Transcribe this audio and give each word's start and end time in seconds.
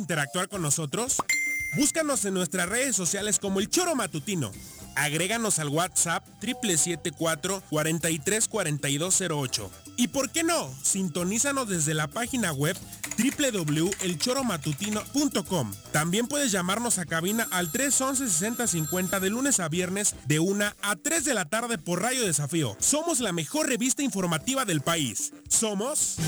interactuar 0.00 0.48
con 0.48 0.62
nosotros? 0.62 1.18
Búscanos 1.76 2.24
en 2.24 2.34
nuestras 2.34 2.68
redes 2.68 2.96
sociales 2.96 3.38
como 3.38 3.60
El 3.60 3.70
Choro 3.70 3.94
Matutino. 3.94 4.50
Agréganos 4.96 5.60
al 5.60 5.68
WhatsApp 5.68 6.26
774 6.40 7.62
434208. 7.70 9.70
Y 9.96 10.08
por 10.08 10.30
qué 10.30 10.42
no, 10.42 10.68
sintonízanos 10.82 11.68
desde 11.68 11.94
la 11.94 12.08
página 12.08 12.52
web 12.52 12.76
www.elchoromatutino.com. 13.18 15.72
También 15.92 16.26
puedes 16.26 16.50
llamarnos 16.50 16.98
a 16.98 17.04
cabina 17.04 17.46
al 17.50 17.70
311-6050 17.70 19.20
de 19.20 19.30
lunes 19.30 19.60
a 19.60 19.68
viernes 19.68 20.16
de 20.26 20.40
1 20.40 20.72
a 20.82 20.96
3 20.96 21.24
de 21.24 21.34
la 21.34 21.44
tarde 21.44 21.78
por 21.78 22.02
Radio 22.02 22.26
Desafío. 22.26 22.76
Somos 22.80 23.20
la 23.20 23.30
mejor 23.32 23.68
revista 23.68 24.02
informativa 24.02 24.64
del 24.64 24.80
país. 24.80 25.32
Somos... 25.48 26.16
El 26.18 26.26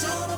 Choro. 0.00 0.36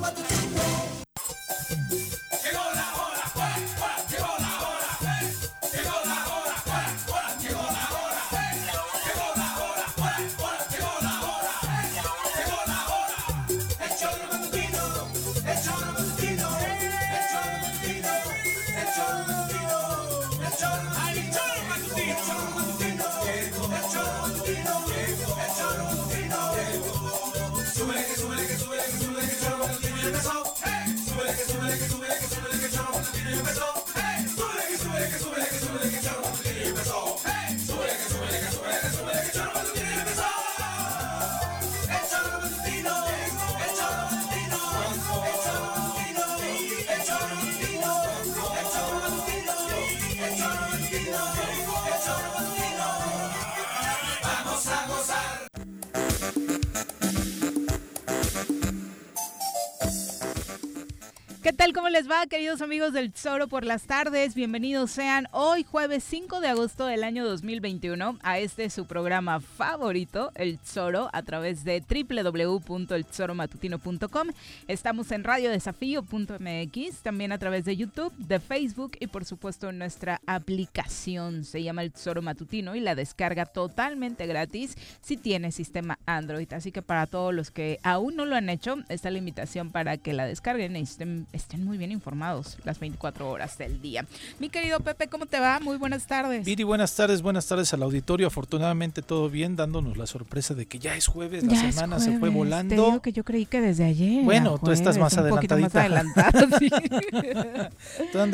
Les 61.95 62.11
va, 62.11 62.27
queridos 62.27 62.61
amigos 62.61 62.93
del 62.93 63.13
Tesoro 63.13 63.47
por 63.47 63.65
las 63.65 63.85
tardes? 63.85 64.35
Bienvenidos 64.35 64.91
sean 64.91 65.29
hoy 65.31 65.63
jueves 65.63 66.03
5 66.03 66.41
de 66.41 66.49
agosto 66.49 66.87
del 66.87 67.05
año 67.05 67.25
2021 67.25 68.19
a 68.21 68.41
este 68.41 68.69
su 68.69 68.87
programa 68.87 69.39
favorito, 69.39 70.33
El 70.35 70.59
Tesoro, 70.59 71.09
a 71.13 71.23
través 71.23 71.63
de 71.63 71.85
www.eltesoromatutino.com. 71.89 74.29
Estamos 74.67 75.13
en 75.13 75.23
radiodesafío.mx, 75.23 77.03
también 77.05 77.31
a 77.31 77.39
través 77.39 77.65
de 77.65 77.77
YouTube, 77.77 78.13
de 78.17 78.41
Facebook 78.41 78.97
y 78.99 79.07
por 79.07 79.25
supuesto 79.25 79.71
en 79.71 79.79
nuestra 79.79 80.21
aplicación. 80.27 81.45
Se 81.45 81.63
llama 81.63 81.83
El 81.83 81.93
Tesoro 81.93 82.23
Matutino 82.23 82.75
y 82.75 82.81
la 82.81 82.97
descarga 82.97 83.47
totalmente 83.47 84.27
gratis 84.27 84.77
si 85.01 85.17
tiene 85.17 85.53
sistema 85.53 86.01
Android. 86.07 86.53
Así 86.55 86.73
que 86.73 86.83
para 86.83 87.07
todos 87.07 87.33
los 87.33 87.53
que 87.53 87.79
aún 87.85 88.17
no 88.17 88.27
lo 88.27 88.35
han 88.35 88.51
hecho, 88.51 88.79
está 88.89 89.13
la 89.13 89.19
invitación 89.19 89.71
para 89.71 89.97
que 89.97 90.13
la 90.13 90.27
descarguen 90.27 90.75
y 90.75 90.81
estén 90.81 91.29
estén 91.33 91.65
muy 91.65 91.79
bien 91.79 91.84
informados 91.93 92.59
las 92.65 92.79
24 92.81 93.29
horas 93.29 93.59
del 93.59 93.81
día. 93.81 94.07
Mi 94.39 94.49
querido 94.49 94.81
Pepe, 94.81 95.09
¿cómo 95.09 95.27
te 95.27 95.41
va? 95.41 95.61
Muy 95.61 95.77
buenas 95.77 96.07
tardes. 96.07 96.45
Viri, 96.45 96.63
buenas 96.63 96.95
tardes, 96.95 97.23
buenas 97.23 97.47
tardes 97.47 97.73
al 97.75 97.83
auditorio. 97.83 98.27
Afortunadamente 98.27 99.03
todo 99.03 99.29
bien, 99.31 99.57
dándonos 99.57 99.97
la 99.97 100.07
sorpresa 100.07 100.55
de 100.55 100.67
que 100.67 100.79
ya 100.79 100.97
es 100.97 101.07
jueves, 101.07 101.45
la 101.45 101.73
semana 101.73 101.99
se 101.99 102.19
fue 102.19 102.29
volando. 102.29 102.75
Te 102.75 102.81
digo 102.81 103.03
que 103.03 103.13
yo 103.13 103.25
creí 103.25 103.47
que 103.47 103.61
desde 103.61 103.85
ayer. 103.85 104.25
Bueno, 104.25 104.59
tú 104.59 104.71
estás 104.71 104.99
más 104.99 105.17
adelantadita. 105.17 105.85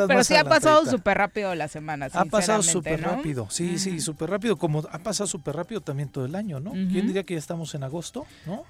Pero 0.06 0.24
sí 0.24 0.34
ha 0.34 0.44
pasado 0.44 0.86
súper 0.86 1.18
rápido 1.18 1.54
la 1.54 1.68
semana. 1.68 2.08
Ha 2.12 2.24
pasado 2.24 2.62
súper 2.62 3.02
rápido, 3.02 3.46
sí, 3.50 3.78
sí, 3.78 4.00
súper 4.00 4.30
rápido. 4.30 4.56
Como 4.56 4.80
ha 4.90 4.98
pasado 4.98 5.26
súper 5.26 5.56
rápido 5.56 5.80
también 5.80 6.08
todo 6.08 6.24
el 6.24 6.34
año, 6.34 6.60
¿no? 6.60 6.72
¿Quién 6.72 7.06
diría 7.06 7.24
que 7.24 7.34
ya 7.34 7.38
estamos 7.38 7.74
en 7.74 7.84
agosto, 7.84 8.26
¿no? 8.46 8.64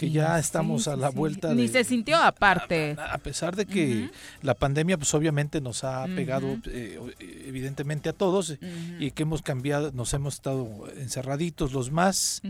Que 0.00 0.10
ya 0.10 0.38
estamos 0.38 0.88
a 0.88 0.96
la 0.96 1.10
vuelta. 1.10 1.52
Ni 1.52 1.68
se 1.68 1.84
sintió 1.84 2.16
aparte. 2.16 2.96
A, 2.98 3.18
pesar 3.18 3.54
de 3.54 3.66
que 3.66 4.08
la 4.40 4.54
pandemia, 4.54 4.96
pues 4.96 5.12
obviamente 5.12 5.60
nos 5.60 5.84
ha 5.84 6.06
pegado 6.06 6.56
eh, 6.64 6.98
evidentemente 7.46 8.08
a 8.08 8.14
todos 8.14 8.56
y 8.98 9.10
que 9.10 9.24
hemos 9.24 9.42
cambiado, 9.42 9.92
nos 9.92 10.14
hemos 10.14 10.34
estado 10.36 10.86
encerraditos 10.96 11.74
los 11.74 11.90
más, 11.90 12.40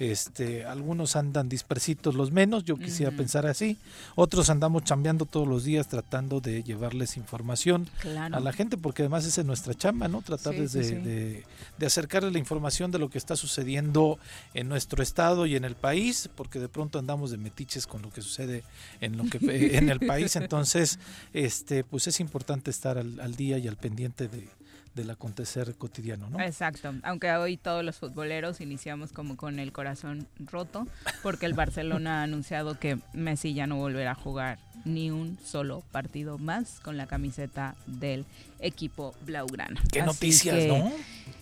este, 0.00 0.64
algunos 0.64 1.14
andan 1.14 1.48
dispersitos 1.48 2.16
los 2.16 2.32
menos, 2.32 2.64
yo 2.64 2.76
quisiera 2.76 3.12
pensar 3.12 3.46
así, 3.46 3.78
otros 4.16 4.50
andamos 4.50 4.82
chambeando 4.82 5.26
todos 5.26 5.46
los 5.46 5.62
días 5.62 5.86
tratando 5.86 6.40
de 6.40 6.64
llevarles 6.64 7.16
información 7.16 7.88
a 8.32 8.40
la 8.40 8.52
gente, 8.52 8.76
porque 8.76 9.02
además 9.02 9.24
esa 9.26 9.42
es 9.42 9.46
nuestra 9.46 9.74
chamba, 9.74 10.08
¿no? 10.08 10.22
Tratar 10.22 10.54
de, 10.54 10.66
de, 10.66 11.44
de 11.78 11.86
acercarles 11.86 12.32
la 12.32 12.40
información 12.40 12.90
de 12.90 12.98
lo 12.98 13.10
que 13.10 13.18
está 13.18 13.36
sucediendo 13.36 14.18
en 14.54 14.68
nuestro 14.68 15.04
estado 15.04 15.46
y 15.46 15.54
en 15.54 15.64
el 15.64 15.76
país, 15.76 16.28
porque 16.34 16.58
de 16.58 16.68
pronto 16.68 16.95
andamos 16.98 17.30
de 17.30 17.36
metiches 17.36 17.86
con 17.86 18.02
lo 18.02 18.10
que 18.10 18.22
sucede 18.22 18.62
en 19.00 19.16
lo 19.16 19.24
que 19.24 19.38
en 19.76 19.88
el 19.88 20.00
país, 20.00 20.36
entonces 20.36 20.98
este 21.32 21.84
pues 21.84 22.06
es 22.06 22.20
importante 22.20 22.70
estar 22.70 22.98
al, 22.98 23.36
día 23.36 23.58
y 23.58 23.68
al 23.68 23.76
pendiente 23.76 24.28
de, 24.28 24.48
del 24.96 25.10
acontecer 25.10 25.74
cotidiano, 25.76 26.28
¿no? 26.30 26.40
Exacto, 26.40 26.92
aunque 27.04 27.30
hoy 27.32 27.56
todos 27.56 27.84
los 27.84 27.96
futboleros 27.96 28.60
iniciamos 28.60 29.12
como 29.12 29.36
con 29.36 29.60
el 29.60 29.70
corazón 29.70 30.26
roto, 30.38 30.88
porque 31.22 31.46
el 31.46 31.52
Barcelona 31.52 32.20
ha 32.20 32.22
anunciado 32.24 32.80
que 32.80 32.98
Messi 33.12 33.54
ya 33.54 33.66
no 33.66 33.76
volverá 33.76 34.12
a 34.12 34.14
jugar 34.14 34.58
ni 34.84 35.10
un 35.10 35.38
solo 35.44 35.82
partido 35.92 36.38
más 36.38 36.80
con 36.80 36.96
la 36.96 37.06
camiseta 37.06 37.76
del 37.86 38.24
equipo 38.58 39.14
blaugrana. 39.20 39.80
Qué 39.92 40.02
noticias, 40.02 40.66
¿no? 40.66 40.90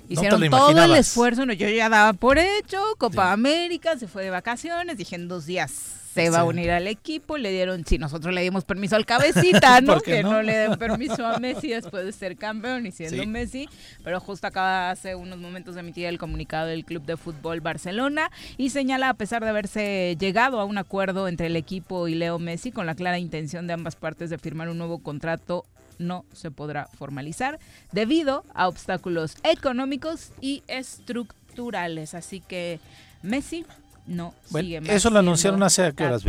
Hicieron 0.08 0.50
todo 0.50 0.84
el 0.84 0.96
esfuerzo, 0.96 1.44
yo 1.44 1.68
ya 1.68 1.88
daba 1.88 2.12
por 2.12 2.38
hecho, 2.38 2.78
Copa 2.98 3.32
América, 3.32 3.96
se 3.98 4.08
fue 4.08 4.24
de 4.24 4.30
vacaciones, 4.30 4.98
dije 4.98 5.14
en 5.14 5.28
dos 5.28 5.46
días 5.46 6.03
se 6.14 6.30
va 6.30 6.40
a 6.40 6.44
unir 6.44 6.70
al 6.70 6.86
equipo, 6.86 7.36
le 7.36 7.50
dieron, 7.50 7.84
si 7.84 7.98
nosotros 7.98 8.32
le 8.32 8.42
dimos 8.42 8.64
permiso 8.64 8.94
al 8.94 9.04
cabecita, 9.04 9.80
¿no? 9.82 10.00
que 10.00 10.22
no? 10.22 10.42
le 10.42 10.56
den 10.56 10.78
permiso 10.78 11.26
a 11.26 11.38
Messi 11.38 11.70
después 11.70 12.04
de 12.04 12.12
ser 12.12 12.36
campeón 12.36 12.86
y 12.86 12.92
siendo 12.92 13.26
Messi, 13.26 13.68
pero 14.04 14.20
justo 14.20 14.46
acaba 14.46 14.90
hace 14.90 15.16
unos 15.16 15.38
momentos 15.38 15.74
de 15.74 15.80
emitir 15.80 16.06
el 16.06 16.18
comunicado 16.18 16.68
del 16.68 16.84
Club 16.84 17.04
de 17.04 17.16
Fútbol 17.16 17.60
Barcelona 17.60 18.30
y 18.56 18.70
señala 18.70 19.08
a 19.08 19.14
pesar 19.14 19.42
de 19.42 19.50
haberse 19.50 20.16
llegado 20.18 20.60
a 20.60 20.64
un 20.64 20.78
acuerdo 20.78 21.26
entre 21.26 21.48
el 21.48 21.56
equipo 21.56 22.06
y 22.06 22.14
Leo 22.14 22.38
Messi 22.38 22.70
con 22.70 22.86
la 22.86 22.94
clara 22.94 23.18
intención 23.18 23.66
de 23.66 23.72
ambas 23.72 23.96
partes 23.96 24.30
de 24.30 24.38
firmar 24.38 24.68
un 24.68 24.78
nuevo 24.78 25.00
contrato 25.00 25.64
no 25.98 26.24
se 26.32 26.50
podrá 26.50 26.86
formalizar 26.86 27.58
debido 27.92 28.44
a 28.54 28.68
obstáculos 28.68 29.36
económicos 29.42 30.32
y 30.40 30.62
estructurales. 30.66 32.14
Así 32.14 32.40
que 32.40 32.80
Messi 33.22 33.64
no 34.06 34.34
sigue 34.52 34.80
más 34.80 34.90
Eso 34.90 35.10
lo 35.10 35.18
anunciaron 35.18 35.62
hace 35.62 35.82
horas, 35.82 36.24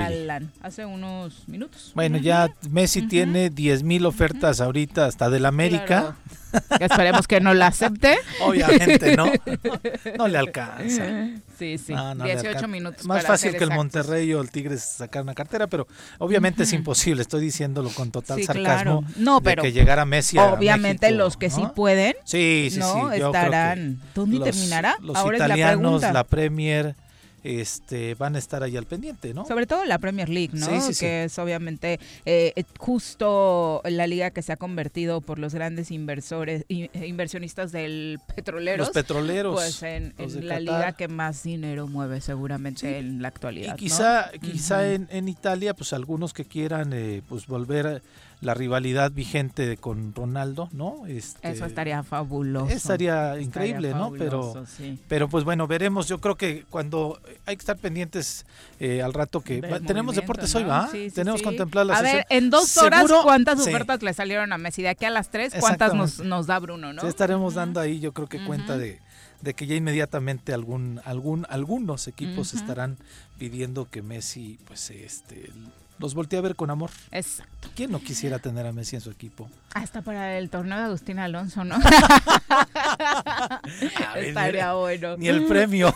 Hace 0.61 0.85
unos 0.85 1.47
minutos. 1.47 1.91
Bueno, 1.93 2.17
ya 2.17 2.49
Messi 2.69 3.07
tiene 3.07 3.49
10 3.49 3.83
mil 3.83 4.05
ofertas 4.05 4.61
ahorita 4.61 5.05
hasta 5.05 5.29
del 5.29 5.45
América. 5.45 6.15
Esperemos 6.79 7.27
que 7.27 7.41
no 7.41 7.53
la 7.53 7.67
acepte. 7.67 8.17
Obviamente, 8.41 9.17
¿no? 9.17 9.25
No 10.17 10.27
le 10.27 10.37
alcanza. 10.37 11.05
Sí, 11.57 11.77
sí. 11.77 11.93
18 12.23 12.67
minutos. 12.67 13.05
Más 13.05 13.25
fácil 13.25 13.55
que 13.57 13.63
el 13.63 13.71
Monterrey 13.71 14.33
o 14.33 14.41
el 14.41 14.49
Tigres 14.51 14.81
sacar 14.81 15.23
una 15.23 15.33
cartera, 15.33 15.67
pero 15.67 15.87
obviamente 16.19 16.63
es 16.63 16.73
imposible. 16.73 17.21
Estoy 17.21 17.41
diciéndolo 17.41 17.89
con 17.89 18.11
total 18.11 18.41
sarcasmo. 18.43 19.03
No, 19.17 19.41
pero. 19.41 19.63
que 19.63 19.71
llegara 19.71 20.05
Messi 20.05 20.37
a 20.37 20.53
Obviamente 20.53 21.11
los 21.11 21.37
que 21.37 21.49
sí 21.49 21.63
pueden. 21.75 22.15
Sí, 22.23 22.69
sí, 22.71 22.79
¿no? 22.79 23.11
sí. 23.11 23.21
Estarán. 23.21 23.99
¿Dónde 24.13 24.39
terminará? 24.39 24.95
Los 25.01 25.17
italianos, 25.33 26.01
la 26.01 26.23
Premier 26.23 26.95
este, 27.45 28.15
van 28.15 28.35
a 28.35 28.39
estar 28.39 28.63
ahí 28.63 28.75
al 28.75 28.87
pendiente, 28.87 29.33
¿no? 29.33 29.45
Sobre 29.45 29.67
todo 29.67 29.85
la 29.85 29.99
Premier 29.99 30.29
League, 30.29 30.51
¿no? 30.53 30.67
que 30.99 31.25
es 31.25 31.37
obviamente 31.37 31.99
eh, 32.25 32.63
justo 32.79 33.81
la 33.85 34.07
liga 34.07 34.31
que 34.31 34.41
se 34.41 34.51
ha 34.51 34.57
convertido 34.57 35.21
por 35.21 35.37
los 35.37 35.53
grandes 35.53 35.91
inversores, 35.91 36.65
inversionistas 36.67 37.71
del 37.71 38.19
petrolero. 38.35 38.77
Los 38.77 38.89
petroleros. 38.89 39.53
Pues 39.53 39.83
en, 39.83 40.13
la 40.41 40.59
liga 40.59 40.93
que 40.93 41.07
más 41.07 41.43
dinero 41.43 41.87
mueve 41.87 42.19
seguramente 42.19 42.97
en 42.97 43.21
la 43.21 43.27
actualidad. 43.27 43.75
Y 43.75 43.77
quizá, 43.77 44.31
quizá 44.41 44.91
en, 44.91 45.07
en, 45.11 45.27
Italia, 45.29 45.75
pues 45.75 45.93
algunos 45.93 46.33
que 46.33 46.45
quieran 46.45 46.93
eh, 46.93 47.21
pues 47.29 47.45
volver 47.45 48.01
la 48.45 48.53
rivalidad 48.53 49.11
vigente 49.11 49.75
con 49.77 50.13
Ronaldo, 50.13 50.69
¿no? 50.71 51.05
Este, 51.07 51.49
Eso 51.49 51.65
estaría 51.65 52.03
fabuloso. 52.03 52.71
Estaría 52.71 53.39
increíble, 53.41 53.93
¿no? 53.93 54.11
Pero, 54.11 54.65
pero 55.07 55.27
pues 55.27 55.43
bueno, 55.43 55.67
veremos. 55.67 56.07
Yo 56.07 56.19
creo 56.21 56.35
que 56.35 56.63
cuando 56.69 57.19
hay 57.45 57.55
que 57.55 57.61
estar 57.61 57.77
pendientes 57.77 58.45
eh, 58.79 59.01
al 59.01 59.13
rato 59.13 59.41
que 59.41 59.61
tenemos 59.85 60.15
deportes 60.15 60.53
hoy, 60.55 60.63
¿va? 60.63 60.89
tenemos 61.13 61.41
contemplado 61.41 61.87
la 61.87 61.97
A 61.97 62.01
ver, 62.01 62.25
en 62.29 62.49
dos 62.49 62.77
horas, 62.77 63.05
¿cuántas 63.23 63.59
ofertas 63.59 64.03
le 64.03 64.13
salieron 64.13 64.53
a 64.53 64.57
Messi? 64.57 64.83
De 64.83 64.89
aquí 64.89 65.05
a 65.05 65.09
las 65.09 65.29
tres, 65.29 65.53
¿cuántas 65.59 65.93
nos, 65.93 66.19
nos 66.19 66.45
da 66.45 66.59
Bruno, 66.59 66.93
no? 66.93 67.07
estaremos 67.07 67.55
dando 67.55 67.79
ahí, 67.79 67.99
yo 67.99 68.11
creo 68.13 68.27
que 68.27 68.43
cuenta 68.43 68.77
de, 68.77 68.99
de 69.41 69.53
que 69.53 69.65
ya 69.65 69.75
inmediatamente 69.75 70.53
algún, 70.53 71.01
algún, 71.05 71.45
algunos 71.49 72.07
equipos 72.07 72.53
estarán 72.53 72.97
pidiendo 73.39 73.89
que 73.89 74.01
Messi, 74.01 74.59
pues, 74.67 74.91
este, 74.91 75.49
los 75.97 76.13
voltee 76.13 76.39
a 76.39 76.41
ver 76.41 76.55
con 76.55 76.69
amor. 76.69 76.91
Exacto. 77.11 77.54
¿Quién 77.75 77.91
no 77.91 77.99
quisiera 77.99 78.39
tener 78.39 78.65
a 78.65 78.71
Messi 78.71 78.95
en 78.95 79.01
su 79.01 79.11
equipo? 79.11 79.49
Hasta 79.73 80.01
para 80.01 80.37
el 80.37 80.49
torneo 80.49 80.77
de 80.77 80.85
Agustín 80.85 81.19
Alonso, 81.19 81.65
¿no? 81.65 81.75
Estaría 84.15 84.73
bueno. 84.73 85.17
Ni 85.17 85.27
el 85.27 85.45
premio. 85.45 85.93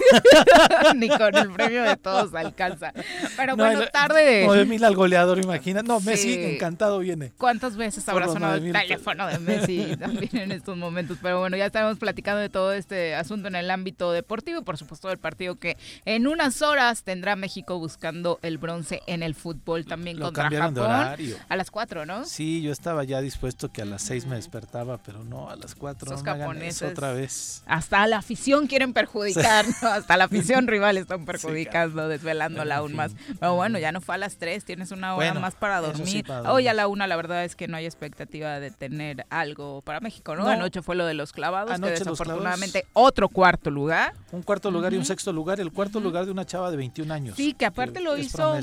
ni 0.96 1.08
con 1.08 1.36
el 1.36 1.52
premio 1.52 1.84
de 1.84 1.96
todos 1.96 2.34
alcanza. 2.36 2.92
Pero 3.38 3.56
bueno, 3.56 3.88
tarde. 3.88 4.44
9 4.46 4.66
mil 4.66 4.84
al 4.84 4.96
goleador, 4.96 5.40
imagina. 5.40 5.82
No, 5.82 6.02
Messi 6.02 6.34
encantado 6.34 7.00
viene. 7.00 7.32
¿Cuántas 7.38 7.78
veces 7.78 8.08
habrá 8.10 8.28
sonado 8.28 8.56
el 8.56 8.74
teléfono 8.74 9.28
de 9.28 9.40
Messi 9.40 9.96
también 9.98 10.38
en 10.38 10.52
estos 10.52 10.76
momentos? 10.76 11.18
Pero 11.22 11.40
bueno, 11.40 11.56
ya 11.56 11.68
estaremos 11.68 11.98
platicando 11.98 12.42
de 12.42 12.50
todo 12.50 12.74
este 12.74 13.16
asunto 13.16 13.48
en 13.48 13.56
el 13.56 13.72
ámbito 13.72 14.12
deportivo 14.12 14.60
y 14.60 14.64
por 14.64 14.78
supuesto 14.78 15.08
del 15.08 15.20
partido 15.20 15.56
que 15.56 15.78
en 16.06 16.28
unas 16.28 16.62
horas 16.62 17.04
tendrá 17.04 17.36
México 17.36 17.80
buscando 17.80 18.40
el 18.42 18.58
bronce 18.58 19.02
en 19.08 19.24
el 19.24 19.36
fútbol 19.36 19.86
también 19.86 20.20
contra 20.20 20.50
Japón. 20.50 21.18
A 21.48 21.56
las 21.60 21.72
4, 21.72 22.06
¿no? 22.06 22.26
Sí, 22.26 22.62
yo 22.62 22.72
estaba 22.72 23.04
ya 23.04 23.22
dispuesto 23.22 23.72
que 23.72 23.82
a 23.82 23.86
las 23.86 24.02
6 24.04 24.26
me 24.28 24.38
despertaba, 24.38 24.98
pero 24.98 25.24
no, 25.24 25.50
a 25.50 25.56
las 25.56 25.76
4 25.76 26.12
no 26.12 26.24
japoneses, 26.24 26.90
otra 26.90 27.12
vez. 27.12 27.64
Hasta 27.66 28.08
la 28.08 28.18
afición 28.18 28.68
quieren 28.68 28.94
perjudicar, 28.94 29.66
hasta 29.82 30.16
la 30.16 30.24
afición 30.24 30.68
rival 30.68 30.98
están 30.98 31.26
perjudicando, 31.26 32.08
desvelándola 32.08 32.78
aún 32.78 32.96
más. 32.96 33.12
Pero 33.40 33.56
bueno, 33.56 33.78
ya 33.78 33.92
no 33.92 34.00
fue 34.00 34.16
a 34.16 34.18
las 34.18 34.38
3, 34.38 34.64
tienes 34.64 34.92
una 34.92 35.16
hora 35.16 35.34
más 35.34 35.56
para 35.56 35.82
dormir. 35.82 36.26
Hoy 36.48 36.68
a 36.70 36.74
la 36.74 36.88
1 36.88 37.06
la 37.08 37.16
verdad 37.18 37.44
es 37.44 37.58
que 37.58 37.68
no 37.68 37.76
hay 37.76 37.86
expectativa 37.86 38.62
de 38.62 38.72
tener 38.72 39.26
algo 39.30 39.82
para 39.82 40.00
México, 40.00 40.36
¿no? 40.36 40.48
Anoche 40.48 40.82
fue 40.82 40.96
lo 40.96 41.06
de 41.06 41.14
los 41.14 41.34
clavados, 41.34 41.78
que 41.80 41.90
desafortunadamente 41.90 42.86
otro 42.94 43.28
cuarto 43.28 43.70
lugar. 43.70 44.14
Un 44.32 44.44
cuarto 44.44 44.72
lugar 44.72 44.94
y 44.94 44.98
un 44.98 45.06
sexto 45.06 45.34
lugar, 45.34 45.60
el 45.60 45.74
cuarto 45.74 46.00
lugar 46.00 46.26
de 46.26 46.32
una 46.32 46.46
chava 46.46 46.72
de 46.72 46.78
21 46.78 47.14
años. 47.14 47.36
Sí, 47.36 47.54
que 47.54 47.66
aparte 47.66 48.00
lo 48.00 48.18
hizo 48.18 48.58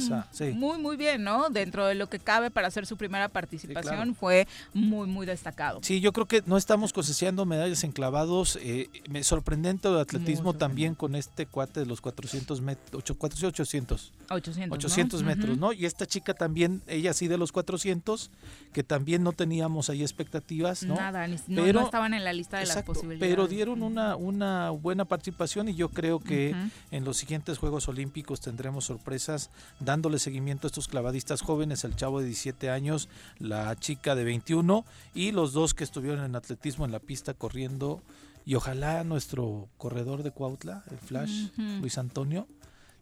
muy, 0.55 0.79
muy 0.79 0.97
bien, 0.97 1.23
¿no? 1.23 1.51
Dentro 1.51 1.87
de 1.87 1.95
lo 1.95 2.09
que 2.09 2.19
cabe 2.19 2.51
para 2.51 2.69
hacer 2.69 2.86
su 2.87 2.97
primera 2.97 3.29
participación 3.29 4.15
fue 4.15 4.47
muy, 4.73 5.07
muy 5.07 5.27
destacado. 5.27 5.81
Sí, 5.83 6.01
yo 6.01 6.13
creo 6.13 6.27
que 6.27 6.43
no 6.47 6.57
estamos 6.57 6.93
cosechando 6.93 7.45
medallas 7.45 7.85
en 7.85 7.93
clavados. 7.93 8.59
Eh, 8.63 8.89
me 9.11 9.23
sorprendente 9.23 9.89
de 9.89 10.01
atletismo 10.01 10.55
también 10.55 10.95
con 10.95 11.15
este 11.15 11.47
cuate 11.47 11.81
de 11.81 11.87
los 11.87 12.01
400 12.01 12.61
metros, 12.61 13.11
800. 13.11 14.13
800, 14.29 14.77
800 14.77 15.23
metros, 15.23 15.59
¿no? 15.59 15.73
Y 15.73 15.87
esta 15.87 16.07
chica 16.07 16.35
también, 16.35 16.83
ella 16.87 17.13
sí 17.13 17.29
de 17.29 17.39
los 17.39 17.53
400, 17.53 18.31
que 18.73 18.83
también 18.83 19.23
no 19.23 19.33
teníamos 19.33 19.91
ahí 19.91 20.03
expectativas, 20.03 20.83
¿no? 20.83 20.97
Nada, 20.97 21.27
ni, 21.27 21.37
pero, 21.55 21.81
no, 21.81 21.87
estaban 21.87 22.15
en 22.15 22.25
la 22.25 22.33
lista 22.33 22.59
de 22.59 22.67
las 22.67 22.83
posibilidades. 22.83 23.31
Pero 23.31 23.47
dieron 23.47 23.83
una, 23.83 24.17
una 24.17 24.71
buena 24.71 25.05
participación 25.05 25.69
y 25.69 25.75
yo 25.75 25.89
creo 25.89 26.21
que 26.21 26.55
en 26.91 27.05
los 27.05 27.17
siguientes 27.17 27.59
Juegos 27.59 27.89
Olímpicos 27.89 28.41
tendremos 28.41 28.87
sorpresas 28.87 29.51
dándole 29.81 30.19
seguimiento 30.19 30.67
a 30.67 30.69
estos 30.69 30.89
clavadistas 30.89 31.43
jóvenes, 31.43 31.85
el 31.85 31.95
chavo 31.97 32.21
de 32.21 32.27
17 32.27 32.66
años, 32.71 33.09
la 33.39 33.75
chica 33.77 34.15
de 34.15 34.25
21 34.25 34.85
y 35.15 35.33
los 35.33 35.53
dos 35.53 35.75
que 35.75 35.85
estuvieron 35.85 36.25
en 36.25 36.37
atletismo 36.37 36.85
en 36.85 36.93
la 36.93 37.01
pista 37.01 37.35
corriendo. 37.35 38.03
Y 38.45 38.55
ojalá 38.55 39.03
nuestro 39.03 39.69
corredor 39.77 40.23
de 40.23 40.31
Cuautla, 40.31 40.85
el 40.91 40.99
Flash, 40.99 41.49
Luis 41.57 41.99
Antonio, 41.99 42.47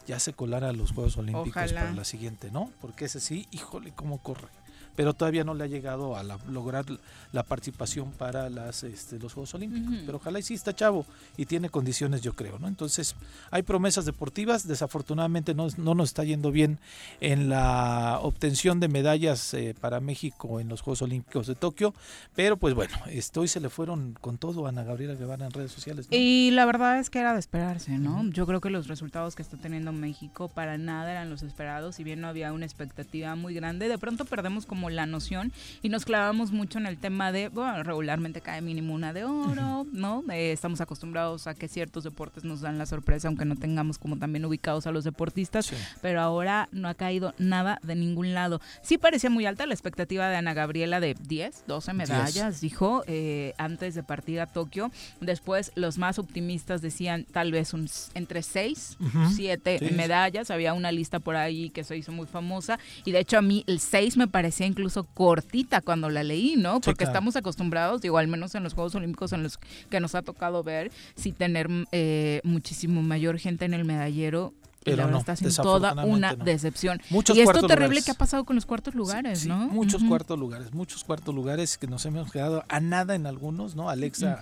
ya 0.06 0.18
se 0.18 0.32
colara 0.32 0.70
a 0.70 0.72
los 0.72 0.92
Juegos 0.92 1.18
Olímpicos 1.18 1.72
para 1.72 1.92
la 1.92 2.04
siguiente, 2.04 2.50
¿no? 2.50 2.70
Porque 2.80 3.06
ese 3.06 3.20
sí, 3.20 3.46
híjole, 3.50 3.92
cómo 3.94 4.22
corre 4.22 4.48
pero 4.96 5.14
todavía 5.14 5.44
no 5.44 5.54
le 5.54 5.64
ha 5.64 5.66
llegado 5.66 6.16
a 6.16 6.22
lograr 6.22 6.84
la 7.32 7.42
participación 7.42 8.12
para 8.12 8.48
las, 8.50 8.84
este, 8.84 9.18
los 9.18 9.32
Juegos 9.34 9.54
Olímpicos. 9.54 9.94
Pero 10.06 10.18
ojalá 10.18 10.38
y 10.38 10.42
sí 10.42 10.54
está 10.54 10.74
chavo 10.74 11.04
y 11.36 11.46
tiene 11.46 11.68
condiciones, 11.68 12.22
yo 12.22 12.34
creo, 12.34 12.58
¿no? 12.58 12.68
Entonces, 12.68 13.16
hay 13.50 13.62
promesas 13.62 14.04
deportivas, 14.04 14.66
desafortunadamente 14.66 15.54
no, 15.54 15.66
no 15.76 15.94
nos 15.94 16.10
está 16.10 16.24
yendo 16.24 16.52
bien 16.52 16.78
en 17.20 17.48
la 17.48 18.18
obtención 18.22 18.80
de 18.80 18.88
medallas 18.88 19.54
eh, 19.54 19.74
para 19.80 20.00
México 20.00 20.60
en 20.60 20.68
los 20.68 20.80
Juegos 20.80 21.02
Olímpicos 21.02 21.46
de 21.46 21.54
Tokio, 21.54 21.94
pero 22.34 22.56
pues 22.56 22.74
bueno, 22.74 22.96
este, 23.10 23.40
hoy 23.40 23.48
se 23.48 23.60
le 23.60 23.68
fueron 23.68 24.16
con 24.20 24.38
todo 24.38 24.66
a 24.66 24.68
Ana 24.68 24.84
Gabriela 24.84 25.14
Guevara 25.14 25.46
en 25.46 25.52
redes 25.52 25.72
sociales. 25.72 26.06
Y 26.10 26.50
la 26.52 26.64
verdad 26.66 26.98
es 26.98 27.10
que 27.10 27.18
era 27.18 27.32
de 27.32 27.40
esperarse, 27.40 27.98
¿no? 27.98 28.24
Yo 28.30 28.46
creo 28.46 28.60
que 28.60 28.70
los 28.70 28.88
resultados 28.88 29.34
que 29.34 29.42
está 29.42 29.56
teniendo 29.56 29.92
México 29.92 30.48
para 30.48 30.78
nada 30.78 31.10
eran 31.10 31.30
los 31.30 31.42
esperados, 31.42 31.96
si 31.96 32.04
bien 32.04 32.20
no 32.20 32.28
había 32.28 32.52
una 32.52 32.64
expectativa 32.64 33.34
muy 33.34 33.54
grande, 33.54 33.88
de 33.88 33.98
pronto 33.98 34.24
perdemos 34.24 34.66
como 34.66 34.83
la 34.90 35.06
noción 35.06 35.52
y 35.82 35.88
nos 35.88 36.04
clavamos 36.04 36.52
mucho 36.52 36.78
en 36.78 36.86
el 36.86 36.98
tema 36.98 37.32
de, 37.32 37.48
bueno, 37.48 37.82
regularmente 37.82 38.40
cae 38.40 38.60
mínimo 38.60 38.94
una 38.94 39.12
de 39.12 39.24
oro, 39.24 39.86
¿no? 39.92 40.24
Eh, 40.30 40.52
estamos 40.52 40.80
acostumbrados 40.80 41.46
a 41.46 41.54
que 41.54 41.68
ciertos 41.68 42.04
deportes 42.04 42.44
nos 42.44 42.60
dan 42.60 42.78
la 42.78 42.86
sorpresa, 42.86 43.28
aunque 43.28 43.44
no 43.44 43.56
tengamos 43.56 43.98
como 43.98 44.18
también 44.18 44.44
ubicados 44.44 44.86
a 44.86 44.92
los 44.92 45.04
deportistas, 45.04 45.72
pero 46.00 46.20
ahora 46.20 46.68
no 46.72 46.88
ha 46.88 46.94
caído 46.94 47.34
nada 47.38 47.78
de 47.82 47.94
ningún 47.94 48.34
lado. 48.34 48.60
Sí 48.82 48.98
parecía 48.98 49.30
muy 49.30 49.46
alta 49.46 49.66
la 49.66 49.74
expectativa 49.74 50.28
de 50.28 50.36
Ana 50.36 50.54
Gabriela 50.54 51.00
de 51.00 51.14
10, 51.14 51.64
12 51.66 51.92
medallas, 51.92 52.60
dijo, 52.60 53.02
eh, 53.06 53.54
antes 53.58 53.94
de 53.94 54.02
partir 54.02 54.40
a 54.40 54.46
Tokio. 54.46 54.90
Después 55.20 55.72
los 55.74 55.98
más 55.98 56.18
optimistas 56.18 56.82
decían 56.82 57.24
tal 57.24 57.52
vez 57.52 57.74
un, 57.74 57.88
entre 58.14 58.42
6, 58.42 58.98
7 59.34 59.92
medallas. 59.94 60.50
Había 60.50 60.74
una 60.74 60.92
lista 60.92 61.20
por 61.20 61.36
ahí 61.36 61.70
que 61.70 61.84
se 61.84 61.96
hizo 61.96 62.12
muy 62.12 62.26
famosa 62.26 62.78
y 63.04 63.12
de 63.12 63.20
hecho 63.20 63.38
a 63.38 63.42
mí 63.42 63.64
el 63.66 63.80
6 63.80 64.16
me 64.16 64.28
parecía 64.28 64.66
incluso 64.74 65.04
cortita 65.04 65.80
cuando 65.80 66.10
la 66.10 66.22
leí, 66.22 66.56
¿no? 66.56 66.80
Porque 66.80 67.04
estamos 67.04 67.36
acostumbrados, 67.36 68.02
digo, 68.02 68.18
al 68.18 68.28
menos 68.28 68.54
en 68.54 68.64
los 68.64 68.74
Juegos 68.74 68.94
Olímpicos 68.94 69.32
en 69.32 69.44
los 69.44 69.58
que 69.88 70.00
nos 70.00 70.14
ha 70.14 70.22
tocado 70.22 70.62
ver, 70.62 70.90
sí 71.14 71.32
tener 71.32 71.68
eh, 71.92 72.40
muchísimo 72.44 73.02
mayor 73.02 73.38
gente 73.38 73.64
en 73.64 73.74
el 73.74 73.84
medallero 73.84 74.52
pero 74.84 74.98
la 74.98 75.04
verdad 75.06 75.20
está 75.20 75.36
siendo 75.36 75.62
toda 75.62 76.04
una 76.04 76.34
decepción. 76.34 77.00
y 77.10 77.40
esto 77.40 77.66
terrible 77.66 78.02
que 78.02 78.10
ha 78.10 78.14
pasado 78.14 78.44
con 78.44 78.54
los 78.54 78.66
cuartos 78.66 78.94
lugares, 78.94 79.46
¿no? 79.46 79.68
Muchos 79.68 80.04
cuartos 80.04 80.38
lugares, 80.38 80.74
muchos 80.74 81.04
cuartos 81.04 81.34
lugares 81.34 81.78
que 81.78 81.86
nos 81.86 82.04
hemos 82.04 82.30
quedado 82.30 82.64
a 82.68 82.80
nada 82.80 83.14
en 83.14 83.26
algunos, 83.26 83.76
¿no? 83.76 83.88
Alexa 83.88 84.40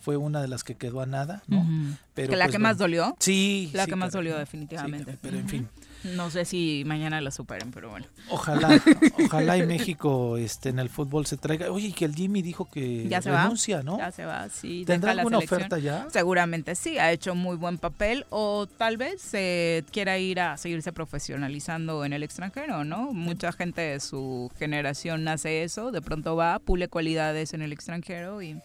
fue 0.00 0.16
una 0.16 0.40
de 0.40 0.48
las 0.48 0.62
que 0.62 0.76
quedó 0.76 1.00
a 1.00 1.06
nada, 1.06 1.42
¿no? 1.48 1.66
pero, 2.14 2.36
la 2.36 2.44
pues, 2.44 2.52
que 2.52 2.58
más 2.60 2.78
dolió. 2.78 3.16
Sí. 3.18 3.70
La 3.74 3.86
que 3.86 3.96
más 3.96 4.12
dolió 4.12 4.38
definitivamente. 4.38 5.18
pero 5.20 5.38
en 5.38 5.48
fin. 5.48 5.68
No 6.04 6.30
sé 6.30 6.44
si 6.44 6.82
mañana 6.86 7.20
la 7.20 7.30
superen, 7.30 7.70
pero 7.70 7.90
bueno. 7.90 8.06
Ojalá, 8.30 8.68
ojalá 9.24 9.58
y 9.58 9.66
México 9.66 10.36
este, 10.36 10.70
en 10.70 10.78
el 10.78 10.88
fútbol 10.88 11.26
se 11.26 11.36
traiga. 11.36 11.70
Oye, 11.70 11.92
que 11.92 12.04
el 12.04 12.14
Jimmy 12.14 12.42
dijo 12.42 12.68
que 12.70 13.06
ya 13.08 13.20
se 13.20 13.30
renuncia, 13.30 13.78
va, 13.78 13.82
¿no? 13.82 13.98
Ya 13.98 14.10
se 14.10 14.24
va, 14.24 14.48
sí. 14.48 14.84
¿Tendrá 14.86 15.12
alguna 15.12 15.38
oferta 15.38 15.78
ya? 15.78 16.08
Seguramente 16.10 16.74
sí, 16.74 16.98
ha 16.98 17.12
hecho 17.12 17.34
muy 17.34 17.56
buen 17.56 17.78
papel 17.78 18.26
o 18.30 18.66
tal 18.66 18.96
vez 18.96 19.20
se 19.20 19.84
quiera 19.92 20.18
ir 20.18 20.40
a 20.40 20.56
seguirse 20.56 20.92
profesionalizando 20.92 22.04
en 22.04 22.12
el 22.12 22.22
extranjero, 22.22 22.84
¿no? 22.84 23.12
Mucha 23.12 23.52
gente 23.52 23.80
de 23.80 24.00
su 24.00 24.50
generación 24.58 25.26
hace 25.28 25.62
eso, 25.64 25.90
de 25.90 26.02
pronto 26.02 26.36
va, 26.36 26.58
pule 26.58 26.88
cualidades 26.88 27.54
en 27.54 27.62
el 27.62 27.72
extranjero 27.72 28.42
y... 28.42 28.60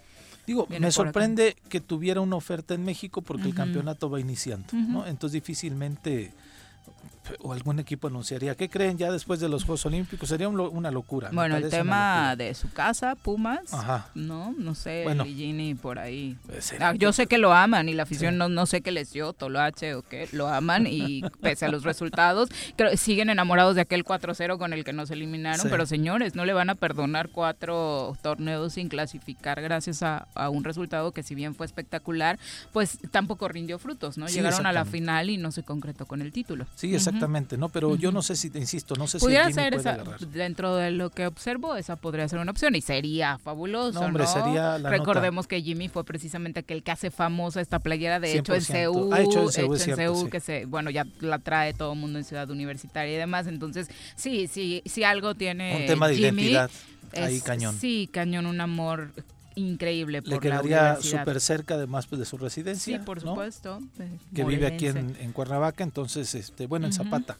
Digo, 0.48 0.68
me 0.70 0.92
sorprende 0.92 1.56
que 1.70 1.82
tuviera 1.82 2.22
una 2.22 2.36
oferta 2.36 2.76
en 2.76 2.86
México 2.86 3.24
porque 3.24 3.48
el 3.48 3.56
campeonato 3.56 4.12
va 4.12 4.20
iniciando, 4.20 4.68
¿no? 4.74 5.08
Entonces 5.08 5.34
difícilmente 5.34 6.32
o 7.40 7.54
algún 7.54 7.80
equipo 7.80 8.08
anunciaría. 8.08 8.56
¿Qué 8.56 8.70
creen 8.70 8.98
ya 8.98 9.12
después 9.12 9.40
de 9.40 9.50
los 9.50 9.64
Juegos 9.64 9.86
Olímpicos? 9.86 10.30
Sería 10.30 10.50
una 10.50 10.92
locura. 10.92 11.30
Bueno, 11.32 11.58
el 11.58 11.70
tema 11.70 12.36
de 12.36 12.54
su 12.54 12.72
casa, 12.72 13.16
Pumas, 13.16 13.72
no, 14.14 14.54
no 14.58 14.76
sé, 14.76 15.04
bueno, 15.04 15.26
Gini 15.26 15.76
por 15.76 16.00
ahí. 16.00 16.38
Pues 16.46 16.74
ah, 16.80 16.94
yo 16.96 17.14
sé 17.14 17.28
que 17.28 17.38
lo 17.38 17.54
aman 17.54 17.90
y 17.90 17.94
la 17.94 18.04
afición 18.04 18.38
no, 18.38 18.50
no 18.50 18.66
sé 18.66 18.82
qué 18.82 18.92
les 18.92 19.12
dio, 19.12 19.34
Toloache 19.34 19.96
o 19.96 20.02
qué, 20.02 20.28
lo 20.32 20.48
aman 20.48 20.88
y 20.88 21.22
pese 21.42 21.66
a 21.66 21.70
los 21.70 21.84
resultados, 21.84 22.50
creo, 22.76 22.96
siguen 22.98 23.30
enamorados 23.30 23.76
de 23.76 23.82
aquel 23.82 24.04
4-0 24.04 24.58
con 24.58 24.74
el 24.74 24.84
que 24.84 24.94
nos 24.94 25.12
eliminaron, 25.12 25.68
pero 25.70 25.86
señores, 25.86 26.36
no 26.36 26.46
le 26.46 26.54
van 26.54 26.70
a 26.70 26.76
perdonar 26.76 27.30
cuatro 27.30 28.18
torneos 28.22 28.74
sin 28.74 28.90
clasificar 28.90 29.62
gracias 29.62 30.04
a, 30.04 30.28
un 30.50 30.64
resultado 30.64 31.12
que 31.12 31.24
si 31.24 31.34
bien 31.34 31.56
fue 31.56 31.66
espectacular, 31.66 32.38
pues 32.72 33.00
tampoco 33.12 33.48
rindió 33.48 33.80
frutos, 33.80 34.18
¿no? 34.18 34.28
Llegaron 34.28 34.66
a 34.66 34.72
la 34.72 34.86
final 34.86 35.30
y 35.30 35.38
no 35.38 35.52
se 35.52 35.64
concretó 35.64 36.06
con 36.06 36.22
el 36.22 36.32
título. 36.32 36.66
Sí, 36.76 36.94
exacto 36.94 37.15
Exactamente, 37.16 37.58
¿no? 37.58 37.70
Pero 37.70 37.96
yo 37.96 38.12
no 38.12 38.22
sé 38.22 38.36
si, 38.36 38.52
insisto, 38.56 38.96
no 38.96 39.08
sé 39.08 39.20
Pudiera 39.20 39.48
si 39.48 39.54
ser 39.54 39.74
esa, 39.74 39.98
dentro 40.32 40.76
de 40.76 40.92
lo 40.92 41.10
que 41.10 41.28
observo, 41.28 41.76
esa 41.76 41.96
podría 41.96 42.28
ser 42.28 42.40
una 42.40 42.52
opción 42.52 42.76
y 42.76 42.82
sería 42.82 43.38
fabuloso, 43.38 44.00
¿no? 44.00 44.06
Hombre, 44.06 44.28
sería 44.28 44.78
la 44.78 44.90
Recordemos 44.90 45.48
que 45.48 45.62
Jimmy 45.62 45.90
fue 45.90 46.04
precisamente 46.04 46.62
aquel 46.62 46.84
que 46.84 46.92
hace 46.92 47.12
famosa 47.12 47.62
esta 47.62 47.80
playera, 47.80 48.20
de 48.20 48.38
hecho 48.38 48.54
en 48.54 48.62
hecho 48.62 49.50
en 49.56 50.30
que 50.30 50.40
se, 50.40 50.66
bueno, 50.66 50.90
ya 50.90 51.06
la 51.22 51.40
trae 51.40 51.74
todo 51.74 51.94
el 51.94 52.00
mundo 52.00 52.20
en 52.20 52.26
Ciudad 52.26 52.50
Universitaria 52.50 53.14
y 53.14 53.18
demás, 53.18 53.48
entonces 53.48 53.90
sí, 54.16 54.48
sí, 54.48 54.82
sí 54.86 55.04
algo 55.04 55.36
tiene 55.36 55.78
Un 55.78 55.86
tema 55.86 56.08
de 56.08 56.16
identidad 56.16 56.70
ahí 57.14 57.42
cañón. 57.42 57.78
Sí, 57.80 58.10
cañón, 58.12 58.46
un 58.46 58.62
amor 58.62 59.12
increíble 59.56 60.22
por 60.22 60.32
Le 60.32 60.40
quedaría 60.40 60.98
súper 61.02 61.40
cerca 61.42 61.76
además 61.76 62.08
pues, 62.08 62.20
de 62.20 62.26
su 62.26 62.38
residencia. 62.38 62.98
Sí, 62.98 63.04
por 63.04 63.22
supuesto. 63.22 63.82
Que 64.34 64.44
vive 64.44 64.68
aquí 64.68 64.88
en, 64.88 65.32
Cuernavaca, 65.34 65.84
entonces, 65.84 66.34
este 66.36 66.68
bueno, 66.68 66.88
en 66.88 66.94
Zapata 66.94 67.38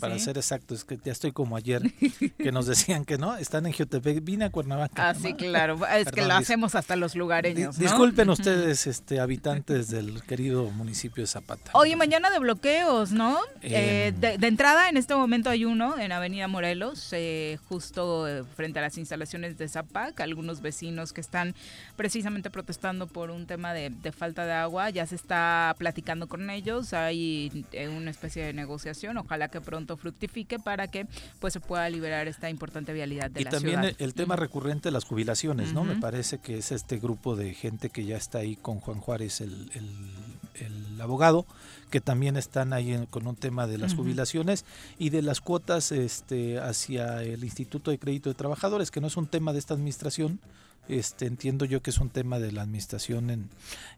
para 0.00 0.18
ser 0.18 0.36
exacto, 0.36 0.74
es 0.74 0.84
que 0.84 0.98
ya 1.02 1.12
estoy 1.12 1.32
como 1.32 1.56
ayer 1.56 1.82
que 2.38 2.52
nos 2.52 2.66
decían 2.66 3.04
que 3.04 3.18
no, 3.18 3.36
están 3.36 3.66
en 3.66 3.72
Jutepec, 3.72 4.22
vine 4.24 4.46
a 4.46 4.50
Cuernavaca. 4.50 5.08
Ah, 5.08 5.14
sí, 5.14 5.34
claro, 5.34 5.78
es 5.96 6.10
que 6.10 6.22
lo 6.22 6.34
hacemos 6.34 6.74
hasta 6.74 6.96
los 6.96 7.14
lugareños. 7.14 7.78
Disculpen 7.78 8.30
ustedes, 8.30 8.86
este 8.86 9.20
habitantes 9.20 9.88
del 9.88 10.22
querido 10.22 10.70
municipio 10.70 11.22
de 11.22 11.26
Zapata. 11.26 11.70
Oye, 11.74 11.96
mañana 11.96 12.30
de 12.30 12.38
bloqueos, 12.38 13.12
¿no? 13.12 13.38
Eh, 13.62 14.08
em. 14.08 14.20
de, 14.20 14.46
entrada, 14.46 14.88
en 14.88 14.96
este 14.96 15.14
momento 15.14 15.50
hay 15.50 15.64
uno 15.64 15.98
en 15.98 16.12
Avenida 16.12 16.48
Morelos, 16.48 17.08
eh, 17.12 17.58
justo 17.68 18.28
eh, 18.28 18.44
frente 18.56 18.78
a 18.78 18.82
las 18.82 18.98
instalaciones 18.98 19.58
de 19.58 19.68
Zapac, 19.68 20.20
algunos 20.20 20.60
vecinos 20.60 21.12
que 21.12 21.20
están 21.20 21.54
precisamente 21.96 22.50
protestando 22.50 23.06
por 23.06 23.30
un 23.30 23.46
tema 23.46 23.72
de, 23.72 23.90
de 23.90 24.12
falta 24.12 24.46
de 24.46 24.52
agua, 24.52 24.90
ya 24.90 25.06
se 25.06 25.16
está 25.16 25.74
platicando 25.78 26.28
con 26.28 26.48
ellos, 26.50 26.92
hay 26.92 27.66
una 27.96 28.10
especie 28.10 28.44
de 28.44 28.52
negociación, 28.52 29.16
ojalá 29.18 29.48
que 29.48 29.60
pronto 29.60 29.96
fructifique 29.96 30.58
para 30.58 30.88
que 30.88 31.06
pues 31.40 31.52
se 31.52 31.60
pueda 31.60 31.88
liberar 31.90 32.28
esta 32.28 32.50
importante 32.50 32.92
vialidad 32.92 33.30
de 33.30 33.42
y 33.42 33.44
también 33.44 33.96
el 33.98 34.14
tema 34.14 34.36
recurrente 34.36 34.88
de 34.88 34.92
las 34.92 35.04
jubilaciones, 35.04 35.72
¿no? 35.72 35.84
Me 35.84 35.96
parece 35.96 36.38
que 36.38 36.58
es 36.58 36.72
este 36.72 36.98
grupo 36.98 37.36
de 37.36 37.54
gente 37.54 37.90
que 37.90 38.04
ya 38.04 38.16
está 38.16 38.38
ahí 38.38 38.56
con 38.56 38.80
Juan 38.80 39.00
Juárez, 39.00 39.40
el, 39.40 39.70
el, 39.74 41.00
abogado, 41.00 41.46
que 41.90 42.00
también 42.00 42.36
están 42.36 42.72
ahí 42.72 43.06
con 43.10 43.28
un 43.28 43.36
tema 43.36 43.68
de 43.68 43.78
las 43.78 43.94
jubilaciones 43.94 44.64
y 44.98 45.10
de 45.10 45.22
las 45.22 45.40
cuotas 45.40 45.92
este, 45.92 46.58
hacia 46.58 47.22
el 47.22 47.44
Instituto 47.44 47.92
de 47.92 48.00
Crédito 48.00 48.28
de 48.28 48.34
Trabajadores, 48.34 48.90
que 48.90 49.00
no 49.00 49.06
es 49.06 49.16
un 49.16 49.28
tema 49.28 49.52
de 49.52 49.60
esta 49.60 49.74
administración, 49.74 50.40
este, 50.88 51.26
entiendo 51.26 51.64
yo 51.64 51.82
que 51.82 51.90
es 51.90 51.98
un 51.98 52.08
tema 52.08 52.38
de 52.38 52.52
la 52.52 52.62
administración 52.62 53.30
en 53.30 53.48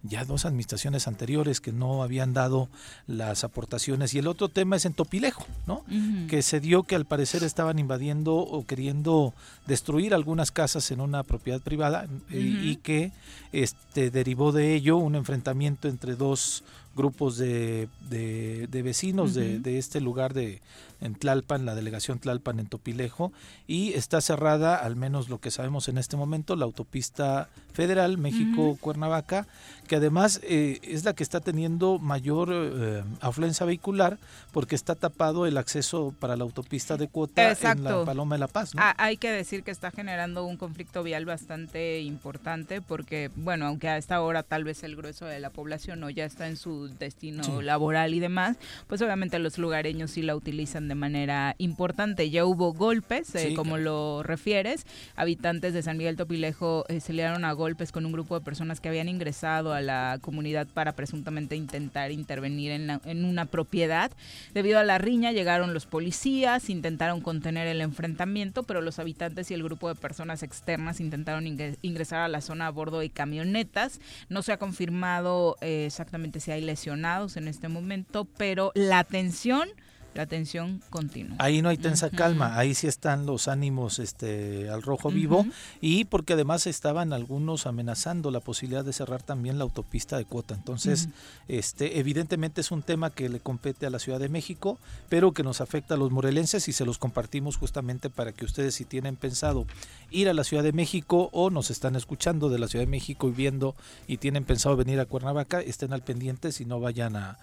ya 0.03 0.25
dos 0.25 0.45
administraciones 0.45 1.07
anteriores 1.07 1.61
que 1.61 1.73
no 1.73 2.03
habían 2.03 2.33
dado 2.33 2.69
las 3.07 3.45
aportaciones. 3.45 4.15
Y 4.15 4.19
el 4.19 4.27
otro 4.27 4.49
tema 4.49 4.77
es 4.77 4.85
en 4.85 4.95
Topilejo, 4.95 5.47
¿no? 5.67 5.85
Que 6.29 6.43
se 6.43 6.61
dio 6.61 6.83
que 6.83 6.97
al 6.97 7.05
parecer 7.05 7.45
estaban 7.45 7.79
invadiendo 7.79 8.35
o 8.37 8.67
queriendo 8.67 9.35
destruir 9.67 10.15
algunas 10.15 10.51
casas 10.51 10.91
en 10.91 11.01
una 11.01 11.23
propiedad 11.23 11.61
privada 11.61 12.07
eh, 12.31 12.39
y 12.39 12.77
que 12.77 13.13
este 13.53 14.11
derivó 14.11 14.53
de 14.53 14.75
ello 14.75 14.97
un 14.97 15.15
enfrentamiento 15.15 15.89
entre 15.89 16.17
dos 16.17 16.65
grupos 16.97 17.39
de, 17.39 17.89
de, 18.09 18.83
vecinos 18.83 19.35
de, 19.35 19.61
de, 19.61 19.79
este 19.79 20.01
lugar 20.01 20.35
de, 20.35 20.61
en 21.01 21.15
Tlalpan, 21.15 21.65
la 21.67 21.75
delegación 21.75 22.19
Tlalpan 22.19 22.61
en 22.61 22.67
Topilejo, 22.67 23.33
y 23.67 23.93
está 23.95 24.21
cerrada, 24.21 24.77
al 24.77 24.97
menos 24.97 25.29
lo 25.29 25.39
que 25.39 25.51
sabemos 25.51 25.89
en 25.89 25.99
este 25.99 26.17
momento, 26.17 26.57
la 26.57 26.65
autopista 26.65 27.49
federal 27.73 28.19
México-Cuernavaca, 28.19 29.47
que 29.89 29.97
además 29.97 30.41
eh, 30.45 30.79
es 30.83 31.05
la 31.05 31.15
que 31.15 31.23
está 31.23 31.41
teniendo 31.41 31.99
mayor 31.99 32.51
eh, 32.53 33.03
afluencia 33.21 33.67
vehicular 33.67 34.19
porque 34.53 34.77
está 34.77 34.95
tapado 34.95 35.47
el 35.47 35.57
acceso 35.57 36.15
para 36.21 36.37
la 36.37 36.45
autopista 36.45 36.97
de 36.97 37.09
cuota 37.09 37.51
en 37.51 37.85
la 37.85 38.05
Paloma 38.05 38.37
de 38.37 38.39
la 38.39 38.49
Paz. 38.49 38.73
Ah, 38.77 38.95
hay 38.99 39.17
que 39.17 39.31
decir 39.31 39.63
que 39.63 39.71
está 39.71 39.91
generando 39.91 40.45
un 40.45 40.57
conflicto 40.57 41.03
vial 41.03 41.25
bastante 41.25 42.01
importante 42.03 42.81
porque, 42.81 43.31
bueno, 43.35 43.67
aunque 43.67 43.89
a 43.89 43.97
esta 43.97 44.21
hora 44.21 44.43
tal 44.43 44.65
vez 44.65 44.83
el 44.85 44.95
grueso 44.95 45.25
de 45.25 45.41
la 45.41 45.51
población 45.51 46.01
no 46.01 46.11
ya 46.11 46.25
está 46.25 46.47
en 46.49 46.57
su 46.57 46.89
destino 46.99 47.63
laboral 47.63 48.15
y 48.15 48.21
demás, 48.21 48.59
pues 48.87 49.03
obviamente 49.03 49.39
los 49.39 49.59
lugareños 49.59 50.13
sí 50.13 50.23
la 50.23 50.37
utilizan 50.37 50.87
de 50.91 50.97
manera 50.97 51.55
importante. 51.59 52.31
Ya 52.31 52.45
hubo 52.45 52.73
golpes, 52.73 53.33
eh, 53.37 53.55
como 53.55 53.79
lo 53.79 54.23
refieres. 54.25 54.87
Habitantes 55.15 55.73
de 55.73 55.83
San 55.83 55.97
Miguel 55.97 56.17
Topilejo 56.17 56.85
eh, 56.89 57.01
se 57.01 57.13
liaron 57.13 57.45
a 57.45 57.53
golpes 57.53 57.93
con 57.93 58.05
un 58.05 58.13
grupo 58.13 58.39
de 58.39 58.45
personas 58.45 58.81
que 58.81 58.89
habían 58.89 59.09
ingresado 59.09 59.73
a 59.73 59.81
la 59.81 60.19
comunidad 60.21 60.67
para 60.67 60.93
presuntamente 60.93 61.55
intentar 61.55 62.11
intervenir 62.11 62.73
en, 62.73 63.01
en 63.05 63.25
una 63.25 63.47
propiedad. 63.47 64.11
Debido 64.53 64.81
a 64.81 64.85
la 64.85 64.99
riña 64.99 65.31
llegaron 65.31 65.75
los 65.75 65.87
policías, 65.87 66.69
intentaron 66.71 67.21
contener 67.21 67.69
el 67.69 67.81
enfrentamiento, 67.81 68.65
pero 68.65 68.81
los 68.81 68.99
habitantes 68.99 69.51
y 69.51 69.55
el 69.55 69.63
grupo 69.63 69.89
de 69.89 69.95
personas 69.95 70.43
externas 70.43 71.01
intentaron 71.01 71.47
ingresar 71.47 72.21
a 72.21 72.29
la 72.29 72.41
zona 72.41 72.67
a 72.67 72.71
bordo 72.71 72.99
de 72.99 73.11
camionetas. 73.11 74.01
No 74.29 74.43
se 74.43 74.53
ha 74.53 74.59
confirmado 74.59 75.57
eh, 75.61 75.85
exactamente 75.87 76.41
si 76.41 76.51
hay 76.51 76.63
lesionados 76.63 77.37
en 77.37 77.47
este 77.47 77.69
momento, 77.69 78.25
pero 78.37 78.73
la 78.75 79.05
tensión 79.05 79.69
la 80.15 80.27
tensión 80.27 80.83
continua. 80.91 81.37
Ahí 81.39 81.63
no 81.63 81.69
hay 81.69 81.77
tensa 81.77 82.11
calma, 82.11 82.59
ahí 82.59 82.75
sí 82.75 82.87
están 82.87 83.27
los 83.27 83.49
ánimos 83.49 83.99
este 83.99 84.69
al 84.69 84.83
rojo 84.83 85.11
vivo 85.11 85.47
y 85.81 86.05
porque 86.05 86.33
además 86.33 86.67
estaban 86.67 87.13
algunos 87.13 87.67
amenazando 87.67 88.31
la 88.31 88.41
posibilidad 88.41 88.85
de 88.85 88.93
cerrar 88.93 89.23
también 89.23 89.59
la 89.59 89.65
autopista 89.65 90.17
de 90.17 90.25
cuota. 90.25 90.55
Entonces, 90.55 91.09
este 91.49 91.99
evidentemente 92.01 92.61
es 92.61 92.71
un 92.71 92.83
tema 92.83 93.11
que 93.11 93.29
le 93.29 93.41
compete 93.41 93.87
a 93.87 93.91
la 93.91 93.99
Ciudad 93.99 94.19
de 94.19 94.29
México, 94.29 94.79
pero 95.09 95.33
que 95.33 95.43
nos 95.43 95.61
afecta 95.61 95.95
a 95.95 95.97
los 95.97 96.11
morelenses 96.11 96.69
y 96.69 96.73
se 96.73 96.85
los 96.85 96.99
compartimos 96.99 97.57
justamente 97.57 98.11
para 98.11 98.33
que 98.33 98.45
ustedes 98.45 98.75
si 98.75 98.85
tienen 98.85 99.17
pensado 99.17 99.67
ir 100.11 100.29
a 100.29 100.35
la 100.35 100.45
Ciudad 100.45 100.63
de 100.63 100.73
México 100.73 101.31
o 101.33 101.51
nos 101.51 101.71
están 101.71 101.95
escuchando 101.97 102.49
de 102.49 102.59
la 102.59 102.69
Ciudad 102.69 102.85
de 102.85 102.91
México 102.91 103.29
y 103.29 103.33
viendo 103.33 103.77
y 104.09 104.17
tienen 104.17 104.45
pensado 104.45 104.77
venir 104.77 104.99
a 105.01 105.07
Cuernavaca, 105.07 105.61
estén 105.61 105.93
al 105.93 106.03
pendiente 106.03 106.53
si 106.53 106.65
no 106.65 106.81
vayan 106.81 107.17
a, 107.17 107.39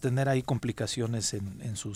tener 0.00 0.28
ahí 0.28 0.42
complicaciones 0.42 1.34
en, 1.34 1.60
en 1.62 1.76
su 1.76 1.94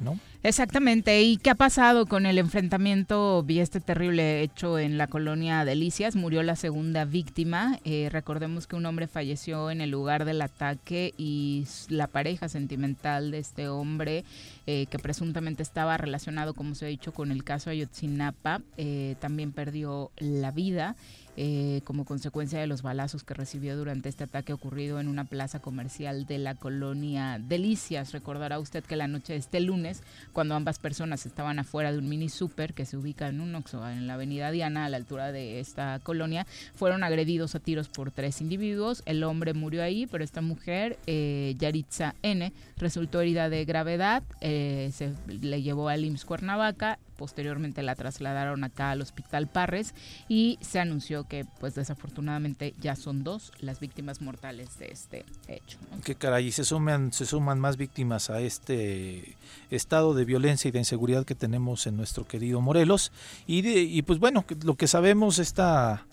¿no? 0.00 0.18
Exactamente. 0.42 1.22
¿Y 1.22 1.38
qué 1.38 1.50
ha 1.50 1.54
pasado 1.54 2.06
con 2.06 2.26
el 2.26 2.38
enfrentamiento 2.38 3.42
vi 3.42 3.60
este 3.60 3.80
terrible 3.80 4.42
hecho 4.42 4.78
en 4.78 4.98
la 4.98 5.06
colonia 5.06 5.64
Delicias? 5.64 6.16
Murió 6.16 6.42
la 6.42 6.56
segunda 6.56 7.04
víctima. 7.04 7.78
Eh, 7.84 8.08
recordemos 8.10 8.66
que 8.66 8.76
un 8.76 8.86
hombre 8.86 9.06
falleció 9.06 9.70
en 9.70 9.80
el 9.80 9.90
lugar 9.90 10.24
del 10.24 10.42
ataque 10.42 11.14
y 11.16 11.66
la 11.88 12.06
pareja 12.06 12.48
sentimental 12.48 13.30
de 13.30 13.38
este 13.38 13.68
hombre, 13.68 14.24
eh, 14.66 14.86
que 14.86 14.98
presuntamente 14.98 15.62
estaba 15.62 15.96
relacionado, 15.96 16.54
como 16.54 16.74
se 16.74 16.86
ha 16.86 16.88
dicho, 16.88 17.12
con 17.12 17.30
el 17.30 17.42
caso 17.42 17.70
Ayotzinapa, 17.70 18.60
eh, 18.76 19.16
también 19.20 19.52
perdió 19.52 20.10
la 20.18 20.50
vida. 20.50 20.96
Eh, 21.36 21.80
como 21.84 22.04
consecuencia 22.04 22.60
de 22.60 22.68
los 22.68 22.82
balazos 22.82 23.24
que 23.24 23.34
recibió 23.34 23.76
durante 23.76 24.08
este 24.08 24.22
ataque 24.24 24.52
ocurrido 24.52 25.00
en 25.00 25.08
una 25.08 25.24
plaza 25.24 25.58
comercial 25.58 26.26
de 26.26 26.38
la 26.38 26.54
colonia 26.54 27.40
Delicias. 27.40 28.12
Recordará 28.12 28.60
usted 28.60 28.84
que 28.84 28.94
la 28.94 29.08
noche 29.08 29.32
de 29.32 29.40
este 29.40 29.58
lunes, 29.60 30.02
cuando 30.32 30.54
ambas 30.54 30.78
personas 30.78 31.26
estaban 31.26 31.58
afuera 31.58 31.90
de 31.90 31.98
un 31.98 32.08
mini 32.08 32.28
super 32.28 32.72
que 32.72 32.86
se 32.86 32.96
ubica 32.96 33.28
en 33.28 33.40
un 33.40 33.54
Oxxo 33.56 33.88
en 33.88 34.06
la 34.06 34.14
avenida 34.14 34.52
Diana, 34.52 34.84
a 34.84 34.88
la 34.88 34.96
altura 34.96 35.32
de 35.32 35.58
esta 35.58 35.98
colonia, 36.04 36.46
fueron 36.74 37.02
agredidos 37.02 37.56
a 37.56 37.60
tiros 37.60 37.88
por 37.88 38.12
tres 38.12 38.40
individuos. 38.40 39.02
El 39.04 39.24
hombre 39.24 39.54
murió 39.54 39.82
ahí, 39.82 40.06
pero 40.06 40.22
esta 40.22 40.40
mujer, 40.40 40.98
eh, 41.06 41.56
Yaritza 41.58 42.14
N., 42.22 42.52
resultó 42.76 43.20
herida 43.20 43.48
de 43.48 43.64
gravedad, 43.64 44.22
eh, 44.40 44.90
se 44.92 45.12
le 45.26 45.62
llevó 45.62 45.88
al 45.88 46.04
IMSS 46.04 46.24
Cuernavaca 46.24 46.98
posteriormente 47.16 47.82
la 47.82 47.94
trasladaron 47.94 48.64
acá 48.64 48.90
al 48.90 49.00
Hospital 49.00 49.46
Parres 49.46 49.94
y 50.28 50.58
se 50.60 50.80
anunció 50.80 51.24
que 51.24 51.44
pues 51.60 51.74
desafortunadamente 51.74 52.74
ya 52.80 52.96
son 52.96 53.24
dos 53.24 53.52
las 53.60 53.80
víctimas 53.80 54.20
mortales 54.20 54.78
de 54.78 54.86
este 54.86 55.24
hecho. 55.48 55.78
Qué 56.04 56.14
caray, 56.14 56.50
se 56.52 56.64
suman, 56.64 57.12
se 57.12 57.26
suman 57.26 57.60
más 57.60 57.76
víctimas 57.76 58.30
a 58.30 58.40
este 58.40 59.36
estado 59.70 60.14
de 60.14 60.24
violencia 60.24 60.68
y 60.68 60.72
de 60.72 60.78
inseguridad 60.78 61.24
que 61.24 61.34
tenemos 61.34 61.86
en 61.86 61.96
nuestro 61.96 62.26
querido 62.26 62.60
Morelos 62.60 63.12
y, 63.46 63.66
y 63.68 64.02
pues 64.02 64.18
bueno, 64.18 64.44
lo 64.62 64.76
que 64.76 64.86
sabemos 64.86 65.38
está 65.38 66.06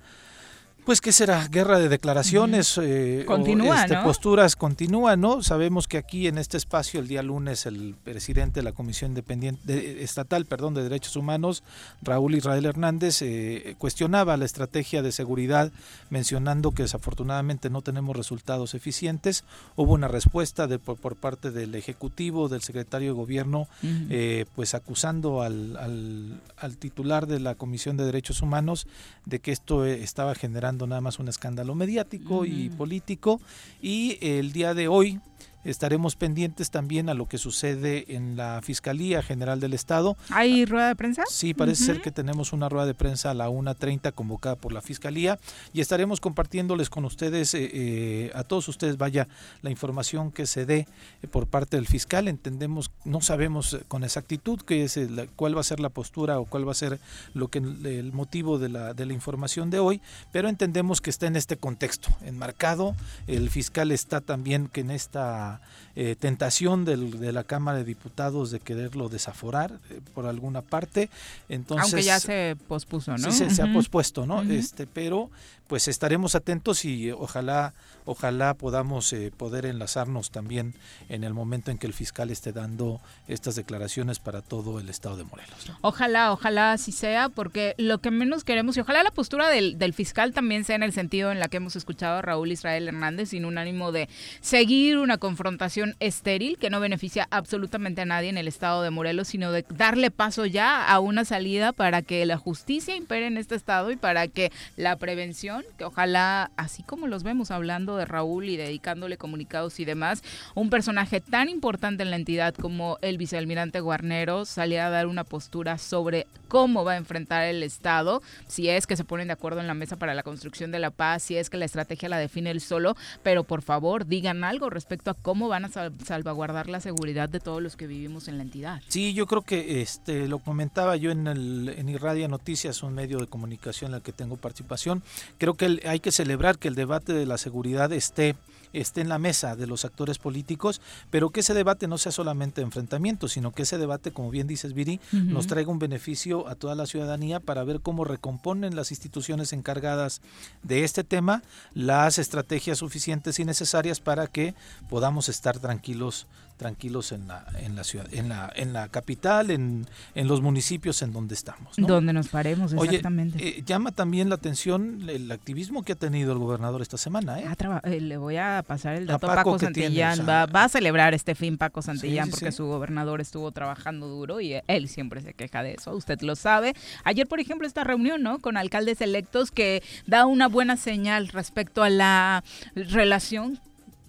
pues 0.85 0.99
qué 0.99 1.11
será, 1.11 1.47
guerra 1.47 1.79
de 1.79 1.89
declaraciones, 1.89 2.79
eh, 2.81 3.23
continúa, 3.27 3.83
este, 3.83 3.97
posturas 3.97 4.55
continúan, 4.55 5.21
¿no? 5.21 5.43
Sabemos 5.43 5.87
que 5.87 5.97
aquí 5.97 6.27
en 6.27 6.37
este 6.37 6.57
espacio 6.57 6.99
el 6.99 7.07
día 7.07 7.21
lunes 7.21 7.65
el 7.65 7.95
presidente 8.03 8.61
de 8.61 8.63
la 8.63 8.71
Comisión 8.71 9.11
Independiente 9.11 10.03
Estatal, 10.03 10.45
perdón, 10.45 10.73
de 10.73 10.83
Derechos 10.83 11.15
Humanos, 11.15 11.63
Raúl 12.01 12.35
Israel 12.35 12.65
Hernández, 12.65 13.21
eh, 13.21 13.75
cuestionaba 13.77 14.37
la 14.37 14.45
estrategia 14.45 15.01
de 15.01 15.11
seguridad, 15.11 15.71
mencionando 16.09 16.71
que 16.71 16.83
desafortunadamente 16.83 17.69
no 17.69 17.81
tenemos 17.81 18.15
resultados 18.15 18.73
eficientes. 18.73 19.43
Hubo 19.75 19.93
una 19.93 20.07
respuesta 20.07 20.67
de, 20.67 20.79
por, 20.79 21.15
parte 21.15 21.51
del 21.51 21.75
ejecutivo, 21.75 22.49
del 22.49 22.61
secretario 22.61 23.09
de 23.09 23.13
Gobierno, 23.13 23.67
eh, 23.83 24.45
pues 24.55 24.73
acusando 24.73 25.41
al, 25.41 25.77
al, 25.77 26.41
al 26.57 26.77
titular 26.77 27.27
de 27.27 27.39
la 27.39 27.55
Comisión 27.55 27.97
de 27.97 28.05
Derechos 28.05 28.41
Humanos 28.41 28.87
de 29.25 29.39
que 29.39 29.51
esto 29.51 29.85
estaba 29.85 30.33
generando 30.33 30.70
nada 30.77 31.01
más 31.01 31.19
un 31.19 31.27
escándalo 31.27 31.75
mediático 31.75 32.45
y 32.45 32.69
político. 32.69 33.39
Y 33.81 34.17
el 34.21 34.51
día 34.51 34.73
de 34.73 34.87
hoy 34.87 35.19
Estaremos 35.63 36.15
pendientes 36.15 36.71
también 36.71 37.09
a 37.09 37.13
lo 37.13 37.27
que 37.27 37.37
sucede 37.37 38.15
en 38.15 38.35
la 38.35 38.61
Fiscalía 38.63 39.21
General 39.21 39.59
del 39.59 39.73
Estado. 39.73 40.17
¿Hay 40.29 40.65
rueda 40.65 40.87
de 40.87 40.95
prensa? 40.95 41.23
Sí, 41.29 41.53
parece 41.53 41.85
ser 41.85 42.01
que 42.01 42.11
tenemos 42.11 42.53
una 42.53 42.69
rueda 42.69 42.85
de 42.85 42.93
prensa 42.93 43.31
a 43.31 43.33
la 43.33 43.49
1.30 43.49 44.13
convocada 44.13 44.55
por 44.55 44.73
la 44.73 44.81
Fiscalía 44.81 45.39
y 45.73 45.81
estaremos 45.81 46.19
compartiéndoles 46.19 46.89
con 46.89 47.05
ustedes, 47.05 47.53
eh, 47.53 47.69
eh, 47.73 48.31
a 48.33 48.43
todos 48.43 48.67
ustedes, 48.67 48.97
vaya, 48.97 49.27
la 49.61 49.69
información 49.69 50.31
que 50.31 50.47
se 50.47 50.65
dé 50.65 50.87
eh, 51.21 51.27
por 51.27 51.47
parte 51.47 51.77
del 51.77 51.87
fiscal. 51.87 52.27
Entendemos, 52.27 52.91
no 53.05 53.21
sabemos 53.21 53.77
con 53.87 54.03
exactitud 54.03 54.61
qué 54.61 54.83
es 54.83 54.99
cuál 55.35 55.55
va 55.55 55.61
a 55.61 55.65
ser 55.65 55.79
la 55.79 55.89
postura 55.89 56.39
o 56.39 56.45
cuál 56.45 56.67
va 56.67 56.71
a 56.71 56.75
ser 56.75 56.99
lo 57.33 57.49
que 57.49 57.59
el 57.59 58.13
motivo 58.13 58.57
de 58.57 58.69
la, 58.69 58.93
de 58.93 59.05
la 59.05 59.13
información 59.13 59.69
de 59.69 59.79
hoy, 59.79 60.01
pero 60.31 60.49
entendemos 60.49 61.01
que 61.01 61.09
está 61.09 61.27
en 61.27 61.35
este 61.35 61.57
contexto 61.57 62.09
enmarcado. 62.21 62.95
El 63.27 63.49
fiscal 63.49 63.91
está 63.91 64.21
también 64.21 64.67
que 64.67 64.81
en 64.81 64.91
esta 64.91 65.50
eh, 65.95 66.15
tentación 66.17 66.85
de 66.85 67.31
la 67.33 67.43
Cámara 67.43 67.79
de 67.79 67.83
Diputados 67.83 68.51
de 68.51 68.59
quererlo 68.59 69.09
desaforar 69.09 69.79
eh, 69.89 69.99
por 70.13 70.25
alguna 70.25 70.61
parte. 70.61 71.09
Entonces, 71.49 71.93
Aunque 71.93 72.03
ya 72.03 72.19
se 72.19 72.55
pospuso, 72.67 73.17
¿no? 73.17 73.31
Sí, 73.31 73.49
se, 73.49 73.61
ha 73.61 73.73
pospuesto, 73.73 74.25
¿no? 74.25 74.41
este, 74.43 74.87
pero 74.87 75.29
pues 75.71 75.87
estaremos 75.87 76.35
atentos 76.35 76.83
y 76.83 77.11
ojalá 77.11 77.73
ojalá 78.05 78.53
podamos 78.55 79.13
eh, 79.13 79.31
poder 79.35 79.65
enlazarnos 79.65 80.31
también 80.31 80.73
en 81.07 81.23
el 81.23 81.33
momento 81.33 81.71
en 81.71 81.77
que 81.77 81.87
el 81.87 81.93
fiscal 81.93 82.29
esté 82.29 82.51
dando 82.51 82.99
estas 83.27 83.55
declaraciones 83.55 84.19
para 84.19 84.41
todo 84.41 84.79
el 84.79 84.89
estado 84.89 85.15
de 85.17 85.23
Morelos. 85.23 85.71
Ojalá, 85.81 86.33
ojalá 86.33 86.73
así 86.73 86.91
sea, 86.91 87.29
porque 87.29 87.73
lo 87.77 87.99
que 87.99 88.11
menos 88.11 88.43
queremos, 88.43 88.75
y 88.75 88.81
ojalá 88.81 89.03
la 89.03 89.11
postura 89.11 89.49
del, 89.49 89.77
del, 89.77 89.93
fiscal 89.93 90.33
también 90.33 90.63
sea 90.63 90.75
en 90.75 90.83
el 90.83 90.93
sentido 90.93 91.31
en 91.31 91.39
la 91.39 91.47
que 91.47 91.57
hemos 91.57 91.75
escuchado 91.75 92.17
a 92.17 92.21
Raúl 92.21 92.51
Israel 92.51 92.87
Hernández, 92.87 93.29
sin 93.29 93.45
un 93.45 93.57
ánimo 93.57 93.91
de 93.91 94.09
seguir 94.41 94.97
una 94.97 95.17
confrontación 95.17 95.95
estéril 95.99 96.57
que 96.57 96.69
no 96.69 96.79
beneficia 96.79 97.27
absolutamente 97.31 98.01
a 98.01 98.05
nadie 98.05 98.29
en 98.29 98.37
el 98.37 98.47
estado 98.47 98.81
de 98.83 98.89
Morelos, 98.89 99.29
sino 99.29 99.51
de 99.51 99.65
darle 99.69 100.11
paso 100.11 100.45
ya 100.45 100.85
a 100.85 100.99
una 100.99 101.25
salida 101.25 101.71
para 101.71 102.01
que 102.01 102.25
la 102.25 102.37
justicia 102.37 102.95
impere 102.95 103.27
en 103.27 103.37
este 103.37 103.55
estado 103.55 103.91
y 103.91 103.95
para 103.95 104.27
que 104.27 104.51
la 104.75 104.95
prevención 104.95 105.60
que 105.77 105.85
ojalá, 105.85 106.51
así 106.57 106.83
como 106.83 107.07
los 107.07 107.23
vemos 107.23 107.51
hablando 107.51 107.97
de 107.97 108.05
Raúl 108.05 108.49
y 108.49 108.57
dedicándole 108.57 109.17
comunicados 109.17 109.79
y 109.79 109.85
demás, 109.85 110.23
un 110.55 110.69
personaje 110.69 111.21
tan 111.21 111.49
importante 111.49 112.03
en 112.03 112.09
la 112.09 112.15
entidad 112.15 112.53
como 112.53 112.97
el 113.01 113.17
vicealmirante 113.17 113.79
Guarnero 113.79 114.45
salía 114.45 114.87
a 114.87 114.89
dar 114.89 115.07
una 115.07 115.23
postura 115.23 115.77
sobre 115.77 116.27
cómo 116.47 116.83
va 116.83 116.93
a 116.93 116.97
enfrentar 116.97 117.45
el 117.45 117.63
Estado, 117.63 118.21
si 118.47 118.67
es 118.69 118.85
que 118.85 118.97
se 118.97 119.05
ponen 119.05 119.27
de 119.27 119.33
acuerdo 119.33 119.61
en 119.61 119.67
la 119.67 119.73
mesa 119.73 119.95
para 119.95 120.13
la 120.13 120.23
construcción 120.23 120.71
de 120.71 120.79
la 120.79 120.91
paz, 120.91 121.23
si 121.23 121.37
es 121.37 121.49
que 121.49 121.57
la 121.57 121.65
estrategia 121.65 122.09
la 122.09 122.17
define 122.17 122.51
él 122.51 122.59
solo, 122.59 122.95
pero 123.23 123.43
por 123.43 123.61
favor 123.61 124.05
digan 124.05 124.43
algo 124.43 124.69
respecto 124.69 125.11
a 125.11 125.13
cómo 125.13 125.47
van 125.47 125.65
a 125.65 125.69
salvaguardar 125.69 126.69
la 126.69 126.81
seguridad 126.81 127.29
de 127.29 127.39
todos 127.39 127.61
los 127.61 127.75
que 127.77 127.87
vivimos 127.87 128.27
en 128.27 128.37
la 128.37 128.43
entidad. 128.43 128.81
Sí, 128.89 129.13
yo 129.13 129.27
creo 129.27 129.43
que 129.43 129.81
este 129.81 130.27
lo 130.27 130.39
comentaba 130.39 130.95
yo 130.97 131.11
en 131.11 131.27
el 131.27 131.73
en 131.77 131.89
Irradia 131.89 132.27
Noticias, 132.27 132.83
un 132.83 132.93
medio 132.93 133.19
de 133.19 133.27
comunicación 133.27 133.91
en 133.91 133.95
el 133.95 134.01
que 134.01 134.11
tengo 134.11 134.37
participación. 134.37 135.03
Creo 135.37 135.50
que 135.55 135.79
hay 135.85 135.99
que 135.99 136.11
celebrar 136.11 136.57
que 136.57 136.67
el 136.67 136.75
debate 136.75 137.13
de 137.13 137.25
la 137.25 137.37
seguridad 137.37 137.91
esté 137.93 138.35
esté 138.73 139.01
en 139.01 139.09
la 139.09 139.19
mesa 139.19 139.55
de 139.55 139.67
los 139.67 139.85
actores 139.85 140.17
políticos, 140.17 140.81
pero 141.09 141.29
que 141.29 141.41
ese 141.41 141.53
debate 141.53 141.87
no 141.87 141.97
sea 141.97 142.11
solamente 142.11 142.61
enfrentamiento, 142.61 143.27
sino 143.27 143.51
que 143.51 143.63
ese 143.63 143.77
debate, 143.77 144.11
como 144.11 144.31
bien 144.31 144.47
dices, 144.47 144.73
Viri, 144.73 144.99
nos 145.11 145.47
traiga 145.47 145.71
un 145.71 145.79
beneficio 145.79 146.47
a 146.47 146.55
toda 146.55 146.75
la 146.75 146.85
ciudadanía 146.85 147.39
para 147.39 147.63
ver 147.63 147.81
cómo 147.81 148.05
recomponen 148.05 148.75
las 148.75 148.91
instituciones 148.91 149.53
encargadas 149.53 150.21
de 150.63 150.83
este 150.83 151.03
tema 151.03 151.43
las 151.73 152.17
estrategias 152.17 152.79
suficientes 152.79 153.39
y 153.39 153.45
necesarias 153.45 153.99
para 153.99 154.27
que 154.27 154.53
podamos 154.89 155.29
estar 155.29 155.59
tranquilos 155.59 156.27
tranquilos 156.61 157.11
en 157.11 157.27
la, 157.27 157.43
en 157.57 157.75
la 157.75 157.83
ciudad, 157.83 158.05
en 158.13 158.29
la, 158.29 158.53
en 158.55 158.71
la 158.71 158.87
capital, 158.87 159.49
en, 159.49 159.87
en 160.13 160.27
los 160.27 160.41
municipios 160.41 161.01
en 161.01 161.11
donde 161.11 161.33
estamos. 161.33 161.75
Donde 161.75 162.13
nos 162.13 162.27
paremos, 162.27 162.71
exactamente. 162.71 163.39
Oye, 163.39 163.57
eh, 163.57 163.63
llama 163.65 163.91
también 163.91 164.29
la 164.29 164.35
atención 164.35 165.09
el 165.09 165.31
activismo 165.31 165.81
que 165.81 165.93
ha 165.93 165.95
tenido 165.95 166.33
el 166.33 166.37
gobernador 166.37 166.83
esta 166.83 166.97
semana. 166.97 167.39
¿eh? 167.39 167.47
eh 167.85 167.99
le 167.99 168.15
voy 168.17 168.37
a 168.37 168.63
pasar 168.67 168.93
el 168.93 169.07
dato 169.07 169.31
a 169.31 169.37
Paco, 169.37 169.57
Santillán. 169.57 170.19
va, 170.29 170.45
va, 170.45 170.65
a 170.65 170.69
celebrar 170.69 171.15
este 171.15 171.33
fin 171.33 171.57
Paco 171.57 171.81
Santillán 171.81 172.29
porque 172.29 172.51
su 172.51 172.67
gobernador 172.67 173.21
estuvo 173.21 173.51
trabajando 173.51 174.07
duro 174.07 174.39
y 174.39 174.61
él 174.67 174.87
siempre 174.87 175.21
se 175.21 175.33
queja 175.33 175.63
de 175.63 175.73
eso, 175.73 175.95
usted 175.95 176.21
lo 176.21 176.35
sabe. 176.35 176.75
Ayer, 177.03 177.27
por 177.27 177.39
ejemplo, 177.39 177.65
esta 177.65 177.83
reunión 177.83 178.21
¿no? 178.21 178.37
con 178.37 178.55
alcaldes 178.55 179.01
electos 179.01 179.49
que 179.49 179.81
da 180.05 180.27
una 180.27 180.47
buena 180.47 180.77
señal 180.77 181.29
respecto 181.29 181.81
a 181.81 181.89
la 181.89 182.43
relación 182.75 183.59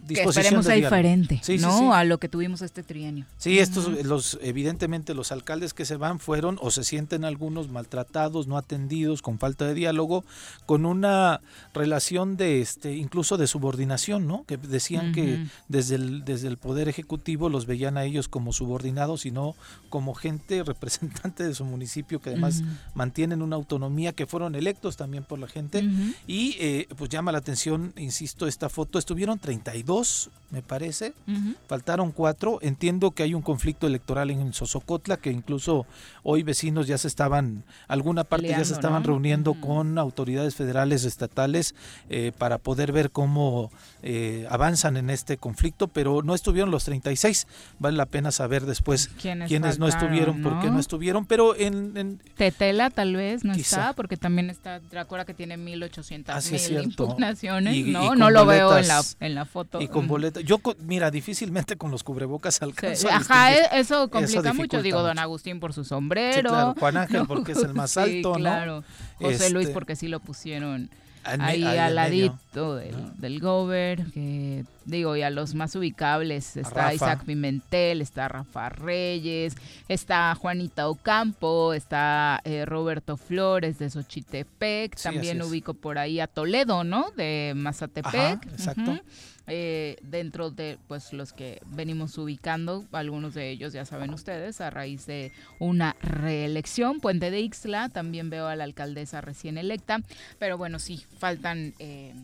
que 0.06 0.22
esperemos 0.22 0.66
diferente, 0.66 1.40
¿no? 1.60 1.94
A 1.94 2.04
lo 2.04 2.18
que 2.18 2.28
tuvimos 2.28 2.62
este 2.62 2.82
trienio. 2.82 3.26
Sí, 3.38 3.58
estos, 3.58 3.88
los, 4.04 4.38
evidentemente 4.42 5.14
los 5.14 5.32
alcaldes 5.32 5.74
que 5.74 5.84
se 5.84 5.96
van 5.96 6.18
fueron 6.18 6.58
o 6.60 6.70
se 6.70 6.84
sienten 6.84 7.24
algunos 7.24 7.68
maltratados, 7.68 8.46
no 8.46 8.56
atendidos, 8.56 9.22
con 9.22 9.38
falta 9.38 9.66
de 9.66 9.74
diálogo, 9.74 10.24
con 10.66 10.86
una 10.86 11.40
relación 11.74 12.36
de, 12.36 12.60
este, 12.60 12.96
incluso 12.96 13.36
de 13.36 13.46
subordinación, 13.46 14.26
¿no? 14.26 14.44
Que 14.44 14.56
decían 14.56 15.12
que 15.12 15.46
desde 15.68 15.96
el, 15.96 16.24
desde 16.24 16.48
el 16.48 16.56
poder 16.56 16.88
ejecutivo 16.88 17.48
los 17.48 17.66
veían 17.66 17.96
a 17.96 18.04
ellos 18.04 18.28
como 18.28 18.52
subordinados 18.52 19.26
y 19.26 19.30
no 19.30 19.54
como 19.88 20.14
gente 20.14 20.62
representante 20.64 21.44
de 21.44 21.54
su 21.54 21.64
municipio 21.64 22.20
que 22.20 22.30
además 22.30 22.62
mantienen 22.94 23.42
una 23.42 23.56
autonomía, 23.56 24.12
que 24.12 24.26
fueron 24.26 24.54
electos 24.54 24.96
también 24.96 25.24
por 25.24 25.38
la 25.38 25.48
gente. 25.48 25.84
Y 26.26 26.56
eh, 26.58 26.88
pues 26.96 27.10
llama 27.10 27.32
la 27.32 27.38
atención, 27.38 27.92
insisto, 27.96 28.46
esta 28.46 28.68
foto, 28.68 28.98
estuvieron 28.98 29.38
32 29.38 29.91
dos, 29.92 30.30
me 30.52 30.60
parece. 30.60 31.14
Faltaron 31.66 32.12
cuatro. 32.12 32.58
Entiendo 32.60 33.12
que 33.12 33.22
hay 33.22 33.32
un 33.32 33.40
conflicto 33.40 33.86
electoral 33.86 34.30
en 34.30 34.52
Sosocotla, 34.52 35.16
que 35.16 35.30
incluso 35.32 35.86
hoy 36.22 36.42
vecinos 36.42 36.86
ya 36.86 36.98
se 36.98 37.08
estaban, 37.08 37.64
alguna 37.88 38.22
parte 38.22 38.48
ya 38.48 38.62
se 38.62 38.74
estaban 38.74 39.02
reuniendo 39.02 39.54
con 39.54 39.98
autoridades 39.98 40.54
federales, 40.54 41.04
estatales, 41.04 41.74
eh, 42.10 42.32
para 42.36 42.58
poder 42.58 42.92
ver 42.92 43.10
cómo 43.10 43.70
eh, 44.02 44.46
avanzan 44.50 44.98
en 44.98 45.08
este 45.08 45.38
conflicto, 45.38 45.88
pero 45.88 46.22
no 46.22 46.34
estuvieron 46.34 46.70
los 46.70 46.84
36. 46.84 47.46
Vale 47.78 47.96
la 47.96 48.06
pena 48.06 48.30
saber 48.30 48.66
después 48.66 49.08
quiénes, 49.20 49.78
no 49.78 49.88
estuvieron, 49.88 50.42
por 50.42 50.60
qué 50.60 50.70
no 50.70 50.80
estuvieron, 50.80 51.24
pero 51.24 51.56
en... 51.56 52.20
Tetela 52.36 52.90
tal 52.90 53.16
vez 53.16 53.42
no 53.42 53.54
está, 53.54 53.94
porque 53.94 54.18
también 54.18 54.50
está, 54.50 54.82
recuerda 54.90 55.24
que 55.24 55.32
tiene 55.32 55.56
1800 55.56 56.34
ah, 56.34 56.40
mil 56.50 56.84
impugnaciones, 56.84 57.86
¿no? 57.86 58.14
no 58.14 58.30
lo 58.30 58.44
veo 58.44 58.76
en 58.76 58.86
la, 58.86 59.02
en 59.20 59.34
la 59.34 59.46
foto. 59.46 59.80
Y 59.82 59.88
con 59.88 60.06
boleta. 60.06 60.40
Yo, 60.40 60.60
mira, 60.80 61.10
difícilmente 61.10 61.76
con 61.76 61.90
los 61.90 62.02
cubrebocas 62.02 62.60
alcanzo. 62.62 63.08
Ajá, 63.10 63.52
e, 63.52 63.80
eso 63.80 64.08
complica 64.10 64.52
mucho. 64.52 64.82
Digo, 64.82 65.02
don 65.02 65.18
Agustín 65.18 65.60
por 65.60 65.72
su 65.72 65.84
sombrero. 65.84 66.74
Juan 66.78 66.96
Ángel 66.96 67.26
porque 67.26 67.52
es 67.52 67.58
el 67.58 67.74
más 67.74 67.96
alto, 67.98 68.32
claro. 68.34 68.84
José 69.20 69.50
Luis 69.50 69.66
este, 69.66 69.74
porque 69.74 69.96
sí 69.96 70.08
lo 70.08 70.20
pusieron 70.20 70.90
ahí 71.24 71.64
al 71.64 71.94
ladito 71.94 72.76
del, 72.76 72.96
del 73.18 73.40
Gober, 73.40 74.04
que 74.12 74.64
digo, 74.84 75.16
y 75.16 75.22
a 75.22 75.30
los 75.30 75.54
más 75.54 75.74
ubicables 75.74 76.56
está 76.56 76.92
Isaac 76.92 77.24
Pimentel, 77.24 78.00
está 78.00 78.28
Rafa 78.28 78.68
Reyes, 78.68 79.54
está 79.88 80.34
Juanita 80.34 80.88
Ocampo, 80.88 81.72
está 81.74 82.40
eh, 82.44 82.64
Roberto 82.64 83.16
Flores 83.16 83.78
de 83.78 83.90
Xochitepec, 83.90 85.00
también 85.00 85.42
ubico 85.42 85.74
por 85.74 85.98
ahí 85.98 86.20
a 86.20 86.26
Toledo, 86.26 86.84
¿no? 86.84 87.10
De 87.16 87.52
Mazatepec. 87.54 88.46
exacto. 88.46 88.98
Eh, 89.48 89.96
dentro 90.02 90.50
de 90.50 90.78
pues 90.86 91.12
los 91.12 91.32
que 91.32 91.60
venimos 91.66 92.16
ubicando, 92.16 92.84
algunos 92.92 93.34
de 93.34 93.50
ellos 93.50 93.72
ya 93.72 93.84
saben 93.84 94.14
ustedes, 94.14 94.60
a 94.60 94.70
raíz 94.70 95.06
de 95.06 95.32
una 95.58 95.96
reelección, 96.00 97.00
Puente 97.00 97.30
de 97.30 97.40
Ixla, 97.40 97.88
también 97.88 98.30
veo 98.30 98.46
a 98.46 98.54
la 98.54 98.64
alcaldesa 98.64 99.20
recién 99.20 99.58
electa, 99.58 100.00
pero 100.38 100.58
bueno, 100.58 100.78
sí, 100.78 101.04
faltan... 101.18 101.74
Eh, 101.78 102.14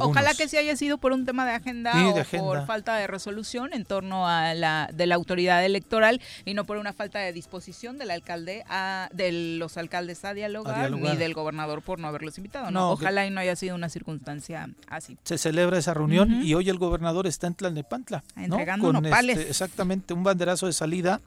Ojalá 0.00 0.34
que 0.34 0.48
sí 0.48 0.56
haya 0.56 0.76
sido 0.76 0.98
por 0.98 1.12
un 1.12 1.24
tema 1.24 1.46
de 1.46 1.52
agenda 1.52 1.92
o 2.10 2.24
por 2.38 2.66
falta 2.66 2.96
de 2.96 3.06
resolución 3.06 3.72
en 3.72 3.84
torno 3.84 4.28
a 4.28 4.54
la 4.54 4.90
de 4.92 5.06
la 5.06 5.14
autoridad 5.14 5.64
electoral 5.64 6.20
y 6.44 6.54
no 6.54 6.64
por 6.64 6.76
una 6.76 6.92
falta 6.92 7.18
de 7.18 7.32
disposición 7.32 7.98
del 7.98 8.10
alcalde 8.10 8.64
a 8.68 9.08
de 9.12 9.56
los 9.58 9.76
alcaldes 9.76 10.24
a 10.24 10.34
dialogar, 10.34 10.90
ni 10.90 11.16
del 11.16 11.34
gobernador 11.34 11.82
por 11.82 11.98
no 11.98 12.08
haberlos 12.08 12.38
invitado. 12.38 12.70
No, 12.70 12.92
ojalá 12.92 13.26
y 13.26 13.30
no 13.30 13.40
haya 13.40 13.56
sido 13.56 13.74
una 13.74 13.88
circunstancia 13.88 14.68
así. 14.88 15.16
Se 15.24 15.38
celebra 15.38 15.78
esa 15.78 15.94
reunión 15.94 16.42
y 16.42 16.54
hoy 16.54 16.68
el 16.68 16.78
gobernador 16.78 17.26
está 17.26 17.46
en 17.46 17.54
Tlalnepantla, 17.54 18.22
entregando 18.36 18.92
nopales. 18.92 19.38
Este, 19.38 19.50
exactamente, 19.50 20.14
un 20.14 20.24
banderazo 20.24 20.66
de 20.66 20.72
salida 20.72 21.20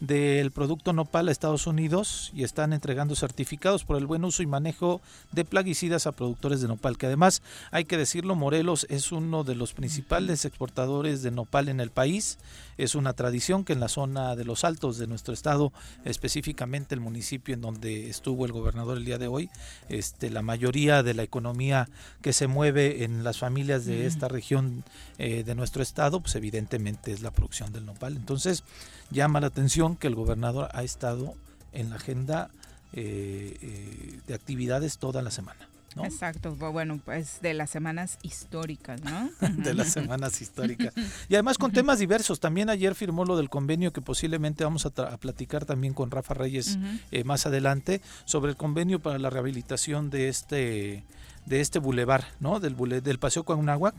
del 0.00 0.50
producto 0.50 0.92
nopal 0.92 1.28
a 1.28 1.32
Estados 1.32 1.66
Unidos 1.66 2.32
y 2.34 2.42
están 2.42 2.72
entregando 2.72 3.14
certificados 3.14 3.84
por 3.84 3.98
el 3.98 4.06
buen 4.06 4.24
uso 4.24 4.42
y 4.42 4.46
manejo 4.46 5.00
de 5.30 5.44
plaguicidas 5.44 6.06
a 6.06 6.12
productores 6.12 6.60
de 6.62 6.68
nopal, 6.68 6.96
que 6.96 7.06
además 7.06 7.42
hay 7.70 7.84
que 7.84 7.98
decirlo, 7.98 8.34
Morelos 8.34 8.86
es 8.88 9.12
uno 9.12 9.44
de 9.44 9.54
los 9.54 9.74
principales 9.74 10.44
exportadores 10.44 11.22
de 11.22 11.30
nopal 11.30 11.68
en 11.68 11.80
el 11.80 11.90
país. 11.90 12.38
Es 12.82 12.94
una 12.94 13.12
tradición 13.12 13.64
que 13.64 13.74
en 13.74 13.80
la 13.80 13.88
zona 13.88 14.34
de 14.36 14.44
los 14.44 14.64
altos 14.64 14.96
de 14.96 15.06
nuestro 15.06 15.34
estado, 15.34 15.72
específicamente 16.04 16.94
el 16.94 17.00
municipio 17.00 17.52
en 17.54 17.60
donde 17.60 18.08
estuvo 18.08 18.46
el 18.46 18.52
gobernador 18.52 18.96
el 18.96 19.04
día 19.04 19.18
de 19.18 19.26
hoy, 19.26 19.50
este, 19.88 20.30
la 20.30 20.40
mayoría 20.40 21.02
de 21.02 21.12
la 21.12 21.22
economía 21.22 21.88
que 22.22 22.32
se 22.32 22.46
mueve 22.46 23.04
en 23.04 23.22
las 23.22 23.38
familias 23.38 23.84
de 23.84 24.06
esta 24.06 24.28
región 24.28 24.82
eh, 25.18 25.44
de 25.44 25.54
nuestro 25.54 25.82
estado, 25.82 26.20
pues 26.20 26.34
evidentemente 26.36 27.12
es 27.12 27.20
la 27.20 27.30
producción 27.30 27.70
del 27.72 27.84
nopal. 27.84 28.16
Entonces 28.16 28.64
llama 29.10 29.40
la 29.40 29.48
atención 29.48 29.96
que 29.96 30.06
el 30.06 30.14
gobernador 30.14 30.70
ha 30.72 30.82
estado 30.82 31.34
en 31.72 31.90
la 31.90 31.96
agenda 31.96 32.50
eh, 32.92 33.56
eh, 33.60 34.20
de 34.26 34.34
actividades 34.34 34.98
toda 34.98 35.22
la 35.22 35.30
semana. 35.30 35.69
Exacto, 35.96 36.54
bueno, 36.54 37.00
pues 37.04 37.40
de 37.42 37.54
las 37.54 37.70
semanas 37.70 38.18
históricas, 38.22 39.02
¿no? 39.02 39.30
de 39.62 39.74
las 39.74 39.92
semanas 39.92 40.40
históricas. 40.40 40.94
Y 41.28 41.34
además 41.34 41.58
con 41.58 41.72
temas 41.72 41.98
diversos. 41.98 42.40
También 42.40 42.70
ayer 42.70 42.94
firmó 42.94 43.24
lo 43.24 43.36
del 43.36 43.48
convenio 43.48 43.92
que 43.92 44.00
posiblemente 44.00 44.64
vamos 44.64 44.86
a, 44.86 44.90
platicar 45.18 45.64
también 45.64 45.94
con 45.94 46.10
Rafa 46.10 46.34
Reyes 46.34 46.78
eh, 47.10 47.24
más 47.24 47.46
adelante 47.46 48.00
sobre 48.24 48.50
el 48.50 48.56
convenio 48.56 49.00
para 49.00 49.18
la 49.18 49.30
rehabilitación 49.30 50.10
de 50.10 50.28
este 50.28 51.04
de 51.46 51.60
este 51.60 51.78
bulevar, 51.78 52.26
¿no? 52.38 52.60
Del, 52.60 52.76
del 53.02 53.18
Paseo 53.18 53.44
Cuauhnáhuac 53.44 53.94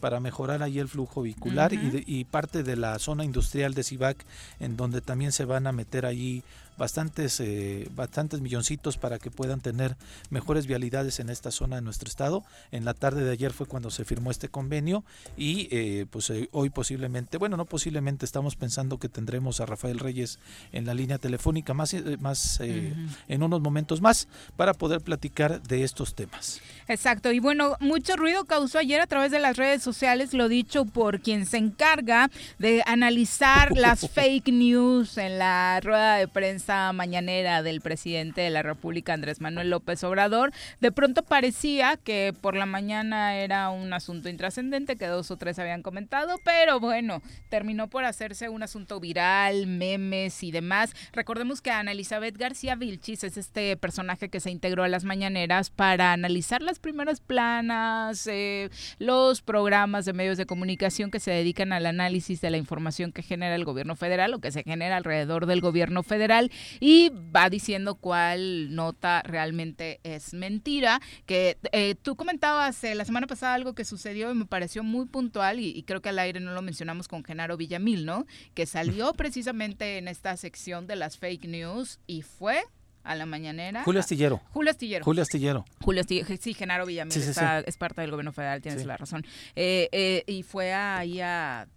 para 0.00 0.18
mejorar 0.18 0.62
ahí 0.62 0.78
el 0.78 0.88
flujo 0.88 1.22
vehicular 1.22 1.72
y, 1.72 2.02
y, 2.06 2.24
parte 2.24 2.62
de 2.62 2.76
la 2.76 2.98
zona 2.98 3.24
industrial 3.24 3.74
de 3.74 3.84
Cibac 3.84 4.24
en 4.60 4.76
donde 4.76 5.00
también 5.00 5.32
se 5.32 5.44
van 5.44 5.66
a 5.66 5.72
meter 5.72 6.06
allí 6.06 6.42
bastantes, 6.76 7.40
eh, 7.40 7.88
bastantes 7.94 8.40
milloncitos 8.40 8.98
para 8.98 9.18
que 9.18 9.30
puedan 9.30 9.60
tener 9.60 9.96
mejores 10.30 10.66
vialidades 10.66 11.20
en 11.20 11.30
esta 11.30 11.50
zona 11.50 11.76
de 11.76 11.82
nuestro 11.82 12.08
estado. 12.08 12.44
En 12.70 12.84
la 12.84 12.94
tarde 12.94 13.24
de 13.24 13.32
ayer 13.32 13.52
fue 13.52 13.66
cuando 13.66 13.90
se 13.90 14.04
firmó 14.04 14.30
este 14.30 14.48
convenio 14.48 15.04
y 15.36 15.68
eh, 15.70 16.06
pues 16.10 16.30
eh, 16.30 16.48
hoy 16.52 16.70
posiblemente, 16.70 17.38
bueno, 17.38 17.56
no 17.56 17.64
posiblemente, 17.64 18.24
estamos 18.24 18.56
pensando 18.56 18.98
que 18.98 19.08
tendremos 19.08 19.60
a 19.60 19.66
Rafael 19.66 19.98
Reyes 19.98 20.38
en 20.72 20.86
la 20.86 20.94
línea 20.94 21.18
telefónica 21.18 21.74
más, 21.74 21.94
más 22.20 22.60
en 22.60 23.42
unos 23.42 23.60
momentos 23.60 24.00
más 24.00 24.28
para 24.56 24.74
poder 24.74 25.00
platicar 25.00 25.62
de 25.62 25.84
estos 25.84 26.14
temas. 26.14 26.60
Exacto, 26.88 27.32
y 27.32 27.40
bueno, 27.40 27.76
mucho 27.80 28.16
ruido 28.16 28.44
causó 28.44 28.78
ayer 28.78 29.00
a 29.00 29.06
través 29.06 29.30
de 29.30 29.38
las 29.38 29.56
redes 29.56 29.82
sociales, 29.82 30.34
lo 30.34 30.48
dicho 30.48 30.84
por 30.84 31.20
quien 31.20 31.46
se 31.46 31.56
encarga 31.56 32.30
de 32.58 32.82
analizar 32.86 33.72
las 33.76 34.08
fake 34.12 34.48
news 34.48 35.18
en 35.18 35.38
la 35.38 35.80
rueda 35.80 36.16
de 36.16 36.28
prensa 36.28 36.65
mañanera 36.92 37.62
del 37.62 37.80
presidente 37.80 38.40
de 38.40 38.50
la 38.50 38.62
República, 38.62 39.12
Andrés 39.12 39.40
Manuel 39.40 39.70
López 39.70 40.02
Obrador, 40.04 40.52
de 40.80 40.92
pronto 40.92 41.22
parecía 41.22 41.96
que 41.96 42.34
por 42.40 42.56
la 42.56 42.66
mañana 42.66 43.36
era 43.36 43.70
un 43.70 43.92
asunto 43.92 44.28
intrascendente 44.28 44.96
que 44.96 45.06
dos 45.06 45.30
o 45.30 45.36
tres 45.36 45.58
habían 45.58 45.82
comentado, 45.82 46.36
pero 46.44 46.80
bueno, 46.80 47.22
terminó 47.48 47.88
por 47.88 48.04
hacerse 48.04 48.48
un 48.48 48.62
asunto 48.62 48.98
viral, 49.00 49.66
memes 49.66 50.42
y 50.42 50.50
demás. 50.50 50.92
Recordemos 51.12 51.60
que 51.60 51.70
Ana 51.70 51.92
Elizabeth 51.92 52.36
García 52.36 52.74
Vilchis 52.74 53.24
es 53.24 53.36
este 53.36 53.76
personaje 53.76 54.28
que 54.28 54.40
se 54.40 54.50
integró 54.50 54.82
a 54.82 54.88
las 54.88 55.04
mañaneras 55.04 55.70
para 55.70 56.12
analizar 56.12 56.62
las 56.62 56.78
primeras 56.78 57.20
planas, 57.20 58.26
eh, 58.26 58.70
los 58.98 59.42
programas 59.42 60.04
de 60.04 60.12
medios 60.12 60.38
de 60.38 60.46
comunicación 60.46 61.10
que 61.10 61.20
se 61.20 61.30
dedican 61.30 61.72
al 61.72 61.86
análisis 61.86 62.40
de 62.40 62.50
la 62.50 62.56
información 62.56 63.12
que 63.12 63.22
genera 63.22 63.54
el 63.54 63.64
gobierno 63.64 63.96
federal 63.96 64.34
o 64.34 64.40
que 64.40 64.50
se 64.50 64.62
genera 64.62 64.96
alrededor 64.96 65.46
del 65.46 65.60
gobierno 65.60 66.02
federal 66.02 66.50
y 66.80 67.10
va 67.34 67.50
diciendo 67.50 67.94
cuál 67.96 68.74
nota 68.74 69.22
realmente 69.22 70.00
es 70.02 70.34
mentira. 70.34 71.00
Que 71.26 71.58
eh, 71.72 71.94
tú 72.00 72.16
comentabas 72.16 72.82
eh, 72.84 72.94
la 72.94 73.04
semana 73.04 73.26
pasada 73.26 73.54
algo 73.54 73.74
que 73.74 73.84
sucedió 73.84 74.30
y 74.30 74.34
me 74.34 74.46
pareció 74.46 74.82
muy 74.82 75.06
puntual 75.06 75.60
y, 75.60 75.82
creo 75.82 76.02
que 76.02 76.08
al 76.08 76.18
aire 76.18 76.40
no 76.40 76.52
lo 76.52 76.62
mencionamos 76.62 77.08
con 77.08 77.24
Genaro 77.24 77.56
Villamil, 77.56 78.04
¿no? 78.04 78.26
Que 78.54 78.66
salió 78.66 79.12
precisamente 79.12 79.98
en 79.98 80.08
esta 80.08 80.36
sección 80.36 80.86
de 80.86 80.96
las 80.96 81.18
fake 81.18 81.46
news 81.46 82.00
y 82.06 82.22
fue 82.22 82.62
a 83.06 83.14
la 83.14 83.24
mañanera. 83.24 83.84
Julio 83.84 84.00
Astillero. 84.00 84.42
Julio 84.50 84.70
Astillero. 84.72 85.04
Julio 85.04 85.22
Astillero. 85.22 85.64
Julio 85.80 86.00
Astillero. 86.00 86.36
Sí, 86.40 86.54
Genaro 86.54 86.86
Villamil 86.86 87.16
es 87.16 87.76
parte 87.76 88.00
del 88.00 88.10
gobierno 88.10 88.32
federal, 88.32 88.60
tienes 88.60 88.84
la 88.84 88.96
razón. 88.96 89.24
Eh, 89.54 89.88
eh, 89.92 90.24
y 90.26 90.42
fue 90.42 90.74
ahí 90.74 91.20
a, 91.20 91.68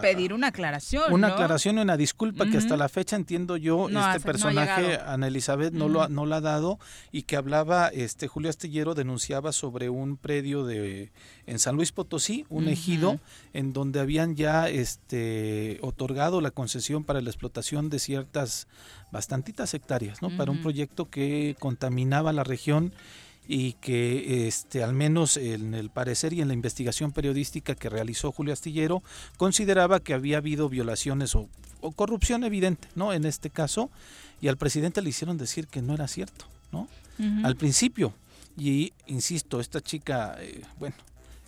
pedir 0.00 0.32
una 0.32 0.48
aclaración. 0.48 1.12
Una 1.12 1.28
aclaración 1.28 1.78
y 1.78 1.80
una 1.82 1.96
disculpa 1.96 2.46
que 2.46 2.58
hasta 2.58 2.76
la 2.76 2.88
fecha 2.88 3.16
entiendo 3.16 3.56
yo, 3.56 3.88
este 3.88 4.20
personaje, 4.20 4.98
Ana 5.06 5.28
Elizabeth, 5.28 5.72
no, 5.72 5.88
lo, 5.88 6.08
no 6.08 6.26
lo 6.26 6.34
ha 6.34 6.40
dado 6.40 6.78
y 7.12 7.22
que 7.22 7.36
hablaba, 7.36 7.88
este 7.88 8.28
Julio 8.28 8.50
Astillero 8.50 8.94
denunciaba 8.94 9.52
sobre 9.52 9.88
un 9.88 10.16
predio 10.16 10.64
de 10.64 11.12
en 11.46 11.58
San 11.58 11.76
Luis 11.76 11.92
Potosí, 11.92 12.46
un 12.48 12.68
ejido 12.68 13.20
en 13.52 13.72
donde 13.72 14.00
habían 14.00 14.34
ya 14.34 14.68
este 14.68 15.78
otorgado 15.82 16.40
la 16.40 16.50
concesión 16.50 17.04
para 17.04 17.20
la 17.20 17.30
explotación 17.30 17.90
de 17.90 17.98
ciertas 17.98 18.66
bastantitas 19.12 19.74
hectáreas, 19.74 20.22
¿no? 20.22 20.36
Para 20.36 20.50
un 20.50 20.62
proyecto 20.62 21.08
que 21.10 21.56
contaminaba 21.60 22.32
la 22.32 22.44
región 22.44 22.92
y 23.46 23.74
que 23.74 24.46
este 24.48 24.82
al 24.82 24.94
menos 24.94 25.36
en 25.36 25.74
el 25.74 25.90
parecer 25.90 26.32
y 26.32 26.40
en 26.40 26.48
la 26.48 26.54
investigación 26.54 27.12
periodística 27.12 27.74
que 27.74 27.90
realizó 27.90 28.32
Julio 28.32 28.52
Astillero 28.52 29.02
consideraba 29.36 30.00
que 30.00 30.14
había 30.14 30.38
habido 30.38 30.68
violaciones 30.68 31.34
o, 31.34 31.48
corrupción 31.96 32.44
evidente, 32.44 32.88
¿no? 32.94 33.12
En 33.12 33.26
este 33.26 33.50
caso 33.50 33.90
y 34.40 34.48
al 34.48 34.56
presidente 34.56 35.02
le 35.02 35.10
hicieron 35.10 35.36
decir 35.36 35.66
que 35.66 35.82
no 35.82 35.94
era 35.94 36.08
cierto, 36.08 36.46
¿no? 36.72 36.88
Al 37.44 37.54
principio 37.54 38.14
y 38.56 38.92
insisto, 39.06 39.60
esta 39.60 39.80
chica, 39.80 40.36
eh, 40.40 40.62
bueno, 40.78 40.96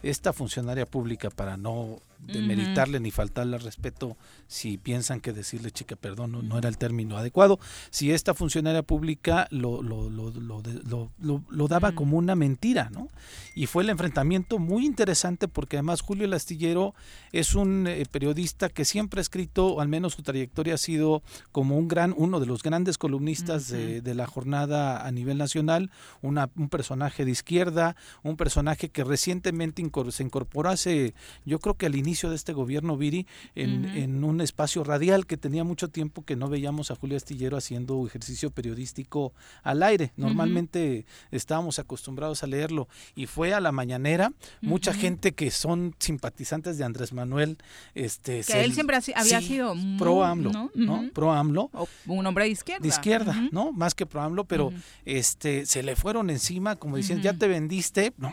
esta 0.02 0.32
funcionaria 0.32 0.86
pública 0.86 1.30
para 1.30 1.56
no 1.56 1.98
demeritarle 2.18 3.00
ni 3.00 3.10
faltarle 3.10 3.56
al 3.56 3.62
respeto 3.62 4.16
si 4.46 4.78
piensan 4.78 5.20
que 5.20 5.32
decirle 5.32 5.70
chica 5.70 5.96
perdón 5.96 6.48
no, 6.48 6.58
era 6.58 6.68
el 6.68 6.78
término 6.78 7.16
adecuado. 7.16 7.58
Si 7.90 8.10
esta 8.10 8.34
funcionaria 8.34 8.82
pública 8.82 9.48
lo, 9.50 9.82
lo, 9.82 10.08
lo, 10.10 11.42
lo 11.48 11.68
daba 11.68 11.92
como 11.92 12.16
una 12.16 12.34
mentira, 12.34 12.90
¿no? 12.90 13.08
Y 13.54 13.66
fue 13.66 13.82
el 13.82 13.90
enfrentamiento 13.90 14.58
muy 14.58 14.84
interesante 14.84 15.48
porque 15.48 15.76
además 15.76 16.00
Julio 16.00 16.26
Lastillero 16.26 16.94
es 17.32 17.54
un 17.54 17.86
eh, 17.86 18.04
periodista 18.10 18.68
que 18.68 18.84
siempre 18.84 19.20
ha 19.20 19.22
escrito, 19.22 19.66
o 19.66 19.80
al 19.80 19.88
menos 19.88 20.14
su 20.14 20.22
trayectoria 20.22 20.74
ha 20.74 20.78
sido 20.78 21.22
como 21.52 21.78
un 21.78 21.88
gran, 21.88 22.14
uno 22.16 22.40
de 22.40 22.46
los 22.46 22.62
grandes 22.62 22.98
columnistas 22.98 23.68
de, 23.68 24.00
de, 24.00 24.14
la 24.14 24.26
jornada 24.26 25.06
a 25.06 25.10
nivel 25.10 25.38
nacional, 25.38 25.90
una, 26.22 26.50
un 26.56 26.68
personaje 26.68 27.24
de 27.24 27.30
izquierda, 27.30 27.96
un 28.22 28.36
personaje 28.36 28.88
que 28.88 29.04
recientemente 29.04 29.82
se 30.10 30.22
incorporó 30.22 30.70
hace, 30.70 31.14
yo 31.44 31.58
creo 31.58 31.74
que 31.74 31.86
al 31.86 31.94
inicio 32.06 32.30
de 32.30 32.36
este 32.36 32.52
gobierno, 32.52 32.96
Viri, 32.96 33.26
en, 33.56 33.84
en 33.84 34.22
un 34.22 34.40
espacio 34.40 34.84
radial 34.84 35.26
que 35.26 35.36
tenía 35.36 35.64
mucho 35.64 35.88
tiempo 35.88 36.24
que 36.24 36.36
no 36.36 36.48
veíamos 36.48 36.92
a 36.92 36.94
Julio 36.94 37.16
Astillero 37.16 37.56
haciendo 37.56 38.06
ejercicio 38.06 38.50
periodístico 38.50 39.32
al 39.64 39.82
aire. 39.82 40.12
Normalmente 40.16 41.04
estábamos 41.32 41.80
acostumbrados 41.80 42.44
a 42.44 42.46
leerlo 42.46 42.88
y 43.16 43.26
fue 43.26 43.54
a 43.54 43.60
la 43.60 43.72
mañanera. 43.72 44.32
Mucha 44.60 44.94
gente 44.94 45.32
que 45.32 45.50
son 45.50 45.96
simpatizantes 45.98 46.78
de 46.78 46.84
Andrés 46.84 47.12
Manuel, 47.12 47.58
este, 47.94 48.42
que 48.44 48.64
él 48.64 48.72
siempre 48.72 48.96
había 48.96 49.40
sido 49.40 49.74
pro 49.98 50.24
AMLO, 50.24 50.70
¿no? 50.74 51.10
Pro 51.12 51.32
AMLO, 51.32 51.70
un 52.06 52.26
hombre 52.26 52.44
de 52.44 52.50
izquierda, 52.50 52.82
de 52.82 52.88
izquierda, 52.88 53.48
¿no? 53.50 53.72
Más 53.72 53.94
que 53.94 54.06
pro 54.06 54.22
AMLO, 54.22 54.44
pero 54.44 54.72
este, 55.04 55.66
se 55.66 55.82
le 55.82 55.96
fueron 55.96 56.30
encima, 56.30 56.76
como 56.76 56.96
diciendo, 56.96 57.24
ya 57.24 57.34
te 57.34 57.48
vendiste, 57.48 58.12
no, 58.16 58.30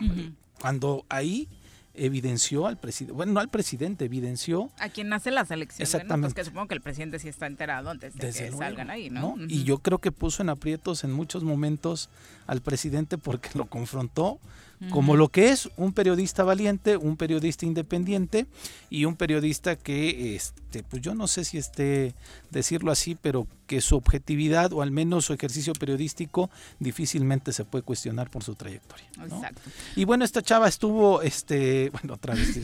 cuando 0.60 1.04
ahí 1.08 1.48
evidenció 1.94 2.66
al 2.66 2.76
presidente, 2.76 3.12
bueno, 3.12 3.32
no 3.32 3.40
al 3.40 3.48
presidente, 3.48 4.04
evidenció... 4.04 4.70
A 4.78 4.88
quien 4.88 5.12
hace 5.12 5.30
las 5.30 5.50
elecciones, 5.50 5.94
Exactamente. 5.94 6.34
que 6.34 6.44
supongo 6.44 6.68
que 6.68 6.74
el 6.74 6.80
presidente 6.80 7.18
sí 7.18 7.28
está 7.28 7.46
enterado 7.46 7.90
antes 7.90 8.14
de 8.14 8.32
que 8.32 8.52
salgan 8.52 8.90
ahí, 8.90 9.10
¿no? 9.10 9.36
Y 9.48 9.64
yo 9.64 9.78
creo 9.78 9.98
que 9.98 10.12
puso 10.12 10.42
en 10.42 10.48
aprietos 10.48 11.04
en 11.04 11.12
muchos 11.12 11.44
momentos 11.44 12.10
al 12.46 12.60
presidente 12.60 13.16
porque 13.16 13.50
lo 13.54 13.66
confrontó 13.66 14.40
como 14.90 15.16
lo 15.16 15.28
que 15.28 15.50
es 15.50 15.68
un 15.76 15.92
periodista 15.92 16.44
valiente, 16.44 16.96
un 16.96 17.16
periodista 17.16 17.66
independiente 17.66 18.46
y 18.90 19.04
un 19.04 19.16
periodista 19.16 19.76
que, 19.76 20.34
este, 20.36 20.82
pues 20.82 21.02
yo 21.02 21.14
no 21.14 21.26
sé 21.26 21.44
si 21.44 21.58
esté 21.58 22.14
decirlo 22.50 22.92
así, 22.92 23.14
pero 23.14 23.46
que 23.66 23.80
su 23.80 23.96
objetividad 23.96 24.72
o 24.72 24.82
al 24.82 24.90
menos 24.90 25.24
su 25.26 25.32
ejercicio 25.32 25.72
periodístico 25.72 26.50
difícilmente 26.78 27.52
se 27.52 27.64
puede 27.64 27.82
cuestionar 27.82 28.30
por 28.30 28.44
su 28.44 28.54
trayectoria. 28.54 29.06
Exacto. 29.22 29.62
Y 29.96 30.04
bueno, 30.04 30.24
esta 30.24 30.42
chava 30.42 30.68
estuvo, 30.68 31.22
este, 31.22 31.90
bueno, 31.90 32.14
otra 32.14 32.34
vez. 32.34 32.58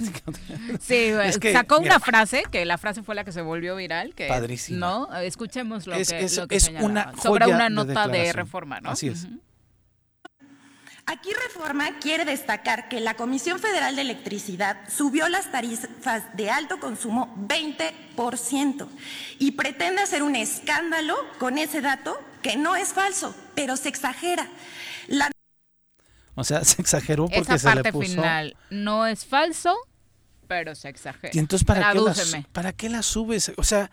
sí, 0.81 1.13
sacó 1.53 1.79
una 1.79 2.01
frase, 2.01 2.43
que 2.51 2.65
la 2.65 2.79
frase 2.79 3.03
fue 3.03 3.15
la 3.15 3.25
que 3.25 3.33
se 3.33 3.43
volvió 3.43 3.77
viral, 3.77 4.15
que 4.15 4.29
padrísimo. 4.29 4.79
No, 4.79 5.17
escuchemos 5.19 5.87
lo 5.87 5.97
que, 5.97 6.29
lo 6.37 6.49
que 6.49 6.57
es 6.57 6.71
una 6.81 7.13
sobre 7.21 7.47
una 7.47 7.69
nota 7.69 8.09
de, 8.09 8.33
reforma, 8.33 8.81
¿no? 8.81 8.91
Así 8.91 9.09
es. 9.09 9.27
Aquí 11.11 11.31
Reforma 11.49 11.99
quiere 11.99 12.25
destacar 12.25 12.89
que 12.89 13.01
la 13.01 13.15
Comisión 13.15 13.59
Federal 13.59 13.97
de 13.97 14.03
Electricidad 14.03 14.79
subió 14.89 15.29
las 15.29 15.51
tarifas 15.51 16.23
de 16.37 16.51
alto 16.51 16.79
consumo 16.79 17.35
20% 17.49 18.87
y 19.41 19.51
pretende 19.51 20.03
hacer 20.03 20.23
un 20.23 20.37
escándalo 20.37 21.17
con 21.41 21.59
ese 21.59 21.81
dato 21.81 22.17
que 22.43 22.57
no 22.57 22.77
es 22.77 22.93
falso, 22.93 23.35
pero 23.57 23.77
se 23.77 23.89
exagera. 23.89 24.49
O 26.37 26.45
sea, 26.45 26.63
se 26.63 26.81
exageró 26.81 27.27
porque 27.27 27.59
se 27.59 27.75
le 27.75 27.91
puso. 27.91 28.09
final 28.09 28.57
no 28.71 29.05
es 29.05 29.25
falso, 29.27 29.77
pero 30.47 30.77
se 30.77 30.91
exagera. 30.91 31.33
Y 31.35 31.41
entonces, 31.41 31.67
¿para, 31.67 31.91
qué 31.93 31.99
la, 31.99 32.15
¿para 32.53 32.73
qué 32.73 32.89
la 32.89 33.03
subes? 33.03 33.51
O 33.57 33.65
sea, 33.65 33.91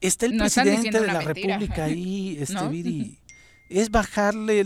está 0.00 0.26
el 0.26 0.36
presidente 0.36 0.98
de 0.98 1.06
la 1.06 1.20
República 1.20 1.84
ahí, 1.84 2.38
este 2.40 2.66
Viri 2.66 3.20
es 3.68 3.90
bajarle. 3.90 4.64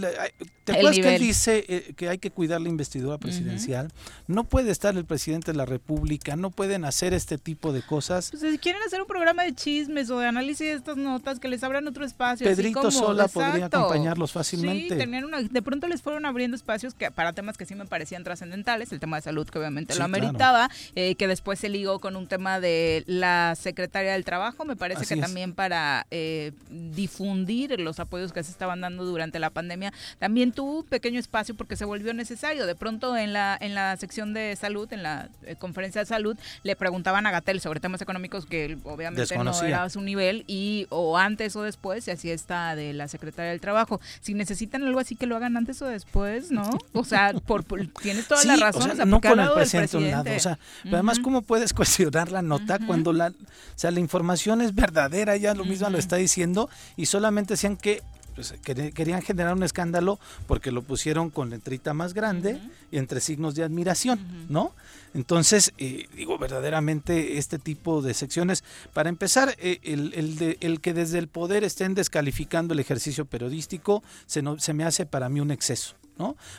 ¿Te 0.72 0.78
acuerdas 0.78 0.98
que 0.98 1.14
él 1.16 1.20
dice 1.20 1.64
eh, 1.68 1.94
que 1.96 2.08
hay 2.08 2.18
que 2.18 2.30
cuidar 2.30 2.60
la 2.60 2.68
investidura 2.68 3.18
presidencial? 3.18 3.90
No 4.26 4.44
puede 4.44 4.70
estar 4.70 4.96
el 4.96 5.04
presidente 5.04 5.52
de 5.52 5.58
la 5.58 5.66
República, 5.66 6.36
no 6.36 6.50
pueden 6.50 6.84
hacer 6.84 7.14
este 7.14 7.38
tipo 7.38 7.72
de 7.72 7.82
cosas. 7.82 8.30
Pues, 8.30 8.42
si 8.42 8.58
quieren 8.58 8.82
hacer 8.82 9.00
un 9.00 9.06
programa 9.06 9.44
de 9.44 9.54
chismes 9.54 10.10
o 10.10 10.18
de 10.18 10.26
análisis 10.26 10.66
de 10.66 10.74
estas 10.74 10.96
notas, 10.96 11.40
que 11.40 11.48
les 11.48 11.62
abran 11.62 11.86
otro 11.86 12.04
espacio. 12.04 12.46
Pedrito 12.46 12.90
Sola 12.90 13.28
podría 13.28 13.66
acompañarlos 13.66 14.32
fácilmente. 14.32 14.96
Sí, 14.96 15.24
una, 15.24 15.42
de 15.42 15.62
pronto 15.62 15.88
les 15.88 16.02
fueron 16.02 16.26
abriendo 16.26 16.56
espacios 16.56 16.94
que 16.94 17.10
para 17.10 17.32
temas 17.32 17.56
que 17.56 17.66
sí 17.66 17.74
me 17.74 17.86
parecían 17.86 18.24
trascendentales, 18.24 18.92
el 18.92 19.00
tema 19.00 19.16
de 19.16 19.22
salud 19.22 19.48
que 19.48 19.58
obviamente 19.58 19.94
lo 19.96 20.04
ameritaba, 20.04 20.70
eh, 20.94 21.14
que 21.16 21.28
después 21.28 21.58
se 21.58 21.68
ligó 21.68 22.00
con 22.00 22.16
un 22.16 22.26
tema 22.26 22.60
de 22.60 23.04
la 23.06 23.54
secretaria 23.58 24.12
del 24.12 24.24
Trabajo, 24.24 24.64
me 24.64 24.76
parece 24.76 25.06
que 25.06 25.20
también 25.20 25.54
para 25.54 26.06
eh, 26.10 26.52
difundir 26.70 27.80
los 27.80 28.00
apoyos 28.00 28.32
que 28.32 28.42
se 28.42 28.50
estaban 28.50 28.80
dando 28.80 29.04
durante 29.04 29.38
la 29.38 29.50
pandemia, 29.50 29.92
también 30.18 30.52
un 30.60 30.84
pequeño 30.84 31.18
espacio 31.18 31.54
porque 31.54 31.76
se 31.76 31.84
volvió 31.84 32.14
necesario. 32.14 32.66
De 32.66 32.74
pronto 32.74 33.16
en 33.16 33.32
la, 33.32 33.56
en 33.60 33.74
la 33.74 33.96
sección 33.96 34.34
de 34.34 34.56
salud, 34.56 34.92
en 34.92 35.02
la 35.02 35.28
eh, 35.44 35.56
conferencia 35.56 36.00
de 36.00 36.06
salud, 36.06 36.36
le 36.62 36.76
preguntaban 36.76 37.26
a 37.26 37.30
Gatel 37.30 37.60
sobre 37.60 37.80
temas 37.80 38.00
económicos 38.02 38.46
que 38.46 38.78
obviamente 38.84 39.36
no 39.38 39.62
era 39.62 39.88
su 39.88 40.00
nivel 40.00 40.44
y 40.46 40.86
o 40.90 41.18
antes 41.18 41.56
o 41.56 41.62
después, 41.62 42.06
y 42.08 42.10
así 42.10 42.30
está 42.30 42.74
de 42.76 42.92
la 42.92 43.08
Secretaria 43.08 43.50
del 43.50 43.60
Trabajo. 43.60 44.00
Si 44.20 44.34
necesitan 44.34 44.82
algo 44.82 45.00
así 45.00 45.16
que 45.16 45.26
lo 45.26 45.36
hagan 45.36 45.56
antes 45.56 45.80
o 45.82 45.86
después, 45.86 46.50
¿no? 46.50 46.68
O 46.92 47.04
sea, 47.04 47.32
por, 47.46 47.64
tienes 48.02 48.28
toda 48.28 48.44
la 48.44 48.56
razón. 48.56 48.92
no 49.08 49.20
con 49.20 49.40
el 49.40 49.52
presidente, 49.52 49.96
un 49.96 50.10
lado, 50.10 50.30
o 50.34 50.38
sea, 50.38 50.58
además, 50.84 51.18
¿cómo 51.18 51.42
puedes 51.42 51.72
cuestionar 51.80 52.30
la 52.30 52.42
nota 52.42 52.78
cuando 52.86 53.12
la, 53.12 53.28
o 53.28 53.34
sea, 53.76 53.90
la 53.90 54.00
información 54.00 54.60
es 54.60 54.74
verdadera? 54.74 55.36
Ya 55.36 55.54
lo 55.54 55.64
mismo 55.64 55.90
lo 55.90 55.98
está 55.98 56.16
diciendo 56.16 56.68
y 56.96 57.06
solamente 57.06 57.54
decían 57.54 57.76
que 57.76 58.02
pues, 58.40 58.54
querían 58.94 59.20
generar 59.20 59.54
un 59.54 59.62
escándalo 59.62 60.18
porque 60.46 60.70
lo 60.70 60.80
pusieron 60.80 61.28
con 61.28 61.50
letrita 61.50 61.92
más 61.92 62.14
grande 62.14 62.58
y 62.90 62.96
entre 62.96 63.20
signos 63.20 63.54
de 63.54 63.64
admiración, 63.64 64.46
¿no? 64.48 64.74
Entonces, 65.12 65.72
eh, 65.76 66.06
digo, 66.14 66.38
verdaderamente 66.38 67.36
este 67.36 67.58
tipo 67.58 68.00
de 68.00 68.14
secciones, 68.14 68.64
para 68.94 69.10
empezar, 69.10 69.54
eh, 69.58 69.78
el, 69.82 70.56
el, 70.60 70.80
que 70.80 70.94
desde 70.94 71.18
el 71.18 71.28
poder 71.28 71.64
estén 71.64 71.94
descalificando 71.94 72.72
el 72.72 72.80
ejercicio 72.80 73.26
periodístico, 73.26 74.02
se, 74.26 74.40
no, 74.40 74.58
se 74.58 74.72
me 74.72 74.84
hace 74.84 75.04
para 75.04 75.28
mí 75.28 75.40
un 75.40 75.50
exceso. 75.50 75.96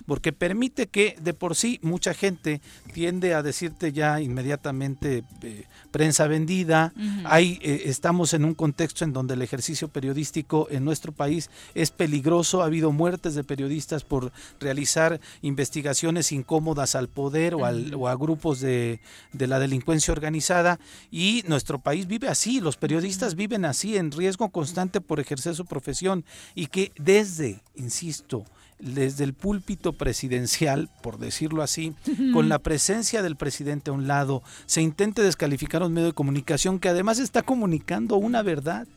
Porque 0.06 0.34
permite 0.34 0.88
que 0.88 1.17
de 1.21 1.34
por 1.34 1.56
sí 1.56 1.80
mucha 1.82 2.13
gente 2.13 2.62
tiende 2.93 3.34
a 3.34 3.43
decirte 3.43 3.91
ya 3.91 4.19
inmediatamente 4.19 5.24
eh, 5.41 5.65
prensa 5.91 6.28
vendida. 6.28 6.93
Hay, 7.26 7.60
eh, 7.62 7.84
estamos 7.86 8.34
en 8.34 8.45
un 8.45 8.54
contexto 8.54 9.04
en 9.04 9.13
donde 9.13 9.36
el 9.36 9.41
ejercicio 9.41 9.88
periodístico 9.88 10.67
en 10.71 10.86
nuestro 10.86 11.12
país 11.12 11.50
es 11.76 11.91
peligroso. 11.91 12.62
Ha 12.62 12.65
habido 12.65 12.91
muertes 12.91 13.36
de 13.36 13.43
periodistas 13.43 14.04
por 14.04 14.32
realizar 14.60 15.19
investigaciones 15.41 16.32
incómodas 16.32 16.95
al 16.95 17.08
poder 17.08 17.56
o, 17.56 17.65
al, 17.65 17.93
o 17.93 18.08
a 18.08 18.15
grupos 18.15 18.60
de, 18.60 19.00
de, 19.34 19.47
la 19.47 19.60
delincuencia 19.60 20.12
organizada. 20.12 20.80
Y 21.12 21.43
nuestro 21.47 21.80
país 21.80 22.08
vive 22.08 22.28
así. 22.28 22.62
Los 22.62 22.78
periodistas 22.78 23.36
viven 23.36 23.65
así, 23.65 23.97
en 23.97 24.12
riesgo 24.12 24.50
constante 24.50 25.02
por 25.02 25.19
ejercer 25.19 25.56
su 25.56 25.65
profesión. 25.65 26.26
Y 26.56 26.67
que 26.67 26.91
desde, 26.97 27.62
insisto, 27.76 28.45
desde 28.82 29.24
el 29.24 29.34
púlpito 29.34 29.94
presidencial, 29.94 30.89
por 31.02 31.20
decirlo 31.20 31.63
así, 31.63 31.94
con 32.34 32.50
la 32.50 32.60
presencia 32.60 33.22
del 33.22 33.36
presidente 33.36 33.91
a 33.91 33.94
un 33.94 34.08
lado, 34.08 34.44
se 34.65 34.82
intente 34.82 35.22
descalificar 35.22 35.84
un 35.84 35.94
medio 35.94 36.08
de 36.08 36.13
comunicación 36.13 36.80
que 36.80 36.89
además 36.89 37.20
está 37.20 37.44
comunicando 37.44 38.15
una 38.15 38.41
verdad. 38.41 38.88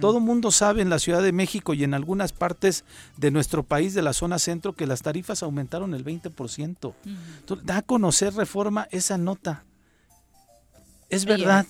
Todo 0.00 0.18
mundo 0.18 0.50
sabe 0.50 0.82
en 0.82 0.90
la 0.90 0.98
Ciudad 0.98 1.22
de 1.22 1.30
México 1.30 1.72
y 1.72 1.84
en 1.84 1.94
algunas 1.94 2.32
partes 2.32 2.84
de 3.16 3.30
nuestro 3.30 3.62
país, 3.62 3.94
de 3.94 4.02
la 4.02 4.12
zona 4.12 4.40
centro, 4.40 4.72
que 4.72 4.88
las 4.88 5.02
tarifas 5.02 5.44
aumentaron 5.44 5.94
el 5.94 6.04
20%. 6.04 6.94
da 7.62 7.76
a 7.76 7.82
conocer 7.82 8.34
reforma 8.34 8.88
esa 8.90 9.18
nota. 9.18 9.64
Es 11.10 11.24
verdad 11.24 11.64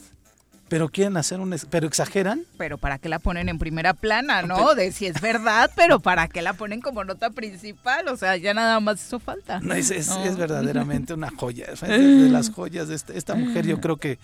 pero 0.69 0.89
quieren 0.89 1.17
hacer 1.17 1.41
un 1.41 1.57
pero 1.71 1.87
exageran. 1.87 2.45
Pero 2.57 2.79
para 2.79 2.99
qué 2.99 3.09
la 3.09 3.19
ponen 3.19 3.49
en 3.49 3.59
primera 3.59 3.95
plana 3.95 4.43
no 4.43 4.75
de 4.75 4.93
si 4.93 5.07
es 5.07 5.21
verdad 5.21 5.71
pero 5.75 6.01
para 6.01 6.29
qué 6.29 6.43
la 6.43 6.53
ponen 6.53 6.81
como 6.81 7.05
nota 7.05 7.31
principal 7.31 8.09
o 8.09 8.17
sea 8.17 8.37
ya 8.37 8.55
nada 8.55 8.81
más 8.81 9.05
eso 9.05 9.19
falta. 9.19 9.61
No, 9.61 9.75
es, 9.75 9.91
es, 9.91 10.09
verdaderamente 10.37 11.15
una 11.15 11.31
joya 11.31 11.67
es 11.73 11.81
de 11.81 12.29
las 12.31 12.51
joyas 12.51 12.89
de 12.89 12.95
este, 12.95 13.17
esta 13.17 13.35
mujer 13.35 13.67
yo 13.67 13.81
creo 13.81 13.97
que 13.97 14.19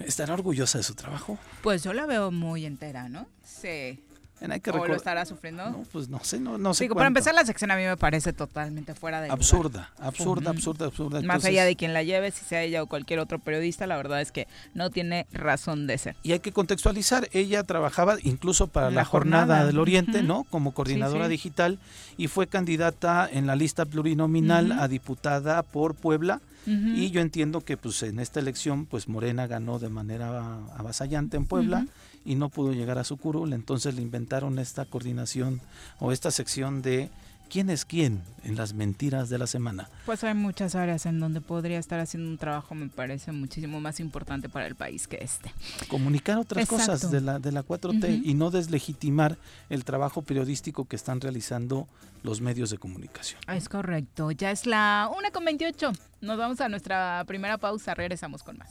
estará 0.00 0.34
orgullosa 0.34 0.78
de 0.78 0.84
su 0.84 0.94
trabajo. 0.94 1.38
Pues 1.62 1.82
yo 1.82 1.92
la 1.92 2.06
veo 2.06 2.30
muy 2.30 2.64
entera 2.64 3.08
no 3.08 3.26
sí 3.44 4.00
¿O 4.40 4.86
lo 4.86 4.94
estará 4.94 5.24
sufriendo? 5.24 5.68
No, 5.70 5.84
pues 5.90 6.08
no 6.08 6.22
sé, 6.22 6.38
no, 6.38 6.58
no 6.58 6.72
sé. 6.74 6.84
Digo, 6.84 6.94
para 6.94 7.08
empezar, 7.08 7.34
la 7.34 7.44
sección 7.44 7.70
a 7.70 7.76
mí 7.76 7.82
me 7.82 7.96
parece 7.96 8.32
totalmente 8.32 8.94
fuera 8.94 9.20
de 9.20 9.30
absurda, 9.30 9.90
absurda, 9.98 10.50
absurda, 10.50 10.86
absurda. 10.86 11.22
Más 11.22 11.44
allá 11.44 11.64
de 11.64 11.74
quien 11.76 11.92
la 11.92 12.02
lleve, 12.02 12.30
si 12.30 12.44
sea 12.44 12.62
ella 12.62 12.82
o 12.82 12.86
cualquier 12.86 13.18
otro 13.18 13.38
periodista, 13.38 13.86
la 13.86 13.96
verdad 13.96 14.20
es 14.20 14.30
que 14.30 14.46
no 14.74 14.90
tiene 14.90 15.26
razón 15.32 15.86
de 15.86 15.98
ser. 15.98 16.16
Y 16.22 16.32
hay 16.32 16.40
que 16.40 16.52
contextualizar, 16.52 17.28
ella 17.32 17.64
trabajaba 17.64 18.16
incluso 18.22 18.68
para 18.68 18.90
la, 18.90 19.04
Jornada, 19.04 19.64
del 19.64 19.78
Oriente, 19.78 20.22
¿no? 20.22 20.44
Como 20.44 20.72
coordinadora 20.72 21.28
digital 21.28 21.78
y 22.16 22.28
fue 22.28 22.46
candidata 22.46 23.28
en 23.30 23.46
la 23.46 23.56
lista 23.56 23.86
plurinominal 23.86 24.72
a 24.72 24.88
diputada 24.88 25.62
por 25.62 25.94
Puebla. 25.94 26.40
Y 26.66 27.10
yo 27.12 27.22
entiendo 27.22 27.62
que 27.62 27.78
pues 27.78 28.02
en 28.02 28.20
esta 28.20 28.40
elección 28.40 28.84
pues 28.84 29.08
Morena 29.08 29.46
ganó 29.46 29.78
de 29.78 29.88
manera 29.88 30.58
avasallante 30.76 31.38
en 31.38 31.46
Puebla 31.46 31.86
y 32.28 32.34
no 32.34 32.50
pudo 32.50 32.74
llegar 32.74 32.98
a 32.98 33.04
su 33.04 33.16
curul, 33.16 33.54
entonces 33.54 33.94
le 33.94 34.02
inventaron 34.02 34.58
esta 34.58 34.84
coordinación 34.84 35.62
o 35.98 36.12
esta 36.12 36.30
sección 36.30 36.82
de 36.82 37.08
quién 37.48 37.70
es 37.70 37.86
quién 37.86 38.22
en 38.44 38.54
las 38.54 38.74
mentiras 38.74 39.30
de 39.30 39.38
la 39.38 39.46
semana. 39.46 39.88
Pues 40.04 40.22
hay 40.24 40.34
muchas 40.34 40.74
áreas 40.74 41.06
en 41.06 41.20
donde 41.20 41.40
podría 41.40 41.78
estar 41.78 41.98
haciendo 42.00 42.28
un 42.28 42.36
trabajo, 42.36 42.74
me 42.74 42.90
parece 42.90 43.32
muchísimo 43.32 43.80
más 43.80 43.98
importante 43.98 44.50
para 44.50 44.66
el 44.66 44.74
país 44.74 45.08
que 45.08 45.16
este. 45.22 45.50
Comunicar 45.88 46.36
otras 46.36 46.68
cosas 46.68 47.10
de 47.10 47.22
la, 47.22 47.38
de 47.38 47.50
la 47.50 47.64
4T 47.64 48.20
y 48.22 48.34
no 48.34 48.50
deslegitimar 48.50 49.38
el 49.70 49.84
trabajo 49.84 50.20
periodístico 50.20 50.84
que 50.84 50.96
están 50.96 51.22
realizando 51.22 51.88
los 52.22 52.42
medios 52.42 52.68
de 52.68 52.76
comunicación. 52.76 53.40
Es 53.48 53.70
correcto, 53.70 54.32
ya 54.32 54.50
es 54.50 54.66
la 54.66 55.10
1 55.16 55.32
con 55.32 55.46
28. 55.46 55.92
Nos 56.20 56.36
vamos 56.36 56.60
a 56.60 56.68
nuestra 56.68 57.24
primera 57.26 57.56
pausa, 57.56 57.94
regresamos 57.94 58.42
con 58.42 58.58
más. 58.58 58.68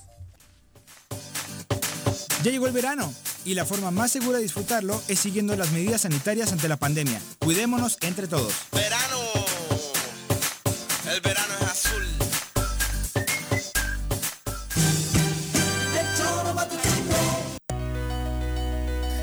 Ya 2.43 2.51
llegó 2.51 2.67
el 2.67 2.73
verano 2.73 3.11
y 3.45 3.55
la 3.55 3.65
forma 3.65 3.91
más 3.91 4.11
segura 4.11 4.37
de 4.37 4.43
disfrutarlo 4.43 5.01
es 5.07 5.19
siguiendo 5.19 5.55
las 5.55 5.71
medidas 5.71 6.01
sanitarias 6.01 6.51
ante 6.51 6.67
la 6.67 6.77
pandemia. 6.77 7.19
Cuidémonos 7.39 7.97
entre 8.01 8.27
todos. 8.27 8.53
Verano. 8.71 9.17
El 11.11 11.21
verano 11.21 11.53
es 11.61 11.66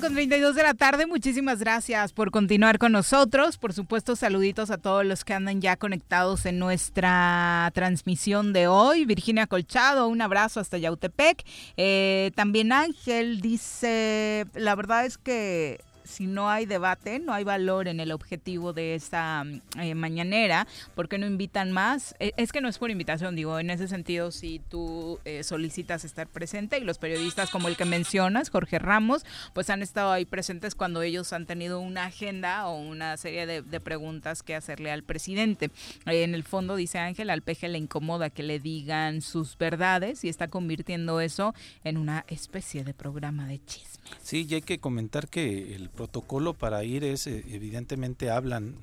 Con 0.00 0.12
32 0.12 0.54
de 0.54 0.62
la 0.62 0.74
tarde. 0.74 1.06
Muchísimas 1.06 1.60
gracias 1.60 2.12
por 2.12 2.30
continuar 2.30 2.78
con 2.78 2.92
nosotros. 2.92 3.56
Por 3.56 3.72
supuesto, 3.72 4.14
saluditos 4.14 4.70
a 4.70 4.78
todos 4.78 5.06
los 5.06 5.24
que 5.24 5.32
andan 5.32 5.60
ya 5.62 5.76
conectados 5.76 6.44
en 6.44 6.58
nuestra 6.58 7.70
transmisión 7.72 8.52
de 8.52 8.68
hoy. 8.68 9.06
Virginia 9.06 9.46
Colchado, 9.46 10.08
un 10.08 10.20
abrazo 10.20 10.60
hasta 10.60 10.76
Yautepec. 10.76 11.44
Eh, 11.76 12.30
también 12.34 12.72
Ángel 12.72 13.40
dice, 13.40 14.46
la 14.54 14.74
verdad 14.74 15.06
es 15.06 15.16
que 15.16 15.80
si 16.06 16.26
no 16.26 16.48
hay 16.48 16.66
debate, 16.66 17.18
no 17.18 17.32
hay 17.32 17.44
valor 17.44 17.88
en 17.88 18.00
el 18.00 18.12
objetivo 18.12 18.72
de 18.72 18.94
esta 18.94 19.44
mm, 19.44 19.60
eh, 19.80 19.94
mañanera, 19.94 20.66
¿por 20.94 21.08
qué 21.08 21.18
no 21.18 21.26
invitan 21.26 21.72
más? 21.72 22.14
Eh, 22.18 22.32
es 22.36 22.52
que 22.52 22.60
no 22.60 22.68
es 22.68 22.78
por 22.78 22.90
invitación, 22.90 23.36
digo, 23.36 23.58
en 23.58 23.70
ese 23.70 23.88
sentido, 23.88 24.30
si 24.30 24.60
tú 24.70 25.18
eh, 25.24 25.42
solicitas 25.42 26.04
estar 26.04 26.26
presente 26.26 26.78
y 26.78 26.84
los 26.84 26.98
periodistas 26.98 27.50
como 27.50 27.68
el 27.68 27.76
que 27.76 27.84
mencionas, 27.84 28.50
Jorge 28.50 28.78
Ramos, 28.78 29.24
pues 29.52 29.70
han 29.70 29.82
estado 29.82 30.12
ahí 30.12 30.24
presentes 30.24 30.74
cuando 30.74 31.02
ellos 31.02 31.32
han 31.32 31.46
tenido 31.46 31.80
una 31.80 32.04
agenda 32.04 32.66
o 32.68 32.76
una 32.76 33.16
serie 33.16 33.46
de, 33.46 33.62
de 33.62 33.80
preguntas 33.80 34.42
que 34.42 34.54
hacerle 34.54 34.90
al 34.90 35.02
presidente. 35.02 35.70
en 36.06 36.34
el 36.34 36.44
fondo, 36.44 36.76
dice 36.76 36.98
Ángel, 36.98 37.30
al 37.30 37.42
peje 37.42 37.68
le 37.68 37.78
incomoda 37.78 38.30
que 38.30 38.42
le 38.42 38.60
digan 38.60 39.20
sus 39.20 39.58
verdades 39.58 40.24
y 40.24 40.28
está 40.28 40.48
convirtiendo 40.48 41.20
eso 41.20 41.54
en 41.84 41.96
una 41.96 42.24
especie 42.28 42.84
de 42.84 42.94
programa 42.94 43.46
de 43.46 43.64
chisme. 43.64 43.95
Sí, 44.22 44.46
y 44.48 44.54
hay 44.54 44.62
que 44.62 44.78
comentar 44.78 45.28
que 45.28 45.74
el 45.74 45.88
protocolo 45.88 46.54
para 46.54 46.84
ir 46.84 47.04
es, 47.04 47.26
eh, 47.26 47.44
evidentemente 47.48 48.30
hablan 48.30 48.74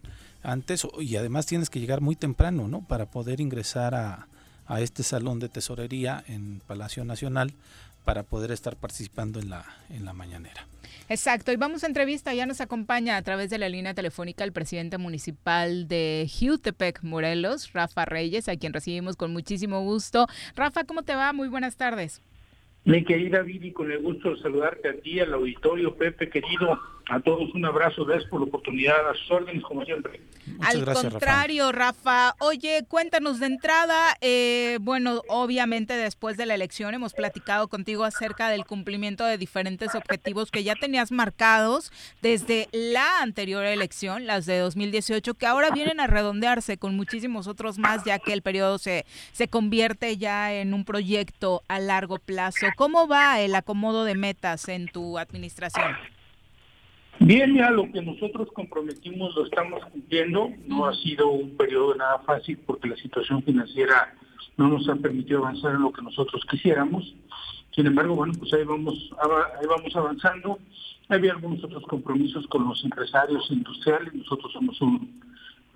antes 0.44 0.86
y 1.00 1.16
además 1.16 1.46
tienes 1.46 1.70
que 1.70 1.80
llegar 1.80 2.02
muy 2.02 2.16
temprano, 2.16 2.68
¿no? 2.68 2.82
Para 2.82 3.06
poder 3.06 3.40
ingresar 3.40 3.96
a, 3.96 4.28
a 4.68 4.82
este 4.82 5.04
salón 5.04 5.40
de 5.40 5.50
tesorería 5.50 6.24
en 6.28 6.62
Palacio 6.66 7.06
Nacional 7.06 7.54
para 8.04 8.24
poder 8.24 8.52
estar 8.52 8.76
participando 8.76 9.40
en 9.40 9.50
la, 9.50 9.66
en 9.90 10.06
la 10.06 10.14
mañanera. 10.14 10.68
Exacto, 11.10 11.52
y 11.52 11.58
vamos 11.58 11.84
a 11.84 11.88
entrevista, 11.88 12.34
ya 12.34 12.46
nos 12.46 12.62
acompaña 12.62 13.18
a 13.18 13.22
través 13.22 13.50
de 13.50 13.58
la 13.58 13.70
línea 13.70 13.94
telefónica 13.94 14.44
el 14.44 14.52
presidente 14.52 14.98
municipal 14.98 15.88
de 15.88 16.30
Jutepec, 16.40 17.04
Morelos, 17.04 17.74
Rafa 17.74 18.06
Reyes, 18.06 18.48
a 18.48 18.56
quien 18.56 18.74
recibimos 18.74 19.16
con 19.16 19.32
muchísimo 19.32 19.82
gusto. 19.82 20.28
Rafa, 20.56 20.86
¿cómo 20.86 21.04
te 21.04 21.16
va? 21.16 21.34
Muy 21.34 21.50
buenas 21.50 21.76
tardes. 21.76 22.22
Mi 22.86 23.06
querida 23.06 23.42
Vivi, 23.42 23.72
con 23.72 23.92
el 23.92 24.02
gusto 24.02 24.32
de 24.32 24.42
saludarte 24.42 24.90
a 24.90 25.00
ti, 25.00 25.20
al 25.20 25.34
auditorio, 25.34 25.96
Pepe, 25.96 26.30
querido, 26.30 26.80
a 27.10 27.20
todos 27.20 27.54
un 27.54 27.66
abrazo, 27.66 28.06
gracias 28.06 28.30
por 28.30 28.40
la 28.40 28.48
oportunidad, 28.48 29.10
a 29.10 29.14
sus 29.14 29.32
órdenes, 29.32 29.64
como 29.64 29.84
siempre. 29.84 30.22
Al 30.62 30.86
contrario, 30.86 31.72
Rafa. 31.72 32.36
Oye, 32.40 32.86
cuéntanos 32.88 33.40
de 33.40 33.48
entrada, 33.48 34.16
eh, 34.22 34.78
bueno, 34.82 35.22
obviamente 35.28 35.96
después 35.96 36.38
de 36.38 36.46
la 36.46 36.56
elección 36.56 36.94
hemos 36.94 37.14
platicado 37.14 37.68
contigo 37.68 38.04
acerca 38.04 38.50
del 38.50 38.66
cumplimiento 38.66 39.26
de 39.26 39.38
diferentes 39.38 39.96
objetivos 39.96 40.52
que 40.52 40.64
ya 40.64 40.76
tenías 40.76 41.12
marcados 41.12 41.92
desde 42.22 42.70
la 42.72 43.22
anterior 43.22 43.66
elección, 43.66 44.26
las 44.26 44.46
de 44.46 44.60
2018, 44.60 45.34
que 45.34 45.46
ahora 45.46 45.72
vienen 45.72 46.00
a 46.00 46.08
redondearse 46.08 46.78
con 46.78 46.96
muchísimos 46.96 47.48
otros 47.48 47.78
más, 47.78 48.04
ya 48.06 48.20
que 48.20 48.34
el 48.34 48.42
periodo 48.42 48.78
se, 48.78 49.06
se 49.34 49.48
convierte 49.48 50.18
ya 50.18 50.54
en 50.54 50.74
un 50.74 50.86
proyecto 50.86 51.64
a 51.68 51.80
largo 51.80 52.18
plazo. 52.18 52.68
¿Cómo 52.76 53.08
va 53.08 53.42
el 53.42 53.56
acomodo 53.56 54.06
de 54.06 54.16
metas 54.16 54.70
en 54.70 54.88
tu 54.88 55.18
administración? 55.18 55.96
Bien, 57.20 57.56
ya 57.56 57.70
lo 57.70 57.90
que 57.92 58.02
nosotros 58.02 58.50
comprometimos 58.54 59.36
lo 59.36 59.46
estamos 59.46 59.84
cumpliendo. 59.86 60.50
No 60.68 60.86
ha 60.86 60.94
sido 60.96 61.30
un 61.30 61.56
periodo 61.56 61.96
nada 61.96 62.20
fácil 62.20 62.58
porque 62.66 62.90
la 62.90 62.98
situación 62.98 63.44
financiera 63.44 64.14
no 64.58 64.68
nos 64.68 64.88
ha 64.90 64.96
permitido 64.96 65.40
avanzar 65.40 65.76
en 65.76 65.82
lo 65.82 65.94
que 65.94 66.02
nosotros 66.02 66.44
quisiéramos. 66.50 67.16
Sin 67.72 67.88
embargo, 67.88 68.16
bueno, 68.16 68.34
pues 68.38 68.54
ahí 68.54 68.64
vamos, 68.64 69.12
ahí 69.60 69.68
vamos 69.68 69.96
avanzando. 69.96 70.60
Había 71.10 71.32
algunos 71.32 71.64
otros 71.64 71.84
compromisos 71.84 72.46
con 72.48 72.68
los 72.68 72.84
empresarios 72.84 73.50
industriales. 73.50 74.14
Nosotros 74.14 74.52
somos 74.52 74.80
un, 74.82 75.22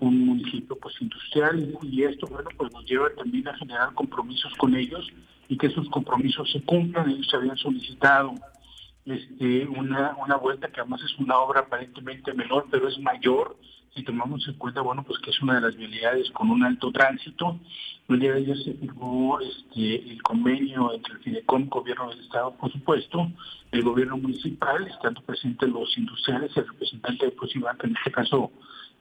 un 0.00 0.26
municipio 0.26 0.76
pues 0.78 0.94
industrial 1.00 1.76
y, 1.82 2.02
esto, 2.04 2.26
bueno, 2.28 2.48
pues 2.56 2.72
nos 2.72 2.84
lleva 2.84 3.08
también 3.16 3.48
a 3.48 3.56
generar 3.56 3.92
compromisos 3.94 4.54
con 4.56 4.76
ellos 4.76 5.06
y 5.48 5.56
que 5.56 5.66
esos 5.68 5.88
compromisos 5.88 6.50
se 6.52 6.60
cumplan. 6.62 7.10
Ellos 7.10 7.28
se 7.28 7.36
habían 7.36 7.56
solicitado 7.56 8.34
este, 9.08 9.66
una, 9.66 10.16
una 10.16 10.36
vuelta 10.36 10.68
que 10.68 10.80
además 10.80 11.02
es 11.02 11.18
una 11.18 11.38
obra 11.38 11.60
aparentemente 11.60 12.32
menor, 12.34 12.66
pero 12.70 12.88
es 12.88 12.98
mayor 12.98 13.56
si 13.94 14.04
tomamos 14.04 14.46
en 14.46 14.54
cuenta, 14.54 14.80
bueno, 14.80 15.02
pues 15.02 15.18
que 15.20 15.30
es 15.30 15.42
una 15.42 15.56
de 15.56 15.60
las 15.62 15.76
vialidades 15.76 16.30
con 16.30 16.50
un 16.50 16.62
alto 16.62 16.92
tránsito. 16.92 17.58
El 18.08 18.20
día 18.20 18.32
de 18.32 18.38
ayer 18.38 18.56
se 18.58 18.74
firmó 18.74 19.40
este, 19.40 20.10
el 20.10 20.22
convenio 20.22 20.92
entre 20.94 21.14
el 21.14 21.20
FIDECOM, 21.20 21.68
gobierno 21.68 22.08
del 22.10 22.20
Estado, 22.20 22.54
por 22.56 22.70
supuesto, 22.72 23.30
el 23.72 23.82
gobierno 23.82 24.16
municipal, 24.16 24.86
estando 24.86 25.20
presentes 25.22 25.68
los 25.68 25.96
industriales, 25.98 26.56
el 26.56 26.68
representante 26.68 27.26
de 27.26 27.32
Prosibanca, 27.32 27.86
en 27.86 27.96
este 27.96 28.12
caso 28.12 28.52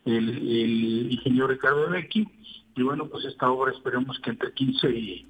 el, 0.05 1.12
ingeniero 1.12 1.47
Ricardo 1.47 1.89
Becky, 1.89 2.28
y 2.76 2.82
bueno, 2.82 3.08
pues 3.08 3.26
esta 3.26 3.49
obra 3.49 3.72
esperemos 3.72 4.20
que 4.20 4.32
entre 4.32 4.53
15 4.53 4.89
y 4.89 5.28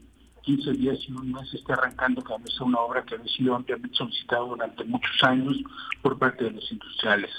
15 0.47 0.71
días 0.71 0.97
y 1.05 1.11
un 1.11 1.33
mes 1.33 1.53
esté 1.53 1.73
arrancando, 1.73 2.23
que 2.23 2.33
es 2.45 2.61
una 2.61 2.79
obra 2.79 3.03
que 3.03 3.15
ha 3.15 3.23
sido 3.27 3.53
ampliamente 3.53 3.97
solicitada 3.97 4.45
durante 4.45 4.85
muchos 4.85 5.21
años 5.23 5.57
por 6.01 6.17
parte 6.17 6.45
de 6.45 6.51
los 6.51 6.71
industriales. 6.71 7.31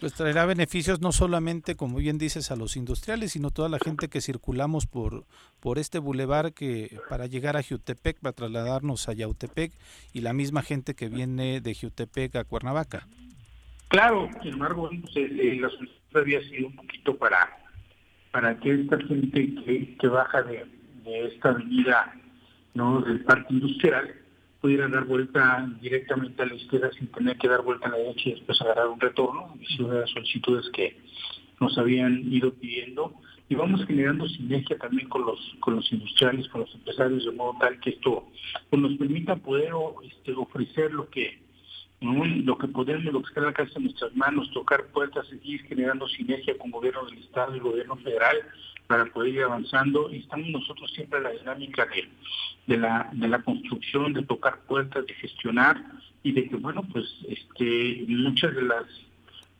Pues 0.00 0.14
traerá 0.14 0.44
beneficios 0.44 1.00
no 1.00 1.12
solamente, 1.12 1.76
como 1.76 1.98
bien 1.98 2.18
dices, 2.18 2.50
a 2.50 2.56
los 2.56 2.76
industriales, 2.76 3.32
sino 3.32 3.52
toda 3.52 3.68
la 3.68 3.78
gente 3.78 4.08
que 4.08 4.20
circulamos 4.20 4.86
por, 4.86 5.26
por 5.60 5.78
este 5.78 6.00
bulevar 6.00 6.52
que 6.54 6.98
para 7.08 7.26
llegar 7.26 7.56
a 7.56 7.62
Jutepec, 7.62 8.18
para 8.18 8.32
trasladarnos 8.32 9.08
a 9.08 9.12
Yautepec, 9.12 9.72
y 10.12 10.20
la 10.20 10.32
misma 10.32 10.62
gente 10.62 10.94
que 10.94 11.08
viene 11.08 11.60
de 11.60 11.74
Jutepec 11.74 12.34
a 12.34 12.44
Cuernavaca. 12.44 13.06
Claro, 13.88 14.28
sin 14.42 14.54
embargo, 14.54 14.90
pues, 14.90 15.14
la 15.14 15.68
solución 15.70 15.98
había 16.14 16.40
sido 16.48 16.66
un 16.66 16.74
poquito 16.74 17.16
para, 17.16 17.48
para 18.32 18.58
que 18.58 18.74
esta 18.74 18.98
gente 18.98 19.54
que 20.00 20.08
baja 20.08 20.42
de, 20.42 20.77
esta 21.08 21.50
avenida 21.50 22.14
¿no? 22.74 23.00
del 23.00 23.24
parque 23.24 23.54
industrial 23.54 24.14
pudiera 24.60 24.88
dar 24.88 25.04
vuelta 25.04 25.68
directamente 25.80 26.42
a 26.42 26.46
la 26.46 26.54
izquierda 26.54 26.90
sin 26.92 27.08
tener 27.08 27.36
que 27.38 27.48
dar 27.48 27.62
vuelta 27.62 27.88
a 27.88 27.90
la 27.90 27.98
derecha 27.98 28.30
y 28.30 28.32
después 28.32 28.60
agarrar 28.60 28.88
un 28.88 29.00
retorno. 29.00 29.54
Es 29.62 29.78
una 29.78 29.94
de 29.94 30.00
las 30.00 30.10
solicitudes 30.10 30.68
que 30.72 30.96
nos 31.60 31.76
habían 31.78 32.32
ido 32.32 32.52
pidiendo 32.54 33.14
y 33.48 33.54
vamos 33.54 33.84
generando 33.86 34.28
sinergia 34.28 34.76
también 34.78 35.08
con 35.08 35.24
los 35.24 35.38
con 35.60 35.76
los 35.76 35.90
industriales, 35.92 36.48
con 36.48 36.62
los 36.62 36.74
empresarios, 36.74 37.24
de 37.24 37.32
modo 37.32 37.56
tal 37.60 37.80
que 37.80 37.90
esto 37.90 38.28
pues, 38.68 38.82
nos 38.82 38.96
permita 38.98 39.36
poder 39.36 39.72
este, 40.04 40.32
ofrecer 40.32 40.92
lo 40.92 41.08
que 41.08 41.38
lo 42.00 42.56
que 42.58 42.68
podemos, 42.68 43.12
lo 43.12 43.22
que 43.22 43.28
está 43.28 43.40
al 43.40 43.48
alcance 43.48 43.74
de 43.74 43.80
nuestras 43.80 44.14
manos, 44.14 44.50
tocar 44.52 44.86
puertas, 44.86 45.26
seguir 45.26 45.62
generando 45.62 46.06
sinergia 46.06 46.56
con 46.56 46.70
gobierno 46.70 47.04
del 47.06 47.18
Estado 47.18 47.56
y 47.56 47.60
gobierno 47.60 47.96
federal 47.96 48.36
para 48.88 49.06
poder 49.06 49.34
ir 49.34 49.42
avanzando. 49.42 50.12
Y 50.12 50.18
estamos 50.18 50.48
nosotros 50.48 50.90
siempre 50.92 51.18
en 51.18 51.24
la 51.24 51.30
dinámica 51.30 51.86
de, 51.86 52.08
de, 52.66 52.76
la, 52.76 53.08
de 53.12 53.28
la 53.28 53.40
construcción, 53.42 54.12
de 54.12 54.24
tocar 54.24 54.58
puertas, 54.62 55.06
de 55.06 55.14
gestionar 55.14 55.80
y 56.24 56.32
de 56.32 56.48
que, 56.48 56.56
bueno, 56.56 56.82
pues 56.92 57.06
este, 57.28 58.04
muchas 58.08 58.52
de 58.56 58.62
las 58.62 58.84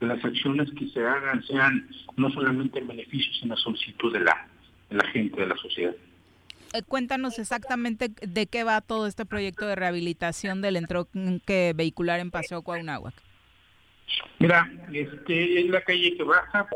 de 0.01 0.07
las 0.07 0.24
acciones 0.24 0.70
que 0.79 0.89
se 0.91 1.05
hagan 1.05 1.43
sean 1.45 1.89
no 2.16 2.31
solamente 2.31 2.79
en 2.79 2.87
beneficio, 2.87 3.33
sino 3.35 3.57
solicitud 3.57 4.12
de 4.12 4.20
la, 4.20 4.47
de 4.91 4.97
la 4.97 5.05
gente, 5.09 5.41
de 5.41 5.47
la 5.47 5.57
sociedad. 5.57 5.95
Eh, 6.72 6.83
cuéntanos 6.87 7.39
exactamente 7.39 8.11
de 8.20 8.47
qué 8.47 8.62
va 8.62 8.81
todo 8.81 9.07
este 9.07 9.24
proyecto 9.24 9.66
de 9.66 9.74
rehabilitación 9.74 10.61
del 10.61 10.76
entronque 10.76 11.72
vehicular 11.74 12.20
en 12.20 12.31
Paseo 12.31 12.62
Cuauhnáhuac. 12.62 13.14
Mira, 14.39 14.70
este 14.93 15.61
es 15.61 15.66
la 15.68 15.81
calle 15.83 16.16
que 16.16 16.22
baja 16.22 16.68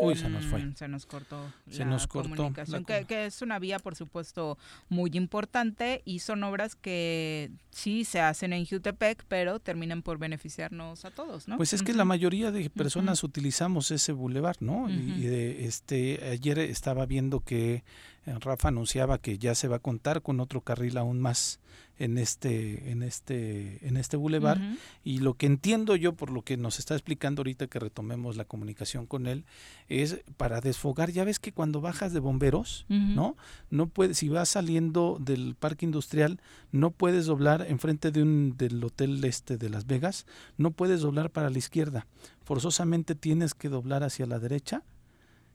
Uy, 0.00 0.16
se 0.16 0.28
nos 0.28 0.44
fue. 0.46 0.72
Se 0.76 0.88
nos 0.88 1.06
cortó 1.06 1.52
se 1.70 1.84
nos 1.84 2.06
cortó 2.06 2.30
comunicación, 2.30 2.84
que, 2.84 3.26
es 3.26 3.42
una 3.42 3.58
vía, 3.58 3.78
por 3.78 3.94
supuesto, 3.94 4.58
muy 4.88 5.10
importante 5.14 6.02
y 6.04 6.20
son 6.20 6.42
obras 6.44 6.74
que 6.74 7.50
sí 7.70 8.04
se 8.04 8.20
hacen 8.20 8.52
en 8.52 8.66
Jutepec, 8.66 9.24
pero 9.28 9.60
terminan 9.60 10.02
por 10.02 10.18
beneficiarnos 10.18 11.04
a 11.04 11.10
todos, 11.10 11.48
¿no? 11.48 11.56
Pues 11.56 11.72
es 11.72 11.82
que 11.82 11.94
la 11.94 12.04
mayoría 12.04 12.50
de 12.50 12.70
personas 12.70 13.24
utilizamos 13.24 13.90
ese 13.90 14.12
bulevar, 14.12 14.56
¿no? 14.60 14.88
Y 14.88 15.22
de, 15.22 15.64
este 15.66 16.20
ayer 16.30 16.58
estaba 16.58 17.06
viendo 17.06 17.40
que 17.40 17.84
eh, 18.26 18.34
Rafa 18.40 18.68
anunciaba 18.68 19.18
que 19.18 19.38
ya 19.38 19.54
se 19.54 19.68
va 19.68 19.76
a 19.76 19.80
contar 19.80 20.22
con 20.22 20.40
otro 20.40 20.60
carril 20.60 20.98
aún 20.98 21.20
más 21.20 21.60
en 21.98 22.18
este 22.18 22.90
en 22.90 23.02
este 23.02 23.86
en 23.86 23.96
este 23.96 24.16
bulevar. 24.16 24.60
Y 25.04 25.18
lo 25.18 25.34
que 25.34 25.46
entiendo 25.46 25.96
yo 25.96 26.14
por 26.14 26.30
lo 26.30 26.42
que 26.42 26.56
nos 26.56 26.78
está 26.78 26.94
explicando 26.94 27.40
ahorita 27.40 27.66
que 27.66 27.78
retomemos 27.78 28.36
la 28.36 28.44
comunicación 28.44 29.06
con 29.06 29.26
él 29.26 29.44
es 29.88 30.20
para 30.36 30.60
desfogar. 30.60 31.10
Ya 31.10 31.24
ves 31.24 31.38
que 31.38 31.52
cuando 31.52 31.80
bajas 31.80 32.12
de 32.12 32.20
bomberos 32.20 32.86
no 32.88 33.36
no 33.70 33.86
puedes 33.88 34.18
si 34.18 34.28
vas 34.28 34.48
saliendo 34.48 35.18
del 35.20 35.54
parque 35.54 35.84
industrial 35.84 36.40
no 36.72 36.90
puedes 36.90 37.26
doblar 37.26 37.66
enfrente 37.68 38.10
de 38.10 38.22
un 38.22 38.56
del 38.56 38.82
hotel 38.82 39.24
este 39.24 39.58
de 39.58 39.68
Las 39.68 39.86
Vegas 39.86 40.26
no 40.56 40.70
puedes 40.70 41.00
doblar 41.00 41.30
para 41.30 41.50
la 41.50 41.58
izquierda. 41.58 42.06
Forzosamente 42.44 43.14
tienes 43.14 43.54
que 43.54 43.68
doblar 43.68 44.02
hacia 44.02 44.26
la 44.26 44.38
derecha 44.38 44.82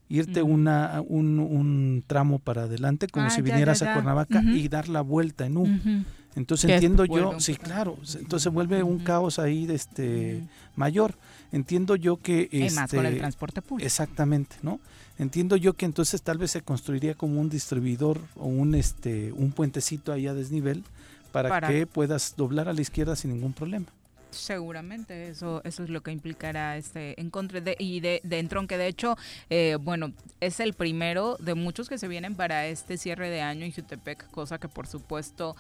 irte 0.10 0.44
una, 0.44 1.02
un, 1.08 1.40
un, 1.40 2.04
tramo 2.06 2.40
para 2.40 2.64
adelante 2.64 3.08
como 3.08 3.28
ah, 3.28 3.30
si 3.30 3.42
vinieras 3.42 3.82
a 3.82 3.94
Cuernavaca 3.94 4.42
y 4.44 4.68
dar 4.68 4.90
la 4.90 5.02
vuelta 5.02 5.46
en 5.46 5.58
U. 5.58 5.68
Entonces 6.36 6.72
entiendo 6.72 7.06
yo, 7.06 7.40
sí, 7.40 7.56
claro, 7.56 7.98
entonces 8.20 8.52
vuelve 8.52 8.82
un 8.84 9.00
caos 9.00 9.40
ahí 9.40 9.68
este 9.70 10.44
mayor. 10.76 11.16
Entiendo 11.52 11.96
yo 11.96 12.18
que 12.18 12.50
este, 12.52 12.72
más 12.76 12.90
con 12.90 13.00
el 13.02 13.06
este, 13.08 13.20
transporte 13.20 13.62
público. 13.62 13.86
Exactamente, 13.86 14.56
¿no? 14.64 14.80
Entiendo 15.20 15.56
yo 15.56 15.74
que 15.74 15.86
entonces 15.86 16.24
tal 16.24 16.40
vez 16.40 16.52
se 16.52 16.62
construiría 16.62 17.14
como 17.14 17.40
un 17.40 17.50
distribuidor 17.50 18.20
o 18.36 18.48
un 18.48 18.74
este 18.74 19.32
un 19.34 19.52
puentecito 19.52 20.12
ahí 20.12 20.26
a 20.26 20.34
desnivel 20.34 20.84
para, 21.32 21.68
que 21.68 21.86
puedas 21.86 22.36
doblar 22.36 22.68
a 22.68 22.74
la 22.74 22.82
izquierda 22.82 23.16
sin 23.16 23.32
ningún 23.32 23.54
problema. 23.54 23.86
Seguramente 24.34 25.30
eso 25.30 25.62
eso 25.64 25.84
es 25.84 25.90
lo 25.90 26.02
que 26.02 26.12
implicará 26.12 26.78
este 26.78 27.20
encontre 27.20 27.62
de, 27.62 27.76
y 27.80 28.00
de, 28.00 28.22
de 28.24 28.40
entronque. 28.40 28.78
De 28.78 28.88
hecho, 28.88 29.18
eh, 29.50 29.78
bueno, 29.80 30.14
es 30.40 30.60
el 30.60 30.74
primero 30.74 31.38
de 31.40 31.56
muchos 31.56 31.90
que 31.90 31.98
se 31.98 32.08
vienen 32.08 32.36
para 32.36 32.68
este 32.68 32.98
cierre 32.98 33.30
de 33.30 33.42
año 33.42 33.66
en 33.66 33.72
Jutepec, 33.72 34.30
cosa 34.32 34.60
que 34.60 34.68
por 34.68 34.88
supuesto 34.88 35.56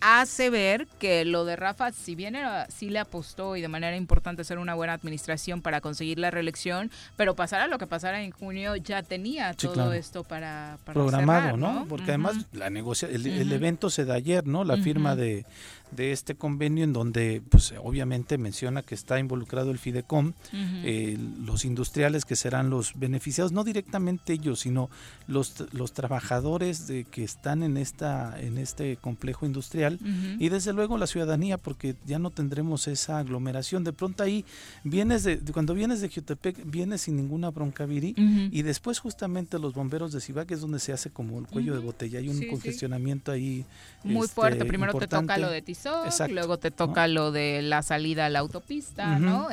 hace 0.00 0.50
ver 0.50 0.86
que 0.98 1.24
lo 1.24 1.44
de 1.44 1.56
Rafa, 1.56 1.92
si 1.92 2.14
bien 2.14 2.36
era, 2.36 2.68
sí 2.70 2.90
le 2.90 2.98
apostó 2.98 3.56
y 3.56 3.60
de 3.60 3.68
manera 3.68 3.96
importante 3.96 4.42
hacer 4.42 4.58
una 4.58 4.74
buena 4.74 4.92
administración 4.92 5.62
para 5.62 5.80
conseguir 5.80 6.18
la 6.18 6.30
reelección, 6.30 6.90
pero 7.16 7.34
pasara 7.34 7.66
lo 7.66 7.78
que 7.78 7.86
pasara 7.86 8.22
en 8.22 8.30
junio, 8.30 8.76
ya 8.76 9.02
tenía 9.02 9.54
todo 9.54 9.92
esto 9.92 10.24
para, 10.24 10.78
programado, 10.84 11.56
¿no? 11.56 11.86
Porque 11.88 12.10
además 12.10 12.46
la 12.52 12.70
negocia 12.70 13.08
el, 13.08 13.52
evento 13.52 13.90
se 13.90 14.04
da 14.04 14.14
ayer, 14.14 14.46
¿no? 14.46 14.64
La 14.64 14.76
firma 14.76 15.16
de 15.16 15.44
de 15.90 16.12
este 16.12 16.34
convenio 16.34 16.84
en 16.84 16.92
donde 16.92 17.42
pues 17.48 17.74
obviamente 17.82 18.38
menciona 18.38 18.82
que 18.82 18.94
está 18.94 19.18
involucrado 19.18 19.70
el 19.70 19.78
Fidecom, 19.78 20.32
eh, 20.52 21.18
los 21.44 21.64
industriales 21.64 22.24
que 22.24 22.36
serán 22.36 22.70
los 22.70 22.98
beneficiados, 22.98 23.52
no 23.52 23.64
directamente 23.64 24.32
ellos, 24.32 24.60
sino 24.60 24.90
los, 25.26 25.64
los 25.72 25.92
trabajadores 25.92 26.86
de 26.86 27.04
que 27.04 27.24
están 27.24 27.62
en 27.62 27.76
esta 27.76 28.38
en 28.40 28.58
este 28.58 28.96
complejo 28.96 29.46
industrial 29.46 29.98
y 30.38 30.48
desde 30.48 30.72
luego 30.72 30.98
la 30.98 31.06
ciudadanía 31.06 31.58
porque 31.58 31.96
ya 32.06 32.18
no 32.18 32.30
tendremos 32.30 32.88
esa 32.88 33.18
aglomeración. 33.18 33.84
De 33.84 33.92
pronto 33.92 34.22
ahí 34.22 34.44
vienes 34.84 35.24
de 35.24 35.38
cuando 35.52 35.74
vienes 35.74 36.00
de 36.00 36.08
Jutepec 36.08 36.58
vienes 36.64 37.02
sin 37.02 37.16
ninguna 37.16 37.50
bronca 37.50 37.86
viri 37.86 38.14
y 38.50 38.62
después 38.62 38.98
justamente 38.98 39.58
los 39.58 39.74
bomberos 39.74 40.12
de 40.12 40.20
Cibac 40.20 40.50
es 40.50 40.60
donde 40.60 40.78
se 40.78 40.92
hace 40.92 41.10
como 41.10 41.38
el 41.38 41.46
cuello 41.46 41.74
de 41.74 41.80
botella, 41.80 42.18
hay 42.18 42.28
un 42.28 42.46
congestionamiento 42.48 43.32
ahí 43.32 43.64
muy 44.04 44.28
fuerte. 44.28 44.58
Este, 44.58 44.68
Primero 44.68 44.94
te 44.94 45.06
toca 45.06 45.38
lo 45.38 45.50
de 45.50 45.62
luego 46.28 46.58
te 46.58 46.70
toca 46.70 47.08
lo 47.08 47.32
de 47.32 47.62
la 47.62 47.82
salida 47.82 48.26
a 48.26 48.28
la 48.28 48.40
autopista, 48.40 49.18
¿no? 49.18 49.48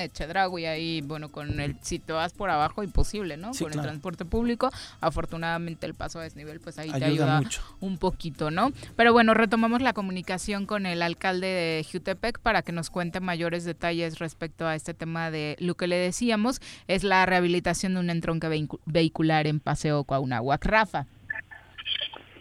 y 0.57 0.65
ahí, 0.65 1.01
bueno, 1.01 1.32
con 1.32 1.59
el, 1.59 1.76
si 1.82 1.99
te 1.99 2.13
vas 2.13 2.34
por 2.34 2.49
abajo, 2.49 2.84
imposible, 2.84 3.38
¿no? 3.38 3.51
con 3.51 3.74
el 3.74 3.82
transporte 3.82 4.26
público, 4.26 4.71
afortunadamente 5.01 5.86
el 5.86 5.93
paso 5.93 6.19
a 6.19 6.24
desnivel, 6.24 6.59
pues 6.59 6.80
ahí 6.80 6.91
te 6.91 7.05
ayuda 7.05 7.41
un 7.80 7.97
poquito, 7.97 8.51
¿no? 8.51 8.71
Pero 8.95 9.13
bueno, 9.13 9.34
retomamos 9.34 9.82
la 9.82 9.93
comunicación 9.93 10.65
con 10.65 10.86
el 10.86 11.01
alcalde 11.01 11.47
de 11.47 11.86
Jutepec 11.89 12.39
para 12.39 12.61
que 12.61 12.71
nos 12.71 12.89
cuente 12.89 13.19
mayores 13.19 13.63
detalles 13.63 14.19
respecto 14.19 14.67
a 14.67 14.76
este 14.76 14.93
tema 14.93 15.32
de 15.32 15.55
lo 15.59 15.76
que 15.76 15.88
le 15.88 15.95
decíamos, 15.95 16.61
es 16.88 17.03
la 17.03 17.26
rehabilitación 17.26 17.95
de 17.95 17.99
un 17.99 18.09
entronque 18.09 18.67
vehicular 18.86 19.47
en 19.47 19.59
Paseo 19.59 20.03
Cuauhnáhuac. 20.03 20.65
Rafa. 20.65 21.05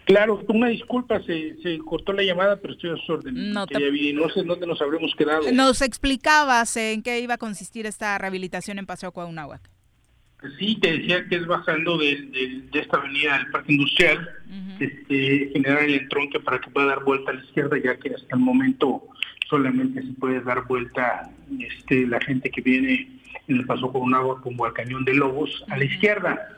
Claro, 0.05 0.43
una 0.49 0.69
disculpa, 0.69 1.23
se, 1.23 1.57
se 1.63 1.79
cortó 1.79 2.13
la 2.13 2.23
llamada, 2.23 2.57
pero 2.57 2.75
estoy 2.75 2.91
a 2.91 2.97
su 2.97 3.13
orden. 3.13 3.53
No, 3.53 3.67
no 3.67 4.29
sé 4.31 4.43
dónde 4.43 4.67
nos 4.67 4.81
habremos 4.83 5.15
quedado. 5.15 5.51
Nos 5.53 5.81
explicabas 5.81 6.77
en 6.77 7.03
qué 7.03 7.21
iba 7.21 7.35
a 7.35 7.39
consistir 7.39 7.87
esta 7.87 8.19
rehabilitación 8.19 8.79
en 8.79 8.87
Paseo 8.87 9.13
Cuauhnáhuac. 9.13 9.71
Sí, 10.59 10.77
te 10.81 10.99
decía 10.99 11.25
que 11.29 11.37
es 11.37 11.47
bajando 11.47 11.99
de, 11.99 12.17
de, 12.73 12.81
esta 12.81 12.97
avenida 12.97 13.39
del 13.39 13.51
Parque 13.53 13.75
Industrial, 13.75 14.29
este, 14.81 15.51
generar 15.53 15.85
el 15.85 15.95
entronque 15.95 16.41
para 16.41 16.61
que 16.61 16.69
pueda 16.71 16.89
dar 16.89 17.05
vuelta 17.05 17.31
a 17.31 17.35
la 17.35 17.45
izquierda, 17.45 17.77
ya 17.79 17.97
que 17.97 18.13
hasta 18.13 18.35
el 18.35 18.43
momento 18.43 19.05
solamente 19.49 20.03
se 20.03 20.13
puede 20.15 20.41
dar 20.41 20.67
vuelta 20.67 21.31
este, 21.61 22.09
la 22.09 22.21
gente 22.21 22.51
que 22.51 22.61
viene 22.61 23.09
en 23.49 23.57
el 23.57 23.67
paso 23.67 23.93
con 23.93 24.03
un 24.03 24.15
agua 24.15 24.41
como 24.41 24.65
al 24.65 24.73
cañón 24.73 25.05
de 25.05 25.15
Lobos, 25.15 25.65
a 25.69 25.77
la 25.77 25.85
izquierda. 25.85 26.49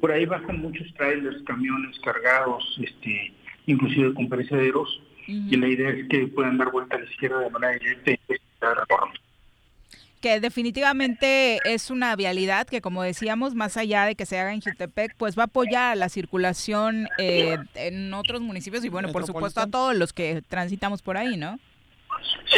Por 0.00 0.12
ahí 0.12 0.26
bajan 0.26 0.60
muchos 0.60 0.92
trailers, 0.94 1.42
camiones 1.44 1.98
cargados, 2.00 2.78
este, 2.82 3.32
inclusive 3.66 4.14
con 4.14 4.28
perecederos, 4.28 5.00
y 5.26 5.56
la 5.56 5.68
idea 5.68 5.90
es 5.90 6.08
que 6.08 6.26
puedan 6.26 6.58
dar 6.58 6.70
vuelta 6.70 6.96
a 6.96 6.98
la 7.00 7.06
izquierda 7.06 7.40
de 7.40 7.50
manera 7.50 7.78
directa 7.78 8.12
y 8.12 8.18
que 10.24 10.40
definitivamente 10.40 11.58
es 11.66 11.90
una 11.90 12.16
vialidad 12.16 12.66
que, 12.66 12.80
como 12.80 13.02
decíamos, 13.02 13.54
más 13.54 13.76
allá 13.76 14.06
de 14.06 14.14
que 14.14 14.24
se 14.24 14.38
haga 14.38 14.54
en 14.54 14.62
Jutepec, 14.62 15.14
pues 15.18 15.36
va 15.36 15.42
a 15.42 15.44
apoyar 15.44 15.92
a 15.92 15.94
la 15.96 16.08
circulación 16.08 17.08
eh, 17.18 17.58
en 17.74 18.14
otros 18.14 18.40
municipios 18.40 18.82
y, 18.86 18.88
bueno, 18.88 19.12
por 19.12 19.26
supuesto 19.26 19.60
a 19.60 19.66
todos 19.66 19.94
los 19.94 20.14
que 20.14 20.40
transitamos 20.48 21.02
por 21.02 21.18
ahí, 21.18 21.36
¿no? 21.36 21.58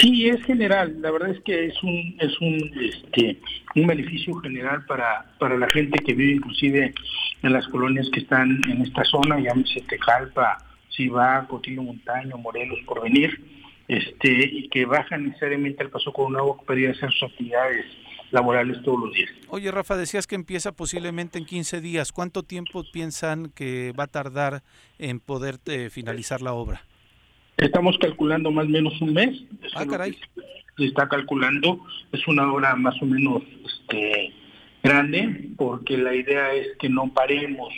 Sí, 0.00 0.28
es 0.28 0.42
general. 0.44 0.96
La 1.00 1.10
verdad 1.10 1.30
es 1.30 1.40
que 1.40 1.66
es 1.66 1.82
un 1.82 2.16
es 2.18 2.40
un 2.40 2.70
este 2.80 3.38
un 3.74 3.86
beneficio 3.86 4.34
general 4.36 4.84
para 4.86 5.26
para 5.38 5.56
la 5.56 5.68
gente 5.70 5.98
que 6.04 6.14
vive 6.14 6.32
inclusive 6.32 6.94
en 7.42 7.52
las 7.52 7.66
colonias 7.68 8.08
que 8.10 8.20
están 8.20 8.60
en 8.70 8.82
esta 8.82 9.04
zona, 9.04 9.38
llámese 9.38 9.80
Tejalpa, 9.82 10.58
Ciba, 10.90 11.46
Cotillo 11.48 11.82
Montaño, 11.82 12.36
Morelos, 12.38 12.78
por 12.86 13.02
venir, 13.02 13.40
este 13.88 14.30
y 14.30 14.68
que 14.68 14.84
bajan 14.84 15.26
necesariamente 15.26 15.82
al 15.82 15.90
paso 15.90 16.12
con 16.12 16.26
un 16.26 16.36
agua 16.36 16.56
para 16.66 16.80
ir 16.80 16.88
a 16.88 16.92
hacer 16.92 17.10
sus 17.12 17.30
actividades 17.30 17.84
laborales 18.30 18.82
todos 18.82 19.00
los 19.00 19.12
días. 19.12 19.30
Oye, 19.48 19.70
Rafa, 19.70 19.96
decías 19.96 20.26
que 20.26 20.34
empieza 20.34 20.72
posiblemente 20.72 21.38
en 21.38 21.44
15 21.44 21.80
días. 21.80 22.12
¿Cuánto 22.12 22.42
tiempo 22.42 22.84
piensan 22.92 23.50
que 23.54 23.92
va 23.98 24.04
a 24.04 24.08
tardar 24.08 24.62
en 24.98 25.20
poder 25.20 25.58
eh, 25.66 25.90
finalizar 25.90 26.42
la 26.42 26.52
obra? 26.52 26.82
Estamos 27.56 27.96
calculando 27.98 28.50
más 28.50 28.66
o 28.66 28.68
menos 28.68 29.00
un 29.00 29.14
mes. 29.14 29.42
Ah, 29.74 29.86
caray. 29.86 30.16
Se 30.76 30.84
está 30.84 31.08
calculando, 31.08 31.80
es 32.12 32.26
una 32.28 32.52
hora 32.52 32.76
más 32.76 33.00
o 33.00 33.06
menos 33.06 33.42
este, 33.64 34.32
grande, 34.82 35.48
porque 35.56 35.96
la 35.96 36.14
idea 36.14 36.52
es 36.52 36.76
que 36.78 36.90
no 36.90 37.12
paremos, 37.14 37.72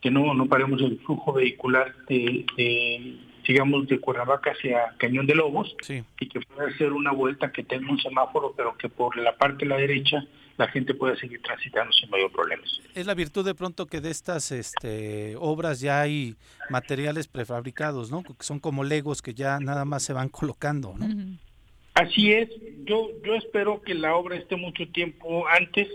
que 0.00 0.10
no, 0.10 0.34
no 0.34 0.46
paremos 0.46 0.82
el 0.82 0.98
flujo 0.98 1.32
vehicular 1.32 1.94
de, 2.08 3.16
digamos, 3.46 3.86
de 3.86 4.00
Cuernavaca 4.00 4.50
hacia 4.50 4.94
Cañón 4.98 5.26
de 5.26 5.36
Lobos, 5.36 5.76
y 6.18 6.28
que 6.28 6.40
pueda 6.40 6.68
hacer 6.68 6.92
una 6.92 7.12
vuelta 7.12 7.52
que 7.52 7.62
tenga 7.62 7.92
un 7.92 8.00
semáforo, 8.00 8.54
pero 8.56 8.76
que 8.76 8.88
por 8.88 9.16
la 9.16 9.36
parte 9.36 9.64
de 9.64 9.68
la 9.68 9.76
derecha 9.76 10.26
la 10.56 10.68
gente 10.68 10.94
pueda 10.94 11.16
seguir 11.16 11.40
transitando 11.42 11.92
sin 11.92 12.10
mayor 12.10 12.32
problemas. 12.32 12.80
Es 12.94 13.06
la 13.06 13.14
virtud 13.14 13.44
de 13.44 13.54
pronto 13.54 13.86
que 13.86 14.00
de 14.00 14.10
estas 14.10 14.52
este, 14.52 15.36
obras 15.38 15.80
ya 15.80 16.00
hay 16.00 16.34
materiales 16.70 17.28
prefabricados, 17.28 18.10
¿no? 18.10 18.22
Que 18.22 18.34
son 18.40 18.58
como 18.58 18.84
legos 18.84 19.22
que 19.22 19.34
ya 19.34 19.60
nada 19.60 19.84
más 19.84 20.02
se 20.02 20.12
van 20.12 20.28
colocando, 20.28 20.94
¿no? 20.96 21.06
Así 21.94 22.32
es. 22.32 22.50
Yo 22.84 23.08
yo 23.24 23.34
espero 23.34 23.80
que 23.82 23.94
la 23.94 24.14
obra 24.14 24.36
esté 24.36 24.56
mucho 24.56 24.86
tiempo 24.88 25.46
antes, 25.48 25.88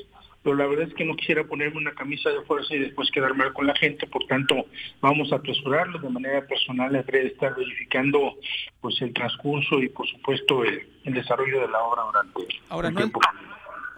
pero 0.43 0.55
la 0.55 0.66
verdad 0.66 0.88
es 0.88 0.93
que 0.95 1.05
no 1.05 1.16
quisiera 1.16 1.43
ponerme 1.43 1.78
una 1.78 1.93
camisa 1.93 2.30
de 2.30 2.41
fuerza 2.41 2.74
y 2.76 2.80
después 2.80 3.12
quedar 3.12 3.36
mal 3.36 3.53
con 3.53 3.68
la 3.68 3.76
gente, 3.76 4.07
por 4.07 4.26
tanto 4.26 4.66
vamos 4.99 5.32
a 5.32 5.36
apresurarlo 5.36 5.99
de 5.99 6.09
manera 6.09 6.45
personal, 6.47 6.91
de 6.91 7.28
estar 7.28 7.55
verificando 7.55 8.36
pues 8.82 8.99
el 9.01 9.14
transcurso 9.14 9.80
y 9.80 9.89
por 9.89 10.07
supuesto 10.07 10.64
el, 10.64 10.88
desarrollo 11.05 11.62
de 11.62 11.68
la 11.68 11.84
obra 11.84 12.03
durante 12.03 12.59
Ahora, 12.70 12.89
el 12.89 12.95
tiempo. 12.95 13.20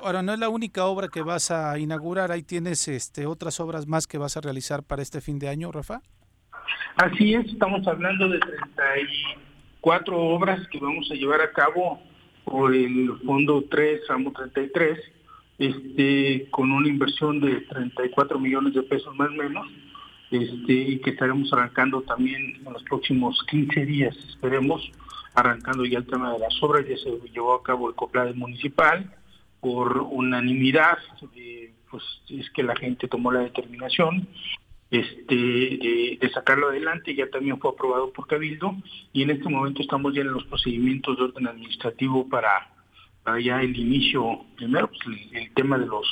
Ahora, 0.03 0.21
no 0.21 0.33
es 0.33 0.39
la 0.39 0.49
única 0.49 0.83
obra 0.83 1.07
que 1.07 1.21
vas 1.21 1.49
a 1.49 1.79
inaugurar, 1.79 2.29
ahí 2.29 2.43
tienes 2.43 2.89
este, 2.89 3.25
otras 3.25 3.61
obras 3.61 3.87
más 3.87 4.05
que 4.05 4.17
vas 4.17 4.35
a 4.35 4.41
realizar 4.41 4.83
para 4.83 5.01
este 5.01 5.21
fin 5.21 5.39
de 5.39 5.47
año, 5.47 5.71
Rafa. 5.71 6.01
Así 6.97 7.33
es, 7.33 7.45
estamos 7.45 7.87
hablando 7.87 8.27
de 8.27 8.37
34 8.39 10.19
obras 10.19 10.67
que 10.67 10.79
vamos 10.79 11.09
a 11.09 11.13
llevar 11.13 11.39
a 11.39 11.53
cabo 11.53 12.01
por 12.43 12.75
el 12.75 13.13
Fondo 13.25 13.63
3, 13.71 14.01
Ramo 14.09 14.33
33, 14.33 14.99
este, 15.59 16.49
con 16.51 16.73
una 16.73 16.89
inversión 16.89 17.39
de 17.39 17.61
34 17.61 18.37
millones 18.39 18.73
de 18.73 18.83
pesos 18.83 19.15
más 19.15 19.29
o 19.29 19.31
menos, 19.31 19.65
este, 20.31 20.73
y 20.73 20.99
que 20.99 21.11
estaremos 21.11 21.53
arrancando 21.53 22.01
también 22.01 22.57
en 22.57 22.73
los 22.73 22.83
próximos 22.83 23.41
15 23.49 23.85
días, 23.85 24.17
esperemos, 24.27 24.91
arrancando 25.33 25.85
ya 25.85 25.99
el 25.99 26.05
tema 26.05 26.33
de 26.33 26.39
las 26.39 26.61
obras, 26.61 26.85
ya 26.89 26.97
se 26.97 27.09
llevó 27.31 27.53
a 27.53 27.63
cabo 27.63 27.87
el 27.87 27.95
COPLADE 27.95 28.33
municipal, 28.33 29.09
por 29.63 29.97
unanimidad, 29.97 30.97
eh, 31.35 31.73
pues 31.89 32.03
es 32.29 32.49
que 32.49 32.63
la 32.63 32.75
gente 32.75 33.07
tomó 33.07 33.31
la 33.31 33.39
determinación 33.39 34.27
este, 34.91 35.35
de, 35.35 36.31
sacarlo 36.33 36.67
adelante, 36.67 37.15
ya 37.15 37.29
también 37.29 37.57
fue 37.59 37.71
aprobado 37.71 38.11
por 38.11 38.27
Cabildo 38.27 38.75
y 39.13 39.23
en 39.23 39.29
este 39.29 39.49
momento 39.49 39.81
estamos 39.81 40.13
ya 40.13 40.21
en 40.21 40.33
los 40.33 40.43
procedimientos 40.45 41.17
de 41.17 41.23
orden 41.23 41.47
administrativo 41.47 42.27
para, 42.27 42.69
ya 43.41 43.61
el 43.61 43.75
inicio, 43.75 44.41
primero 44.57 44.89
pues, 44.89 44.99
el, 45.31 45.53
tema 45.53 45.77
de 45.77 45.85
los 45.85 46.05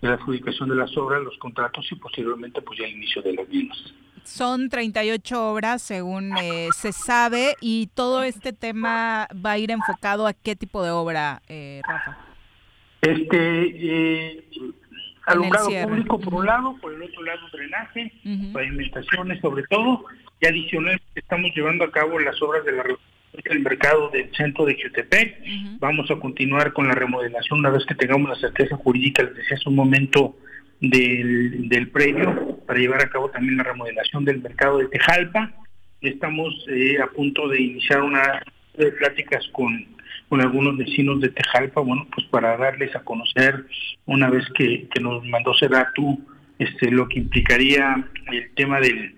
de 0.00 0.08
la 0.08 0.14
adjudicación 0.14 0.68
de 0.68 0.76
las 0.76 0.96
obras, 0.96 1.20
los 1.22 1.36
contratos 1.38 1.84
y 1.90 1.96
posteriormente 1.96 2.62
pues 2.62 2.78
ya 2.78 2.86
el 2.86 2.92
inicio 2.92 3.22
de 3.22 3.34
las 3.34 3.48
mismas. 3.48 3.78
Son 4.22 4.68
38 4.68 5.50
obras 5.50 5.82
según 5.82 6.36
eh, 6.38 6.68
se 6.76 6.92
sabe 6.92 7.56
y 7.60 7.88
todo 7.88 8.22
este 8.22 8.52
tema 8.52 9.26
va 9.44 9.52
a 9.52 9.58
ir 9.58 9.72
enfocado 9.72 10.28
a 10.28 10.32
qué 10.32 10.54
tipo 10.54 10.84
de 10.84 10.92
obra, 10.92 11.42
eh, 11.48 11.82
Rafa. 11.86 12.33
Este, 13.04 13.36
eh, 13.36 14.44
alumbrado 15.26 15.68
público 15.84 16.18
por 16.20 16.34
un 16.34 16.46
lado, 16.46 16.76
por 16.80 16.92
el 16.92 17.02
otro 17.02 17.22
lado 17.22 17.40
drenaje, 17.52 18.12
pavimentaciones 18.52 19.40
sobre 19.40 19.64
todo, 19.64 20.04
y 20.40 20.46
adicional 20.46 21.00
estamos 21.14 21.50
llevando 21.54 21.84
a 21.84 21.90
cabo 21.90 22.18
las 22.18 22.40
obras 22.42 22.64
de 22.64 22.72
la 22.72 22.84
del 23.44 23.60
mercado 23.60 24.10
del 24.10 24.30
centro 24.36 24.64
de 24.64 24.76
Jutepec. 24.80 25.38
Vamos 25.80 26.10
a 26.10 26.16
continuar 26.16 26.72
con 26.72 26.86
la 26.86 26.94
remodelación 26.94 27.58
una 27.58 27.70
vez 27.70 27.84
que 27.84 27.94
tengamos 27.94 28.30
la 28.30 28.36
certeza 28.36 28.76
jurídica, 28.76 29.22
les 29.22 29.34
decía 29.34 29.56
hace 29.56 29.68
un 29.68 29.74
momento, 29.74 30.36
del, 30.80 31.68
del 31.68 31.88
predio, 31.88 32.58
para 32.66 32.78
llevar 32.78 33.02
a 33.02 33.08
cabo 33.08 33.30
también 33.30 33.56
la 33.56 33.64
remodelación 33.64 34.24
del 34.24 34.40
mercado 34.40 34.78
de 34.78 34.88
Tejalpa. 34.88 35.52
Estamos 36.00 36.52
eh, 36.68 36.98
a 37.00 37.06
punto 37.06 37.48
de 37.48 37.60
iniciar 37.60 38.02
una 38.02 38.42
de 38.76 38.92
pláticas 38.92 39.46
con 39.52 39.93
con 40.34 40.40
algunos 40.40 40.76
vecinos 40.76 41.20
de 41.20 41.28
Tejalpa, 41.28 41.80
bueno, 41.80 42.08
pues 42.12 42.26
para 42.26 42.56
darles 42.56 42.92
a 42.96 43.04
conocer 43.04 43.66
una 44.04 44.28
vez 44.28 44.44
que, 44.52 44.88
nos 45.00 45.24
mandó 45.28 45.52
tú 45.94 46.26
este, 46.58 46.90
lo 46.90 47.06
que 47.06 47.20
implicaría 47.20 48.04
el 48.32 48.52
tema 48.56 48.80
del, 48.80 49.14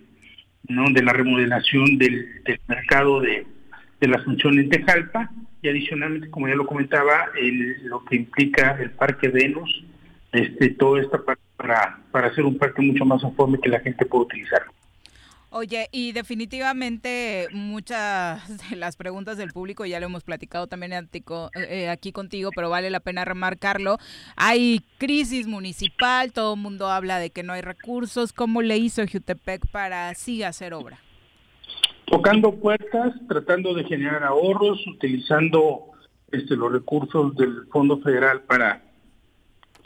¿no? 0.68 0.84
de 0.90 1.02
la 1.02 1.14
remodelación 1.14 1.96
del, 1.96 2.42
mercado 2.68 3.22
de, 3.22 3.46
de 3.98 4.08
la 4.08 4.18
Asunción 4.18 4.58
en 4.58 4.68
Tejalpa 4.68 5.30
y 5.62 5.70
adicionalmente, 5.70 6.28
como 6.28 6.48
ya 6.48 6.54
lo 6.54 6.66
comentaba, 6.66 7.30
el, 7.40 7.86
lo 7.86 8.04
que 8.04 8.16
implica 8.16 8.76
el 8.78 8.90
Parque 8.90 9.28
Venus, 9.28 9.86
este, 10.32 10.68
toda 10.68 11.00
esta 11.00 11.18
para, 11.56 11.98
para 12.10 12.26
hacer 12.26 12.44
un 12.44 12.58
parque 12.58 12.82
mucho 12.82 13.06
más 13.06 13.22
conforme 13.22 13.58
que 13.58 13.70
la 13.70 13.80
gente 13.80 14.04
pueda 14.04 14.24
utilizar. 14.24 14.64
Oye, 15.50 15.88
y 15.92 16.12
definitivamente 16.12 17.46
muchas 17.52 18.42
de 18.70 18.76
las 18.76 18.96
preguntas 18.96 19.36
del 19.36 19.52
público 19.52 19.86
ya 19.86 20.00
lo 20.00 20.06
hemos 20.06 20.24
platicado 20.24 20.66
también 20.66 20.92
eh, 20.92 21.88
aquí 21.88 22.12
contigo, 22.12 22.50
pero 22.54 22.68
vale 22.68 22.90
la 22.90 23.00
pena 23.00 23.24
remarcarlo. 23.24 23.98
Hay 24.36 24.82
crisis 24.98 25.46
municipal, 25.46 26.32
todo 26.32 26.54
el 26.54 26.60
mundo 26.60 26.88
habla 26.88 27.18
de 27.18 27.30
que 27.30 27.42
no 27.42 27.52
hay 27.52 27.62
recursos. 27.62 28.32
¿Cómo 28.32 28.62
le 28.62 28.76
hizo 28.76 29.02
Jutepec 29.06 29.66
para 29.70 30.08
así 30.08 30.42
hacer 30.42 30.74
obra? 30.74 30.98
Tocando 32.06 32.54
puertas, 32.54 33.14
tratando 33.28 33.74
de 33.74 33.84
generar 33.84 34.22
ahorros, 34.24 34.84
utilizando 34.86 35.90
este, 36.30 36.56
los 36.56 36.72
recursos 36.72 37.34
del 37.36 37.66
Fondo 37.72 37.98
Federal 38.00 38.42
para 38.42 38.85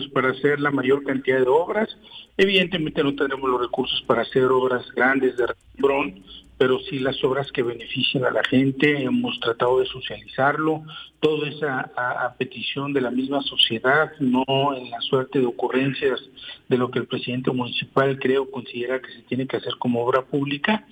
para 0.09 0.31
hacer 0.31 0.61
la 0.61 0.71
mayor 0.71 1.05
cantidad 1.05 1.39
de 1.39 1.49
obras. 1.49 1.89
Evidentemente 2.37 3.03
no 3.03 3.15
tenemos 3.15 3.49
los 3.49 3.61
recursos 3.61 4.03
para 4.07 4.23
hacer 4.23 4.45
obras 4.45 4.91
grandes 4.95 5.37
de 5.37 5.47
rembrón, 5.47 6.23
pero 6.61 6.79
sí 6.81 6.99
las 6.99 7.25
obras 7.25 7.51
que 7.53 7.63
benefician 7.63 8.27
a 8.27 8.31
la 8.31 8.45
gente. 8.45 9.03
Hemos 9.03 9.41
tratado 9.41 9.81
de 9.81 9.87
socializarlo, 9.87 10.83
todo 11.19 11.47
esa 11.47 11.91
a, 11.97 12.35
petición 12.35 12.93
de 12.93 13.01
la 13.01 13.11
misma 13.11 13.41
sociedad, 13.41 14.13
no 14.21 14.45
en 14.77 14.91
la 14.91 15.01
suerte 15.01 15.39
de 15.39 15.47
ocurrencias 15.47 16.21
de 16.69 16.77
lo 16.77 16.91
que 16.91 16.99
el 16.99 17.07
presidente 17.07 17.51
municipal 17.51 18.19
creo 18.19 18.51
considera 18.51 19.01
que 19.01 19.11
se 19.11 19.23
tiene 19.23 19.47
que 19.47 19.57
hacer 19.57 19.73
como 19.79 20.05
obra 20.05 20.21
pública. 20.21 20.87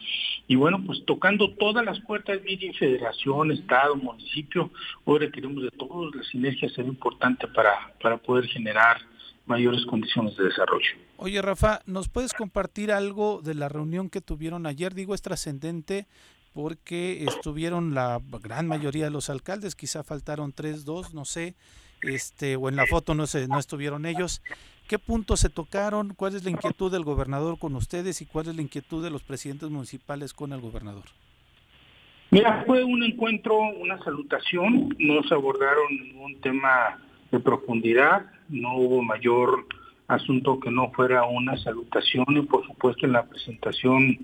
Y 0.46 0.56
bueno, 0.56 0.82
pues 0.86 1.04
tocando 1.04 1.50
todas 1.50 1.84
las 1.84 2.00
puertas, 2.00 2.42
bien 2.42 2.72
federación, 2.72 3.52
estado, 3.52 3.94
municipio, 3.94 4.70
hoy 5.04 5.18
requerimos 5.18 5.62
de 5.64 5.70
todos, 5.72 6.16
la 6.16 6.22
sinergia 6.22 6.70
será 6.70 6.88
importante 6.88 7.46
para, 7.46 7.92
para 8.00 8.16
poder 8.16 8.46
generar 8.46 9.02
mayores 9.48 9.84
condiciones 9.86 10.36
de 10.36 10.44
desarrollo. 10.44 10.88
Oye, 11.16 11.40
Rafa, 11.42 11.80
¿nos 11.86 12.08
puedes 12.08 12.32
compartir 12.32 12.92
algo 12.92 13.40
de 13.42 13.54
la 13.54 13.68
reunión 13.68 14.10
que 14.10 14.20
tuvieron 14.20 14.66
ayer? 14.66 14.94
Digo, 14.94 15.14
es 15.14 15.22
trascendente 15.22 16.06
porque 16.52 17.24
estuvieron 17.24 17.94
la 17.94 18.20
gran 18.42 18.66
mayoría 18.66 19.04
de 19.04 19.10
los 19.10 19.30
alcaldes, 19.30 19.76
quizá 19.76 20.02
faltaron 20.02 20.52
tres, 20.52 20.84
dos, 20.84 21.14
no 21.14 21.24
sé, 21.24 21.54
este, 22.02 22.56
o 22.56 22.68
en 22.68 22.76
la 22.76 22.86
foto 22.86 23.14
no 23.14 23.26
sé, 23.26 23.48
no 23.48 23.58
estuvieron 23.58 24.06
ellos. 24.06 24.42
¿Qué 24.88 24.98
puntos 24.98 25.40
se 25.40 25.50
tocaron? 25.50 26.14
¿Cuál 26.14 26.34
es 26.34 26.44
la 26.44 26.50
inquietud 26.50 26.90
del 26.90 27.04
gobernador 27.04 27.58
con 27.58 27.76
ustedes 27.76 28.22
y 28.22 28.26
cuál 28.26 28.48
es 28.48 28.56
la 28.56 28.62
inquietud 28.62 29.04
de 29.04 29.10
los 29.10 29.22
presidentes 29.22 29.68
municipales 29.68 30.32
con 30.32 30.52
el 30.52 30.60
gobernador? 30.60 31.04
Mira, 32.30 32.64
fue 32.66 32.84
un 32.84 33.02
encuentro, 33.02 33.58
una 33.58 33.98
salutación, 34.02 34.94
no 34.98 35.22
se 35.24 35.34
abordaron 35.34 35.86
ningún 35.90 36.40
tema 36.40 36.98
de 37.30 37.40
profundidad, 37.40 38.26
no 38.48 38.76
hubo 38.76 39.02
mayor 39.02 39.66
asunto 40.06 40.58
que 40.58 40.70
no 40.70 40.90
fuera 40.92 41.24
una 41.24 41.56
salutación 41.58 42.26
y 42.30 42.42
por 42.42 42.66
supuesto 42.66 43.06
en 43.06 43.12
la 43.12 43.26
presentación 43.26 44.18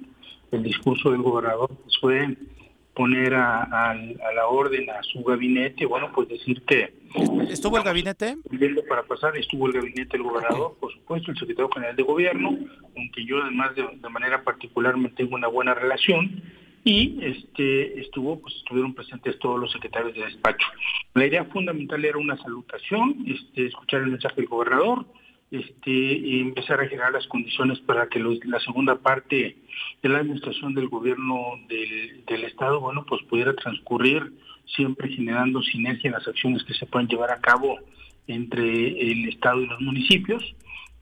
el 0.50 0.62
discurso 0.62 1.10
del 1.10 1.22
gobernador 1.22 1.70
pues 1.82 1.98
fue 2.00 2.36
poner 2.94 3.34
a, 3.34 3.94
la 4.34 4.46
orden 4.46 4.88
a 4.90 5.02
su 5.02 5.22
gabinete, 5.24 5.84
bueno, 5.84 6.10
pues 6.14 6.28
decir 6.28 6.62
que... 6.62 6.94
¿Estuvo 7.50 7.76
el 7.76 7.82
gabinete? 7.82 8.36
Para 8.88 9.02
pasar, 9.02 9.36
estuvo 9.36 9.66
el 9.66 9.72
gabinete 9.72 10.16
del 10.16 10.22
gobernador, 10.22 10.76
por 10.80 10.92
supuesto, 10.92 11.30
el 11.32 11.38
secretario 11.38 11.70
general 11.70 11.96
de 11.96 12.02
gobierno, 12.02 12.50
con 12.50 13.08
quien 13.08 13.26
yo 13.26 13.42
además 13.42 13.74
de, 13.74 14.08
manera 14.08 14.42
particular 14.42 14.96
me 14.96 15.10
tengo 15.10 15.34
una 15.34 15.48
buena 15.48 15.74
relación, 15.74 16.42
y 16.84 17.18
este 17.22 18.00
estuvo 18.00 18.40
pues 18.40 18.54
estuvieron 18.56 18.94
presentes 18.94 19.38
todos 19.38 19.58
los 19.58 19.72
secretarios 19.72 20.14
de 20.14 20.24
despacho. 20.24 20.66
La 21.14 21.26
idea 21.26 21.44
fundamental 21.46 22.04
era 22.04 22.18
una 22.18 22.36
salutación, 22.36 23.24
este, 23.26 23.66
escuchar 23.66 24.02
el 24.02 24.10
mensaje 24.10 24.36
del 24.36 24.46
gobernador, 24.46 25.06
este, 25.50 25.90
y 25.90 26.40
empezar 26.40 26.80
a 26.80 26.88
generar 26.88 27.12
las 27.12 27.26
condiciones 27.28 27.78
para 27.80 28.08
que 28.08 28.18
la 28.18 28.60
segunda 28.60 28.96
parte 28.96 29.56
de 30.02 30.08
la 30.08 30.18
administración 30.18 30.74
del 30.74 30.88
gobierno 30.88 31.36
del, 31.68 32.44
Estado, 32.44 32.80
bueno, 32.80 33.04
pues 33.08 33.22
pudiera 33.24 33.54
transcurrir 33.54 34.32
siempre 34.66 35.08
generando 35.08 35.62
sinergia 35.62 36.08
en 36.08 36.14
las 36.14 36.26
acciones 36.26 36.64
que 36.64 36.74
se 36.74 36.86
pueden 36.86 37.08
llevar 37.08 37.30
a 37.30 37.40
cabo 37.40 37.78
entre 38.26 38.62
el 39.10 39.28
Estado 39.28 39.60
y 39.62 39.66
los 39.66 39.80
municipios. 39.80 40.42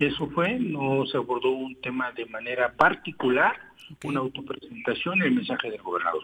Eso 0.03 0.27
fue, 0.29 0.59
no 0.59 1.07
se 1.07 1.17
abordó 1.17 1.51
un 1.51 1.77
tema 1.77 2.11
de 2.11 2.27
manera 2.27 2.73
particular, 2.73 3.55
una 4.03 4.19
autopresentación 4.19 5.19
y 5.19 5.23
el 5.23 5.33
mensaje 5.33 5.71
del 5.71 5.81
gobernador. 5.81 6.23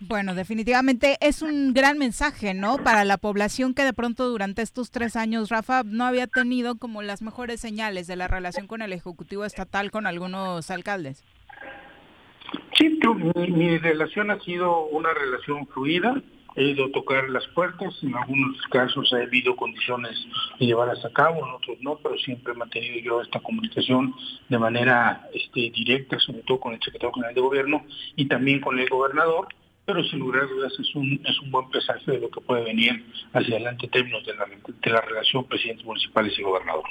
Bueno, 0.00 0.34
definitivamente 0.34 1.18
es 1.20 1.42
un 1.42 1.74
gran 1.74 1.98
mensaje, 1.98 2.54
¿no? 2.54 2.78
Para 2.78 3.04
la 3.04 3.18
población 3.18 3.74
que 3.74 3.82
de 3.82 3.92
pronto 3.92 4.28
durante 4.28 4.62
estos 4.62 4.90
tres 4.90 5.16
años, 5.16 5.50
Rafa, 5.50 5.82
no 5.84 6.04
había 6.04 6.26
tenido 6.26 6.76
como 6.76 7.02
las 7.02 7.20
mejores 7.20 7.60
señales 7.60 8.06
de 8.06 8.16
la 8.16 8.26
relación 8.26 8.66
con 8.66 8.80
el 8.80 8.94
Ejecutivo 8.94 9.44
Estatal 9.44 9.90
con 9.90 10.06
algunos 10.06 10.70
alcaldes. 10.70 11.24
Sí, 12.78 12.98
mi, 13.34 13.78
relación 13.78 14.30
ha 14.30 14.40
sido 14.40 14.86
una 14.86 15.12
relación 15.12 15.66
fluida. 15.66 16.22
He 16.56 16.64
ido 16.64 16.86
a 16.86 16.90
tocar 16.90 17.28
las 17.28 17.46
puertas, 17.48 17.94
en 18.02 18.14
algunos 18.14 18.60
casos 18.70 19.12
ha 19.12 19.18
habido 19.18 19.54
condiciones 19.56 20.16
de 20.58 20.66
llevarlas 20.66 21.04
a 21.04 21.12
cabo, 21.12 21.46
en 21.46 21.54
otros 21.54 21.78
no, 21.80 21.96
pero 21.96 22.16
siempre 22.18 22.52
he 22.52 22.56
mantenido 22.56 22.98
yo 23.00 23.22
esta 23.22 23.40
comunicación 23.40 24.14
de 24.48 24.58
manera 24.58 25.28
este, 25.34 25.70
directa, 25.70 26.18
sobre 26.18 26.42
todo 26.42 26.58
con 26.58 26.74
el 26.74 26.80
secretario 26.80 27.12
general 27.12 27.34
de 27.34 27.40
gobierno 27.40 27.84
y 28.16 28.26
también 28.26 28.60
con 28.60 28.78
el 28.78 28.88
gobernador 28.88 29.48
pero 29.86 30.02
sin 30.02 30.18
lugar 30.18 30.42
a 30.42 30.46
dudas 30.46 30.72
es 30.80 30.94
un, 30.96 31.20
es 31.24 31.40
un 31.40 31.50
buen 31.52 31.70
presagio 31.70 32.12
de 32.12 32.18
lo 32.18 32.28
que 32.28 32.40
puede 32.40 32.64
venir 32.64 33.06
hacia 33.32 33.54
adelante 33.54 33.86
en 33.86 33.92
términos 33.92 34.26
de 34.26 34.34
la, 34.34 34.44
de 34.46 34.90
la 34.90 35.00
relación 35.00 35.44
presidentes 35.44 35.86
municipales 35.86 36.36
y 36.36 36.42
gobernador. 36.42 36.84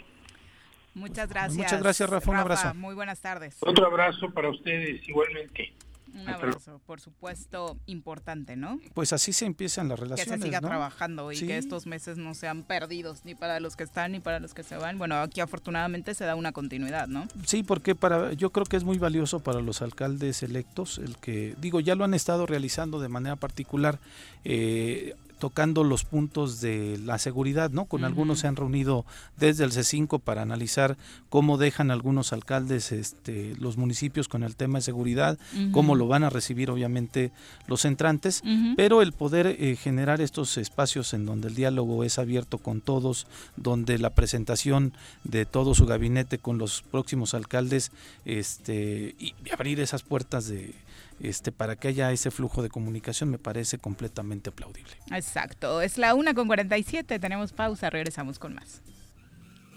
Muchas 0.93 1.27
gracias. 1.27 1.57
Muchas 1.57 1.83
gracias, 1.83 2.09
Rafa. 2.09 2.31
Un 2.31 2.37
abrazo. 2.37 2.73
Muy 2.73 2.95
buenas 2.95 3.19
tardes. 3.19 3.57
Otro 3.59 3.85
abrazo 3.85 4.31
para 4.31 4.49
ustedes 4.49 5.07
igualmente. 5.09 5.73
Un 6.15 6.29
abrazo, 6.29 6.81
por 6.85 7.01
supuesto, 7.01 7.77
importante, 7.85 8.55
¿no? 8.55 8.79
Pues 8.93 9.11
así 9.13 9.33
se 9.33 9.45
empiezan 9.45 9.89
las 9.89 9.99
relaciones. 9.99 10.33
Que 10.33 10.39
se 10.39 10.45
siga 10.45 10.61
trabajando 10.61 11.31
y 11.31 11.37
que 11.37 11.57
estos 11.57 11.85
meses 11.85 12.17
no 12.17 12.33
sean 12.33 12.63
perdidos 12.63 13.25
ni 13.25 13.35
para 13.35 13.59
los 13.59 13.75
que 13.75 13.83
están 13.83 14.13
ni 14.13 14.19
para 14.19 14.39
los 14.39 14.53
que 14.53 14.63
se 14.63 14.77
van. 14.77 14.97
Bueno, 14.97 15.15
aquí 15.15 15.41
afortunadamente 15.41 16.13
se 16.13 16.23
da 16.23 16.35
una 16.35 16.53
continuidad, 16.53 17.07
¿no? 17.07 17.27
Sí, 17.45 17.63
porque 17.63 17.95
para, 17.95 18.33
yo 18.33 18.51
creo 18.51 18.65
que 18.65 18.77
es 18.77 18.83
muy 18.83 18.97
valioso 18.97 19.41
para 19.41 19.61
los 19.61 19.81
alcaldes 19.81 20.41
electos 20.41 20.99
el 20.99 21.17
que, 21.17 21.55
digo, 21.59 21.79
ya 21.79 21.95
lo 21.95 22.05
han 22.05 22.13
estado 22.13 22.45
realizando 22.45 22.99
de 22.99 23.09
manera 23.09 23.35
particular. 23.35 23.99
Eh, 24.43 25.15
tocando 25.39 25.83
los 25.83 26.03
puntos 26.03 26.61
de 26.61 26.97
la 27.03 27.17
seguridad, 27.19 27.69
¿no? 27.71 27.85
Con 27.85 28.03
algunos 28.03 28.39
se 28.39 28.47
han 28.47 28.55
reunido 28.55 29.05
desde 29.37 29.63
el 29.63 29.71
C5 29.71 30.19
para 30.19 30.41
analizar 30.41 30.97
cómo 31.29 31.57
dejan 31.57 31.91
algunos 31.91 32.33
alcaldes 32.33 32.91
este, 32.91 33.55
los 33.59 33.77
municipios 33.77 34.27
con 34.27 34.43
el 34.43 34.55
tema 34.55 34.79
de 34.79 34.83
seguridad, 34.83 35.37
cómo 35.71 35.95
lo 35.95 36.07
van 36.07 36.23
a 36.23 36.29
recibir 36.29 36.69
obviamente 36.69 37.31
los 37.67 37.85
entrantes, 37.85 38.43
pero 38.75 39.01
el 39.01 39.11
poder 39.11 39.47
eh, 39.47 39.75
generar 39.75 40.21
estos 40.21 40.57
espacios 40.57 41.13
en 41.13 41.25
donde 41.25 41.49
el 41.49 41.55
diálogo 41.55 42.03
es 42.03 42.19
abierto 42.19 42.57
con 42.57 42.81
todos, 42.81 43.27
donde 43.55 43.99
la 43.99 44.11
presentación 44.11 44.93
de 45.23 45.45
todo 45.45 45.75
su 45.75 45.85
gabinete 45.85 46.37
con 46.37 46.57
los 46.57 46.81
próximos 46.81 47.33
alcaldes 47.33 47.91
este, 48.25 49.15
y 49.19 49.33
abrir 49.51 49.79
esas 49.79 50.03
puertas 50.03 50.47
de 50.47 50.73
este, 51.19 51.51
para 51.51 51.75
que 51.75 51.87
haya 51.87 52.11
ese 52.11 52.31
flujo 52.31 52.61
de 52.61 52.69
comunicación 52.69 53.29
me 53.29 53.37
parece 53.37 53.77
completamente 53.77 54.49
aplaudible. 54.49 54.91
Exacto, 55.27 55.81
es 55.81 55.97
la 55.97 56.13
una 56.13 56.33
con 56.33 56.47
47, 56.47 57.19
tenemos 57.19 57.51
pausa, 57.51 57.89
regresamos 57.89 58.39
con 58.39 58.53
más. 58.53 58.81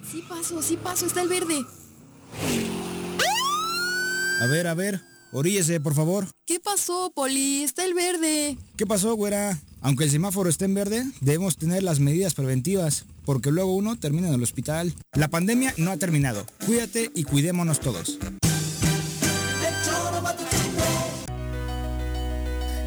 Sí 0.09 0.23
paso, 0.29 0.63
sí 0.63 0.77
paso, 0.77 1.07
está 1.07 1.23
el 1.23 1.29
verde. 1.29 1.65
A 4.41 4.47
ver, 4.47 4.67
a 4.67 4.75
ver, 4.75 5.01
oríllese, 5.33 5.81
por 5.81 5.95
favor. 5.95 6.29
¿Qué 6.47 6.61
pasó, 6.61 7.11
Poli? 7.15 7.65
Está 7.65 7.85
el 7.85 7.95
verde. 7.95 8.57
¿Qué 8.77 8.87
pasó, 8.87 9.15
güera? 9.15 9.59
Aunque 9.81 10.05
el 10.05 10.11
semáforo 10.11 10.49
esté 10.51 10.67
en 10.67 10.75
verde, 10.75 11.05
debemos 11.21 11.57
tener 11.57 11.83
las 11.83 11.99
medidas 11.99 12.35
preventivas, 12.35 13.07
porque 13.25 13.51
luego 13.51 13.75
uno 13.75 13.99
termina 13.99 14.29
en 14.29 14.35
el 14.35 14.43
hospital. 14.43 14.95
La 15.15 15.29
pandemia 15.29 15.75
no 15.79 15.91
ha 15.91 15.97
terminado. 15.97 16.47
Cuídate 16.67 17.11
y 17.15 17.25
cuidémonos 17.25 17.81
todos. 17.81 18.19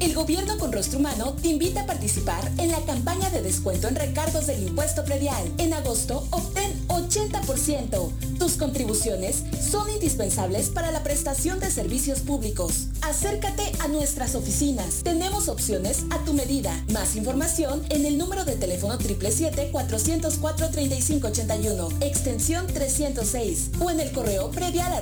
El 0.00 0.14
gobierno 0.14 0.56
con 0.58 0.72
rostro 0.72 1.00
humano 1.00 1.34
te 1.42 1.48
invita 1.48 1.80
a 1.80 1.86
participar 1.86 2.48
en 2.58 2.70
la 2.70 2.78
campaña 2.82 3.30
de 3.30 3.42
descuento 3.42 3.88
en 3.88 3.96
recargos 3.96 4.46
del 4.46 4.62
impuesto 4.62 5.04
predial. 5.04 5.52
En 5.58 5.74
agosto 5.74 6.24
obtén 6.30 6.86
80%. 6.86 8.12
Tus 8.38 8.52
contribuciones 8.52 9.42
son 9.60 9.90
indispensables 9.90 10.70
para 10.70 10.92
la 10.92 11.02
prestación 11.02 11.58
de 11.58 11.72
servicios 11.72 12.20
públicos. 12.20 12.86
Acércate 13.02 13.72
a 13.80 13.88
nuestras 13.88 14.36
oficinas. 14.36 15.02
Tenemos 15.02 15.48
opciones 15.48 16.04
a 16.10 16.24
tu 16.24 16.32
medida. 16.32 16.72
Más 16.92 17.16
información 17.16 17.82
en 17.90 18.06
el 18.06 18.18
número 18.18 18.44
de 18.44 18.54
teléfono 18.54 18.96
777-404-3581, 18.98 21.92
extensión 22.02 22.68
306 22.68 23.70
o 23.80 23.90
en 23.90 23.98
el 23.98 24.12
correo 24.12 24.52
predial 24.52 24.92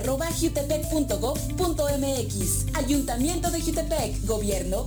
Ayuntamiento 2.73 3.51
de 3.51 3.61
Jutepec, 3.61 4.25
Gobierno 4.25 4.86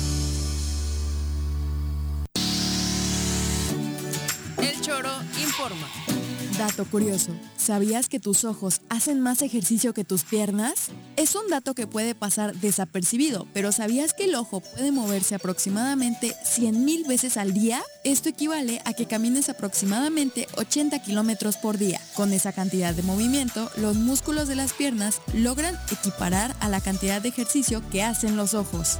Dato 6.61 6.85
curioso, 6.85 7.31
¿sabías 7.57 8.07
que 8.07 8.19
tus 8.19 8.45
ojos 8.45 8.81
hacen 8.87 9.19
más 9.19 9.41
ejercicio 9.41 9.95
que 9.95 10.03
tus 10.03 10.23
piernas? 10.23 10.89
Es 11.15 11.33
un 11.33 11.49
dato 11.49 11.73
que 11.73 11.87
puede 11.87 12.13
pasar 12.13 12.53
desapercibido, 12.53 13.47
pero 13.51 13.71
¿sabías 13.71 14.13
que 14.13 14.25
el 14.25 14.35
ojo 14.35 14.59
puede 14.59 14.91
moverse 14.91 15.33
aproximadamente 15.33 16.35
100.000 16.45 17.07
veces 17.07 17.37
al 17.37 17.55
día? 17.55 17.81
Esto 18.03 18.29
equivale 18.29 18.79
a 18.85 18.93
que 18.93 19.07
camines 19.07 19.49
aproximadamente 19.49 20.47
80 20.55 21.01
kilómetros 21.01 21.57
por 21.57 21.79
día. 21.79 21.99
Con 22.13 22.31
esa 22.31 22.53
cantidad 22.53 22.93
de 22.93 23.01
movimiento, 23.01 23.71
los 23.77 23.95
músculos 23.95 24.47
de 24.47 24.55
las 24.55 24.73
piernas 24.73 25.19
logran 25.33 25.75
equiparar 25.91 26.55
a 26.59 26.69
la 26.69 26.79
cantidad 26.79 27.23
de 27.23 27.29
ejercicio 27.29 27.81
que 27.89 28.03
hacen 28.03 28.37
los 28.37 28.53
ojos. 28.53 28.99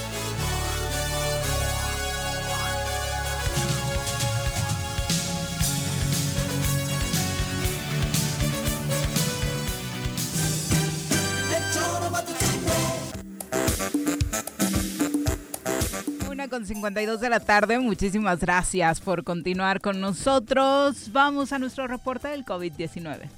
52 16.91 17.21
de 17.21 17.29
la 17.29 17.39
tarde. 17.39 17.79
Muchísimas 17.79 18.41
gracias 18.41 18.99
por 18.99 19.23
continuar 19.23 19.79
con 19.79 20.01
nosotros. 20.01 21.09
Vamos 21.13 21.53
a 21.53 21.59
nuestro 21.59 21.87
reporte 21.87 22.27
del 22.27 22.43
COVID-19. 22.43 23.29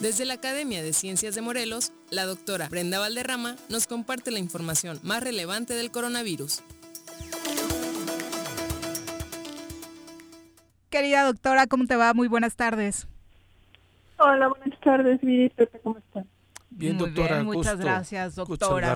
Desde 0.00 0.24
la 0.24 0.34
Academia 0.34 0.80
de 0.80 0.92
Ciencias 0.92 1.34
de 1.34 1.42
Morelos, 1.42 1.92
la 2.10 2.26
doctora 2.26 2.68
Brenda 2.68 3.00
Valderrama 3.00 3.56
nos 3.68 3.88
comparte 3.88 4.30
la 4.30 4.38
información 4.38 5.00
más 5.02 5.24
relevante 5.24 5.74
del 5.74 5.90
coronavirus. 5.90 6.62
Querida 10.90 11.24
doctora, 11.24 11.66
¿cómo 11.66 11.86
te 11.86 11.96
va? 11.96 12.14
Muy 12.14 12.28
buenas 12.28 12.54
tardes. 12.54 13.08
Hola, 14.18 14.46
buenas 14.46 14.78
tardes, 14.80 15.18
Pepe, 15.56 15.80
¿cómo 15.82 15.98
estás? 15.98 16.24
Bien, 16.70 16.98
doctora. 16.98 17.42
muchas 17.42 17.80
gracias, 17.80 18.36
doctora 18.36 18.94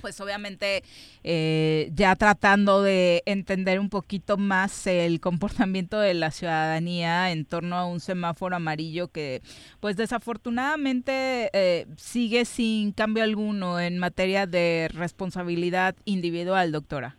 pues 0.00 0.20
obviamente 0.20 0.82
eh, 1.24 1.90
ya 1.94 2.14
tratando 2.16 2.82
de 2.82 3.22
entender 3.26 3.80
un 3.80 3.88
poquito 3.88 4.36
más 4.36 4.86
el 4.86 5.20
comportamiento 5.20 5.98
de 5.98 6.14
la 6.14 6.30
ciudadanía 6.30 7.30
en 7.30 7.44
torno 7.44 7.76
a 7.76 7.86
un 7.86 8.00
semáforo 8.00 8.56
amarillo 8.56 9.08
que 9.08 9.42
pues 9.80 9.96
desafortunadamente 9.96 11.50
eh, 11.52 11.86
sigue 11.96 12.44
sin 12.44 12.92
cambio 12.92 13.24
alguno 13.24 13.80
en 13.80 13.98
materia 13.98 14.46
de 14.46 14.88
responsabilidad 14.92 15.94
individual, 16.04 16.72
doctora. 16.72 17.16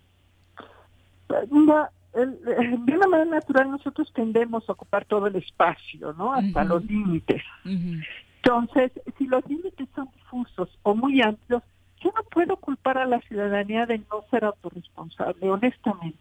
Mira, 1.52 1.92
de 2.14 2.94
una 2.94 3.08
manera 3.08 3.30
natural 3.30 3.70
nosotros 3.72 4.12
tendemos 4.14 4.68
a 4.68 4.74
ocupar 4.74 5.06
todo 5.06 5.28
el 5.28 5.36
espacio, 5.36 6.14
¿no? 6.14 6.34
Hasta 6.34 6.64
los 6.64 6.84
límites. 6.86 7.44
Entonces, 7.64 8.92
si 9.18 9.28
los 9.28 9.46
límites 9.48 9.88
son 9.96 10.10
difusos 10.16 10.70
o 10.84 10.96
muy 10.96 11.22
amplios, 11.22 11.62
yo 12.00 12.12
no 12.16 12.24
puedo 12.24 12.58
culpar 12.58 12.98
a 12.98 13.06
la 13.06 13.20
ciudadanía 13.22 13.86
de 13.86 14.00
no 14.00 14.24
ser 14.32 14.46
autorresponsable, 14.46 15.50
honestamente. 15.50 16.18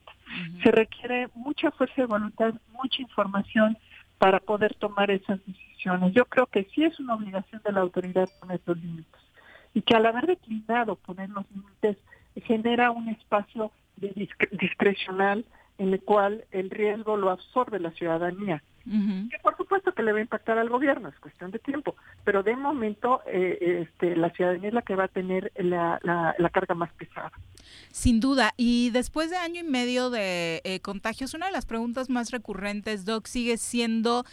Se 0.62 0.70
requiere 0.70 1.28
mucha 1.34 1.70
fuerza 1.70 2.02
de 2.02 2.06
voluntad, 2.06 2.54
mucha 2.72 3.00
información 3.00 3.78
para 4.18 4.40
poder 4.40 4.74
tomar 4.74 5.10
esas 5.10 5.44
decisiones. 5.46 6.12
Yo 6.12 6.24
creo 6.26 6.46
que 6.46 6.64
sí 6.74 6.84
es 6.84 6.98
una 6.98 7.14
obligación 7.14 7.62
de 7.64 7.72
la 7.72 7.80
autoridad 7.80 8.28
poner 8.40 8.60
los 8.66 8.76
límites 8.76 9.20
y 9.74 9.82
que 9.82 9.94
al 9.94 10.06
haber 10.06 10.26
declinado 10.26 10.96
poner 10.96 11.30
los 11.30 11.44
límites 11.50 11.96
genera 12.44 12.90
un 12.90 13.08
espacio 13.08 13.70
de 13.96 14.28
discrecional 14.52 15.44
en 15.78 15.92
el 15.92 16.00
cual 16.02 16.44
el 16.50 16.70
riesgo 16.70 17.16
lo 17.16 17.30
absorbe 17.30 17.80
la 17.80 17.92
ciudadanía. 17.92 18.62
Que 18.84 19.38
por 19.42 19.54
supuesto 19.54 19.92
que 19.92 20.02
le 20.02 20.12
va 20.12 20.18
a 20.18 20.22
impactar 20.22 20.56
al 20.56 20.70
gobierno, 20.70 21.10
es 21.10 21.18
cuestión 21.18 21.50
de 21.50 21.58
tiempo, 21.58 21.94
pero 22.24 22.42
de 22.42 22.56
momento 22.56 23.20
eh, 23.26 23.82
este, 23.86 24.16
la 24.16 24.30
ciudadanía 24.30 24.68
es 24.68 24.74
la 24.74 24.80
que 24.80 24.94
va 24.94 25.04
a 25.04 25.08
tener 25.08 25.52
la, 25.56 26.00
la, 26.02 26.50
carga 26.50 26.74
más 26.74 26.90
pesada. 26.94 27.30
Sin 27.90 28.18
duda, 28.18 28.54
y 28.56 28.88
después 28.90 29.28
de 29.28 29.36
año 29.36 29.60
y 29.60 29.64
medio 29.64 30.08
de 30.08 30.62
eh, 30.64 30.80
contagios, 30.80 31.34
una 31.34 31.46
de 31.46 31.52
las 31.52 31.66
preguntas 31.66 32.08
más 32.08 32.30
recurrentes, 32.30 33.04
Doc, 33.04 33.26
sigue 33.26 33.58
siendo 33.58 34.24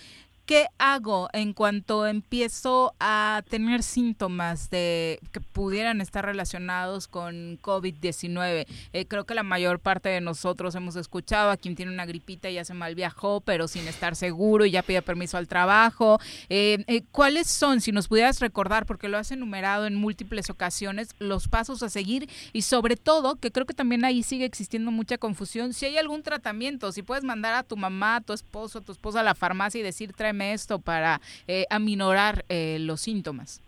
¿Qué 0.46 0.68
hago 0.78 1.28
en 1.34 1.54
cuanto 1.54 2.06
empiezo 2.06 2.94
a 3.00 3.42
tener 3.50 3.82
síntomas 3.82 4.70
de 4.70 5.20
que 5.32 5.42
pudieran 5.42 6.02
estar 6.02 6.24
relacionados 6.24 7.08
con 7.08 7.58
COVID-19? 7.64 8.68
Eh, 8.94 9.06
creo 9.08 9.24
que 9.24 9.34
la 9.34 9.42
mayor 9.42 9.80
parte 9.80 10.10
de 10.10 10.22
nosotros 10.22 10.76
hemos 10.76 10.98
escuchado 10.98 11.50
a 11.50 11.58
quien 11.58 11.76
tiene 11.76 11.92
una 11.92 12.06
gripita 12.06 12.48
y 12.48 12.54
ya 12.54 12.64
se 12.64 12.76
mal 12.76 12.94
viajó, 12.94 13.42
pero 13.42 13.68
sin 13.68 13.88
estar 13.88 14.16
seguro 14.16 14.68
y 14.68 14.72
ya 14.72 14.84
pide 14.84 15.02
permiso 15.02 15.38
al 15.38 15.48
trabajo. 15.48 16.20
Eh, 16.50 16.84
eh, 16.86 17.02
¿Cuáles 17.12 17.48
son, 17.48 17.82
si 17.82 17.92
nos 17.92 18.08
pudieras 18.08 18.40
recordar, 18.40 18.86
porque 18.86 19.10
lo 19.10 19.18
has 19.18 19.32
enumerado 19.32 19.88
en 19.88 19.96
múltiples 19.96 20.52
ocasiones, 20.52 21.16
los 21.18 21.48
pasos 21.48 21.82
a 21.82 21.90
seguir 21.90 22.30
y 22.54 22.62
sobre 22.62 22.98
todo, 22.98 23.38
que 23.38 23.52
creo 23.52 23.66
que 23.66 23.74
también 23.74 24.06
ahí 24.06 24.22
sigue 24.22 24.46
existiendo 24.46 24.92
mucha 24.92 25.18
confusión, 25.18 25.74
si 25.74 25.88
hay 25.88 25.98
algún 25.98 26.22
tratamiento, 26.22 26.92
si 26.92 27.02
puedes 27.02 27.24
mandar 27.24 27.56
a 27.56 27.64
tu 27.64 27.78
mamá, 27.78 28.18
a 28.18 28.22
tu 28.22 28.34
esposo, 28.34 28.78
a 28.78 28.82
tu 28.82 28.92
esposa 28.92 29.22
a 29.22 29.24
la 29.24 29.34
farmacia 29.34 29.80
y 29.80 29.84
decir, 29.84 30.14
esto 30.42 30.80
para 30.80 31.22
eh, 31.48 31.66
aminorar 31.70 32.46
eh, 32.50 32.78
los 32.80 33.02
síntomas? 33.02 33.62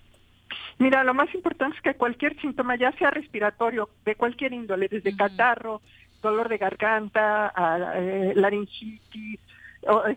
Mira, 0.80 1.04
lo 1.04 1.14
más 1.14 1.34
importante 1.34 1.78
es 1.78 1.82
que 1.82 1.96
cualquier 1.96 2.40
síntoma, 2.40 2.76
ya 2.76 2.92
sea 2.94 3.10
respiratorio, 3.10 3.90
de 4.06 4.16
cualquier 4.16 4.54
índole, 4.54 4.88
desde 4.88 5.16
catarro, 5.16 5.82
dolor 6.22 6.50
de 6.50 6.58
garganta, 6.58 7.54
eh, 7.96 8.34
laringitis, 8.36 9.40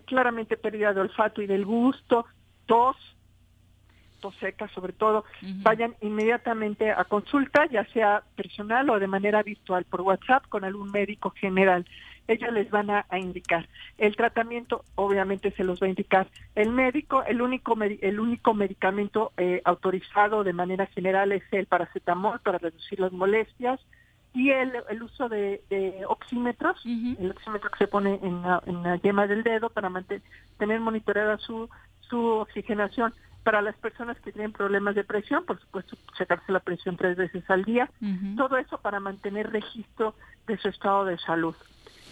claramente 0.05 0.57
pérdida 0.57 0.93
de 0.93 1.01
olfato 1.01 1.43
y 1.43 1.47
del 1.47 1.65
gusto, 1.65 2.27
tos, 2.67 2.97
tos 4.21 4.35
seca 4.37 4.69
sobre 4.69 4.93
todo, 4.93 5.25
vayan 5.63 5.95
inmediatamente 6.01 6.91
a 6.91 7.05
consulta, 7.05 7.67
ya 7.67 7.85
sea 7.87 8.23
personal 8.37 8.91
o 8.91 8.99
de 8.99 9.07
manera 9.07 9.43
virtual 9.43 9.85
por 9.85 10.03
WhatsApp 10.03 10.47
con 10.49 10.65
algún 10.65 10.91
médico 10.91 11.31
general. 11.31 11.87
Ellos 12.29 12.53
les 12.53 12.71
van 12.71 12.91
a, 12.91 13.07
indicar. 13.19 13.69
El 13.99 14.17
tratamiento 14.17 14.85
obviamente 14.95 15.51
se 15.53 15.65
los 15.65 15.83
va 15.83 15.87
a 15.87 15.91
indicar 15.91 16.29
el 16.55 16.71
médico, 16.71 17.23
el 17.25 17.43
único, 17.43 17.77
el 17.81 18.21
único 18.21 18.55
medicamento 18.55 19.33
eh, 19.37 19.61
autorizado 19.65 20.45
de 20.45 20.53
manera 20.53 20.87
general 20.87 21.33
es 21.33 21.43
el 21.53 21.67
paracetamol 21.67 22.41
para 22.41 22.59
reducir 22.59 23.01
las 23.01 23.13
molestias 23.13 23.81
y 24.33 24.51
el, 24.51 24.73
el 24.89 25.03
uso 25.03 25.29
de, 25.29 25.61
oxímetros, 26.09 26.81
el 26.85 27.33
oxímetro 27.33 27.71
que 27.71 27.79
se 27.79 27.89
pone 27.89 28.21
en 28.23 28.43
la, 28.43 28.63
en 28.67 28.83
la 28.83 28.97
yema 28.97 29.27
del 29.27 29.43
dedo 29.43 29.71
para 29.71 29.89
mantener, 29.89 30.23
tener 30.57 30.81
monitoreada 30.81 31.39
su, 31.39 31.69
su 32.01 32.19
oxigenación. 32.19 33.15
Para 33.43 33.63
las 33.63 33.75
personas 33.77 34.21
que 34.21 34.33
tienen 34.33 34.53
problemas 34.53 34.95
de 34.95 35.03
presión, 35.03 35.47
por 35.47 35.59
supuesto, 35.59 35.97
checarse 36.17 36.53
la 36.53 36.61
presión 36.61 36.99
tres 36.99 37.17
veces 37.17 37.49
al 37.49 37.65
día. 37.65 37.91
Todo 38.37 38.59
eso 38.59 38.77
para 38.79 39.01
mantener 39.01 39.51
registro 39.51 40.15
de 40.47 40.59
su 40.59 40.69
estado 40.69 41.07
de 41.07 41.17
salud. 41.19 41.55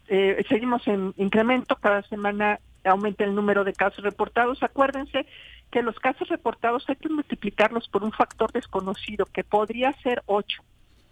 eh, 0.09 0.45
seguimos 0.49 0.89
en 0.89 1.12
incremento, 1.18 1.77
cada 1.77 2.01
semana 2.05 2.59
aumenta 2.85 3.22
el 3.24 3.35
número 3.35 3.64
de 3.64 3.74
casos 3.74 4.03
reportados. 4.03 4.62
Acuérdense 4.62 5.27
que 5.70 5.83
los 5.83 5.95
casos 6.01 6.27
reportados 6.31 6.89
hay 6.89 6.97
que 6.97 7.11
multiplicarlos 7.11 7.87
por 7.91 8.03
un 8.03 8.12
factor 8.12 8.51
desconocido, 8.51 9.27
que 9.27 9.45
podría 9.45 9.93
ser 10.01 10.22
8, 10.24 10.62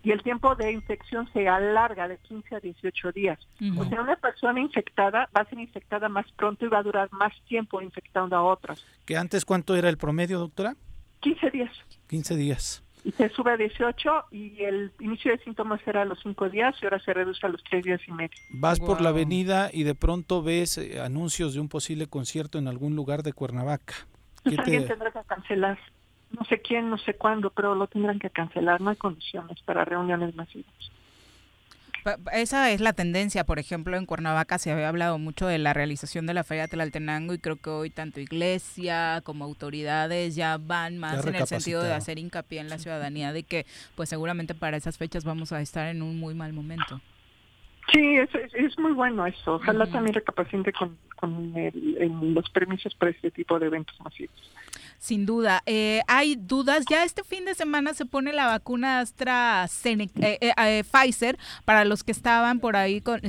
y 0.02 0.12
el 0.12 0.22
tiempo 0.22 0.54
de 0.54 0.72
infección 0.72 1.28
se 1.32 1.48
alarga 1.48 2.08
de 2.08 2.18
15 2.18 2.56
a 2.56 2.60
18 2.60 3.12
días. 3.12 3.38
O 3.76 3.84
sea, 3.84 4.00
una 4.00 4.16
persona 4.16 4.60
infectada 4.60 5.28
va 5.36 5.42
a 5.42 5.44
ser 5.44 5.58
infectada 5.58 6.08
más 6.08 6.26
pronto 6.32 6.64
y 6.64 6.68
va 6.68 6.78
a 6.78 6.82
durar 6.82 7.08
más 7.12 7.32
tiempo 7.46 7.82
infectando 7.82 8.34
a 8.36 8.42
otras. 8.42 8.84
¿Que 9.04 9.16
antes 9.16 9.44
cuánto 9.44 9.76
era 9.76 9.88
el 9.88 9.98
promedio, 9.98 10.38
doctora? 10.38 10.74
15 11.20 11.50
días. 11.50 11.70
15 12.08 12.36
días. 12.36 12.82
Y 13.04 13.12
se 13.12 13.28
sube 13.30 13.52
a 13.52 13.56
18 13.56 14.26
y 14.30 14.62
el 14.62 14.92
inicio 15.00 15.32
de 15.32 15.42
síntomas 15.42 15.80
era 15.86 16.02
a 16.02 16.04
los 16.04 16.18
5 16.22 16.50
días 16.50 16.74
y 16.82 16.86
ahora 16.86 16.98
se 17.00 17.14
reduce 17.14 17.46
a 17.46 17.50
los 17.50 17.62
3 17.64 17.84
días 17.84 18.00
y 18.06 18.12
medio. 18.12 18.36
Vas 18.54 18.78
por 18.78 19.00
la 19.00 19.10
avenida 19.10 19.70
y 19.72 19.84
de 19.84 19.94
pronto 19.94 20.42
ves 20.42 20.78
eh, 20.78 21.00
anuncios 21.00 21.54
de 21.54 21.60
un 21.60 21.68
posible 21.68 22.06
concierto 22.06 22.58
en 22.58 22.68
algún 22.68 22.96
lugar 22.96 23.22
de 23.22 23.32
Cuernavaca. 23.32 23.94
Pues 24.42 24.58
alguien 24.58 24.86
tendrá 24.86 25.10
que 25.10 25.20
cancelar. 25.26 25.78
No 26.30 26.44
sé 26.44 26.60
quién, 26.60 26.88
no 26.90 26.98
sé 26.98 27.14
cuándo, 27.14 27.50
pero 27.50 27.74
lo 27.74 27.86
tendrán 27.86 28.18
que 28.18 28.30
cancelar. 28.30 28.80
No 28.80 28.90
hay 28.90 28.96
condiciones 28.96 29.60
para 29.62 29.84
reuniones 29.84 30.34
masivas. 30.34 30.90
Esa 32.32 32.70
es 32.70 32.80
la 32.80 32.94
tendencia, 32.94 33.44
por 33.44 33.58
ejemplo, 33.58 33.96
en 33.96 34.06
Cuernavaca 34.06 34.58
se 34.58 34.70
había 34.70 34.88
hablado 34.88 35.18
mucho 35.18 35.46
de 35.46 35.58
la 35.58 35.74
realización 35.74 36.26
de 36.26 36.34
la 36.34 36.44
Feria 36.44 36.66
Tlaltenango 36.66 37.34
y 37.34 37.38
creo 37.38 37.56
que 37.56 37.68
hoy 37.68 37.90
tanto 37.90 38.20
iglesia 38.20 39.20
como 39.22 39.44
autoridades 39.44 40.34
ya 40.34 40.56
van 40.56 40.98
más 40.98 41.26
en 41.26 41.34
el 41.34 41.46
sentido 41.46 41.82
de 41.82 41.92
hacer 41.92 42.18
hincapié 42.18 42.60
en 42.60 42.70
la 42.70 42.78
ciudadanía 42.78 43.32
de 43.32 43.42
que 43.42 43.66
pues 43.96 44.08
seguramente 44.08 44.54
para 44.54 44.78
esas 44.78 44.96
fechas 44.96 45.24
vamos 45.24 45.52
a 45.52 45.60
estar 45.60 45.88
en 45.88 46.00
un 46.00 46.18
muy 46.18 46.32
mal 46.34 46.54
momento. 46.54 47.00
Sí, 47.92 48.16
es, 48.16 48.30
es, 48.54 48.78
muy 48.78 48.92
bueno 48.92 49.26
eso. 49.26 49.54
Ojalá 49.54 49.86
también 49.86 50.14
recapacite 50.14 50.72
con, 50.72 50.96
con 51.16 51.52
los 52.34 52.50
permisos 52.50 52.94
para 52.94 53.10
este 53.10 53.30
tipo 53.30 53.58
de 53.58 53.66
eventos 53.66 53.98
masivos. 54.00 54.50
Sin 54.98 55.24
duda. 55.26 55.62
Eh, 55.66 56.02
hay 56.06 56.36
dudas. 56.36 56.84
Ya 56.88 57.04
este 57.04 57.24
fin 57.24 57.46
de 57.46 57.54
semana 57.54 57.94
se 57.94 58.04
pone 58.04 58.32
la 58.32 58.46
vacuna 58.46 59.00
AstraZeneca, 59.00 60.20
eh, 60.20 60.38
eh, 60.40 60.84
Pfizer 60.84 61.38
para 61.64 61.84
los 61.84 62.04
que 62.04 62.12
estaban 62.12 62.60
por 62.60 62.76
ahí 62.76 63.00
con 63.00 63.20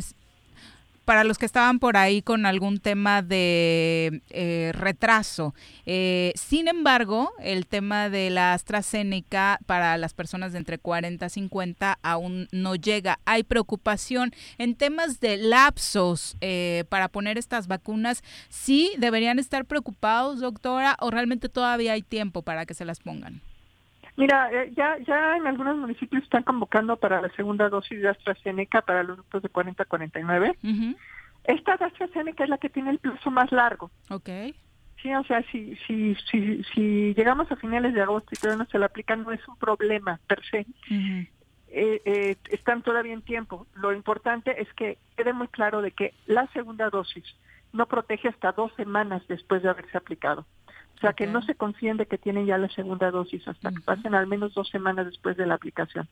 para 1.05 1.23
los 1.23 1.37
que 1.37 1.45
estaban 1.45 1.79
por 1.79 1.97
ahí 1.97 2.21
con 2.21 2.45
algún 2.45 2.79
tema 2.79 3.21
de 3.21 4.21
eh, 4.29 4.71
retraso. 4.73 5.53
Eh, 5.85 6.31
sin 6.35 6.67
embargo, 6.67 7.33
el 7.39 7.65
tema 7.67 8.09
de 8.09 8.29
la 8.29 8.53
AstraZeneca 8.53 9.59
para 9.65 9.97
las 9.97 10.13
personas 10.13 10.51
de 10.51 10.59
entre 10.59 10.77
40 10.77 11.25
y 11.25 11.29
50 11.29 11.99
aún 12.01 12.47
no 12.51 12.75
llega. 12.75 13.19
Hay 13.25 13.43
preocupación 13.43 14.33
en 14.57 14.75
temas 14.75 15.19
de 15.19 15.37
lapsos 15.37 16.37
eh, 16.41 16.85
para 16.89 17.07
poner 17.07 17.37
estas 17.37 17.67
vacunas. 17.67 18.23
¿Sí 18.49 18.91
deberían 18.97 19.39
estar 19.39 19.65
preocupados, 19.65 20.39
doctora, 20.39 20.95
o 20.99 21.11
realmente 21.11 21.49
todavía 21.49 21.93
hay 21.93 22.03
tiempo 22.03 22.41
para 22.41 22.65
que 22.65 22.73
se 22.73 22.85
las 22.85 22.99
pongan? 22.99 23.41
Mira, 24.21 24.51
eh, 24.51 24.71
ya 24.77 24.99
ya 24.99 25.35
en 25.35 25.47
algunos 25.47 25.75
municipios 25.77 26.21
están 26.21 26.43
convocando 26.43 26.95
para 26.95 27.23
la 27.23 27.29
segunda 27.29 27.69
dosis 27.69 27.99
de 27.99 28.09
AstraZeneca 28.09 28.83
para 28.83 29.01
los 29.01 29.17
grupos 29.17 29.41
de 29.41 29.49
40 29.49 29.81
a 29.81 29.85
49. 29.87 30.57
Esta 31.45 31.75
de 31.77 31.85
AstraZeneca 31.85 32.43
es 32.43 32.49
la 32.51 32.59
que 32.59 32.69
tiene 32.69 32.91
el 32.91 32.99
plazo 32.99 33.31
más 33.31 33.51
largo. 33.51 33.89
Ok. 34.11 34.29
Sí, 35.01 35.11
o 35.11 35.23
sea, 35.23 35.41
si, 35.51 35.75
si, 35.87 36.13
si, 36.29 36.63
si 36.65 37.15
llegamos 37.15 37.51
a 37.51 37.55
finales 37.55 37.95
de 37.95 38.01
agosto 38.03 38.29
y 38.31 38.35
todavía 38.37 38.63
no 38.63 38.69
se 38.69 38.77
la 38.77 38.85
aplican, 38.85 39.23
no 39.23 39.31
es 39.31 39.47
un 39.47 39.55
problema 39.57 40.19
per 40.27 40.45
se. 40.45 40.67
eh, 41.69 42.01
eh, 42.05 42.35
están 42.49 42.83
todavía 42.83 43.13
en 43.13 43.23
tiempo. 43.23 43.65
Lo 43.73 43.91
importante 43.91 44.61
es 44.61 44.71
que 44.75 44.99
quede 45.17 45.33
muy 45.33 45.47
claro 45.47 45.81
de 45.81 45.93
que 45.93 46.13
la 46.27 46.45
segunda 46.53 46.91
dosis 46.91 47.25
no 47.73 47.87
protege 47.87 48.27
hasta 48.27 48.51
dos 48.51 48.71
semanas 48.75 49.23
después 49.27 49.63
de 49.63 49.69
haberse 49.69 49.97
aplicado. 49.97 50.45
O 51.01 51.03
sea, 51.03 51.13
que 51.13 51.25
no 51.25 51.41
se 51.41 51.55
confíen 51.55 51.97
de 51.97 52.05
que 52.05 52.19
tienen 52.19 52.45
ya 52.45 52.59
la 52.59 52.69
segunda 52.69 53.09
dosis 53.09 53.47
hasta 53.47 53.71
que 53.71 53.79
pasen 53.79 54.13
al 54.13 54.27
menos 54.27 54.53
dos 54.53 54.69
semanas 54.69 55.07
después 55.07 55.35
de 55.35 55.47
la 55.47 55.55
aplicación. 55.55 56.07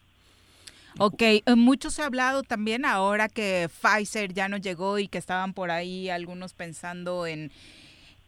Ok, 0.98 1.22
eh, 1.22 1.44
mucho 1.56 1.92
se 1.92 2.02
ha 2.02 2.08
hablado 2.08 2.42
también 2.42 2.86
ahora 2.86 3.30
que 3.30 3.70
Pfizer 3.70 4.34
ya 4.34 4.50
no 4.50 4.58
llegó 4.58 4.98
y 4.98 5.08
que 5.08 5.20
estaban 5.20 5.54
por 5.54 5.70
ahí 5.70 6.10
algunos 6.10 6.54
pensando 6.54 7.28
en 7.28 7.52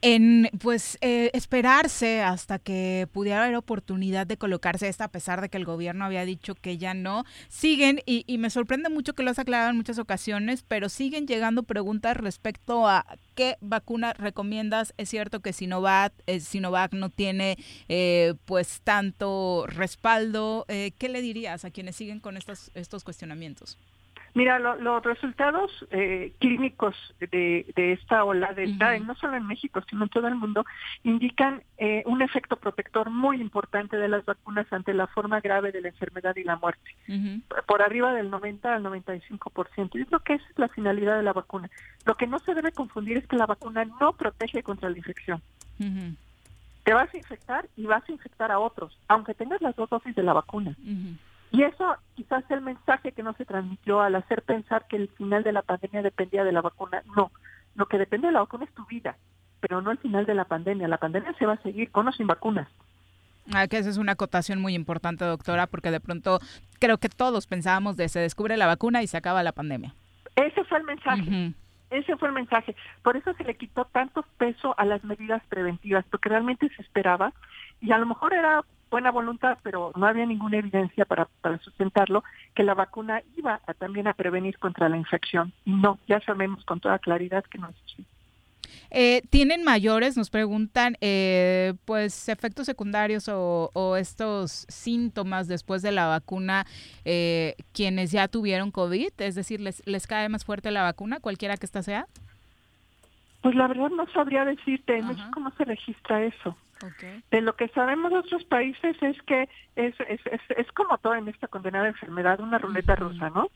en 0.01 0.49
pues 0.59 0.97
eh, 1.01 1.29
esperarse 1.33 2.21
hasta 2.21 2.59
que 2.59 3.07
pudiera 3.11 3.43
haber 3.43 3.55
oportunidad 3.55 4.25
de 4.27 4.37
colocarse 4.37 4.87
esta, 4.87 5.05
a 5.05 5.11
pesar 5.11 5.41
de 5.41 5.49
que 5.49 5.57
el 5.57 5.65
gobierno 5.65 6.05
había 6.05 6.25
dicho 6.25 6.55
que 6.55 6.77
ya 6.77 6.93
no. 6.93 7.23
Siguen, 7.49 8.01
y, 8.05 8.25
me 8.37 8.49
sorprende 8.49 8.89
mucho 8.89 9.13
que 9.13 9.23
lo 9.23 9.31
has 9.31 9.39
aclarado 9.39 9.69
en 9.69 9.77
muchas 9.77 9.99
ocasiones, 9.99 10.63
pero 10.67 10.89
siguen 10.89 11.27
llegando 11.27 11.63
preguntas 11.63 12.17
respecto 12.17 12.87
a 12.87 13.05
qué 13.35 13.57
vacuna 13.61 14.13
recomiendas. 14.13 14.93
Es 14.97 15.09
cierto 15.09 15.39
que 15.41 15.53
Sinovac, 15.53 16.13
eh, 16.25 16.39
Sinovac 16.39 16.93
no 16.93 17.09
tiene 17.09 17.57
eh, 17.87 18.33
pues 18.45 18.81
tanto 18.83 19.65
respaldo. 19.67 20.65
Eh, 20.67 20.91
¿Qué 20.97 21.09
le 21.09 21.21
dirías 21.21 21.65
a 21.65 21.71
quienes 21.71 21.95
siguen 21.95 22.19
con 22.19 22.37
estos, 22.37 22.71
estos 22.73 23.03
cuestionamientos? 23.03 23.77
Mira, 24.33 24.59
los 24.59 25.03
resultados 25.03 25.71
eh, 25.91 26.33
clínicos 26.39 26.95
de, 27.19 27.65
esta 27.75 28.23
ola 28.23 28.53
delta, 28.53 28.97
no 28.99 29.13
solo 29.15 29.35
en 29.35 29.45
México, 29.45 29.81
sino 29.89 30.03
en 30.03 30.09
todo 30.09 30.27
el 30.27 30.35
mundo, 30.35 30.65
indican 31.03 31.63
eh, 31.77 32.03
un 32.05 32.21
efecto 32.21 32.55
protector 32.55 33.09
muy 33.09 33.41
importante 33.41 33.97
de 33.97 34.07
las 34.07 34.23
vacunas 34.23 34.71
ante 34.71 34.93
la 34.93 35.07
forma 35.07 35.41
grave 35.41 35.73
de 35.73 35.81
la 35.81 35.89
enfermedad 35.89 36.35
y 36.37 36.43
la 36.43 36.55
muerte, 36.55 36.95
por 37.67 37.81
arriba 37.81 38.13
del 38.13 38.29
90 38.29 38.73
al 38.73 38.83
95%. 38.83 39.97
Yo 39.97 40.05
creo 40.05 40.19
que 40.19 40.33
esa 40.35 40.45
es 40.49 40.59
la 40.59 40.69
finalidad 40.69 41.17
de 41.17 41.23
la 41.23 41.33
vacuna. 41.33 41.69
Lo 42.05 42.15
que 42.15 42.27
no 42.27 42.39
se 42.39 42.53
debe 42.53 42.71
confundir 42.71 43.17
es 43.17 43.27
que 43.27 43.35
la 43.35 43.45
vacuna 43.45 43.83
no 43.99 44.13
protege 44.13 44.63
contra 44.63 44.89
la 44.89 44.97
infección. 44.97 45.41
Te 46.83 46.93
vas 46.93 47.13
a 47.13 47.17
infectar 47.17 47.67
y 47.75 47.85
vas 47.85 48.07
a 48.07 48.11
infectar 48.11 48.51
a 48.51 48.59
otros, 48.59 48.97
aunque 49.07 49.33
tengas 49.33 49.61
las 49.61 49.75
dos 49.75 49.89
dosis 49.89 50.15
de 50.15 50.23
la 50.23 50.33
vacuna. 50.33 50.75
Y 51.51 51.63
eso 51.63 51.95
quizás 52.15 52.43
el 52.49 52.61
mensaje 52.61 53.11
que 53.11 53.23
no 53.23 53.33
se 53.33 53.45
transmitió 53.45 54.01
al 54.01 54.15
hacer 54.15 54.41
pensar 54.41 54.87
que 54.87 54.95
el 54.95 55.09
final 55.09 55.43
de 55.43 55.51
la 55.51 55.61
pandemia 55.61 56.01
dependía 56.01 56.43
de 56.43 56.53
la 56.53 56.61
vacuna. 56.61 57.03
No, 57.15 57.31
lo 57.75 57.85
que 57.87 57.97
depende 57.97 58.27
de 58.27 58.33
la 58.33 58.39
vacuna 58.39 58.65
es 58.65 58.73
tu 58.73 58.85
vida, 58.85 59.17
pero 59.59 59.81
no 59.81 59.91
el 59.91 59.97
final 59.97 60.25
de 60.25 60.35
la 60.35 60.45
pandemia. 60.45 60.87
La 60.87 60.97
pandemia 60.97 61.33
se 61.37 61.45
va 61.45 61.53
a 61.53 61.61
seguir 61.61 61.91
con 61.91 62.07
o 62.07 62.11
sin 62.13 62.27
vacunas. 62.27 62.69
Ah, 63.53 63.67
que 63.67 63.77
esa 63.77 63.89
es 63.89 63.97
una 63.97 64.13
acotación 64.13 64.61
muy 64.61 64.75
importante, 64.75 65.25
doctora, 65.25 65.67
porque 65.67 65.91
de 65.91 65.99
pronto 65.99 66.39
creo 66.79 66.97
que 66.99 67.09
todos 67.09 67.47
pensábamos 67.47 67.97
de 67.97 68.07
se 68.07 68.19
descubre 68.19 68.55
la 68.55 68.67
vacuna 68.67 69.03
y 69.03 69.07
se 69.07 69.17
acaba 69.17 69.43
la 69.43 69.51
pandemia. 69.51 69.93
Ese 70.35 70.63
fue 70.63 70.77
el 70.77 70.85
mensaje. 70.85 71.53
Ese 71.89 72.15
fue 72.15 72.29
el 72.29 72.33
mensaje. 72.33 72.75
Por 73.03 73.17
eso 73.17 73.33
se 73.33 73.43
le 73.43 73.57
quitó 73.57 73.83
tanto 73.85 74.23
peso 74.37 74.73
a 74.77 74.85
las 74.85 75.03
medidas 75.03 75.43
preventivas, 75.49 76.05
porque 76.09 76.29
realmente 76.29 76.69
se 76.69 76.81
esperaba 76.81 77.33
y 77.81 77.91
a 77.91 77.97
lo 77.97 78.05
mejor 78.05 78.33
era 78.33 78.63
buena 78.91 79.09
voluntad, 79.09 79.57
pero 79.63 79.91
no 79.95 80.05
había 80.05 80.25
ninguna 80.25 80.57
evidencia 80.57 81.05
para, 81.05 81.25
para 81.41 81.57
sustentarlo, 81.59 82.23
que 82.53 82.63
la 82.63 82.75
vacuna 82.75 83.23
iba 83.37 83.61
a, 83.65 83.73
también 83.73 84.07
a 84.07 84.13
prevenir 84.13 84.59
contra 84.59 84.89
la 84.89 84.97
infección. 84.97 85.53
No, 85.65 85.97
ya 86.07 86.19
sabemos 86.21 86.63
con 86.65 86.79
toda 86.79 86.99
claridad 86.99 87.43
que 87.45 87.57
no 87.57 87.69
es 87.69 87.75
así. 87.85 88.05
Eh, 88.93 89.21
¿Tienen 89.29 89.63
mayores, 89.63 90.17
nos 90.17 90.29
preguntan, 90.29 90.97
eh, 90.99 91.73
pues 91.85 92.27
efectos 92.27 92.65
secundarios 92.65 93.29
o, 93.29 93.95
estos 93.97 94.65
síntomas 94.67 95.47
después 95.47 95.81
de 95.81 95.93
la 95.93 96.07
vacuna 96.07 96.65
eh, 97.05 97.55
quienes 97.71 98.11
ya 98.11 98.27
tuvieron 98.27 98.71
COVID? 98.71 99.11
Es 99.17 99.35
decir, 99.35 99.61
¿les, 99.61 99.81
¿les 99.87 100.07
cae 100.07 100.27
más 100.27 100.43
fuerte 100.43 100.71
la 100.71 100.83
vacuna, 100.83 101.21
cualquiera 101.21 101.55
que 101.55 101.65
ésta 101.65 101.83
sea? 101.83 102.07
Pues 103.41 103.55
la 103.55 103.67
verdad 103.67 103.89
no 103.89 104.07
sabría 104.07 104.45
decirte, 104.45 104.97
en 104.97 105.07
México 105.07 105.39
no 105.39 105.51
se 105.57 105.65
registra 105.65 106.23
eso. 106.23 106.55
De 107.29 107.41
lo 107.41 107.55
que 107.55 107.67
sabemos 107.69 108.11
de 108.11 108.17
otros 108.19 108.43
países 108.45 108.95
es 109.01 109.21
que 109.23 109.49
es, 109.75 109.93
es, 109.99 110.21
es, 110.49 110.71
como 110.71 110.97
todo 110.97 111.13
en 111.15 111.27
esta 111.27 111.47
condenada 111.47 111.87
enfermedad, 111.87 112.39
una 112.39 112.57
ruleta 112.57 112.95
rusa, 112.95 113.29
¿no? 113.29 113.49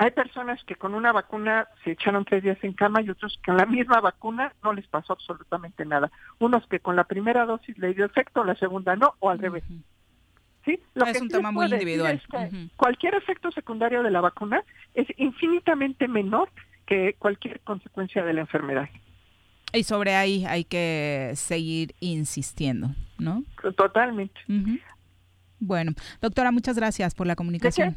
Hay 0.00 0.12
personas 0.12 0.62
que 0.64 0.76
con 0.76 0.94
una 0.94 1.10
vacuna 1.10 1.66
se 1.82 1.92
echaron 1.92 2.24
tres 2.24 2.44
días 2.44 2.58
en 2.62 2.72
cama 2.72 3.02
y 3.02 3.10
otros 3.10 3.36
que 3.38 3.50
con 3.50 3.56
la 3.56 3.66
misma 3.66 4.00
vacuna 4.00 4.52
no 4.62 4.72
les 4.72 4.86
pasó 4.86 5.12
absolutamente 5.12 5.84
nada. 5.84 6.10
Unos 6.38 6.64
que 6.68 6.78
con 6.78 6.94
la 6.94 7.04
primera 7.04 7.44
dosis 7.44 7.76
le 7.78 7.94
dio 7.94 8.04
efecto, 8.04 8.44
la 8.44 8.54
segunda 8.54 8.94
no, 8.94 9.14
o 9.18 9.28
al 9.28 9.40
revés. 9.40 9.64
¿Sí? 10.64 10.80
Lo 10.94 11.04
es 11.04 11.20
un 11.20 11.28
tema 11.28 11.50
muy 11.50 11.66
individual. 11.66 12.22
Cualquier 12.76 13.16
efecto 13.16 13.50
secundario 13.50 14.04
de 14.04 14.10
la 14.10 14.20
vacuna 14.20 14.62
es 14.94 15.08
infinitamente 15.16 16.06
menor 16.06 16.48
que 16.88 17.14
cualquier 17.18 17.60
consecuencia 17.60 18.24
de 18.24 18.32
la 18.32 18.40
enfermedad. 18.40 18.88
Y 19.72 19.82
sobre 19.82 20.14
ahí 20.14 20.46
hay 20.46 20.64
que 20.64 21.32
seguir 21.34 21.94
insistiendo, 22.00 22.94
¿no? 23.18 23.44
Totalmente. 23.76 24.40
Bueno, 25.60 25.92
doctora, 26.22 26.50
muchas 26.50 26.76
gracias 26.76 27.14
por 27.14 27.26
la 27.26 27.36
comunicación. 27.36 27.94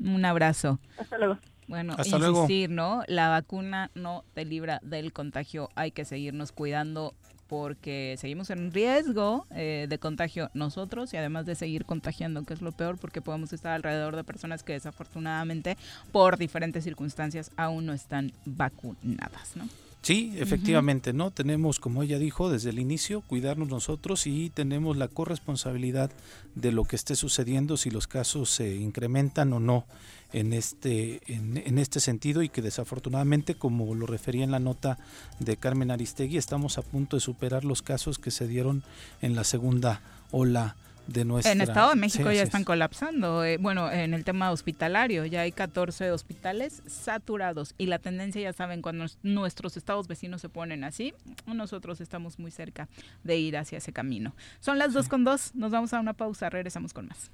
Un 0.00 0.24
abrazo. 0.24 0.80
Hasta 0.98 1.18
luego. 1.18 1.38
Bueno, 1.68 1.94
insistir, 1.98 2.70
¿no? 2.70 3.02
La 3.06 3.28
vacuna 3.28 3.90
no 3.94 4.24
te 4.34 4.44
libra 4.44 4.80
del 4.82 5.12
contagio. 5.12 5.68
Hay 5.76 5.92
que 5.92 6.04
seguirnos 6.04 6.50
cuidando 6.50 7.14
porque 7.48 8.16
seguimos 8.18 8.50
en 8.50 8.72
riesgo 8.72 9.46
eh, 9.50 9.86
de 9.88 9.98
contagio 9.98 10.50
nosotros 10.54 11.12
y 11.14 11.16
además 11.16 11.46
de 11.46 11.54
seguir 11.54 11.84
contagiando, 11.84 12.44
que 12.44 12.54
es 12.54 12.62
lo 12.62 12.72
peor, 12.72 12.98
porque 12.98 13.20
podemos 13.20 13.52
estar 13.52 13.72
alrededor 13.72 14.16
de 14.16 14.24
personas 14.24 14.62
que 14.62 14.74
desafortunadamente 14.74 15.76
por 16.12 16.36
diferentes 16.38 16.84
circunstancias 16.84 17.50
aún 17.56 17.86
no 17.86 17.92
están 17.92 18.32
vacunadas, 18.44 19.56
¿no? 19.56 19.68
Sí, 20.00 20.32
efectivamente, 20.38 21.12
¿no? 21.12 21.32
Tenemos, 21.32 21.80
como 21.80 22.02
ella 22.02 22.18
dijo, 22.18 22.50
desde 22.50 22.70
el 22.70 22.78
inicio, 22.78 23.20
cuidarnos 23.20 23.68
nosotros 23.68 24.26
y 24.26 24.48
tenemos 24.48 24.96
la 24.96 25.08
corresponsabilidad 25.08 26.10
de 26.54 26.72
lo 26.72 26.84
que 26.84 26.96
esté 26.96 27.16
sucediendo, 27.16 27.76
si 27.76 27.90
los 27.90 28.06
casos 28.06 28.48
se 28.50 28.76
incrementan 28.76 29.52
o 29.52 29.60
no 29.60 29.84
en 30.32 30.52
este, 30.52 31.20
en, 31.26 31.78
este 31.78 32.00
sentido 32.00 32.42
y 32.42 32.48
que 32.48 32.62
desafortunadamente, 32.62 33.56
como 33.56 33.94
lo 33.94 34.06
refería 34.06 34.44
en 34.44 34.50
la 34.50 34.60
nota 34.60 34.98
de 35.40 35.56
Carmen 35.56 35.90
Aristegui, 35.90 36.36
estamos 36.36 36.78
a 36.78 36.82
punto 36.82 37.16
de 37.16 37.20
superar 37.20 37.64
los 37.64 37.82
casos 37.82 38.18
que 38.18 38.30
se 38.30 38.46
dieron 38.46 38.84
en 39.20 39.34
la 39.34 39.44
segunda 39.44 40.02
ola 40.30 40.76
en 41.14 41.60
Estado 41.60 41.90
de 41.90 41.96
México 41.96 42.30
ya 42.30 42.42
están 42.42 42.64
colapsando. 42.64 43.44
Eh, 43.44 43.56
bueno, 43.56 43.90
en 43.90 44.14
el 44.14 44.24
tema 44.24 44.50
hospitalario 44.50 45.24
ya 45.24 45.42
hay 45.42 45.52
14 45.52 46.10
hospitales 46.10 46.82
saturados 46.86 47.74
y 47.78 47.86
la 47.86 47.98
tendencia, 47.98 48.42
ya 48.42 48.52
saben, 48.52 48.82
cuando 48.82 49.06
nuestros 49.22 49.76
estados 49.76 50.06
vecinos 50.06 50.40
se 50.40 50.48
ponen 50.48 50.84
así, 50.84 51.14
nosotros 51.46 52.00
estamos 52.00 52.38
muy 52.38 52.50
cerca 52.50 52.88
de 53.24 53.36
ir 53.38 53.56
hacia 53.56 53.78
ese 53.78 53.92
camino. 53.92 54.34
Son 54.60 54.78
las 54.78 54.92
dos 54.92 55.08
con 55.08 55.24
dos, 55.24 55.54
nos 55.54 55.72
vamos 55.72 55.92
a 55.94 56.00
una 56.00 56.12
pausa, 56.12 56.50
regresamos 56.50 56.92
con 56.92 57.06
más. 57.06 57.30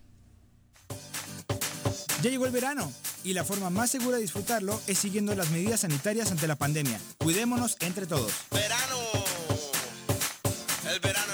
Ya 2.23 2.31
llegó 2.31 2.47
el 2.47 2.53
verano 2.53 2.91
y 3.23 3.35
la 3.35 3.45
forma 3.45 3.71
más 3.71 3.91
segura 3.91 4.17
de 4.17 4.23
disfrutarlo 4.23 4.81
es 4.87 4.99
siguiendo 4.99 5.35
las 5.35 5.51
medidas 5.51 5.81
sanitarias 5.81 6.31
ante 6.31 6.47
la 6.47 6.57
pandemia. 6.57 6.99
Cuidémonos 7.19 7.77
entre 7.81 8.07
todos. 8.07 8.33
Verano. 8.51 8.97
El 10.91 11.01
verano 11.01 11.34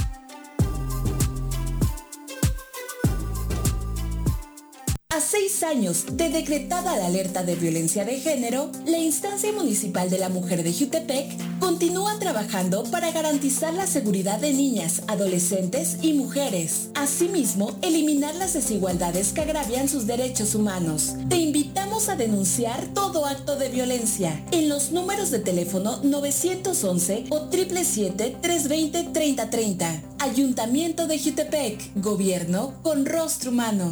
Seis 5.21 5.63
años 5.63 6.05
de 6.11 6.29
decretada 6.29 6.97
la 6.97 7.05
alerta 7.05 7.43
de 7.43 7.55
violencia 7.55 8.03
de 8.05 8.19
género, 8.19 8.71
la 8.85 8.97
instancia 8.97 9.51
municipal 9.51 10.09
de 10.09 10.17
la 10.17 10.29
mujer 10.29 10.63
de 10.63 10.73
Jutepec 10.73 11.59
continúa 11.59 12.17
trabajando 12.19 12.83
para 12.85 13.11
garantizar 13.11 13.73
la 13.73 13.87
seguridad 13.87 14.39
de 14.39 14.53
niñas, 14.53 15.03
adolescentes 15.07 15.97
y 16.01 16.13
mujeres. 16.13 16.89
Asimismo, 16.95 17.77
eliminar 17.81 18.35
las 18.35 18.53
desigualdades 18.53 19.33
que 19.33 19.41
agravian 19.41 19.87
sus 19.87 20.07
derechos 20.07 20.55
humanos. 20.55 21.13
Te 21.29 21.37
invitamos 21.37 22.09
a 22.09 22.15
denunciar 22.15 22.87
todo 22.93 23.25
acto 23.25 23.57
de 23.57 23.69
violencia 23.69 24.43
en 24.51 24.69
los 24.69 24.91
números 24.91 25.31
de 25.31 25.39
teléfono 25.39 25.99
911 26.03 27.25
o 27.29 27.49
777-320-3030. 27.49 30.01
Ayuntamiento 30.19 31.07
de 31.07 31.19
Jutepec. 31.19 31.91
Gobierno 31.95 32.75
con 32.81 33.05
rostro 33.05 33.51
humano. 33.51 33.91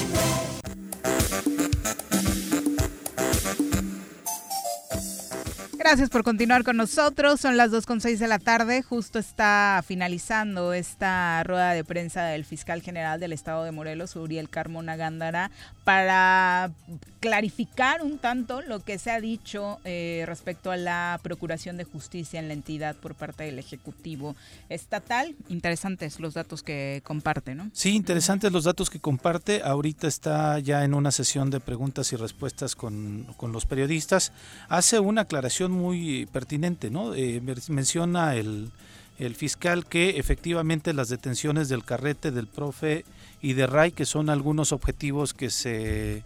Gracias 5.83 6.11
por 6.11 6.23
continuar 6.23 6.63
con 6.63 6.77
nosotros. 6.77 7.41
Son 7.41 7.57
las 7.57 7.71
2.6 7.71 8.19
de 8.19 8.27
la 8.27 8.37
tarde. 8.37 8.83
Justo 8.83 9.17
está 9.17 9.83
finalizando 9.83 10.73
esta 10.73 11.43
rueda 11.43 11.71
de 11.71 11.83
prensa 11.83 12.25
del 12.25 12.45
fiscal 12.45 12.83
general 12.83 13.19
del 13.19 13.33
estado 13.33 13.63
de 13.63 13.71
Morelos, 13.71 14.15
Uriel 14.15 14.47
Carmona 14.47 14.95
Gándara, 14.95 15.49
para 15.83 16.71
clarificar 17.19 18.01
un 18.01 18.17
tanto 18.17 18.61
lo 18.61 18.79
que 18.79 18.97
se 18.97 19.11
ha 19.11 19.19
dicho 19.19 19.79
eh, 19.83 20.23
respecto 20.27 20.71
a 20.71 20.77
la 20.77 21.19
procuración 21.23 21.77
de 21.77 21.83
justicia 21.83 22.39
en 22.39 22.47
la 22.47 22.53
entidad 22.53 22.95
por 22.95 23.15
parte 23.15 23.43
del 23.43 23.59
Ejecutivo 23.59 24.35
Estatal. 24.69 25.35
Interesantes 25.49 26.19
los 26.19 26.33
datos 26.33 26.63
que 26.63 27.01
comparte, 27.03 27.55
¿no? 27.55 27.69
Sí, 27.73 27.95
interesantes 27.95 28.51
los 28.51 28.63
datos 28.63 28.89
que 28.89 28.99
comparte. 28.99 29.61
Ahorita 29.63 30.07
está 30.07 30.59
ya 30.59 30.83
en 30.83 30.93
una 30.93 31.11
sesión 31.11 31.49
de 31.49 31.59
preguntas 31.59 32.11
y 32.13 32.15
respuestas 32.15 32.75
con, 32.75 33.25
con 33.37 33.51
los 33.51 33.65
periodistas. 33.65 34.33
Hace 34.67 34.99
una 34.99 35.21
aclaración 35.21 35.71
muy 35.71 36.27
pertinente, 36.27 36.89
¿no? 36.89 37.13
Eh, 37.13 37.41
menciona 37.69 38.35
el, 38.35 38.71
el 39.19 39.35
fiscal 39.35 39.85
que 39.85 40.17
efectivamente 40.17 40.93
las 40.93 41.09
detenciones 41.09 41.69
del 41.69 41.83
carrete, 41.83 42.31
del 42.31 42.47
profe 42.47 43.05
y 43.41 43.53
de 43.53 43.67
Ray, 43.67 43.91
que 43.91 44.05
son 44.05 44.29
algunos 44.29 44.71
objetivos 44.71 45.33
que 45.33 45.49
se 45.49 46.23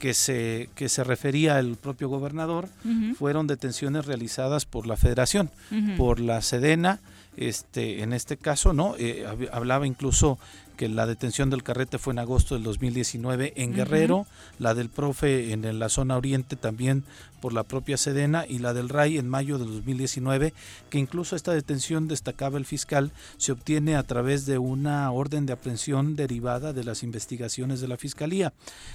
que 0.00 0.14
se, 0.14 0.70
que 0.74 0.88
se 0.88 1.04
refería 1.04 1.58
el 1.58 1.76
propio 1.76 2.08
gobernador, 2.08 2.68
fueron 3.18 3.46
detenciones 3.46 4.06
realizadas 4.06 4.64
por 4.64 4.86
la 4.86 4.96
federación, 4.96 5.50
por 5.98 6.20
la 6.20 6.40
Sedena, 6.40 7.00
este, 7.36 8.02
en 8.02 8.14
este 8.14 8.36
caso, 8.36 8.72
¿no? 8.72 8.94
Eh, 8.98 9.26
hablaba 9.52 9.86
incluso 9.86 10.38
que 10.80 10.88
la 10.88 11.04
detención 11.04 11.50
del 11.50 11.62
carrete 11.62 11.98
fue 11.98 12.14
en 12.14 12.20
agosto 12.20 12.54
del 12.54 12.64
2019 12.64 13.52
en 13.56 13.74
Guerrero, 13.74 14.26
la 14.58 14.72
del 14.72 14.88
profe 14.88 15.52
en 15.52 15.78
la 15.78 15.90
zona 15.90 16.16
oriente 16.16 16.56
también 16.56 17.04
por 17.42 17.52
la 17.52 17.64
propia 17.64 17.98
Sedena 17.98 18.46
y 18.48 18.60
la 18.60 18.72
del 18.72 18.88
RAI 18.88 19.18
en 19.18 19.28
mayo 19.28 19.58
del 19.58 19.68
2019, 19.68 20.54
que 20.88 20.98
incluso 20.98 21.36
esta 21.36 21.52
detención, 21.52 22.08
destacaba 22.08 22.56
el 22.56 22.64
fiscal, 22.64 23.12
se 23.36 23.52
obtiene 23.52 23.94
a 23.94 24.04
través 24.04 24.46
de 24.46 24.56
una 24.56 25.12
orden 25.12 25.44
de 25.44 25.52
aprehensión 25.52 26.16
derivada 26.16 26.72
de 26.72 26.84
las 26.84 27.02
investigaciones 27.02 27.82
de 27.82 27.88
la 27.88 27.98
Fiscalía. 27.98 28.54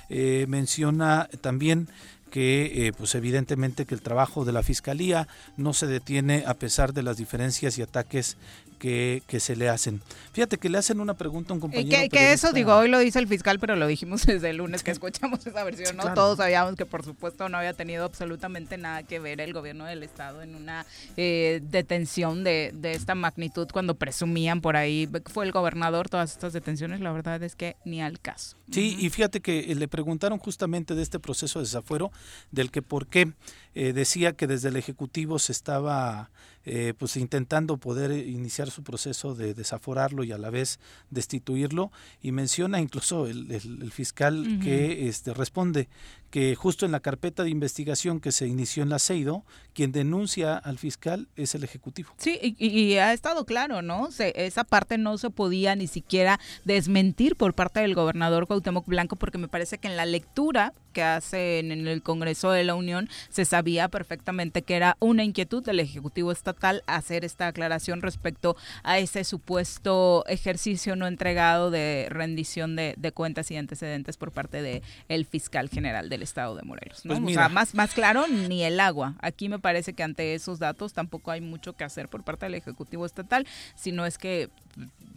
Eh, 0.10 0.48
menciona 0.50 1.30
también 1.42 1.88
que 2.32 2.88
eh, 2.88 2.94
pues 2.94 3.16
evidentemente 3.16 3.86
que 3.86 3.96
el 3.96 4.02
trabajo 4.02 4.46
de 4.46 4.52
la 4.52 4.64
fiscalía 4.64 5.28
no 5.58 5.74
se 5.74 5.88
detiene 5.88 6.44
a 6.46 6.54
pesar 6.54 6.94
de 6.94 7.04
las 7.04 7.18
diferencias 7.18 7.78
y 7.78 7.82
ataques 7.82 8.38
que, 8.80 9.40
se 9.40 9.56
le 9.56 9.70
hacen. 9.70 10.02
Fíjate 10.34 10.58
que 10.58 10.70
le 10.70 10.78
hacen 10.78 11.00
una 11.00 11.16
pregunta 11.16 11.54
a 11.54 11.56
un 11.56 11.60
compañero. 11.60 12.10
Que, 12.10 12.34
eso, 12.34 12.52
digo, 12.54 12.76
hoy 12.76 12.90
lo 12.90 13.00
dice 13.00 13.20
el 13.20 13.28
fiscal, 13.28 13.60
pero 13.60 13.76
lo 13.76 13.88
dijimos 13.88 14.26
desde 14.26 14.50
el 14.50 14.58
lunes 14.58 14.84
que 14.84 14.92
escuchamos 14.92 15.46
esa 15.46 15.64
versión, 15.64 15.98
¿no? 15.98 16.14
Todos 16.14 16.38
sabíamos 16.38 16.76
que, 16.76 16.86
por 16.86 17.04
supuesto, 17.04 17.50
no 17.50 17.58
había 17.58 17.74
tenido 17.74 18.06
absolutamente 18.06 18.78
nada 18.78 19.04
que 19.04 19.20
ver 19.20 19.42
el 19.42 19.54
gobierno 19.54 19.86
del 19.86 20.04
Estado 20.04 20.42
en 20.42 20.56
una 20.56 20.86
eh, 21.18 21.62
detención 21.64 22.44
de, 22.44 22.72
de 22.74 22.94
esta 22.94 23.16
magnitud 23.16 23.68
cuando 23.72 23.96
presumían 23.96 24.62
por 24.62 24.76
ahí, 24.76 25.10
fue 25.26 25.46
el 25.46 25.52
gobernador, 25.52 26.10
todas 26.10 26.32
estas 26.32 26.54
detenciones, 26.54 27.00
la 27.02 27.12
verdad 27.12 27.42
es 27.44 27.56
que 27.56 27.76
ni 27.86 28.02
al 28.02 28.20
caso. 28.20 28.58
Sí, 28.72 28.98
y 29.00 29.10
fíjate 29.10 29.42
que 29.42 29.72
eh, 29.72 29.76
le 29.76 29.88
preguntaron 29.88 30.40
justamente 30.40 30.96
de 30.96 31.04
este 31.04 31.20
proceso 31.20 31.60
de 31.60 31.66
desafuero, 31.66 32.12
del 32.52 32.72
que 32.72 32.82
por 32.82 33.08
qué 33.08 33.34
eh, 33.74 33.94
decía 33.94 34.34
que 34.34 34.48
desde 34.48 34.70
el 34.70 34.76
Ejecutivo 34.76 35.40
se 35.40 35.52
estaba 35.52 36.30
eh, 36.66 36.94
pues 36.98 37.18
intentando 37.18 37.78
poder 37.78 38.12
iniciar 38.12 38.72
su 38.72 38.84
proceso 38.84 39.36
de 39.36 39.54
desaforarlo 39.54 40.24
y 40.24 40.32
a 40.32 40.38
la 40.38 40.50
vez 40.50 40.80
destituirlo 41.12 41.92
y 42.22 42.32
menciona 42.32 42.82
incluso 42.82 43.28
el, 43.28 43.52
el, 43.52 43.92
fiscal 43.92 44.60
que 44.64 45.08
este, 45.08 45.34
responde 45.34 45.88
que 46.32 46.56
justo 46.56 46.86
en 46.86 46.92
la 46.92 47.00
carpeta 47.00 47.44
de 47.44 47.50
investigación 47.50 48.20
que 48.20 48.32
se 48.32 48.48
inició 48.48 48.84
en 48.84 48.90
la 48.90 49.00
CEIDO, 49.00 49.46
quien 49.74 49.92
denuncia 49.92 50.58
al 50.58 50.78
fiscal 50.78 51.30
es 51.36 51.56
el 51.56 51.64
Ejecutivo. 51.64 52.10
Sí, 52.18 52.56
y, 52.58 52.96
ha 52.96 53.14
estado 53.14 53.46
claro, 53.46 53.82
¿no? 53.82 54.10
esa 54.18 54.64
parte 54.64 54.98
no 54.98 55.18
se 55.18 55.30
podía 55.30 55.76
ni 55.76 55.88
siquiera 55.88 56.40
desmentir 56.66 57.36
por 57.36 57.54
parte 57.54 57.80
del 57.80 57.96
gobernador 57.96 58.48
Cuauhtémoc 58.48 58.86
Blanco 58.88 59.16
porque 59.16 59.38
me 59.38 59.48
parece 59.48 59.78
que 59.78 59.88
en 59.88 59.98
la 59.98 60.06
lectura 60.06 60.74
que 60.92 61.04
hacen 61.04 61.72
en 61.72 61.88
el 61.88 62.02
Congreso 62.02 62.52
de 62.52 62.64
la 62.64 62.74
Unión, 62.74 63.10
se 63.30 63.44
sabía 63.44 63.90
perfectamente 63.90 64.62
que 64.62 64.76
era 64.76 64.96
una 65.02 65.26
inquietud 65.26 65.62
del 65.62 65.82
Ejecutivo 65.82 66.32
Estatal 66.32 66.55
hacer 66.88 67.26
esta 67.26 67.48
aclaración 67.48 68.02
respecto 68.02 68.56
a 68.84 69.00
ese 69.00 69.24
supuesto 69.24 70.24
ejercicio 70.28 70.96
no 70.96 71.08
entregado 71.08 71.72
de 71.72 72.08
rendición 72.10 72.76
de, 72.76 72.96
cuentas 73.14 73.52
y 73.52 73.58
antecedentes 73.58 74.18
por 74.18 74.32
parte 74.32 74.62
del 74.62 74.82
el 75.08 75.26
fiscal 75.26 75.70
general 75.70 76.10
del 76.10 76.24
Estado 76.24 76.56
de 76.56 76.64
Morelos. 76.64 77.02
Pues 77.06 77.20
o 77.20 77.30
sea, 77.30 77.50
más, 77.50 77.76
más 77.76 77.94
claro, 77.94 78.28
ni 78.28 78.64
el 78.64 78.80
agua. 78.80 79.16
Aquí 79.20 79.48
me 79.48 79.60
parece 79.60 79.94
que 79.94 80.04
ante 80.04 80.34
esos 80.34 80.60
datos 80.60 80.94
tampoco 80.94 81.32
hay 81.32 81.42
mucho 81.42 81.74
que 81.74 81.84
hacer 81.84 82.10
por 82.10 82.24
parte 82.24 82.46
del 82.46 82.56
Ejecutivo 82.56 83.06
Estatal, 83.06 83.48
sino 83.76 84.06
es 84.06 84.18
que 84.18 84.50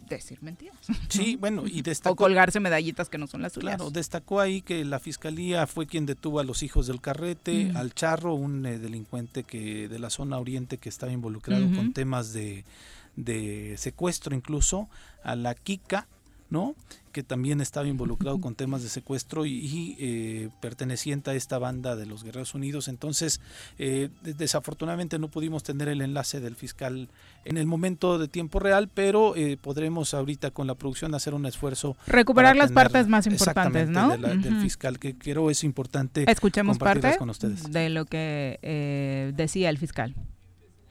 decir 0.09 0.39
mentiras. 0.41 0.77
Sí, 1.07 1.35
bueno, 1.39 1.63
y 1.67 1.81
destacó... 1.81 2.13
O 2.13 2.15
colgarse 2.15 2.59
medallitas 2.59 3.09
que 3.09 3.17
no 3.17 3.27
son 3.27 3.41
las 3.41 3.53
suyas. 3.53 3.75
Claro, 3.75 3.91
destacó 3.91 4.39
ahí 4.39 4.61
que 4.61 4.83
la 4.83 4.99
Fiscalía 4.99 5.67
fue 5.67 5.87
quien 5.87 6.05
detuvo 6.05 6.39
a 6.39 6.43
los 6.43 6.63
hijos 6.63 6.87
del 6.87 7.01
carrete, 7.01 7.71
al 7.75 7.93
Charro, 7.93 8.33
un 8.33 8.65
eh, 8.65 8.79
delincuente 8.79 9.43
que 9.43 9.87
de 9.87 9.99
la 9.99 10.09
zona 10.09 10.37
oriente 10.37 10.77
que 10.77 10.89
estaba 10.89 11.11
involucrado 11.11 11.65
con 11.75 11.93
temas 11.93 12.33
de, 12.33 12.65
de 13.15 13.75
secuestro 13.77 14.35
incluso, 14.35 14.89
a 15.23 15.35
la 15.35 15.55
Kika, 15.55 16.07
¿no? 16.49 16.75
Que 17.19 17.23
también 17.23 17.59
estaba 17.59 17.85
involucrado 17.85 18.39
con 18.39 18.55
temas 18.55 18.81
de 18.81 18.87
secuestro 18.87 19.45
y, 19.45 19.97
eh, 19.99 20.47
perteneciente 20.61 21.31
a 21.31 21.33
esta 21.33 21.59
banda 21.59 21.97
de 21.97 22.05
los 22.05 22.23
Guerreros 22.23 22.53
Unidos. 22.53 22.87
Entonces, 22.87 23.41
eh, 23.77 24.07
desafortunadamente 24.21 25.19
no 25.19 25.27
pudimos 25.27 25.63
tener 25.63 25.89
el 25.89 25.99
enlace 25.99 26.39
del 26.39 26.55
fiscal 26.55 27.09
en 27.43 27.57
el 27.57 27.65
momento 27.65 28.17
de 28.19 28.29
tiempo 28.29 28.61
real, 28.61 28.87
pero 28.87 29.35
eh, 29.35 29.57
podremos 29.61 30.13
ahorita 30.13 30.51
con 30.51 30.65
la 30.65 30.75
producción 30.75 31.13
hacer 31.13 31.33
un 31.33 31.45
esfuerzo. 31.45 31.97
Recuperar 32.07 32.55
las 32.55 32.71
partes 32.71 33.09
más 33.09 33.27
importantes, 33.27 33.89
¿no? 33.89 34.15
Del 34.17 34.61
fiscal, 34.61 34.97
que 34.97 35.17
quiero 35.17 35.49
es 35.49 35.65
importante. 35.65 36.23
Escuchemos 36.25 36.77
parte 36.77 37.17
con 37.17 37.29
ustedes. 37.29 37.69
de 37.69 37.89
lo 37.89 38.05
que 38.05 39.33
decía 39.35 39.69
el 39.69 39.77
fiscal. 39.77 40.15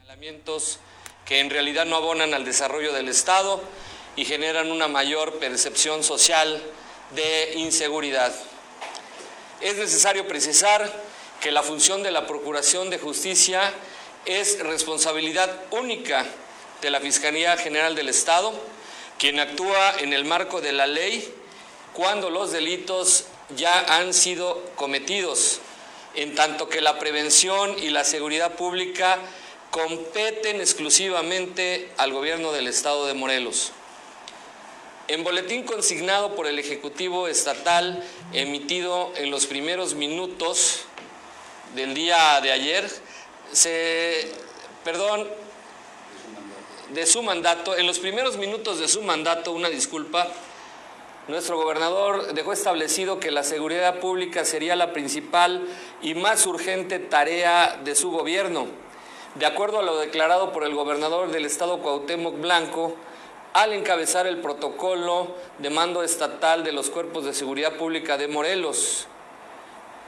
Señalamientos 0.00 0.78
que 1.24 1.40
en 1.40 1.48
realidad 1.48 1.86
no 1.86 1.96
abonan 1.96 2.34
al 2.34 2.44
desarrollo 2.44 2.92
del 2.92 3.09
Estado 3.09 3.62
y 4.19 4.24
generan 4.24 4.73
una 4.73 4.89
mayor 4.89 5.35
percepción 5.35 6.03
social 6.03 6.61
de 7.15 7.53
inseguridad. 7.55 8.35
Es 9.61 9.77
necesario 9.77 10.27
precisar 10.27 10.93
que 11.40 11.53
la 11.53 11.62
función 11.62 12.03
de 12.03 12.11
la 12.11 12.27
Procuración 12.27 12.90
de 12.90 12.99
Justicia 12.99 13.73
es 14.24 14.59
responsabilidad 14.59 15.61
única 15.70 16.27
de 16.82 16.90
la 16.90 16.99
Fiscalía 16.99 17.57
General 17.59 17.95
del 17.95 18.09
Estado, 18.09 18.53
quien 19.20 19.39
actúa 19.39 19.95
en 20.01 20.12
el 20.12 20.24
marco 20.24 20.61
de 20.61 20.73
la 20.73 20.89
ley 20.89 21.32
cuando 21.93 22.28
los 22.28 22.51
delitos 22.51 23.27
ya 23.57 23.99
han 23.99 24.12
sido 24.12 24.65
cometidos, 24.74 25.61
en 26.16 26.35
tanto 26.35 26.69
que 26.69 26.81
la 26.81 26.99
prevención 26.99 27.77
y 27.78 27.90
la 27.90 28.03
seguridad 28.03 28.57
pública 28.57 29.20
competen 29.70 30.61
exclusivamente 30.61 31.89
al 31.99 32.12
gobierno 32.12 32.51
del 32.51 32.66
Estado 32.66 33.07
de 33.07 33.15
Morelos. 33.15 33.74
En 35.09 35.24
boletín 35.24 35.62
consignado 35.62 36.35
por 36.35 36.47
el 36.47 36.59
Ejecutivo 36.59 37.28
Estatal, 37.28 38.05
emitido 38.35 39.10
en 39.16 39.30
los 39.30 39.47
primeros 39.47 39.94
minutos 39.94 40.80
del 41.74 41.94
día 41.94 42.39
de 42.43 42.52
ayer, 42.52 42.86
perdón, 44.85 45.26
de 46.90 47.06
su 47.06 47.22
mandato, 47.22 47.74
en 47.74 47.86
los 47.86 47.98
primeros 48.01 48.36
minutos 48.36 48.80
de 48.80 48.86
su 48.86 49.01
mandato, 49.01 49.52
una 49.52 49.70
disculpa, 49.70 50.28
nuestro 51.26 51.56
gobernador 51.56 52.35
dejó 52.35 52.52
establecido 52.52 53.18
que 53.18 53.30
la 53.30 53.44
seguridad 53.44 54.01
pública 54.01 54.44
sería 54.44 54.76
la 54.76 54.93
principal 54.93 55.66
y 56.02 56.16
más 56.16 56.44
urgente 56.44 56.98
tarea 56.98 57.80
de 57.82 57.94
su 57.94 58.10
gobierno. 58.10 58.66
De 59.36 59.47
acuerdo 59.47 59.78
a 59.78 59.82
lo 59.82 59.97
declarado 59.97 60.52
por 60.52 60.64
el 60.64 60.74
gobernador 60.74 61.30
del 61.30 61.47
estado 61.47 61.78
Cuauhtémoc 61.78 62.39
Blanco, 62.40 62.94
al 63.53 63.73
encabezar 63.73 64.27
el 64.27 64.39
protocolo 64.39 65.35
de 65.59 65.70
mando 65.70 66.03
estatal 66.03 66.65
de 66.65 66.73
los 66.73 66.91
cuerpos 66.91 67.25
de 67.25 67.35
seguridad 67.35 67.77
pública 67.77 68.16
de 68.16 68.29
Morelos. 68.29 69.07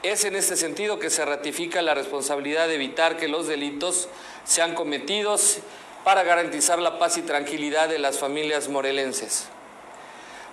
Es 0.03 0.25
en 0.25 0.37
este 0.37 0.57
sentido 0.57 0.99
que 0.99 1.11
se 1.11 1.25
ratifica 1.25 1.83
la 1.83 1.95
responsabilidad 1.95 2.69
de 2.69 2.75
evitar 2.75 3.17
que 3.17 3.29
los 3.29 3.47
delitos 3.47 4.09
sean 4.45 4.75
cometidos 4.75 5.59
para 6.05 6.23
garantizar 6.23 6.79
la 6.79 6.99
paz 6.99 7.19
y 7.19 7.23
tranquilidad 7.23 7.89
de 7.89 7.99
las 7.99 8.19
familias 8.19 8.69
morelenses. 8.69 9.47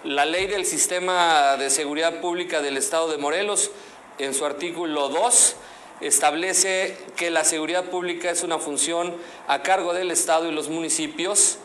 La 0.03 0.25
ley 0.25 0.47
del 0.47 0.65
Sistema 0.65 1.55
de 1.57 1.69
Seguridad 1.69 2.19
Pública 2.19 2.61
del 2.61 2.77
Estado 2.77 3.09
de 3.09 3.17
Morelos, 3.17 3.71
en 4.19 4.33
su 4.33 4.45
artículo 4.45 5.09
2, 5.09 5.55
establece 6.01 6.97
que 7.15 7.31
la 7.31 7.43
seguridad 7.43 7.85
pública 7.85 8.29
es 8.29 8.43
una 8.43 8.59
función 8.59 9.15
a 9.47 9.63
cargo 9.63 9.93
del 9.93 10.11
Estado 10.11 10.47
y 10.47 10.51
los 10.51 10.69
municipios 10.69 11.57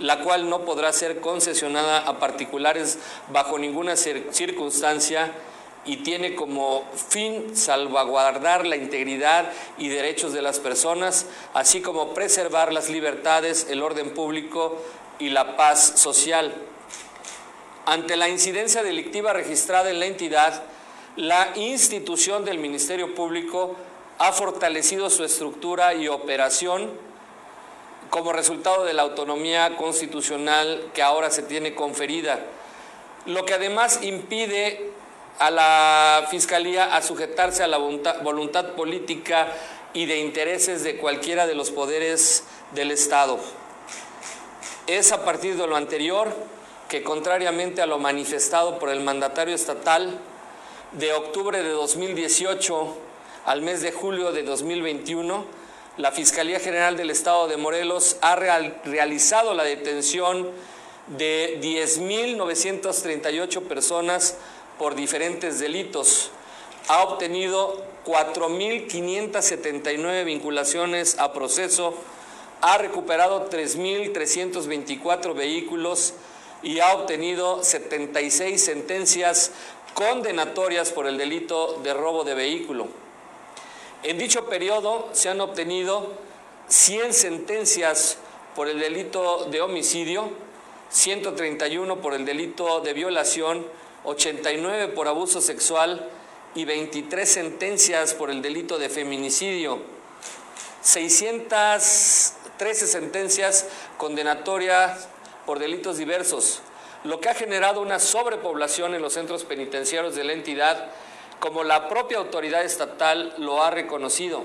la 0.00 0.20
cual 0.20 0.48
no 0.48 0.64
podrá 0.64 0.92
ser 0.92 1.20
concesionada 1.20 1.98
a 1.98 2.18
particulares 2.18 2.98
bajo 3.32 3.58
ninguna 3.58 3.96
circunstancia 3.96 5.32
y 5.84 5.98
tiene 5.98 6.34
como 6.34 6.84
fin 6.94 7.56
salvaguardar 7.56 8.66
la 8.66 8.76
integridad 8.76 9.50
y 9.78 9.88
derechos 9.88 10.32
de 10.32 10.42
las 10.42 10.58
personas, 10.58 11.26
así 11.54 11.80
como 11.80 12.12
preservar 12.12 12.72
las 12.72 12.90
libertades, 12.90 13.66
el 13.70 13.82
orden 13.82 14.10
público 14.10 14.76
y 15.18 15.30
la 15.30 15.56
paz 15.56 15.92
social. 15.96 16.54
Ante 17.86 18.16
la 18.16 18.28
incidencia 18.28 18.82
delictiva 18.82 19.32
registrada 19.32 19.90
en 19.90 20.00
la 20.00 20.06
entidad, 20.06 20.62
la 21.16 21.52
institución 21.56 22.44
del 22.44 22.58
Ministerio 22.58 23.14
Público 23.14 23.74
ha 24.18 24.32
fortalecido 24.32 25.08
su 25.08 25.24
estructura 25.24 25.94
y 25.94 26.08
operación 26.08 26.90
como 28.10 28.32
resultado 28.32 28.84
de 28.84 28.92
la 28.92 29.02
autonomía 29.02 29.76
constitucional 29.76 30.90
que 30.92 31.02
ahora 31.02 31.30
se 31.30 31.42
tiene 31.42 31.74
conferida, 31.74 32.40
lo 33.26 33.44
que 33.44 33.54
además 33.54 34.00
impide 34.02 34.90
a 35.38 35.50
la 35.50 36.26
Fiscalía 36.28 36.94
a 36.96 37.02
sujetarse 37.02 37.62
a 37.62 37.68
la 37.68 37.78
voluntad, 37.78 38.72
política 38.72 39.48
y 39.94 40.06
de 40.06 40.18
intereses 40.18 40.82
de 40.82 40.96
cualquiera 40.96 41.46
de 41.46 41.54
los 41.54 41.70
poderes 41.70 42.44
del 42.72 42.90
Estado. 42.90 43.38
Es 44.86 45.12
a 45.12 45.24
partir 45.24 45.56
de 45.56 45.66
lo 45.66 45.76
anterior 45.76 46.34
que, 46.88 47.02
contrariamente 47.02 47.80
a 47.80 47.86
lo 47.86 47.98
manifestado 47.98 48.78
por 48.78 48.90
el 48.90 49.00
mandatario 49.00 49.54
estatal, 49.54 50.18
de 50.92 51.12
octubre 51.12 51.62
de 51.62 51.70
2018 51.70 52.96
al 53.46 53.62
mes 53.62 53.80
de 53.80 53.92
julio 53.92 54.32
de 54.32 54.42
2021, 54.42 55.59
la 56.00 56.10
Fiscalía 56.12 56.58
General 56.58 56.96
del 56.96 57.10
Estado 57.10 57.46
de 57.46 57.58
Morelos 57.58 58.16
ha 58.22 58.34
realizado 58.34 59.52
la 59.52 59.64
detención 59.64 60.48
de 61.18 61.60
10.938 61.60 63.60
personas 63.64 64.38
por 64.78 64.94
diferentes 64.94 65.60
delitos. 65.60 66.30
Ha 66.88 67.02
obtenido 67.02 67.84
4.579 68.06 70.24
vinculaciones 70.24 71.18
a 71.18 71.34
proceso, 71.34 71.94
ha 72.62 72.78
recuperado 72.78 73.50
3.324 73.50 75.34
vehículos 75.34 76.14
y 76.62 76.80
ha 76.80 76.94
obtenido 76.94 77.62
76 77.62 78.64
sentencias 78.64 79.50
condenatorias 79.92 80.92
por 80.92 81.06
el 81.06 81.18
delito 81.18 81.78
de 81.82 81.92
robo 81.92 82.24
de 82.24 82.34
vehículo. 82.34 83.09
En 84.02 84.16
dicho 84.16 84.46
periodo 84.46 85.10
se 85.12 85.28
han 85.28 85.42
obtenido 85.42 86.12
100 86.68 87.12
sentencias 87.12 88.16
por 88.56 88.66
el 88.68 88.80
delito 88.80 89.44
de 89.50 89.60
homicidio, 89.60 90.30
131 90.88 92.00
por 92.00 92.14
el 92.14 92.24
delito 92.24 92.80
de 92.80 92.94
violación, 92.94 93.66
89 94.04 94.88
por 94.88 95.06
abuso 95.06 95.42
sexual 95.42 96.08
y 96.54 96.64
23 96.64 97.30
sentencias 97.30 98.14
por 98.14 98.30
el 98.30 98.40
delito 98.40 98.78
de 98.78 98.88
feminicidio, 98.88 99.82
613 100.80 102.86
sentencias 102.86 103.66
condenatorias 103.98 105.08
por 105.44 105.58
delitos 105.58 105.98
diversos, 105.98 106.62
lo 107.04 107.20
que 107.20 107.28
ha 107.28 107.34
generado 107.34 107.82
una 107.82 107.98
sobrepoblación 107.98 108.94
en 108.94 109.02
los 109.02 109.12
centros 109.12 109.44
penitenciarios 109.44 110.14
de 110.14 110.24
la 110.24 110.32
entidad 110.32 110.90
como 111.40 111.64
la 111.64 111.88
propia 111.88 112.18
autoridad 112.18 112.62
estatal 112.62 113.34
lo 113.38 113.64
ha 113.64 113.70
reconocido. 113.70 114.44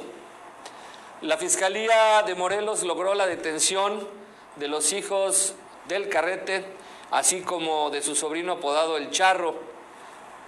La 1.21 1.37
Fiscalía 1.37 2.23
de 2.25 2.35
Morelos 2.35 2.83
logró 2.83 3.13
la 3.15 3.27
detención 3.27 4.07
de 4.55 4.67
los 4.69 4.93
hijos 4.93 5.53
del 5.87 6.07
Carrete, 6.09 6.65
así 7.11 7.41
como 7.41 7.89
de 7.89 8.01
su 8.01 8.15
sobrino 8.15 8.53
apodado 8.53 8.97
El 8.97 9.11
Charro, 9.11 9.55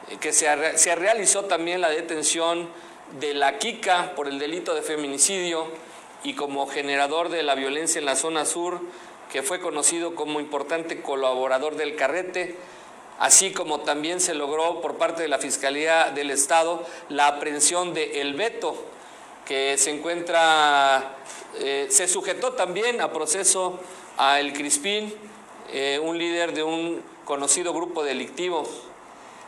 eh, 0.10 0.18
que 0.18 0.32
se, 0.32 0.78
se 0.78 0.95
realizó 0.95 1.45
también 1.45 1.82
la 1.82 1.90
detención 1.90 2.69
de 3.19 3.34
la 3.34 3.57
Kika 3.60 4.15
por 4.15 4.28
el 4.28 4.40
delito 4.40 4.74
de 4.74 4.82
feminicidio 4.82 5.68
y 6.24 6.34
como 6.34 6.68
generador 6.68 7.30
de 7.30 7.44
la 7.44 7.56
violencia 7.56 7.99
en 7.99 8.06
la 8.06 8.15
zona 8.15 8.45
sur, 8.45 8.82
que 9.32 9.44
fue 9.44 9.60
conocido 9.60 10.15
como 10.15 10.40
importante 10.40 11.02
colaborador 11.02 11.76
del 11.76 11.95
Carrete, 11.95 12.56
así 13.19 13.52
como 13.52 13.81
también 13.81 14.19
se 14.19 14.34
logró 14.34 14.81
por 14.81 14.95
parte 14.95 15.23
de 15.23 15.27
la 15.27 15.39
Fiscalía 15.39 16.11
del 16.14 16.31
Estado 16.31 16.84
la 17.10 17.27
aprehensión 17.27 17.94
de 17.94 18.22
El 18.22 18.34
Beto, 18.35 18.76
que 19.45 19.77
se 19.77 19.91
encuentra, 19.91 21.15
eh, 21.60 21.88
se 21.89 22.07
sujetó 22.07 22.53
también 22.53 23.02
a 23.02 23.11
proceso 23.11 23.80
a 24.18 24.39
El 24.39 24.53
Crispín, 24.53 25.14
eh, 25.72 25.99
un 26.02 26.18
líder 26.18 26.53
de 26.53 26.64
un 26.64 27.02
conocido 27.26 27.73
grupo 27.73 28.03
delictivo. 28.03 28.68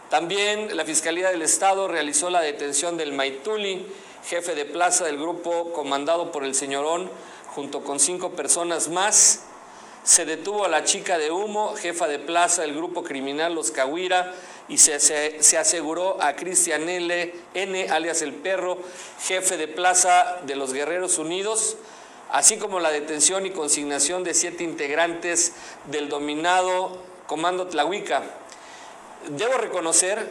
También 0.10 0.76
la 0.76 0.86
Fiscalía 0.86 1.30
del 1.30 1.41
Estado 1.41 1.88
realizó 1.88 2.30
la 2.30 2.41
detención 2.41 2.98
del 2.98 3.14
Maituli, 3.14 3.86
jefe 4.26 4.56
de 4.56 4.66
plaza 4.66 5.06
del 5.06 5.18
grupo 5.18 5.72
comandado 5.72 6.32
por 6.32 6.44
el 6.44 6.56
señorón, 6.56 7.10
junto 7.48 7.84
con 7.84 8.00
cinco 8.00 8.32
personas 8.32 8.90
más. 8.90 9.44
Se 10.04 10.26
detuvo 10.26 10.66
a 10.66 10.70
la 10.70 10.84
chica 10.84 11.18
de 11.18 11.32
humo, 11.32 11.76
jefa 11.76 12.08
de 12.08 12.20
plaza 12.20 12.64
del 12.64 12.76
grupo 12.76 13.04
criminal 13.04 13.54
Los 13.54 13.72
Cahuira, 13.72 14.34
y 14.70 14.78
se, 14.78 15.00
se, 15.00 15.58
aseguró 15.58 16.22
a 16.22 16.36
Cristian. 16.36 16.88
N., 16.88 17.90
alias 17.90 18.22
El 18.22 18.34
Perro, 18.34 18.78
jefe 19.22 19.58
de 19.58 19.68
plaza 19.68 20.40
de 20.46 20.56
los 20.56 20.74
Guerreros 20.74 21.18
Unidos, 21.18 21.76
así 22.30 22.58
como 22.58 22.80
la 22.80 22.92
detención 22.92 23.46
y 23.46 23.50
consignación 23.50 24.24
de 24.24 24.36
siete 24.36 24.64
integrantes 24.64 25.54
del 25.86 26.08
dominado 26.08 27.02
Comando 27.26 27.68
Tlahuica. 27.68 28.24
Debo 29.30 29.54
reconocer 29.56 30.30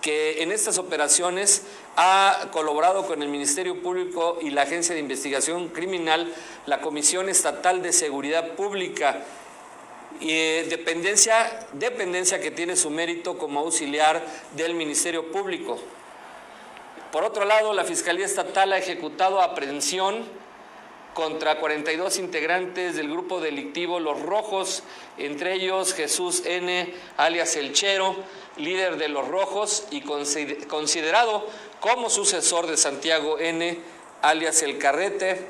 que 0.00 0.42
en 0.42 0.52
estas 0.52 0.78
operaciones 0.78 1.62
ha 1.96 2.48
colaborado 2.52 3.06
con 3.06 3.22
el 3.22 3.28
Ministerio 3.28 3.82
Público 3.82 4.38
y 4.40 4.50
la 4.50 4.62
Agencia 4.62 4.94
de 4.94 5.00
Investigación 5.00 5.68
Criminal 5.68 6.32
la 6.66 6.80
Comisión 6.80 7.28
Estatal 7.28 7.82
de 7.82 7.92
Seguridad 7.92 8.54
Pública, 8.54 9.24
y, 10.20 10.30
eh, 10.30 10.66
dependencia, 10.68 11.66
dependencia 11.72 12.40
que 12.40 12.50
tiene 12.50 12.76
su 12.76 12.90
mérito 12.90 13.38
como 13.38 13.60
auxiliar 13.60 14.22
del 14.56 14.74
Ministerio 14.74 15.30
Público. 15.30 15.78
Por 17.12 17.24
otro 17.24 17.44
lado, 17.44 17.72
la 17.72 17.84
Fiscalía 17.84 18.26
Estatal 18.26 18.72
ha 18.72 18.78
ejecutado 18.78 19.40
aprehensión 19.40 20.26
contra 21.16 21.58
42 21.58 22.18
integrantes 22.18 22.94
del 22.94 23.10
grupo 23.10 23.40
delictivo 23.40 24.00
Los 24.00 24.20
Rojos, 24.20 24.82
entre 25.16 25.54
ellos 25.54 25.94
Jesús 25.94 26.42
N., 26.44 26.92
alias 27.16 27.56
El 27.56 27.72
Chero, 27.72 28.14
líder 28.58 28.98
de 28.98 29.08
Los 29.08 29.26
Rojos 29.26 29.86
y 29.90 30.02
considerado 30.02 31.46
como 31.80 32.10
sucesor 32.10 32.66
de 32.66 32.76
Santiago 32.76 33.38
N., 33.38 33.78
alias 34.20 34.62
El 34.62 34.76
Carrete, 34.76 35.40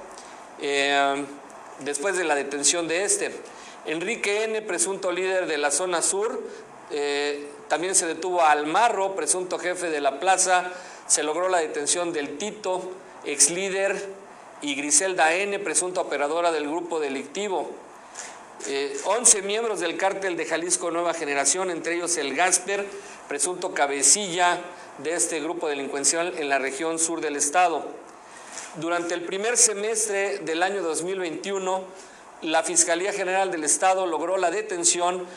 eh, 0.60 1.24
después 1.80 2.16
de 2.16 2.22
la 2.22 2.36
detención 2.36 2.86
de 2.86 3.02
este. 3.02 3.32
Enrique 3.86 4.44
N., 4.44 4.62
presunto 4.62 5.10
líder 5.10 5.48
de 5.48 5.58
la 5.58 5.72
zona 5.72 6.00
sur, 6.00 6.44
eh, 6.92 7.44
también 7.66 7.96
se 7.96 8.06
detuvo 8.06 8.40
a 8.40 8.52
Almarro, 8.52 9.16
presunto 9.16 9.58
jefe 9.58 9.90
de 9.90 10.00
la 10.00 10.20
plaza, 10.20 10.70
se 11.08 11.24
logró 11.24 11.48
la 11.48 11.58
detención 11.58 12.12
del 12.12 12.38
Tito, 12.38 12.92
ex 13.24 13.50
líder, 13.50 14.15
y 14.66 14.74
Griselda 14.74 15.32
N., 15.32 15.60
presunta 15.60 16.00
operadora 16.00 16.50
del 16.50 16.66
grupo 16.66 16.98
delictivo. 16.98 17.70
11 19.04 19.38
eh, 19.38 19.42
miembros 19.42 19.78
del 19.78 19.96
cártel 19.96 20.36
de 20.36 20.44
Jalisco 20.44 20.90
Nueva 20.90 21.14
Generación, 21.14 21.70
entre 21.70 21.94
ellos 21.94 22.16
el 22.16 22.34
Gasper, 22.34 22.84
presunto 23.28 23.72
cabecilla 23.72 24.58
de 24.98 25.14
este 25.14 25.38
grupo 25.38 25.68
delincuencial 25.68 26.36
en 26.36 26.48
la 26.48 26.58
región 26.58 26.98
sur 26.98 27.20
del 27.20 27.36
estado. 27.36 27.86
Durante 28.80 29.14
el 29.14 29.22
primer 29.22 29.56
semestre 29.56 30.38
del 30.38 30.64
año 30.64 30.82
2021, 30.82 31.84
la 32.42 32.64
Fiscalía 32.64 33.12
General 33.12 33.52
del 33.52 33.62
Estado 33.62 34.04
logró 34.04 34.36
la 34.36 34.50
detención 34.50 35.28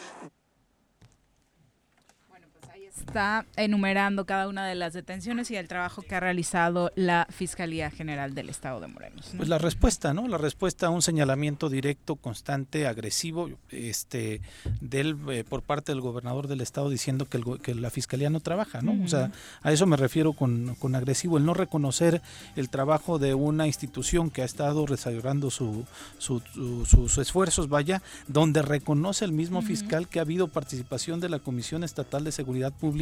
está 3.09 3.45
enumerando 3.55 4.25
cada 4.25 4.47
una 4.47 4.65
de 4.65 4.75
las 4.75 4.93
detenciones 4.93 5.51
y 5.51 5.55
el 5.55 5.67
trabajo 5.67 6.01
que 6.01 6.15
ha 6.15 6.19
realizado 6.19 6.91
la 6.95 7.27
Fiscalía 7.29 7.89
General 7.89 8.33
del 8.33 8.49
Estado 8.49 8.79
de 8.79 8.87
Morelos. 8.87 9.31
Pues 9.35 9.49
la 9.49 9.57
respuesta, 9.57 10.13
¿no? 10.13 10.27
La 10.27 10.37
respuesta 10.37 10.87
a 10.87 10.89
un 10.89 11.01
señalamiento 11.01 11.69
directo, 11.69 12.15
constante, 12.15 12.87
agresivo, 12.87 13.49
este, 13.69 14.41
del 14.81 15.17
eh, 15.29 15.43
por 15.43 15.63
parte 15.63 15.91
del 15.91 16.01
gobernador 16.01 16.47
del 16.47 16.61
estado 16.61 16.89
diciendo 16.89 17.25
que, 17.25 17.41
que 17.61 17.75
la 17.75 17.89
fiscalía 17.89 18.29
no 18.29 18.39
trabaja, 18.39 18.81
¿no? 18.81 19.03
O 19.03 19.07
sea, 19.07 19.31
a 19.61 19.71
eso 19.71 19.85
me 19.85 19.97
refiero 19.97 20.33
con, 20.33 20.75
con, 20.75 20.95
agresivo, 20.95 21.37
el 21.37 21.45
no 21.45 21.53
reconocer 21.53 22.21
el 22.55 22.69
trabajo 22.69 23.19
de 23.19 23.33
una 23.33 23.67
institución 23.67 24.29
que 24.29 24.41
ha 24.41 24.45
estado 24.45 24.85
desarrollando 24.85 25.49
su, 25.49 25.85
sus 26.19 27.17
esfuerzos, 27.17 27.69
vaya, 27.69 28.01
donde 28.27 28.61
reconoce 28.61 29.25
el 29.25 29.31
mismo 29.31 29.61
fiscal 29.61 30.07
que 30.07 30.19
ha 30.19 30.23
habido 30.23 30.47
participación 30.47 31.19
de 31.19 31.29
la 31.29 31.39
Comisión 31.39 31.83
Estatal 31.83 32.23
de 32.23 32.31
Seguridad 32.31 32.71
Pública 32.73 32.98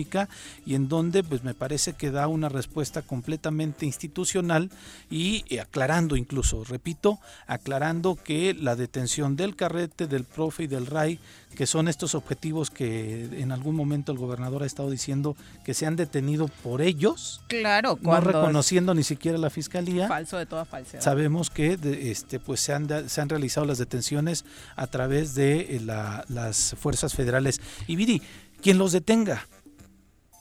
y 0.65 0.76
en 0.76 0.90
donde 0.90 1.24
pues 1.24 1.44
me 1.44 1.53
parece 1.53 1.94
que 1.94 2.11
da 2.11 2.28
una 2.28 2.49
respuesta 2.49 3.02
completamente 3.02 3.86
institucional 3.86 4.69
y 5.10 5.44
eh, 5.49 5.60
aclarando 5.60 6.15
incluso, 6.15 6.64
repito, 6.64 7.19
aclarando 7.48 8.15
que 8.15 8.53
la 8.53 8.76
detención 8.76 9.36
del 9.36 9.56
carrete, 9.56 10.07
del 10.07 10.24
profe 10.24 10.64
y 10.64 10.68
del 10.68 10.86
RAI, 10.86 11.19
que 11.56 11.65
son 11.65 11.88
estos 11.88 12.14
objetivos 12.14 12.69
que 12.69 13.24
en 13.41 13.52
algún 13.52 13.76
momento 13.76 14.11
el 14.11 14.19
gobernador 14.19 14.64
ha 14.64 14.65
estado 14.65 14.91
diciendo 14.91 15.36
que 15.65 15.74
se 15.74 15.88
han 15.88 15.95
detenido 15.95 16.49
por 16.64 16.82
ellos, 16.82 17.41
claro, 17.48 17.98
no 18.02 18.19
reconociendo 18.19 18.94
ni 18.94 19.03
siquiera 19.03 19.38
la 19.40 19.49
fiscalía. 19.49 20.07
Falso 20.07 20.38
de 20.38 20.45
toda 20.45 20.65
falsedad. 20.65 21.02
Sabemos 21.02 21.49
que 21.49 21.80
este 22.11 22.40
pues 22.40 22.60
se 22.60 22.74
han, 22.74 23.10
se 23.10 23.22
han 23.22 23.30
realizado 23.30 23.65
las 23.65 23.80
detenciones 23.80 24.45
a 24.76 24.86
través 24.88 25.34
de 25.34 25.78
eh, 25.78 25.82
las 25.82 26.76
fuerzas 26.80 27.15
federales. 27.15 27.60
Y 27.88 27.95
Viri, 27.95 28.22
quien 28.61 28.78
los 28.78 28.91
detenga, 28.91 29.48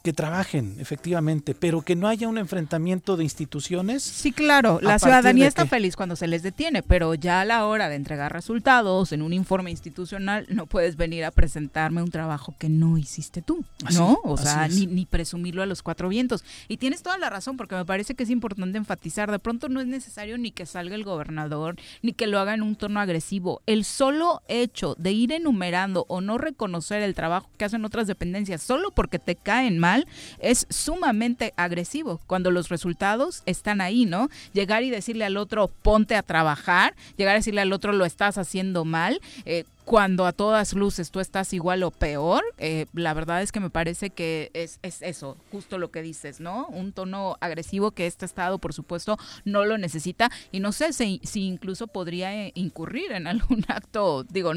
que 0.06 0.12
trabajen, 0.12 0.76
efectivamente, 0.78 1.52
pero 1.52 1.82
que 1.82 1.96
no 1.96 2.06
haya 2.06 2.28
un 2.28 2.38
enfrentamiento 2.38 3.16
de 3.16 3.24
instituciones. 3.24 4.04
Sí, 4.04 4.30
claro, 4.30 4.78
la 4.80 5.00
ciudadanía 5.00 5.48
está 5.48 5.66
feliz 5.66 5.96
cuando 5.96 6.14
se 6.14 6.28
les 6.28 6.44
detiene, 6.44 6.84
pero 6.84 7.14
ya 7.14 7.40
a 7.40 7.44
la 7.44 7.66
hora 7.66 7.88
de 7.88 7.96
entregar 7.96 8.32
resultados 8.32 9.10
en 9.10 9.20
un 9.20 9.32
informe 9.32 9.72
institucional 9.72 10.46
no 10.48 10.66
puedes 10.66 10.96
venir 10.96 11.24
a 11.24 11.32
presentarme 11.32 12.04
un 12.04 12.12
trabajo 12.12 12.54
que 12.56 12.68
no 12.68 12.98
hiciste 12.98 13.42
tú, 13.42 13.64
¿no? 13.94 14.20
O 14.22 14.36
sea, 14.36 14.68
ni, 14.68 14.86
ni, 14.86 15.06
presumirlo 15.06 15.60
a 15.64 15.66
los 15.66 15.82
cuatro 15.82 16.08
vientos. 16.08 16.44
Y 16.68 16.76
tienes 16.76 17.02
toda 17.02 17.18
la 17.18 17.28
razón, 17.28 17.56
porque 17.56 17.74
me 17.74 17.84
parece 17.84 18.14
que 18.14 18.22
es 18.22 18.30
importante 18.30 18.78
enfatizar, 18.78 19.28
de 19.32 19.40
pronto 19.40 19.68
no 19.68 19.80
es 19.80 19.88
necesario 19.88 20.38
ni 20.38 20.52
que 20.52 20.66
salga 20.66 20.94
el 20.94 21.02
gobernador, 21.02 21.74
ni 22.02 22.12
que 22.12 22.28
lo 22.28 22.38
haga 22.38 22.54
en 22.54 22.62
un 22.62 22.76
tono 22.76 23.00
agresivo. 23.00 23.60
El 23.66 23.84
solo 23.84 24.40
hecho 24.46 24.94
de 24.98 25.10
ir 25.10 25.32
enumerando 25.32 26.06
o 26.08 26.20
no 26.20 26.38
reconocer 26.38 27.02
el 27.02 27.16
trabajo 27.16 27.50
que 27.58 27.64
hacen 27.64 27.84
otras 27.84 28.06
dependencias, 28.06 28.62
solo 28.62 28.92
porque 28.92 29.18
te 29.18 29.34
caen 29.34 29.80
mal, 29.80 29.95
es 30.38 30.66
sumamente 30.68 31.54
agresivo 31.56 32.20
cuando 32.26 32.50
los 32.50 32.68
resultados 32.68 33.42
están 33.46 33.80
ahí, 33.80 34.04
¿no? 34.04 34.28
Llegar 34.52 34.82
y 34.82 34.90
decirle 34.90 35.24
al 35.24 35.36
otro, 35.36 35.68
ponte 35.68 36.16
a 36.16 36.22
trabajar, 36.22 36.94
llegar 37.16 37.34
a 37.34 37.38
decirle 37.38 37.60
al 37.60 37.72
otro, 37.72 37.92
lo 37.92 38.04
estás 38.04 38.38
haciendo 38.38 38.84
mal. 38.84 39.20
Eh, 39.44 39.64
cuando 39.86 40.26
a 40.26 40.32
todas 40.32 40.72
luces 40.72 41.12
tú 41.12 41.20
estás 41.20 41.52
igual 41.52 41.84
o 41.84 41.92
peor, 41.92 42.42
eh, 42.58 42.86
la 42.92 43.14
verdad 43.14 43.40
es 43.40 43.52
que 43.52 43.60
me 43.60 43.70
parece 43.70 44.10
que 44.10 44.50
es, 44.52 44.80
es, 44.82 45.00
eso, 45.00 45.36
justo 45.52 45.78
lo 45.78 45.92
que 45.92 46.02
dices, 46.02 46.40
¿no? 46.40 46.66
Un 46.66 46.92
tono 46.92 47.36
agresivo 47.40 47.92
que 47.92 48.08
este 48.08 48.26
Estado, 48.26 48.58
por 48.58 48.72
supuesto, 48.72 49.16
no 49.44 49.64
lo 49.64 49.78
necesita 49.78 50.28
y 50.50 50.58
no 50.58 50.72
sé 50.72 50.92
si, 50.92 51.20
si 51.22 51.46
incluso 51.46 51.86
podría 51.86 52.34
eh, 52.34 52.50
incurrir 52.56 53.12
en 53.12 53.28
algún 53.28 53.64
acto, 53.68 54.24
digo, 54.24 54.52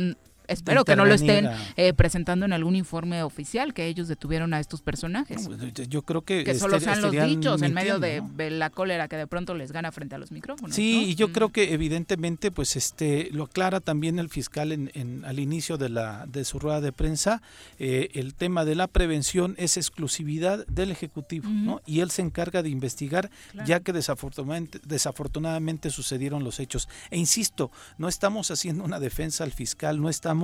espero 0.49 0.83
que 0.85 0.95
no 0.95 1.05
lo 1.05 1.13
estén 1.13 1.49
eh, 1.77 1.93
presentando 1.93 2.45
en 2.45 2.53
algún 2.53 2.75
informe 2.75 3.23
oficial 3.23 3.73
que 3.73 3.87
ellos 3.87 4.07
detuvieron 4.07 4.53
a 4.53 4.59
estos 4.59 4.81
personajes. 4.81 5.47
Pues, 5.47 5.89
yo 5.89 6.01
creo 6.01 6.21
que 6.21 6.43
que 6.43 6.55
solo 6.55 6.79
sean 6.79 7.01
los 7.01 7.11
dichos 7.11 7.61
en 7.61 7.73
medio 7.73 7.99
de, 7.99 8.21
la 8.49 8.69
cólera 8.69 9.07
que 9.07 9.15
de 9.15 9.27
pronto 9.27 9.53
les 9.53 9.71
gana 9.71 9.91
frente 9.91 10.15
a 10.15 10.17
los 10.17 10.31
micrófonos. 10.31 10.75
Sí, 10.75 11.05
y 11.09 11.15
yo 11.15 11.31
creo 11.31 11.49
que 11.49 11.73
evidentemente 11.73 12.51
pues 12.51 12.75
este 12.75 13.29
lo 13.31 13.43
aclara 13.43 13.79
también 13.79 14.19
el 14.19 14.29
fiscal 14.29 14.71
en, 14.71 15.23
al 15.25 15.39
inicio 15.39 15.77
de 15.77 15.89
la 15.89 16.25
de 16.25 16.43
su 16.45 16.59
rueda 16.59 16.81
de 16.81 16.91
prensa 16.91 17.41
eh, 17.77 18.09
el 18.13 18.33
tema 18.33 18.65
de 18.65 18.75
la 18.75 18.87
prevención 18.87 19.55
es 19.57 19.77
exclusividad 19.77 20.65
del 20.67 20.91
ejecutivo, 20.91 21.47
¿no? 21.49 21.81
Y 21.85 21.99
él 21.99 22.11
se 22.11 22.21
encarga 22.21 22.63
de 22.63 22.69
investigar 22.69 23.29
ya 23.65 23.79
que 23.79 23.93
desafortunadamente 23.93 24.79
desafortunadamente 24.83 25.89
sucedieron 25.89 26.43
los 26.43 26.59
hechos. 26.59 26.89
E 27.11 27.17
insisto, 27.17 27.71
no 27.97 28.07
estamos 28.07 28.51
haciendo 28.51 28.83
una 28.83 28.99
defensa 28.99 29.43
al 29.43 29.51
fiscal, 29.51 30.01
no 30.01 30.09
estamos 30.09 30.38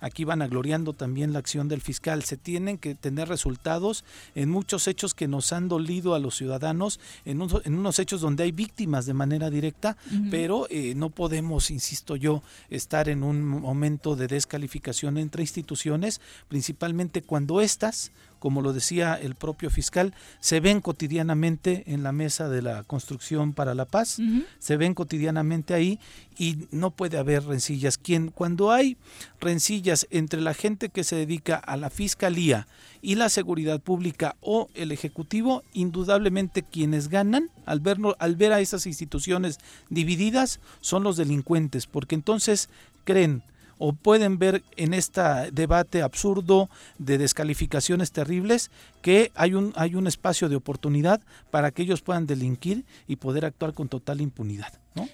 aquí 0.00 0.24
van 0.24 0.42
agloriando 0.42 0.92
también 0.92 1.32
la 1.32 1.38
acción 1.38 1.68
del 1.68 1.80
fiscal. 1.80 2.22
Se 2.24 2.36
tienen 2.36 2.78
que 2.78 2.94
tener 2.94 3.28
resultados 3.28 4.04
en 4.34 4.50
muchos 4.50 4.88
hechos 4.88 5.14
que 5.14 5.28
nos 5.28 5.52
han 5.52 5.68
dolido 5.68 6.14
a 6.14 6.18
los 6.18 6.36
ciudadanos, 6.36 7.00
en, 7.24 7.40
unos 7.40 7.98
hechos 7.98 8.20
donde 8.20 8.44
hay 8.44 8.52
víctimas 8.52 9.06
de 9.06 9.14
manera 9.14 9.50
directa, 9.50 9.96
pero 10.30 10.66
eh, 10.70 10.94
no 10.94 11.10
podemos, 11.10 11.70
insisto 11.70 12.16
yo, 12.16 12.42
estar 12.70 13.08
en 13.08 13.22
un 13.22 13.44
momento 13.44 14.16
de 14.16 14.26
descalificación 14.26 15.18
entre 15.18 15.42
instituciones, 15.42 16.20
principalmente 16.48 17.22
cuando 17.22 17.60
éstas 17.60 18.12
como 18.38 18.62
lo 18.62 18.72
decía 18.72 19.14
el 19.14 19.34
propio 19.34 19.70
fiscal, 19.70 20.14
se 20.40 20.60
ven 20.60 20.80
cotidianamente 20.80 21.84
en 21.86 22.02
la 22.02 22.12
mesa 22.12 22.48
de 22.48 22.62
la 22.62 22.82
construcción 22.84 23.52
para 23.52 23.74
la 23.74 23.84
paz, 23.84 24.18
se 24.58 24.76
ven 24.76 24.94
cotidianamente 24.94 25.74
ahí 25.74 25.98
y 26.38 26.68
no 26.70 26.90
puede 26.90 27.18
haber 27.18 27.44
rencillas. 27.44 27.98
Quien, 27.98 28.28
cuando 28.28 28.70
hay 28.70 28.96
rencillas 29.40 30.06
entre 30.10 30.40
la 30.40 30.54
gente 30.54 30.88
que 30.88 31.04
se 31.04 31.16
dedica 31.16 31.56
a 31.56 31.76
la 31.76 31.90
fiscalía 31.90 32.68
y 33.02 33.16
la 33.16 33.28
seguridad 33.28 33.80
pública 33.80 34.36
o 34.40 34.68
el 34.74 34.92
ejecutivo, 34.92 35.62
indudablemente 35.72 36.62
quienes 36.62 37.08
ganan 37.08 37.50
al, 37.66 37.80
verlo, 37.80 38.16
al 38.18 38.36
ver 38.36 38.52
a 38.52 38.60
esas 38.60 38.86
instituciones 38.86 39.58
divididas 39.90 40.60
son 40.80 41.02
los 41.02 41.16
delincuentes, 41.16 41.86
porque 41.86 42.14
entonces 42.14 42.68
creen 43.04 43.42
o 43.78 43.92
pueden 43.92 44.38
ver 44.38 44.62
en 44.76 44.94
este 44.94 45.22
debate 45.52 46.02
absurdo 46.02 46.68
de 46.98 47.18
descalificaciones 47.18 48.12
terribles 48.12 48.70
que 49.02 49.32
hay 49.34 49.54
un, 49.54 49.72
hay 49.76 49.94
un 49.94 50.06
espacio 50.06 50.48
de 50.48 50.56
oportunidad 50.56 51.20
para 51.50 51.70
que 51.70 51.82
ellos 51.82 52.02
puedan 52.02 52.26
delinquir 52.26 52.84
y 53.06 53.16
poder 53.16 53.44
actuar 53.44 53.74
con 53.74 53.88
total 53.88 54.20
impunidad. 54.20 54.72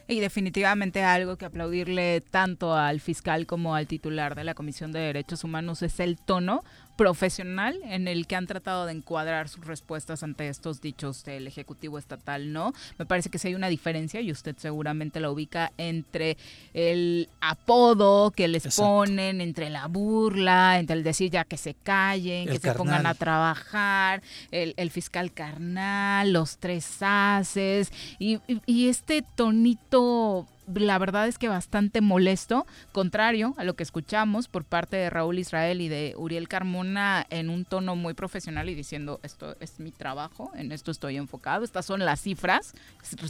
Y 0.09 0.21
definitivamente 0.21 1.03
algo 1.03 1.37
que 1.37 1.45
aplaudirle 1.45 2.23
tanto 2.23 2.75
al 2.75 3.01
fiscal 3.01 3.47
como 3.47 3.75
al 3.75 3.87
titular 3.87 4.35
de 4.35 4.45
la 4.45 4.55
Comisión 4.55 4.93
de 4.93 5.01
Derechos 5.01 5.45
Humanos 5.45 5.83
es 5.83 6.01
el 6.01 6.19
tono 6.19 6.63
profesional 6.97 7.79
en 7.85 8.09
el 8.09 8.27
que 8.27 8.37
han 8.37 8.47
tratado 8.47 8.87
de 8.87 8.93
encuadrar 8.93 9.49
sus 9.49 9.67
respuestas 9.67 10.23
ante 10.23 10.49
estos 10.49 10.81
dichos 10.81 11.25
del 11.25 11.47
Ejecutivo 11.47 11.99
Estatal, 11.99 12.53
¿no? 12.53 12.73
Me 12.99 13.07
parece 13.07 13.31
que 13.31 13.39
sí 13.39 13.49
hay 13.49 13.55
una 13.55 13.69
diferencia 13.69 14.21
y 14.21 14.31
usted 14.31 14.57
seguramente 14.59 15.21
la 15.21 15.31
ubica 15.31 15.73
entre 15.79 16.37
el 16.73 17.29
apodo 17.41 18.31
que 18.31 18.49
les 18.49 18.77
ponen, 18.77 19.41
entre 19.41 19.71
la 19.71 19.87
burla, 19.87 20.79
entre 20.79 20.97
el 20.97 21.03
decir 21.03 21.31
ya 21.31 21.45
que 21.45 21.57
se 21.57 21.75
callen, 21.75 22.49
que 22.49 22.59
se 22.59 22.73
pongan 22.75 23.07
a 23.07 23.15
trabajar, 23.15 24.23
el, 24.51 24.91
fiscal 24.91 25.33
carnal, 25.33 26.33
los 26.33 26.59
tres 26.59 26.99
haces 27.01 27.93
y, 28.19 28.39
y 28.67 28.89
este 28.89 29.23
tonito 29.23 30.47
la 30.73 30.99
verdad 30.99 31.29
es 31.29 31.39
que 31.39 31.49
bastante 31.49 32.01
molesto, 32.01 32.67
contrario 32.93 33.55
a 33.57 33.65
lo 33.65 33.75
que 33.75 33.83
escuchamos 33.83 34.49
por 34.49 34.65
parte 34.65 34.97
de 34.97 35.11
Raúl 35.11 35.39
Israel 35.39 35.81
y 35.81 35.89
de 35.89 36.15
Uriel 36.17 36.49
Carmona 36.49 37.27
en 37.31 37.51
un 37.51 37.65
tono 37.65 37.97
muy 37.97 38.15
profesional 38.15 38.69
y 38.69 38.75
diciendo 38.75 39.21
esto 39.23 39.57
es 39.61 39.81
mi 39.81 39.91
trabajo, 39.91 40.51
en 40.55 40.73
esto 40.73 40.91
estoy 40.91 41.17
enfocado, 41.17 41.65
estas 41.65 41.87
son 41.87 42.05
las 42.05 42.21
cifras, 42.21 42.75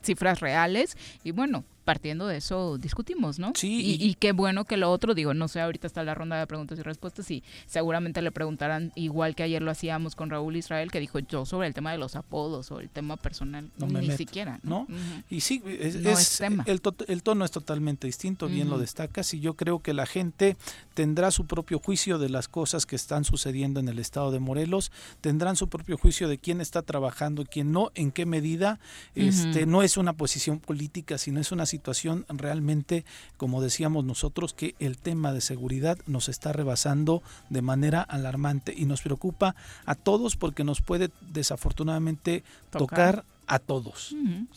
cifras 0.02 0.40
reales 0.40 0.97
y 1.23 1.32
bueno, 1.32 1.65
partiendo 1.85 2.27
de 2.27 2.39
eso 2.39 2.78
discutimos, 2.78 3.39
¿no? 3.39 3.52
Sí. 3.55 3.97
Y, 4.01 4.15
qué 4.15 4.32
bueno 4.32 4.65
que 4.65 4.77
lo 4.77 4.90
otro, 4.90 5.15
digo, 5.15 5.35
no 5.35 5.48
sé, 5.48 5.61
ahorita 5.61 5.86
está 5.86 6.02
la 6.02 6.15
ronda 6.15 6.39
de 6.39 6.47
preguntas 6.47 6.78
y 6.78 6.82
respuestas 6.82 7.31
y 7.31 7.43
seguramente 7.66 8.23
le 8.23 8.32
preguntarán, 8.32 8.93
igual 8.94 9.35
que 9.35 9.43
ayer 9.43 9.62
lo 9.62 9.70
hacíamos 9.70 10.16
con 10.16 10.31
Raúl 10.31 10.56
Israel, 10.56 10.90
que 10.90 11.01
dijo 11.01 11.19
yo 11.19 11.44
sobre 11.44 11.69
el 11.69 11.74
tema 11.74 11.93
de 11.93 11.98
los 11.98 12.16
apodos 12.16 12.70
o 12.70 12.81
el 12.81 12.89
tema 12.89 13.16
personal, 13.16 13.70
no 13.77 13.86
ni 13.86 14.11
siquiera. 14.12 14.61
¿No? 14.62 14.86
Y 15.31 15.40
sí, 15.40 15.62
es, 15.66 16.39
tema. 16.39 16.65
El, 16.66 16.81
el, 17.09 17.23
tono 17.23 17.44
es 17.44 17.51
totalmente 17.51 18.06
distinto, 18.06 18.48
bien 18.48 18.70
lo 18.70 18.78
destacas, 18.78 19.35
y 19.35 19.40
yo 19.40 19.55
creo 19.55 19.81
que 19.81 19.93
la 19.93 20.06
gente 20.06 20.56
tendrá 20.94 21.31
su 21.31 21.47
propio 21.47 21.78
juicio 21.78 22.19
de 22.19 22.28
las 22.28 22.48
cosas 22.48 22.86
que 22.86 22.97
están 22.97 23.24
sucediendo 23.24 23.81
en 23.81 23.89
el 23.89 23.98
estado 23.98 24.31
de 24.31 24.40
Morelos, 24.40 24.90
tendrán 25.20 25.56
su 25.56 25.69
propio 25.69 25.98
juicio 25.98 26.28
de 26.28 26.39
quién 26.39 26.61
está 26.61 26.82
trabajando 26.82 27.43
y 27.43 27.47
quién 27.47 27.73
no, 27.73 27.90
en 27.94 28.11
qué 28.11 28.27
medida, 28.27 28.78
este, 29.15 29.66
no 29.66 29.82
es 29.82 29.97
una 29.97 30.15
posición 30.15 30.61
política, 30.61 31.19
sino 31.19 31.40
es 31.40 31.52
una 31.52 31.66
situación 31.74 32.24
realmente, 32.28 33.05
como 33.36 33.60
decíamos 33.60 34.05
nosotros, 34.05 34.55
que 34.55 34.74
el 34.78 34.96
tema 34.96 35.32
de 35.32 35.40
seguridad 35.40 35.98
nos 36.06 36.28
está 36.28 36.52
rebasando 36.52 37.22
de 37.51 37.62
manera 37.62 38.01
alarmante 38.02 38.72
y 38.76 38.84
nos 38.84 39.02
preocupa 39.02 39.56
a 39.86 39.94
todos 39.94 40.36
porque 40.36 40.62
nos 40.62 40.80
puede 40.80 41.10
desafortunadamente 41.32 42.44
tocar, 42.70 43.24
a 43.46 43.59
todos, 43.59 44.14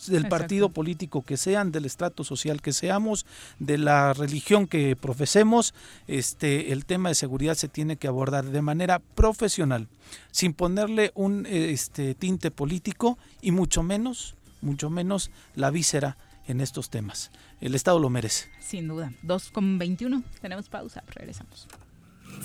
del 0.07 0.30
partido 0.30 0.69
político 0.69 1.22
que 1.22 1.35
sean, 1.35 1.73
del 1.73 1.85
estrato 1.85 2.23
social 2.23 2.61
que 2.61 2.72
seamos, 2.72 3.26
de 3.60 3.77
la 3.77 4.14
religión 4.14 4.65
que 4.65 4.95
profesemos, 4.95 5.73
este 6.07 6.72
el 6.72 6.85
tema 6.85 7.10
de 7.10 7.15
seguridad 7.15 7.56
se 7.56 7.68
tiene 7.68 7.98
que 7.98 8.07
abordar 8.07 8.45
de 8.45 8.61
manera 8.61 8.99
profesional, 8.99 9.88
sin 10.31 10.53
ponerle 10.53 11.11
un 11.15 11.45
este 11.45 12.15
tinte 12.15 12.49
político 12.49 13.18
y 13.41 13.52
mucho 13.52 13.84
menos, 13.84 14.35
mucho 14.61 14.89
menos 14.89 15.31
la 15.56 15.69
víscera 15.69 16.18
en 16.48 16.61
estos 16.61 16.90
temas. 16.90 17.32
El 17.61 17.76
Estado 17.76 17.99
lo 17.99 18.10
merece. 18.10 18.45
Sin 18.60 18.88
duda. 18.88 19.14
2,21. 19.24 20.24
Tenemos 20.41 20.69
pausa. 20.69 21.03
Regresamos. 21.07 21.68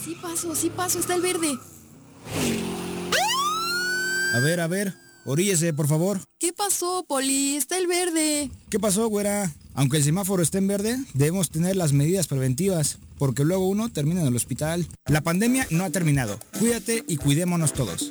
Sí 0.02 0.16
paso, 0.20 0.54
sí 0.54 0.70
paso. 0.70 0.98
Está 0.98 1.14
el 1.14 1.22
verde. 1.22 1.58
A 4.34 4.40
ver, 4.40 4.60
a 4.60 4.66
ver. 4.66 4.94
Oríllese, 5.24 5.72
por 5.72 5.86
favor. 5.86 6.20
¿Qué 6.38 6.52
pasó, 6.52 7.04
Poli? 7.06 7.56
Está 7.56 7.78
el 7.78 7.86
verde. 7.86 8.50
¿Qué 8.70 8.80
pasó, 8.80 9.06
güera? 9.08 9.52
Aunque 9.74 9.98
el 9.98 10.04
semáforo 10.04 10.42
esté 10.42 10.58
en 10.58 10.66
verde, 10.66 10.98
debemos 11.14 11.48
tener 11.48 11.76
las 11.76 11.92
medidas 11.92 12.26
preventivas, 12.26 12.98
porque 13.18 13.44
luego 13.44 13.68
uno 13.68 13.88
termina 13.88 14.20
en 14.22 14.26
el 14.26 14.36
hospital. 14.36 14.86
La 15.06 15.20
pandemia 15.20 15.66
no 15.70 15.84
ha 15.84 15.90
terminado. 15.90 16.38
Cuídate 16.58 17.04
y 17.06 17.16
cuidémonos 17.16 17.72
todos. 17.72 18.10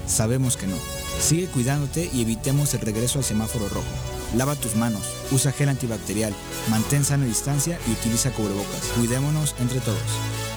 Sabemos 0.11 0.57
que 0.57 0.67
no. 0.67 0.75
Sigue 1.21 1.47
cuidándote 1.47 2.09
y 2.13 2.21
evitemos 2.21 2.73
el 2.73 2.81
regreso 2.81 3.19
al 3.19 3.25
semáforo 3.25 3.69
rojo. 3.69 3.87
Lava 4.35 4.55
tus 4.55 4.75
manos, 4.75 5.03
usa 5.31 5.53
gel 5.53 5.69
antibacterial, 5.69 6.33
mantén 6.69 7.05
sana 7.05 7.25
distancia 7.25 7.79
y 7.87 7.91
utiliza 7.91 8.31
cubrebocas. 8.31 8.91
Cuidémonos 8.97 9.55
entre 9.59 9.79
todos. 9.79 10.50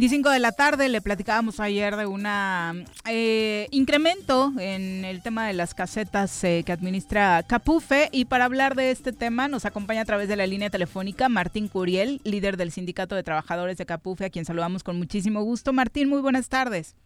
25 0.00 0.30
de 0.30 0.38
la 0.38 0.52
tarde 0.52 0.88
le 0.88 1.02
platicábamos 1.02 1.60
ayer 1.60 1.94
de 1.94 2.06
un 2.06 2.24
eh, 2.26 3.68
incremento 3.70 4.50
en 4.58 5.04
el 5.04 5.20
tema 5.20 5.46
de 5.46 5.52
las 5.52 5.74
casetas 5.74 6.42
eh, 6.42 6.62
que 6.64 6.72
administra 6.72 7.42
Capufe 7.42 8.08
y 8.10 8.24
para 8.24 8.46
hablar 8.46 8.76
de 8.76 8.92
este 8.92 9.12
tema 9.12 9.46
nos 9.46 9.66
acompaña 9.66 10.00
a 10.00 10.04
través 10.06 10.26
de 10.26 10.36
la 10.36 10.46
línea 10.46 10.70
telefónica 10.70 11.28
Martín 11.28 11.68
Curiel, 11.68 12.22
líder 12.24 12.56
del 12.56 12.72
Sindicato 12.72 13.14
de 13.14 13.22
Trabajadores 13.22 13.76
de 13.76 13.84
Capufe, 13.84 14.24
a 14.24 14.30
quien 14.30 14.46
saludamos 14.46 14.82
con 14.84 14.96
muchísimo 14.96 15.42
gusto. 15.42 15.74
Martín, 15.74 16.08
muy 16.08 16.22
buenas 16.22 16.48
tardes. 16.48 16.96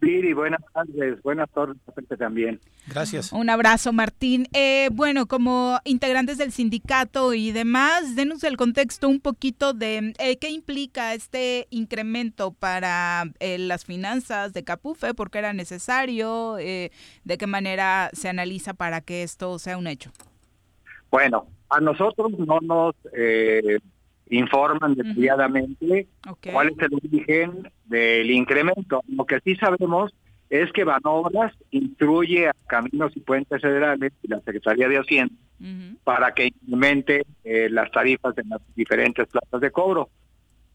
Sí, 0.00 0.34
buenas 0.34 0.60
tardes, 0.74 1.22
buenas 1.22 1.48
tardes 1.50 1.76
también. 2.18 2.60
Gracias. 2.86 3.32
Un 3.32 3.48
abrazo, 3.48 3.94
Martín. 3.94 4.46
Eh, 4.52 4.90
bueno, 4.92 5.26
como 5.26 5.78
integrantes 5.84 6.36
del 6.36 6.52
sindicato 6.52 7.32
y 7.32 7.50
demás, 7.50 8.14
denos 8.14 8.44
el 8.44 8.58
contexto 8.58 9.08
un 9.08 9.20
poquito 9.20 9.72
de 9.72 10.14
eh, 10.18 10.36
qué 10.36 10.50
implica 10.50 11.14
este 11.14 11.66
incremento 11.70 12.52
para 12.52 13.24
eh, 13.40 13.56
las 13.56 13.86
finanzas 13.86 14.52
de 14.52 14.64
Capufe, 14.64 15.14
por 15.14 15.30
qué 15.30 15.38
era 15.38 15.54
necesario, 15.54 16.54
de 16.56 16.90
qué 17.38 17.46
manera 17.46 18.10
se 18.12 18.28
analiza 18.28 18.74
para 18.74 19.00
que 19.00 19.22
esto 19.22 19.58
sea 19.58 19.78
un 19.78 19.86
hecho. 19.86 20.10
Bueno, 21.10 21.46
a 21.70 21.80
nosotros 21.80 22.32
no 22.38 22.60
nos 22.60 22.94
informan 24.30 24.94
detalladamente 24.94 26.08
cuál 26.52 26.68
es 26.68 26.78
el 26.78 26.94
origen 26.94 27.70
del 27.84 28.30
incremento. 28.30 29.02
Lo 29.08 29.24
que 29.24 29.40
sí 29.40 29.56
sabemos 29.56 30.12
es 30.50 30.70
que 30.72 30.84
Banobras 30.84 31.52
instruye 31.70 32.48
a 32.48 32.54
Caminos 32.68 33.16
y 33.16 33.20
Puentes 33.20 33.60
Federales 33.60 34.12
y 34.22 34.28
la 34.28 34.40
Secretaría 34.40 34.88
de 34.88 34.98
Hacienda 34.98 35.34
para 36.04 36.32
que 36.34 36.46
incremente 36.46 37.24
eh, 37.44 37.68
las 37.70 37.90
tarifas 37.90 38.34
de 38.34 38.44
las 38.44 38.60
diferentes 38.74 39.26
plazas 39.26 39.60
de 39.60 39.70
cobro. 39.70 40.10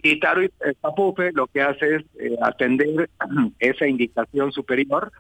Y 0.01 0.19
Taro 0.19 0.43
y 0.43 0.49
Papufe 0.79 1.31
lo 1.33 1.45
que 1.45 1.61
hace 1.61 1.97
es 1.97 2.03
eh, 2.19 2.35
atender 2.41 3.09
esa 3.59 3.87
indicación 3.87 4.51
superior 4.51 5.11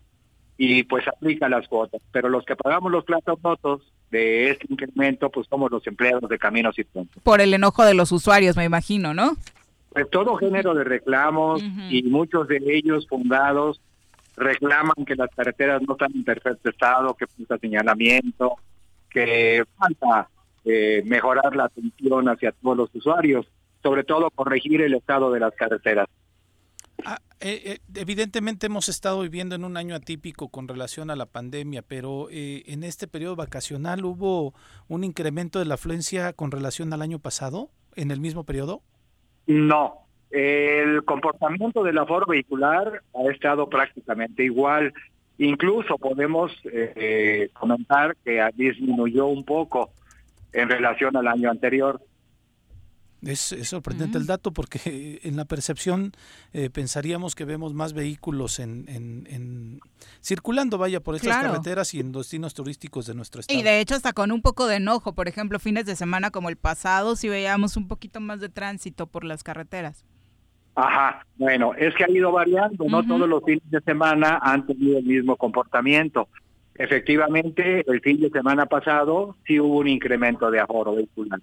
y 0.63 0.83
pues 0.83 1.07
aplica 1.07 1.49
las 1.49 1.67
cuotas. 1.67 1.99
Pero 2.11 2.29
los 2.29 2.45
que 2.45 2.55
pagamos 2.55 2.91
los 2.91 3.03
platos 3.03 3.39
rotos 3.41 3.81
de 4.11 4.51
este 4.51 4.67
incremento, 4.69 5.31
pues 5.31 5.47
somos 5.47 5.71
los 5.71 5.87
empleados 5.87 6.29
de 6.29 6.37
caminos 6.37 6.77
y 6.77 6.83
puentes. 6.83 7.19
Por 7.23 7.41
el 7.41 7.51
enojo 7.55 7.83
de 7.83 7.95
los 7.95 8.11
usuarios, 8.11 8.55
me 8.55 8.63
imagino, 8.63 9.11
¿no? 9.15 9.35
Pues 9.89 10.07
todo 10.11 10.35
género 10.35 10.75
de 10.75 10.83
reclamos 10.83 11.63
y 11.89 12.03
muchos 12.03 12.47
de 12.47 12.61
ellos 12.63 13.07
fundados 13.07 13.81
reclaman 14.37 15.03
que 15.03 15.15
las 15.15 15.31
carreteras 15.35 15.81
no 15.81 15.93
están 15.93 16.11
en 16.13 16.23
perfecto 16.23 16.69
estado, 16.69 17.15
que 17.15 17.25
falta 17.25 17.57
señalamiento, 17.57 18.53
que 19.09 19.63
falta 19.79 20.29
eh, 20.63 21.01
mejorar 21.07 21.55
la 21.55 21.65
atención 21.65 22.29
hacia 22.29 22.51
todos 22.51 22.77
los 22.77 22.93
usuarios, 22.93 23.47
sobre 23.81 24.03
todo 24.03 24.29
corregir 24.29 24.83
el 24.83 24.93
estado 24.93 25.31
de 25.31 25.39
las 25.39 25.55
carreteras. 25.55 26.07
Ah, 27.05 27.19
eh, 27.39 27.61
eh, 27.65 27.79
evidentemente 27.95 28.67
hemos 28.67 28.89
estado 28.89 29.21
viviendo 29.21 29.55
en 29.55 29.63
un 29.63 29.77
año 29.77 29.95
atípico 29.95 30.49
con 30.49 30.67
relación 30.67 31.09
a 31.09 31.15
la 31.15 31.25
pandemia, 31.25 31.81
pero 31.81 32.27
eh, 32.29 32.63
en 32.67 32.83
este 32.83 33.07
periodo 33.07 33.35
vacacional 33.35 34.05
hubo 34.05 34.53
un 34.87 35.03
incremento 35.03 35.59
de 35.59 35.65
la 35.65 35.75
afluencia 35.75 36.33
con 36.33 36.51
relación 36.51 36.93
al 36.93 37.01
año 37.01 37.19
pasado, 37.19 37.69
en 37.95 38.11
el 38.11 38.19
mismo 38.19 38.43
periodo. 38.43 38.81
No, 39.47 40.05
el 40.29 41.03
comportamiento 41.03 41.83
del 41.83 41.97
aforo 41.97 42.25
vehicular 42.27 43.01
ha 43.13 43.31
estado 43.31 43.67
prácticamente 43.67 44.43
igual. 44.43 44.93
Incluso 45.37 45.97
podemos 45.97 46.51
comentar 47.53 48.15
que 48.23 48.47
disminuyó 48.55 49.25
un 49.25 49.43
poco 49.43 49.89
en 50.53 50.69
relación 50.69 51.17
al 51.17 51.27
año 51.27 51.49
anterior. 51.49 51.99
Es, 53.23 53.55
sorprendente 53.63 54.17
el 54.17 54.25
dato 54.25 54.51
porque 54.51 55.19
en 55.23 55.35
la 55.35 55.45
percepción 55.45 56.11
eh, 56.53 56.69
pensaríamos 56.71 57.35
que 57.35 57.45
vemos 57.45 57.73
más 57.73 57.93
vehículos 57.93 58.59
en, 58.59 58.85
en, 58.87 59.79
circulando, 60.23 60.79
vaya, 60.79 60.99
por 61.01 61.15
estas 61.15 61.37
carreteras 61.37 61.93
y 61.93 61.99
en 61.99 62.11
destinos 62.11 62.55
turísticos 62.55 63.05
de 63.05 63.13
nuestro 63.13 63.41
estado. 63.41 63.59
Y 63.59 63.63
de 63.63 63.79
hecho 63.79 63.93
hasta 63.93 64.13
con 64.13 64.31
un 64.31 64.41
poco 64.41 64.65
de 64.65 64.77
enojo, 64.77 65.13
por 65.13 65.27
ejemplo, 65.27 65.59
fines 65.59 65.85
de 65.85 65.95
semana 65.95 66.31
como 66.31 66.49
el 66.49 66.55
pasado, 66.55 67.15
si 67.15 67.29
veíamos 67.29 67.77
un 67.77 67.87
poquito 67.87 68.19
más 68.19 68.39
de 68.39 68.49
tránsito 68.49 69.05
por 69.05 69.23
las 69.23 69.43
carreteras. 69.43 70.03
Ajá, 70.73 71.25
bueno, 71.35 71.73
es 71.75 71.93
que 71.95 72.05
ha 72.05 72.09
ido 72.09 72.31
variando, 72.31 72.85
no 72.85 73.05
todos 73.05 73.27
los 73.27 73.43
fines 73.43 73.69
de 73.69 73.81
semana 73.81 74.39
han 74.41 74.65
tenido 74.65 74.97
el 74.97 75.05
mismo 75.05 75.35
comportamiento. 75.35 76.27
Efectivamente, 76.75 77.83
el 77.87 77.99
fin 78.01 78.19
de 78.19 78.29
semana 78.29 78.65
pasado 78.65 79.35
sí 79.45 79.59
hubo 79.59 79.79
un 79.79 79.87
incremento 79.87 80.49
de 80.49 80.59
aforo 80.59 80.95
vehicular. 80.95 81.39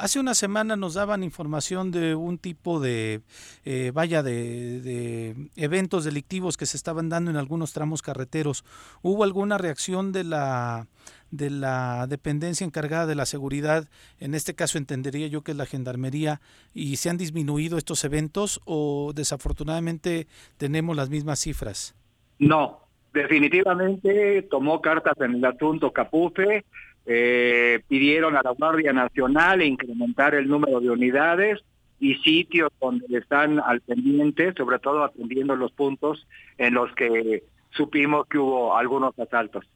Hace 0.00 0.18
una 0.18 0.32
semana 0.32 0.76
nos 0.76 0.94
daban 0.94 1.22
información 1.22 1.90
de 1.90 2.14
un 2.14 2.38
tipo 2.38 2.80
de, 2.80 3.20
eh, 3.66 3.90
vaya, 3.92 4.22
de, 4.22 5.34
eventos 5.56 6.06
delictivos 6.06 6.56
que 6.56 6.64
se 6.64 6.78
estaban 6.78 7.10
dando 7.10 7.30
en 7.30 7.36
algunos 7.36 7.74
tramos 7.74 8.00
carreteros. 8.00 8.64
¿Hubo 9.02 9.24
alguna 9.24 9.58
reacción 9.58 10.10
de 10.10 10.24
la, 10.24 10.86
de 11.30 11.50
la 11.50 12.06
dependencia 12.06 12.64
encargada 12.64 13.04
de 13.04 13.14
la 13.14 13.26
seguridad? 13.26 13.90
En 14.18 14.34
este 14.34 14.54
caso 14.54 14.78
entendería 14.78 15.26
yo 15.26 15.42
que 15.42 15.50
es 15.50 15.58
la 15.58 15.66
gendarmería 15.66 16.40
y 16.72 16.96
se 16.96 17.10
han 17.10 17.18
disminuido 17.18 17.76
estos 17.76 18.02
eventos 18.02 18.62
o 18.64 19.12
desafortunadamente 19.14 20.28
tenemos 20.56 20.96
las 20.96 21.10
mismas 21.10 21.40
cifras. 21.40 21.94
No, 22.38 22.80
definitivamente 23.12 24.48
tomó 24.50 24.80
cartas 24.80 25.20
en 25.20 25.34
el 25.34 25.44
asunto 25.44 25.92
Capufe 25.92 26.64
eh, 27.06 27.82
pidieron 27.88 28.36
a 28.36 28.42
la 28.42 28.50
Guardia 28.50 28.92
Nacional 28.92 29.62
incrementar 29.62 30.34
el 30.34 30.48
número 30.48 30.80
de 30.80 30.90
unidades 30.90 31.60
y 31.98 32.14
sitios 32.16 32.70
donde 32.80 33.18
están 33.18 33.60
al 33.60 33.80
pendiente, 33.80 34.52
sobre 34.56 34.78
todo 34.78 35.04
atendiendo 35.04 35.56
los 35.56 35.72
puntos 35.72 36.26
en 36.58 36.74
los 36.74 36.92
que 36.94 37.44
supimos 37.70 38.26
que 38.26 38.38
hubo 38.38 38.76
algunos 38.76 39.18
asaltos. 39.18 39.66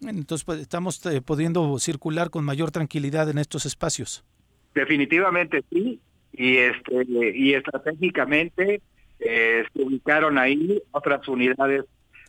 Entonces 0.00 0.44
pues, 0.44 0.60
estamos 0.60 1.04
eh, 1.06 1.20
pudiendo 1.22 1.78
circular 1.78 2.30
con 2.30 2.44
mayor 2.44 2.70
tranquilidad 2.70 3.30
en 3.30 3.38
estos 3.38 3.66
espacios. 3.66 4.24
definitivamente 4.74 5.64
sí, 5.70 6.00
y 6.32 6.56
este 6.56 7.06
y 7.34 7.54
estratégicamente 7.54 8.80
eh, 9.20 9.64
se 9.72 9.82
ubicaron 9.82 10.38
ahí 10.38 10.82
otras 10.90 11.26
unidades 11.28 11.84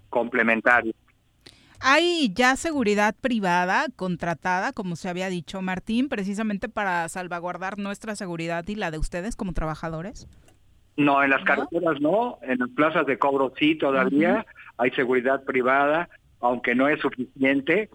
complementarias. 0.09 0.95
¿Hay 1.85 2.31
ya 2.33 2.55
seguridad 2.55 3.13
privada 3.19 3.87
contratada, 3.97 4.71
como 4.71 4.95
se 4.95 5.09
había 5.09 5.27
dicho 5.27 5.61
Martín, 5.61 6.07
precisamente 6.07 6.69
para 6.69 7.09
salvaguardar 7.09 7.77
nuestra 7.77 8.15
seguridad 8.15 8.65
y 8.69 8.75
la 8.75 8.89
de 8.89 8.99
ustedes 8.99 9.35
como 9.35 9.51
trabajadores? 9.51 10.25
No, 10.95 11.21
en 11.21 11.31
las 11.31 11.43
carreteras 11.43 11.99
no, 11.99 12.39
en 12.41 12.59
las 12.59 12.69
plazas 12.69 13.05
de 13.05 13.19
cobro 13.19 13.51
sí 13.59 13.75
todavía 13.75 14.45
hay 14.77 14.91
seguridad 14.91 15.43
privada, 15.43 16.07
aunque 16.39 16.73
no 16.73 16.87
es 16.87 17.01
suficiente, 17.01 17.89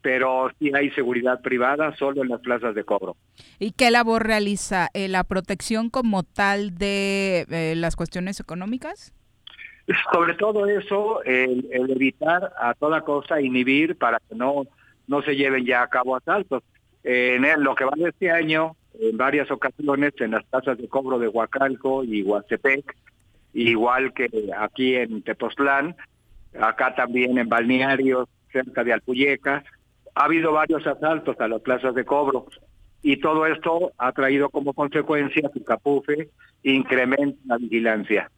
pero 0.00 0.50
sí 0.58 0.72
hay 0.74 0.90
seguridad 0.92 1.42
privada 1.42 1.94
solo 1.96 2.22
en 2.22 2.30
las 2.30 2.40
plazas 2.40 2.74
de 2.74 2.84
cobro. 2.84 3.18
¿Y 3.58 3.72
qué 3.72 3.90
labor 3.90 4.26
realiza? 4.26 4.88
Eh, 4.94 5.08
¿La 5.08 5.24
protección 5.24 5.90
como 5.90 6.22
tal 6.22 6.74
de 6.78 7.44
eh, 7.50 7.74
las 7.76 7.96
cuestiones 7.96 8.40
económicas? 8.40 9.12
Sobre 10.12 10.34
todo 10.34 10.66
eso, 10.66 11.22
el, 11.24 11.68
evitar 11.70 12.52
a 12.58 12.74
toda 12.74 13.02
cosa 13.02 13.40
inhibir 13.40 13.96
para 13.96 14.18
que 14.18 14.34
no, 14.34 14.64
no 15.06 15.22
se 15.22 15.36
lleven 15.36 15.64
ya 15.64 15.82
a 15.82 15.88
cabo 15.88 16.16
asaltos. 16.16 16.62
en 17.04 17.62
lo 17.62 17.74
que 17.74 17.84
va 17.84 17.92
de 17.94 18.08
este 18.08 18.30
año, 18.30 18.76
en 18.98 19.16
varias 19.16 19.50
ocasiones 19.50 20.12
en 20.18 20.32
las 20.32 20.44
tasas 20.46 20.78
de 20.78 20.88
cobro 20.88 21.18
de 21.18 21.28
Huacalco 21.28 22.02
y 22.02 22.22
Huastepec, 22.22 22.96
igual 23.52 24.12
que 24.12 24.28
aquí 24.58 24.96
en 24.96 25.22
Tepoztlán, 25.22 25.96
acá 26.60 26.94
también 26.94 27.38
en 27.38 27.48
balnearios 27.48 28.28
cerca 28.52 28.82
de 28.82 28.92
Alpuyeca, 28.92 29.64
ha 30.14 30.24
habido 30.24 30.52
varios 30.52 30.86
asaltos 30.86 31.38
a 31.40 31.48
las 31.48 31.60
plazas 31.60 31.94
de 31.94 32.04
cobro 32.04 32.46
y 33.02 33.18
todo 33.18 33.46
esto 33.46 33.92
ha 33.98 34.12
traído 34.12 34.48
como 34.48 34.72
consecuencia 34.72 35.50
que 35.52 35.62
Capufe 35.62 36.30
incrementa 36.62 37.38
la 37.46 37.58
vigilancia. 37.58 38.30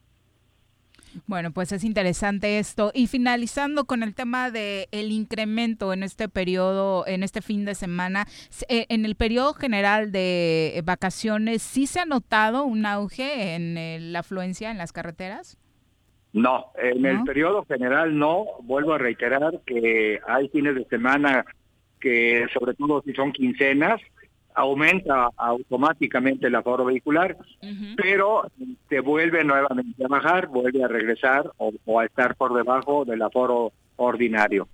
Bueno, 1.27 1.51
pues 1.51 1.73
es 1.73 1.85
interesante 1.85 2.59
esto. 2.59 2.91
Y 2.95 3.07
finalizando 3.07 3.85
con 3.85 4.03
el 4.03 4.15
tema 4.15 4.51
del 4.51 4.87
el 4.93 5.13
incremento 5.13 5.93
en 5.93 6.03
este 6.03 6.29
periodo, 6.29 7.07
en 7.07 7.23
este 7.23 7.43
fin 7.43 7.65
de 7.65 7.75
semana, 7.75 8.27
eh, 8.69 8.87
en 8.89 9.05
el 9.05 9.15
periodo 9.15 9.55
general 9.55 10.13
de 10.13 10.81
vacaciones, 10.85 11.63
¿sí 11.63 11.87
se 11.87 12.01
ha 12.01 12.05
notado 12.05 12.65
un 12.65 12.87
auge 12.87 13.55
en 13.55 14.13
la 14.13 14.21
afluencia 14.21 14.71
en 14.71 14.79
las 14.79 14.93
carreteras? 14.93 15.59
No, 16.33 16.67
en 16.77 17.05
el 17.07 17.25
periodo 17.25 17.65
general 17.65 18.17
no. 18.17 18.47
Vuelvo 18.63 18.93
a 18.95 18.99
reiterar 18.99 19.61
que 19.67 20.21
hay 20.27 20.49
fines 20.49 20.75
de 20.75 20.85
semana 20.85 21.45
que, 22.01 22.47
sobre 22.53 22.75
todo 22.75 23.03
si 23.03 23.13
son 23.13 23.33
quincenas, 23.33 24.01
aumenta 24.59 25.31
automáticamente 25.37 26.49
el 26.49 26.55
aforo 26.57 26.85
vehicular, 26.85 27.37
pero 27.97 28.51
se 28.89 29.01
vuelve 29.01 29.45
nuevamente 29.45 30.05
a 30.05 30.09
bajar, 30.09 30.49
vuelve 30.49 30.83
a 30.83 30.89
regresar 30.89 31.51
o, 31.59 32.01
a 32.01 32.05
estar 32.05 32.35
por 32.35 32.55
debajo 32.55 33.05
del 33.05 33.23
aforo 33.23 33.73
ordinario. 33.97 34.69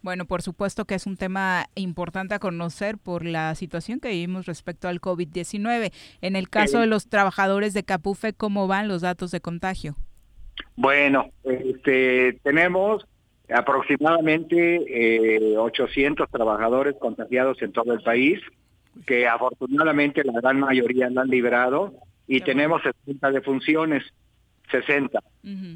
Bueno, 0.00 0.24
por 0.24 0.40
supuesto 0.40 0.86
que 0.86 0.94
es 0.94 1.06
un 1.06 1.16
tema 1.16 1.66
importante 1.74 2.34
a 2.34 2.38
conocer 2.38 2.96
por 2.96 3.26
la 3.26 3.54
situación 3.54 4.00
que 4.00 4.08
vivimos 4.08 4.46
respecto 4.46 4.88
al 4.88 5.02
COVID-19. 5.02 5.92
En 6.22 6.36
el 6.36 6.48
caso 6.48 6.80
de 6.80 6.86
los 6.86 7.08
trabajadores 7.08 7.74
de 7.74 7.82
Capufe, 7.82 8.32
¿cómo 8.32 8.68
van 8.68 8.88
los 8.88 9.02
datos 9.02 9.32
de 9.32 9.40
contagio? 9.40 9.96
Bueno, 10.76 11.30
este, 11.44 12.38
tenemos 12.42 13.06
aproximadamente 13.50 15.56
800 15.58 16.26
eh, 16.26 16.30
trabajadores 16.32 16.94
contagiados 16.98 17.60
en 17.60 17.72
todo 17.72 17.92
el 17.92 18.02
país 18.02 18.40
que 19.06 19.26
afortunadamente 19.26 20.24
la 20.24 20.40
gran 20.40 20.60
mayoría 20.60 21.10
la 21.10 21.22
han 21.22 21.28
librado 21.28 21.94
y 22.26 22.40
tenemos 22.40 22.82
60 22.82 23.30
defunciones, 23.30 24.04
60. 24.70 25.20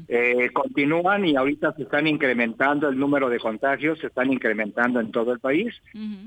Eh, 0.07 0.49
continúan 0.53 1.25
y 1.25 1.35
ahorita 1.35 1.73
se 1.73 1.83
están 1.83 2.05
incrementando 2.05 2.89
el 2.89 2.99
número 2.99 3.27
de 3.27 3.39
contagios, 3.39 3.97
se 3.99 4.07
están 4.07 4.31
incrementando 4.31 4.99
en 4.99 5.11
todo 5.11 5.33
el 5.33 5.39
país 5.39 5.73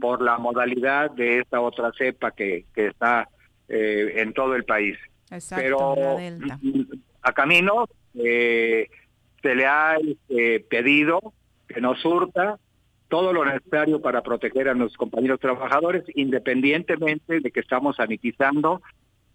por 0.01 0.21
la 0.21 0.39
modalidad 0.39 1.13
de 1.13 1.39
esta 1.39 1.61
otra 1.61 1.93
cepa 1.97 2.33
que, 2.33 2.65
que 2.75 2.89
está 2.89 3.29
eh, 3.69 4.15
en 4.17 4.33
todo 4.33 4.57
el 4.57 4.65
país. 4.65 4.99
Pero 5.51 5.95
a 7.23 7.33
Camino 7.33 7.89
eh, 8.15 8.89
se 9.43 9.55
le 9.55 9.67
ha 9.67 9.97
pedido 10.69 11.33
que 11.69 11.81
nos 11.81 12.01
surta 12.01 12.59
todo 13.09 13.33
lo 13.33 13.45
necesario 13.45 14.01
para 14.01 14.23
proteger 14.23 14.69
a 14.69 14.75
nuestros 14.75 14.99
compañeros 14.99 15.41
trabajadores, 15.41 16.05
independientemente 16.15 17.41
de 17.41 17.51
que 17.51 17.61
estamos 17.61 17.97
sanitizando 17.97 18.83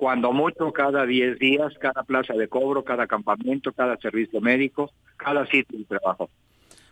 cuando 0.02 0.34
mucho 0.34 0.74
cada 0.74 1.06
10 1.06 1.38
días, 1.38 1.74
cada 1.80 2.04
plaza 2.04 2.34
de 2.34 2.48
cobro, 2.48 2.84
cada 2.84 3.06
campamento, 3.06 3.72
cada 3.72 3.98
servicio 3.98 4.42
médico, 4.42 4.92
cada 5.16 5.46
sitio 5.46 5.78
de 5.78 5.86
trabajo. 5.86 6.30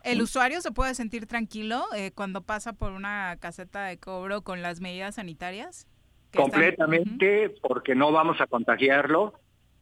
¿El 0.04 0.22
usuario 0.22 0.62
se 0.62 0.72
puede 0.72 0.94
sentir 0.96 1.26
tranquilo 1.26 1.84
eh, 1.96 2.12
cuando 2.14 2.42
pasa 2.42 2.74
por 2.74 2.92
una 2.92 3.36
caseta 3.40 3.86
de 3.86 3.98
cobro 3.98 4.44
con 4.44 4.62
las 4.62 4.80
medidas 4.80 5.16
sanitarias? 5.16 5.88
Completamente, 6.36 7.50
porque 7.62 7.96
no 7.96 8.12
vamos 8.12 8.40
a 8.42 8.48
contagiarlo. 8.48 9.34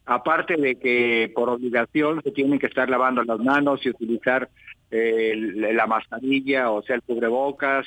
Aparte 0.06 0.56
de 0.56 0.76
que 0.76 1.30
por 1.34 1.50
obligación 1.50 2.22
se 2.22 2.30
tienen 2.30 2.58
que 2.58 2.66
estar 2.66 2.88
lavando 2.88 3.22
las 3.24 3.38
manos 3.40 3.84
y 3.84 3.90
utilizar 3.90 4.48
la 4.90 5.86
mascarilla, 5.86 6.70
o 6.70 6.82
sea, 6.82 6.96
el 6.96 7.02
cubrebocas, 7.02 7.86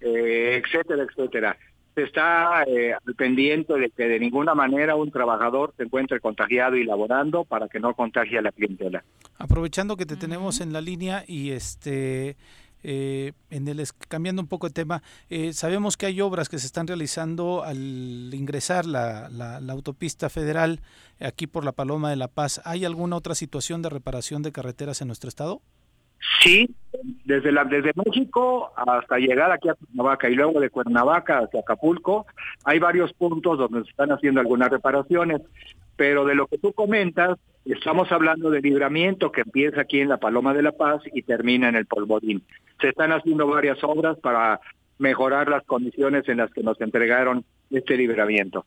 eh, 0.00 0.62
etcétera, 0.62 1.04
etcétera. 1.04 1.56
Se 1.94 2.04
está 2.04 2.64
eh, 2.64 2.94
al 2.94 3.14
pendiente 3.14 3.74
de 3.74 3.90
que 3.90 4.08
de 4.08 4.18
ninguna 4.18 4.54
manera 4.54 4.96
un 4.96 5.10
trabajador 5.10 5.74
se 5.76 5.82
encuentre 5.82 6.20
contagiado 6.20 6.76
y 6.76 6.84
laborando 6.84 7.44
para 7.44 7.68
que 7.68 7.80
no 7.80 7.94
contagie 7.94 8.38
a 8.38 8.42
la 8.42 8.52
clientela. 8.52 9.04
Aprovechando 9.38 9.96
que 9.96 10.06
te 10.06 10.16
tenemos 10.16 10.60
en 10.60 10.72
la 10.72 10.80
línea 10.80 11.24
y 11.26 11.50
este 11.50 12.36
eh, 12.84 13.32
en 13.50 13.68
el 13.68 13.86
cambiando 14.08 14.42
un 14.42 14.48
poco 14.48 14.66
de 14.66 14.72
tema, 14.72 15.02
eh, 15.30 15.52
sabemos 15.52 15.96
que 15.96 16.06
hay 16.06 16.20
obras 16.20 16.48
que 16.48 16.58
se 16.58 16.66
están 16.66 16.86
realizando 16.86 17.62
al 17.62 18.32
ingresar 18.34 18.86
la, 18.86 19.28
la, 19.28 19.60
la, 19.60 19.72
autopista 19.72 20.28
federal 20.28 20.80
aquí 21.20 21.46
por 21.46 21.64
la 21.64 21.72
Paloma 21.72 22.10
de 22.10 22.16
la 22.16 22.28
Paz. 22.28 22.60
¿Hay 22.64 22.84
alguna 22.84 23.16
otra 23.16 23.34
situación 23.34 23.82
de 23.82 23.90
reparación 23.90 24.42
de 24.42 24.50
carreteras 24.50 25.00
en 25.00 25.08
nuestro 25.08 25.28
estado? 25.28 25.62
Sí, 26.42 26.74
desde, 27.24 27.52
la, 27.52 27.64
desde 27.64 27.92
México 27.94 28.72
hasta 28.76 29.18
llegar 29.18 29.50
aquí 29.50 29.68
a 29.68 29.74
Cuernavaca 29.74 30.28
y 30.28 30.34
luego 30.34 30.60
de 30.60 30.70
Cuernavaca 30.70 31.38
hacia 31.38 31.60
Acapulco, 31.60 32.26
hay 32.64 32.78
varios 32.78 33.12
puntos 33.12 33.58
donde 33.58 33.82
se 33.82 33.90
están 33.90 34.12
haciendo 34.12 34.40
algunas 34.40 34.70
reparaciones, 34.70 35.40
pero 35.96 36.24
de 36.24 36.34
lo 36.34 36.46
que 36.46 36.58
tú 36.58 36.72
comentas, 36.72 37.38
estamos 37.64 38.10
hablando 38.12 38.50
de 38.50 38.60
libramiento 38.60 39.32
que 39.32 39.42
empieza 39.42 39.82
aquí 39.82 40.00
en 40.00 40.08
la 40.08 40.18
Paloma 40.18 40.54
de 40.54 40.62
la 40.62 40.72
Paz 40.72 41.02
y 41.12 41.22
termina 41.22 41.68
en 41.68 41.76
el 41.76 41.86
Polvorín. 41.86 42.42
Se 42.80 42.88
están 42.90 43.12
haciendo 43.12 43.46
varias 43.46 43.82
obras 43.82 44.18
para 44.18 44.60
mejorar 44.98 45.48
las 45.48 45.64
condiciones 45.64 46.28
en 46.28 46.38
las 46.38 46.50
que 46.52 46.62
nos 46.62 46.80
entregaron 46.80 47.44
este 47.70 47.96
libramiento. 47.96 48.64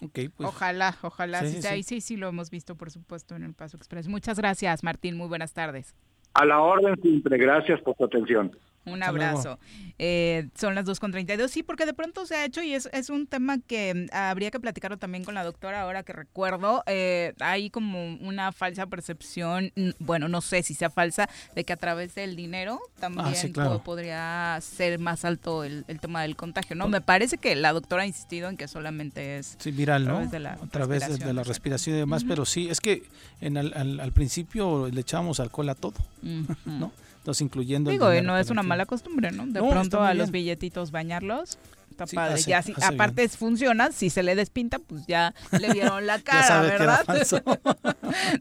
Okay, 0.00 0.28
pues. 0.28 0.48
Ojalá, 0.48 0.96
ojalá. 1.02 1.44
Sí, 1.46 1.82
sí, 1.82 2.00
sí, 2.00 2.16
lo 2.16 2.28
hemos 2.28 2.50
visto, 2.50 2.74
por 2.74 2.90
supuesto, 2.90 3.36
en 3.36 3.44
el 3.44 3.54
Paso 3.54 3.76
Express. 3.76 4.08
Muchas 4.08 4.36
gracias, 4.36 4.82
Martín. 4.82 5.16
Muy 5.16 5.28
buenas 5.28 5.52
tardes. 5.52 5.94
A 6.34 6.44
la 6.44 6.60
orden 6.60 6.96
siempre. 7.00 7.38
Gracias 7.38 7.80
por 7.82 7.96
su 7.96 8.04
atención. 8.04 8.52
Un 8.84 9.02
abrazo. 9.02 9.58
Eh, 9.98 10.48
son 10.58 10.74
las 10.74 10.84
2.32. 10.86 11.48
Sí, 11.48 11.62
porque 11.62 11.86
de 11.86 11.94
pronto 11.94 12.26
se 12.26 12.34
ha 12.34 12.44
hecho 12.44 12.62
y 12.62 12.74
es, 12.74 12.88
es 12.92 13.10
un 13.10 13.26
tema 13.26 13.58
que 13.58 13.94
mm, 13.94 14.14
habría 14.14 14.50
que 14.50 14.58
platicarlo 14.58 14.96
también 14.96 15.24
con 15.24 15.34
la 15.34 15.44
doctora 15.44 15.82
ahora 15.82 16.02
que 16.02 16.12
recuerdo. 16.12 16.82
Eh, 16.86 17.34
hay 17.40 17.70
como 17.70 18.16
una 18.16 18.50
falsa 18.52 18.86
percepción, 18.86 19.72
bueno, 19.98 20.28
no 20.28 20.40
sé 20.40 20.62
si 20.62 20.74
sea 20.74 20.90
falsa, 20.90 21.28
de 21.54 21.64
que 21.64 21.72
a 21.72 21.76
través 21.76 22.14
del 22.14 22.34
dinero 22.34 22.80
también 22.98 23.52
ah, 23.56 23.78
podría 23.84 24.58
ser 24.60 24.98
más 24.98 25.24
alto 25.24 25.64
el, 25.64 25.84
tema 26.00 26.22
del 26.22 26.34
contagio, 26.34 26.74
¿no? 26.74 26.88
Me 26.88 27.00
parece 27.00 27.38
que 27.38 27.54
la 27.54 27.72
doctora 27.72 28.02
ha 28.02 28.06
insistido 28.06 28.48
en 28.48 28.56
que 28.56 28.66
solamente 28.66 29.38
es 29.38 29.56
sí, 29.58 29.70
viral, 29.70 30.06
¿no? 30.06 30.18
a 30.18 30.66
través 30.70 31.18
de 31.18 31.32
la 31.32 31.44
respiración 31.44 31.96
y 31.96 31.98
demás, 32.00 32.24
pero 32.24 32.44
sí, 32.44 32.68
es 32.68 32.80
que 32.80 33.04
en 33.40 33.56
al, 33.56 34.00
al, 34.00 34.12
principio 34.12 34.88
le 34.88 35.00
echábamos 35.00 35.40
alcohol 35.40 35.68
a 35.68 35.74
todo, 35.74 35.94
¿no? 36.64 36.92
Entonces, 37.22 37.42
incluyendo... 37.42 37.88
Digo, 37.92 38.10
no 38.20 38.36
es 38.36 38.50
una 38.50 38.64
mala 38.64 38.84
costumbre, 38.84 39.30
¿no? 39.30 39.46
De 39.46 39.60
pronto 39.60 40.02
a 40.02 40.12
los 40.12 40.32
billetitos 40.32 40.90
bañarlos. 40.90 41.56
Está 41.92 42.06
padre. 42.06 42.40
ya 42.42 42.62
si, 42.62 42.74
aparte 42.82 43.28
funciona, 43.28 43.92
si 43.92 44.10
se 44.10 44.22
le 44.22 44.34
despinta, 44.34 44.78
pues 44.78 45.06
ya 45.06 45.34
le 45.52 45.72
vieron 45.72 46.06
la 46.06 46.18
cara, 46.22 46.62
¿verdad? 46.62 47.04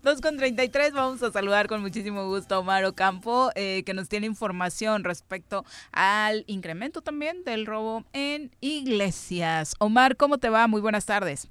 2 0.02 0.22
con 0.22 0.38
33, 0.38 0.94
vamos 0.94 1.22
a 1.22 1.32
saludar 1.32 1.68
con 1.68 1.82
muchísimo 1.82 2.26
gusto 2.28 2.56
a 2.56 2.60
Omar 2.60 2.86
Ocampo, 2.86 3.52
eh, 3.56 3.84
que 3.86 3.94
nos 3.94 4.10
tiene 4.10 4.26
información 4.26 5.04
respecto 5.04 5.64
al 5.92 6.44
incremento 6.48 7.02
también 7.02 7.44
del 7.44 7.66
robo 7.66 8.06
en 8.14 8.52
iglesias. 8.62 9.76
Omar, 9.80 10.16
¿cómo 10.16 10.38
te 10.38 10.50
va? 10.50 10.68
Muy 10.68 10.82
buenas 10.82 11.06
tardes. 11.06 11.50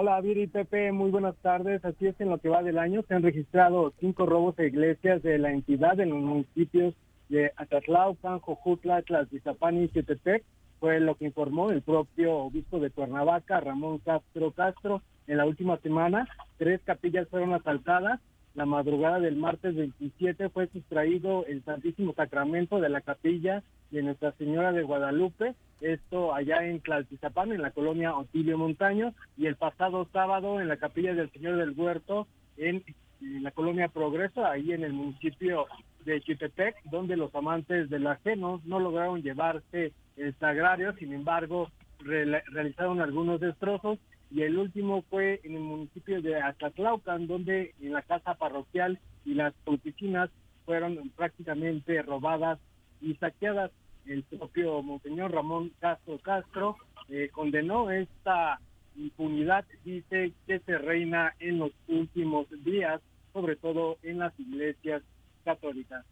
Hola, 0.00 0.20
Viri 0.20 0.46
Pepe, 0.46 0.92
muy 0.92 1.10
buenas 1.10 1.34
tardes. 1.38 1.84
Así 1.84 2.06
es, 2.06 2.14
en 2.20 2.28
lo 2.28 2.38
que 2.38 2.48
va 2.48 2.62
del 2.62 2.78
año 2.78 3.02
se 3.08 3.14
han 3.14 3.24
registrado 3.24 3.92
cinco 3.98 4.26
robos 4.26 4.56
a 4.60 4.62
iglesias 4.62 5.24
de 5.24 5.38
la 5.38 5.50
entidad 5.50 5.98
en 5.98 6.10
los 6.10 6.20
municipios 6.20 6.94
de 7.28 7.50
Atatlaucan, 7.56 8.38
Jojutla, 8.38 9.02
Tlaxizapán 9.02 9.76
y 9.82 9.88
Sietepec. 9.88 10.44
Fue 10.78 11.00
lo 11.00 11.16
que 11.16 11.24
informó 11.24 11.72
el 11.72 11.82
propio 11.82 12.36
obispo 12.36 12.78
de 12.78 12.90
Cuernavaca, 12.90 13.58
Ramón 13.58 13.98
Castro 13.98 14.52
Castro. 14.52 15.02
En 15.26 15.36
la 15.36 15.46
última 15.46 15.78
semana, 15.78 16.28
tres 16.58 16.80
capillas 16.84 17.26
fueron 17.26 17.52
asaltadas. 17.52 18.20
La 18.58 18.66
madrugada 18.66 19.20
del 19.20 19.36
martes 19.36 19.76
27 19.76 20.48
fue 20.48 20.66
sustraído 20.66 21.46
el 21.46 21.62
Santísimo 21.62 22.12
Sacramento 22.12 22.80
de 22.80 22.88
la 22.88 23.02
capilla 23.02 23.62
de 23.92 24.02
Nuestra 24.02 24.32
Señora 24.32 24.72
de 24.72 24.82
Guadalupe, 24.82 25.54
esto 25.80 26.34
allá 26.34 26.66
en 26.66 26.80
Tlaltizapán, 26.80 27.52
en 27.52 27.62
la 27.62 27.70
colonia 27.70 28.16
Otilio 28.16 28.58
Montaño, 28.58 29.14
y 29.36 29.46
el 29.46 29.54
pasado 29.54 30.08
sábado 30.12 30.60
en 30.60 30.66
la 30.66 30.76
capilla 30.76 31.14
del 31.14 31.30
Señor 31.30 31.56
del 31.56 31.70
Huerto, 31.78 32.26
en, 32.56 32.82
la 33.20 33.52
colonia 33.52 33.86
Progreso, 33.86 34.44
ahí 34.44 34.72
en 34.72 34.82
el 34.82 34.92
municipio 34.92 35.66
de 36.04 36.20
Chitepec, 36.20 36.82
donde 36.90 37.16
los 37.16 37.32
amantes 37.36 37.88
del 37.88 38.08
ajeno 38.08 38.60
no 38.64 38.80
lograron 38.80 39.22
llevarse 39.22 39.92
el 40.16 40.34
sagrario, 40.34 40.94
sin 40.94 41.12
embargo, 41.12 41.70
realizaron 42.00 43.00
algunos 43.00 43.38
destrozos 43.38 44.00
y 44.30 44.42
el 44.42 44.58
último 44.58 45.02
fue 45.08 45.40
en 45.42 45.54
el 45.54 45.62
municipio 45.62 46.20
de 46.20 46.40
Acatlaucan, 46.40 47.26
donde 47.26 47.74
en 47.80 47.92
la 47.92 48.02
casa 48.02 48.34
parroquial 48.34 48.98
y 49.24 49.34
las 49.34 49.54
oficinas 49.64 50.30
fueron 50.64 51.10
prácticamente 51.16 52.02
robadas 52.02 52.58
y 53.00 53.14
saqueadas. 53.14 53.70
El 54.06 54.22
propio 54.24 54.82
Monseñor 54.82 55.32
Ramón 55.32 55.72
Castro 55.80 56.18
Castro 56.18 56.76
eh, 57.08 57.30
condenó 57.32 57.90
esta 57.90 58.60
impunidad, 58.96 59.64
dice 59.84 60.32
que 60.46 60.58
se 60.60 60.78
reina 60.78 61.34
en 61.40 61.58
los 61.58 61.72
últimos 61.86 62.46
días, 62.64 63.00
sobre 63.32 63.56
todo 63.56 63.98
en 64.02 64.18
las 64.18 64.38
iglesias 64.38 65.02
católicas. 65.44 66.04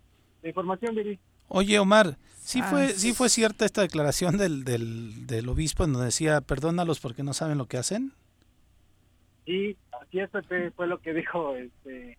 La 0.42 0.48
información, 0.48 0.94
Viri. 0.94 1.18
Oye, 1.48 1.78
Omar, 1.78 2.16
¿sí 2.38 2.62
fue, 2.62 2.88
sí 2.88 3.12
fue 3.12 3.28
cierta 3.28 3.64
esta 3.64 3.82
declaración 3.82 4.36
del, 4.36 4.64
del, 4.64 5.26
del 5.26 5.48
obispo 5.48 5.84
en 5.84 5.92
donde 5.92 6.06
decía, 6.06 6.40
perdónalos 6.40 7.00
porque 7.00 7.22
no 7.22 7.32
saben 7.34 7.58
lo 7.58 7.66
que 7.66 7.78
hacen? 7.78 8.12
Sí, 9.44 9.76
así 10.00 10.18
es, 10.18 10.30
fue 10.74 10.86
lo 10.86 11.00
que 11.00 11.14
dijo 11.14 11.54
este... 11.56 12.18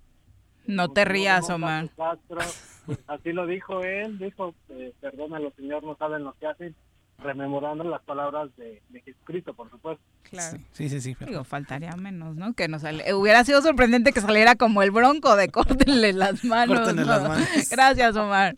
No 0.66 0.90
te 0.90 1.06
rías, 1.06 1.50
Omar. 1.50 1.90
Pues, 2.28 3.00
así 3.08 3.32
lo 3.32 3.46
dijo 3.48 3.84
él, 3.84 4.18
dijo, 4.18 4.54
eh, 4.70 4.94
perdónalos, 5.00 5.54
Señor, 5.56 5.84
no 5.84 5.96
saben 5.96 6.24
lo 6.24 6.34
que 6.34 6.48
hacen, 6.48 6.76
rememorando 7.20 7.84
las 7.86 8.02
palabras 8.02 8.50
de, 8.58 8.82
Jesucristo, 9.04 9.54
por 9.54 9.70
supuesto. 9.70 10.04
Claro. 10.24 10.58
Sí, 10.72 10.90
sí, 10.90 11.00
sí. 11.00 11.16
Digo, 11.26 11.44
faltaría 11.44 11.96
menos, 11.96 12.36
¿no? 12.36 12.54
Que 12.54 12.68
no 12.68 12.80
sale. 12.80 13.14
Hubiera 13.14 13.44
sido 13.46 13.62
sorprendente 13.62 14.12
que 14.12 14.22
saliera 14.22 14.56
como 14.56 14.84
el 14.84 14.92
bronco 14.92 15.36
de 15.36 15.48
córtenle 15.52 16.14
las 16.14 16.44
manos. 16.44 16.80
Córtenle 16.80 17.06
las 17.06 17.24
manos. 17.24 17.70
Gracias, 17.70 18.16
Omar. 18.16 18.56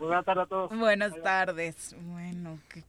Buenas 0.00 0.24
tardes 0.24 0.44
a 0.44 0.46
todos. 0.46 0.78
Buenas 0.78 1.12
tardes. 1.22 1.94
Bueno, 2.00 2.58
qué 2.68 2.84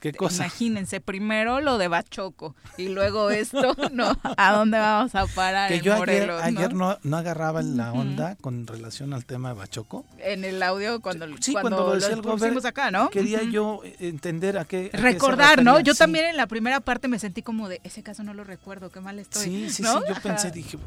¿Qué 0.00 0.12
cosa? 0.12 0.44
Imagínense, 0.44 1.00
primero 1.00 1.60
lo 1.60 1.78
de 1.78 1.88
Bachoco 1.88 2.54
y 2.76 2.88
luego 2.88 3.30
esto, 3.30 3.74
¿no? 3.92 4.16
¿A 4.36 4.52
dónde 4.52 4.78
vamos 4.78 5.14
a 5.14 5.26
parar? 5.26 5.70
Que 5.70 5.80
yo 5.80 5.94
ayer, 5.94 6.30
ayer 6.30 6.74
no, 6.74 6.98
no 7.02 7.16
agarraba 7.16 7.62
la 7.62 7.92
onda 7.92 8.36
con 8.36 8.66
relación 8.66 9.14
al 9.14 9.24
tema 9.24 9.48
de 9.50 9.54
Bachoco. 9.54 10.04
En 10.18 10.44
el 10.44 10.62
audio 10.62 11.00
cuando, 11.00 11.26
sí, 11.40 11.52
cuando, 11.52 11.94
lo, 11.96 12.22
pusimos 12.22 12.66
acá, 12.66 12.90
¿no? 12.90 13.08
Quería 13.08 13.42
yo 13.42 13.80
entender 13.98 14.58
a 14.58 14.66
qué... 14.66 14.90
Recordar, 14.92 15.64
¿no? 15.64 15.80
Yo 15.80 15.94
también 15.94 16.26
en 16.26 16.36
la 16.36 16.46
primera 16.46 16.80
parte 16.80 17.08
me 17.08 17.18
sentí 17.18 17.40
como 17.40 17.68
de, 17.68 17.80
ese 17.82 18.02
caso 18.02 18.22
no 18.22 18.34
lo 18.34 18.44
recuerdo, 18.44 18.90
qué 18.90 19.00
mal 19.00 19.18
estoy. 19.18 19.44
Sí, 19.44 19.70
sí, 19.70 19.82
¿no? 19.82 20.00
sí, 20.00 20.04
yo 20.08 20.14
pensé, 20.22 20.50
dije, 20.50 20.78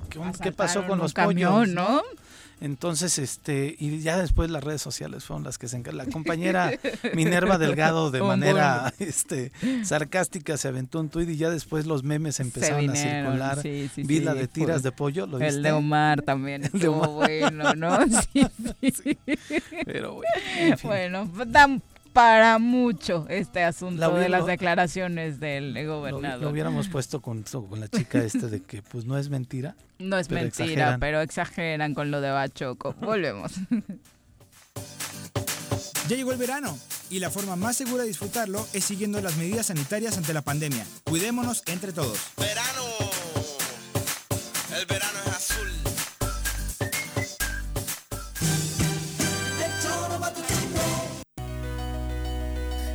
¿qué, 0.41 0.52
pasó 0.52 0.86
con 0.86 0.99
los 0.99 1.14
pollos? 1.14 1.68
¿no? 1.68 2.03
Entonces, 2.61 3.18
este, 3.19 3.76
y 3.80 3.99
ya 3.99 4.18
después 4.18 4.49
las 4.49 4.64
redes 4.64 4.81
sociales 4.81 5.23
fueron 5.23 5.44
las 5.44 5.57
que 5.57 5.68
se 5.68 5.77
encargaron. 5.77 6.07
La 6.07 6.14
compañera 6.14 6.72
Minerva 7.14 7.57
Delgado 7.57 8.11
de 8.11 8.22
manera 8.23 8.94
este, 8.99 9.52
sarcástica 9.84 10.57
se 10.57 10.68
aventó 10.68 10.99
un 10.99 11.10
tuit 11.10 11.30
y 11.30 11.38
ya 11.38 11.49
después 11.49 11.86
los 11.86 12.03
memes 12.03 12.40
empezaron 12.40 12.90
a 12.90 12.95
circular. 12.95 13.61
Sí, 13.61 13.90
Vi 13.95 14.19
la 14.19 14.34
de 14.34 14.48
tiras 14.48 14.84
de 14.84 14.91
pollo, 14.91 15.26
¿lo 15.26 15.40
El 15.40 15.64
de 15.64 15.72
Omar 15.72 16.22
también 16.22 16.65
el 16.73 16.80
de 16.80 16.88
Omar. 16.90 17.10
bueno, 17.10 17.73
¿no? 17.76 17.99
Sí, 18.34 19.18
Pero 19.86 20.15
bueno, 20.15 20.77
Bueno, 20.84 21.31
dan 21.48 21.81
para 22.20 22.60
mucho 22.60 23.26
este 23.30 23.64
asunto 23.64 24.14
de 24.16 24.28
las 24.28 24.46
declaraciones 24.46 25.40
del 25.40 25.88
gobernador. 25.88 26.41
Lo, 26.41 26.50
hubiéramos 26.50 26.90
puesto 26.90 27.22
con, 27.22 27.44
con 27.44 27.80
la 27.80 27.88
chica 27.88 28.22
esta 28.22 28.48
de 28.48 28.62
que 28.62 28.82
pues 28.82 29.06
no 29.06 29.18
es 29.18 29.30
mentira. 29.30 29.78
No 30.00 30.18
es 30.18 30.30
mentira, 30.30 30.98
pero 31.00 31.22
exageran 31.22 31.94
con 31.94 32.12
lo 32.12 32.20
de 32.20 32.30
Bachoco. 32.30 32.94
Volvemos. 33.00 33.54
Ya 36.10 36.18
llegó 36.18 36.34
el 36.34 36.38
verano 36.38 36.78
y 37.10 37.20
la 37.20 37.30
forma 37.30 37.56
más 37.56 37.78
segura 37.78 38.04
de 38.04 38.10
disfrutarlo 38.10 38.68
es 38.74 38.84
siguiendo 38.84 39.22
las 39.22 39.38
medidas 39.38 39.68
sanitarias 39.68 40.18
ante 40.18 40.34
la 40.34 40.41
pandemia. 40.41 40.86
Cuidémonos 41.06 41.64
entre 41.68 41.94
todos. 41.94 42.20
Verano. 42.36 42.84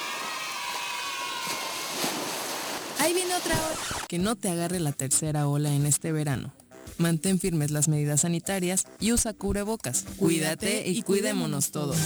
Ahí 3.01 3.13
viene 3.13 3.33
otra 3.33 3.55
ola. 3.55 4.05
Que 4.07 4.19
no 4.19 4.35
te 4.35 4.49
agarre 4.49 4.79
la 4.79 4.91
tercera 4.91 5.47
ola 5.47 5.73
en 5.73 5.87
este 5.87 6.11
verano. 6.11 6.53
Mantén 6.99 7.39
firmes 7.39 7.71
las 7.71 7.87
medidas 7.87 8.21
sanitarias 8.21 8.85
y 8.99 9.11
usa 9.11 9.33
cubrebocas. 9.33 10.05
Cuídate 10.17 10.87
y 10.87 11.01
cuidémonos 11.01 11.71
todos. 11.71 11.97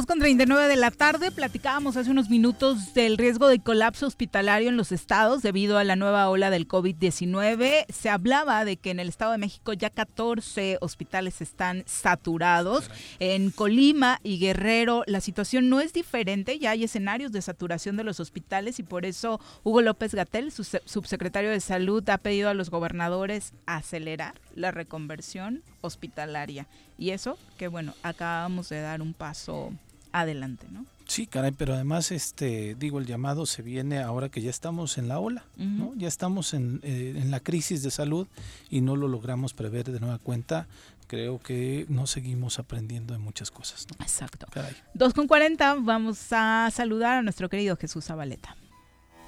2 0.00 0.06
con 0.06 0.18
39 0.18 0.66
de 0.66 0.76
la 0.76 0.90
tarde, 0.90 1.30
platicábamos 1.30 1.94
hace 1.98 2.10
unos 2.10 2.30
minutos 2.30 2.94
del 2.94 3.18
riesgo 3.18 3.48
de 3.48 3.58
colapso 3.58 4.06
hospitalario 4.06 4.70
en 4.70 4.78
los 4.78 4.92
estados 4.92 5.42
debido 5.42 5.76
a 5.76 5.84
la 5.84 5.94
nueva 5.94 6.30
ola 6.30 6.48
del 6.48 6.66
COVID-19. 6.66 7.84
Se 7.92 8.08
hablaba 8.08 8.64
de 8.64 8.78
que 8.78 8.92
en 8.92 8.98
el 8.98 9.10
Estado 9.10 9.32
de 9.32 9.36
México 9.36 9.74
ya 9.74 9.90
14 9.90 10.78
hospitales 10.80 11.42
están 11.42 11.82
saturados. 11.84 12.90
En 13.18 13.50
Colima 13.50 14.20
y 14.22 14.38
Guerrero 14.38 15.04
la 15.06 15.20
situación 15.20 15.68
no 15.68 15.82
es 15.82 15.92
diferente, 15.92 16.58
ya 16.58 16.70
hay 16.70 16.84
escenarios 16.84 17.30
de 17.30 17.42
saturación 17.42 17.98
de 17.98 18.04
los 18.04 18.20
hospitales 18.20 18.78
y 18.78 18.82
por 18.82 19.04
eso 19.04 19.38
Hugo 19.64 19.82
López 19.82 20.14
Gatel, 20.14 20.50
su 20.50 20.64
subsecretario 20.64 21.50
de 21.50 21.60
Salud, 21.60 22.08
ha 22.08 22.16
pedido 22.16 22.48
a 22.48 22.54
los 22.54 22.70
gobernadores 22.70 23.52
acelerar 23.66 24.40
la 24.54 24.70
reconversión 24.70 25.62
hospitalaria. 25.82 26.66
Y 26.96 27.10
eso, 27.10 27.36
que 27.58 27.68
bueno, 27.68 27.92
acabamos 28.02 28.70
de 28.70 28.80
dar 28.80 29.02
un 29.02 29.12
paso 29.12 29.72
adelante, 30.12 30.66
¿no? 30.70 30.86
Sí, 31.10 31.26
caray, 31.26 31.50
pero 31.50 31.74
además, 31.74 32.12
este, 32.12 32.76
digo, 32.76 33.00
el 33.00 33.06
llamado 33.06 33.44
se 33.44 33.62
viene 33.62 33.98
ahora 33.98 34.28
que 34.28 34.42
ya 34.42 34.50
estamos 34.50 34.96
en 34.96 35.08
la 35.08 35.18
ola, 35.18 35.44
¿no? 35.56 35.92
Ya 35.96 36.06
estamos 36.06 36.54
en, 36.54 36.78
eh, 36.84 37.14
en, 37.16 37.32
la 37.32 37.40
crisis 37.40 37.82
de 37.82 37.90
salud 37.90 38.28
y 38.70 38.80
no 38.80 38.94
lo 38.94 39.08
logramos 39.08 39.52
prever 39.52 39.90
de 39.90 39.98
nueva 39.98 40.18
cuenta. 40.18 40.68
Creo 41.08 41.40
que 41.40 41.84
no 41.88 42.06
seguimos 42.06 42.60
aprendiendo 42.60 43.12
de 43.12 43.18
muchas 43.18 43.50
cosas. 43.50 43.88
¿no? 43.90 44.04
Exacto. 44.04 44.46
Caray. 44.52 44.76
2 44.94 45.12
con 45.12 45.26
40, 45.26 45.78
vamos 45.80 46.28
a 46.30 46.70
saludar 46.72 47.18
a 47.18 47.22
nuestro 47.22 47.48
querido 47.48 47.76
Jesús 47.76 48.04
Zabaleta. 48.04 48.56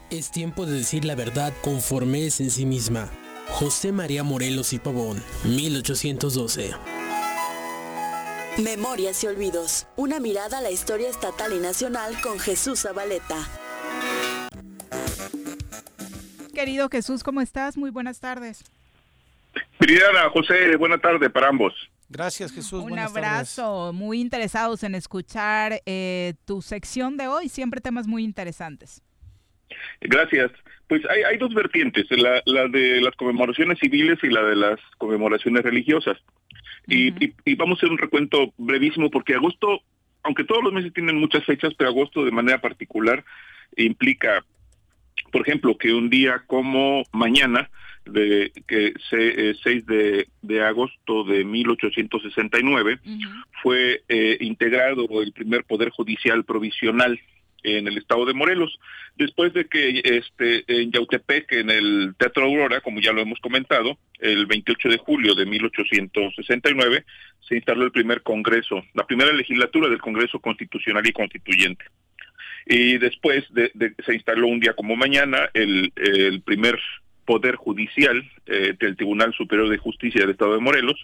Es 0.08 0.30
tiempo 0.30 0.66
de 0.66 0.74
decir 0.74 1.04
la 1.04 1.16
verdad 1.16 1.52
conforme 1.64 2.26
es 2.26 2.40
en 2.40 2.52
sí 2.52 2.64
misma. 2.64 3.10
José 3.48 3.90
María 3.90 4.22
Morelos 4.22 4.72
y 4.72 4.78
Pavón, 4.78 5.20
1812. 5.44 6.70
Memorias 8.58 9.24
y 9.24 9.26
Olvidos. 9.28 9.86
Una 9.96 10.20
mirada 10.20 10.58
a 10.58 10.60
la 10.60 10.70
historia 10.70 11.08
estatal 11.08 11.52
y 11.54 11.58
nacional 11.58 12.14
con 12.22 12.38
Jesús 12.38 12.82
Zabaleta. 12.82 13.36
Querido 16.54 16.90
Jesús, 16.90 17.22
¿cómo 17.22 17.40
estás? 17.40 17.78
Muy 17.78 17.90
buenas 17.90 18.20
tardes. 18.20 18.62
Querida 19.80 20.28
José, 20.32 20.76
buena 20.76 20.98
tarde 20.98 21.30
para 21.30 21.48
ambos. 21.48 21.72
Gracias 22.10 22.52
Jesús. 22.52 22.84
Un 22.84 22.98
abrazo, 22.98 23.92
muy 23.94 24.20
interesados 24.20 24.82
en 24.82 24.94
escuchar 24.94 25.80
eh, 25.86 26.34
tu 26.44 26.60
sección 26.60 27.16
de 27.16 27.28
hoy, 27.28 27.48
siempre 27.48 27.80
temas 27.80 28.06
muy 28.06 28.22
interesantes. 28.22 29.02
Gracias. 30.02 30.50
Pues 30.88 31.00
hay, 31.08 31.38
dos 31.38 31.54
vertientes, 31.54 32.04
la, 32.10 32.42
la, 32.44 32.68
de 32.68 33.00
las 33.00 33.16
conmemoraciones 33.16 33.78
civiles 33.78 34.18
y 34.22 34.28
la 34.28 34.42
de 34.42 34.56
las 34.56 34.78
conmemoraciones 34.98 35.62
religiosas. 35.62 36.18
Y, 36.86 37.54
vamos 37.54 37.76
a 37.76 37.80
hacer 37.80 37.90
un 37.90 37.98
recuento 37.98 38.52
brevísimo 38.56 39.10
porque 39.10 39.34
agosto, 39.34 39.82
aunque 40.22 40.44
todos 40.44 40.62
los 40.62 40.72
meses 40.72 40.92
tienen 40.92 41.18
muchas 41.18 41.44
fechas, 41.44 41.74
pero 41.74 41.90
agosto 41.90 42.24
de 42.24 42.30
manera 42.30 42.60
particular 42.60 43.24
implica, 43.76 44.44
por 45.30 45.42
ejemplo, 45.42 45.76
que 45.78 45.94
un 45.94 46.10
día 46.10 46.42
como 46.46 47.04
mañana, 47.12 47.70
de 48.04 48.50
que 48.66 48.94
se, 49.08 49.54
6 49.54 49.84
eh, 49.88 50.26
de, 50.42 50.62
agosto 50.62 51.24
de 51.24 51.44
1869, 51.44 52.98
fue 53.62 54.02
eh, 54.08 54.38
integrado 54.40 55.06
el 55.22 55.32
primer 55.32 55.64
poder 55.64 55.90
judicial 55.90 56.44
provisional 56.44 57.20
en 57.62 57.86
el 57.86 57.98
estado 57.98 58.24
de 58.26 58.34
Morelos, 58.34 58.78
después 59.16 59.52
de 59.52 59.66
que 59.66 60.00
este 60.04 60.64
en 60.66 60.90
Yautepec, 60.92 61.52
en 61.52 61.70
el 61.70 62.14
Teatro 62.18 62.44
Aurora, 62.44 62.80
como 62.80 63.00
ya 63.00 63.12
lo 63.12 63.20
hemos 63.20 63.38
comentado, 63.40 63.98
el 64.18 64.46
28 64.46 64.88
de 64.88 64.98
julio 64.98 65.34
de 65.34 65.46
1869 65.46 67.04
se 67.40 67.56
instaló 67.56 67.84
el 67.84 67.92
primer 67.92 68.22
Congreso, 68.22 68.82
la 68.94 69.06
primera 69.06 69.32
legislatura 69.32 69.88
del 69.88 70.00
Congreso 70.00 70.40
Constitucional 70.40 71.06
y 71.06 71.12
Constituyente. 71.12 71.84
Y 72.66 72.98
después 72.98 73.44
de, 73.50 73.72
se 74.04 74.14
instaló 74.14 74.46
un 74.46 74.60
día 74.60 74.74
como 74.74 74.94
mañana 74.94 75.50
el, 75.52 75.92
primer 76.44 76.78
Poder 77.24 77.56
Judicial 77.56 78.22
eh, 78.46 78.74
del 78.78 78.96
Tribunal 78.96 79.32
Superior 79.34 79.68
de 79.68 79.78
Justicia 79.78 80.20
del 80.20 80.30
Estado 80.30 80.54
de 80.54 80.60
Morelos, 80.60 80.98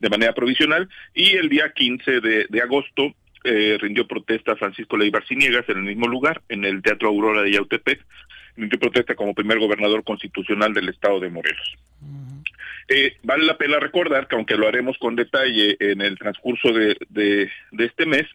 de 0.00 0.08
manera 0.08 0.34
provisional, 0.34 0.88
y 1.14 1.32
el 1.36 1.48
día 1.48 1.72
15 1.72 2.20
de 2.20 2.60
agosto 2.62 3.14
eh, 3.44 3.78
rindió 3.80 4.06
protesta 4.06 4.56
Francisco 4.56 4.96
Leibar 4.96 5.26
Ciniegas 5.26 5.68
en 5.68 5.78
el 5.78 5.84
mismo 5.84 6.08
lugar, 6.08 6.42
en 6.48 6.64
el 6.64 6.82
Teatro 6.82 7.08
Aurora 7.08 7.42
de 7.42 7.52
Yautepec, 7.52 8.04
rindió 8.56 8.78
protesta 8.78 9.14
como 9.14 9.34
primer 9.34 9.58
gobernador 9.58 10.02
constitucional 10.04 10.72
del 10.72 10.88
estado 10.88 11.20
de 11.20 11.30
Morelos. 11.30 11.76
Eh, 12.88 13.16
vale 13.22 13.44
la 13.44 13.56
pena 13.56 13.78
recordar 13.78 14.28
que 14.28 14.36
aunque 14.36 14.56
lo 14.56 14.68
haremos 14.68 14.98
con 14.98 15.16
detalle 15.16 15.76
en 15.80 16.00
el 16.00 16.18
transcurso 16.18 16.72
de, 16.72 16.96
de, 17.08 17.50
este 17.78 18.06
mes, 18.06 18.26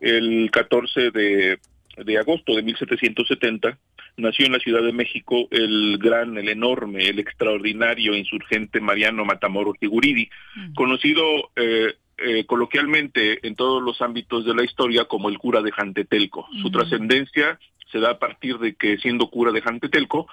el 0.00 0.50
14 0.50 1.10
de, 1.10 1.58
de 1.96 2.18
agosto 2.18 2.54
de 2.54 2.62
1770 2.62 3.78
nació 4.16 4.46
en 4.46 4.52
la 4.52 4.58
Ciudad 4.58 4.82
de 4.82 4.92
México 4.92 5.48
el 5.50 5.98
gran, 5.98 6.36
el 6.36 6.48
enorme, 6.48 7.08
el 7.08 7.18
extraordinario 7.18 8.14
insurgente 8.14 8.80
Mariano 8.80 9.24
Matamoros 9.24 9.78
Tiguridi, 9.78 10.28
conocido 10.74 11.50
eh, 11.56 11.94
eh, 12.24 12.44
coloquialmente 12.46 13.46
en 13.46 13.56
todos 13.56 13.82
los 13.82 14.00
ámbitos 14.00 14.44
de 14.44 14.54
la 14.54 14.64
historia 14.64 15.06
como 15.06 15.28
el 15.28 15.38
cura 15.38 15.60
de 15.60 15.72
Jantetelco. 15.72 16.46
Su 16.62 16.70
trascendencia 16.70 17.58
se 17.90 17.98
da 17.98 18.10
a 18.10 18.18
partir 18.18 18.58
de 18.58 18.74
que 18.74 18.96
siendo 18.98 19.28
cura 19.28 19.50
de 19.50 19.60
Jantetelco 19.60 20.28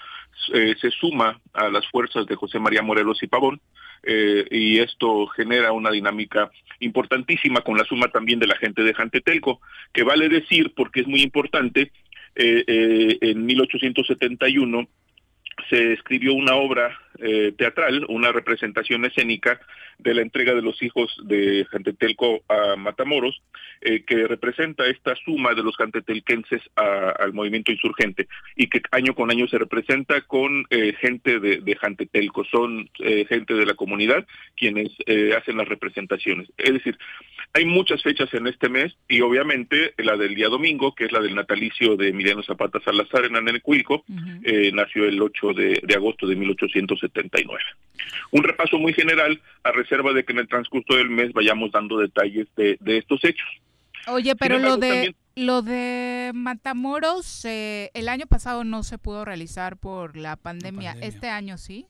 eh, 0.54 0.76
se 0.80 0.92
suma 0.92 1.40
a 1.54 1.70
las 1.70 1.88
fuerzas 1.88 2.28
de 2.28 2.36
José 2.36 2.60
María 2.60 2.84
Morelos 2.84 3.24
y 3.24 3.28
Pavón 3.28 3.60
eh, 4.04 4.46
y 4.52 4.80
esto 4.80 5.28
genera 5.28 5.72
una 5.72 5.90
dinámica 5.90 6.52
importantísima 6.80 7.62
con 7.62 7.78
la 7.78 7.84
suma 7.86 8.08
también 8.10 8.40
de 8.40 8.48
la 8.48 8.56
gente 8.56 8.84
de 8.84 8.94
Jantetelco, 8.94 9.60
que 9.92 10.04
vale 10.04 10.30
decir 10.30 10.74
porque 10.76 11.02
es 11.02 11.08
muy 11.08 11.22
importante, 11.22 11.92
en 12.36 13.46
1871 13.46 14.88
se 15.70 15.94
escribió 15.94 16.34
una 16.34 16.56
obra 16.56 16.98
teatral, 17.58 18.06
una 18.08 18.32
representación 18.32 19.04
escénica 19.04 19.60
de 20.00 20.14
la 20.14 20.22
entrega 20.22 20.56
de 20.56 20.62
los 20.62 20.82
hijos 20.82 21.16
de 21.24 21.66
Jantetelco 21.70 22.42
a 22.48 22.76
Matamoros, 22.78 23.42
eh, 23.82 24.04
que 24.04 24.28
representa 24.28 24.88
esta 24.88 25.16
suma 25.16 25.54
de 25.54 25.64
los 25.64 25.76
jantetelquenses 25.78 26.62
al 26.76 27.34
movimiento 27.34 27.72
insurgente 27.72 28.28
y 28.56 28.68
que 28.68 28.82
año 28.92 29.14
con 29.14 29.30
año 29.30 29.48
se 29.48 29.58
representa 29.58 30.22
con 30.22 30.66
eh, 30.70 30.94
gente 31.00 31.40
de, 31.40 31.58
de, 31.58 31.76
Jantetelco, 31.76 32.44
son 32.46 32.90
eh, 33.00 33.26
gente 33.28 33.54
de 33.54 33.66
la 33.66 33.76
comunidad 33.76 34.26
quienes 34.56 34.90
hacen 35.38 35.58
las 35.58 35.68
representaciones. 35.68 36.50
Es 36.58 36.74
decir, 36.74 36.98
hay 37.54 37.66
muchas 37.66 38.04
fechas 38.04 38.34
en 38.34 38.48
este 38.48 38.70
mes 38.70 38.96
y 39.08 39.22
obviamente 39.22 39.94
la 39.98 40.18
del 40.18 40.36
día 40.36 40.50
domingo, 40.50 40.94
que 40.94 41.06
es 41.06 41.12
la 41.12 41.20
del 41.20 41.36
natalicio 41.36 41.96
de 41.96 42.10
Emiliano 42.10 42.44
Zapata 42.44 42.80
Salazar 42.82 43.26
en 43.26 43.36
Anenecuilco, 43.36 44.04
nació 44.74 45.06
el 45.06 45.22
8 45.22 45.54
de, 45.54 45.82
de 45.84 45.96
agosto 45.96 46.28
de 46.28 46.36
1879. 46.36 47.64
Un 48.32 48.44
repaso 48.44 48.78
muy 48.78 48.94
general 48.94 49.42
a 49.64 49.72
reserva 49.90 50.14
de 50.14 50.24
que 50.24 50.34
en 50.34 50.40
el 50.40 50.48
transcurso 50.48 50.96
del 50.96 51.10
mes 51.10 51.34
vayamos 51.34 51.72
dando 51.72 51.98
detalles 51.98 52.48
de, 52.56 52.78
estos 52.86 53.24
hechos. 53.24 53.48
Oye, 54.08 54.36
pero 54.36 54.60
lo 54.60 54.78
de 54.78 55.16
lo 55.36 55.62
de 55.62 56.32
Matamoros 56.34 57.46
eh, 57.46 57.92
el 57.94 58.10
año 58.10 58.26
pasado 58.28 58.64
no 58.64 58.84
se 58.84 58.98
pudo 58.98 59.26
realizar 59.26 59.78
por 59.78 60.18
la 60.18 60.36
pandemia. 60.36 60.96
Este 61.02 61.30
año 61.30 61.58
sí. 61.58 61.88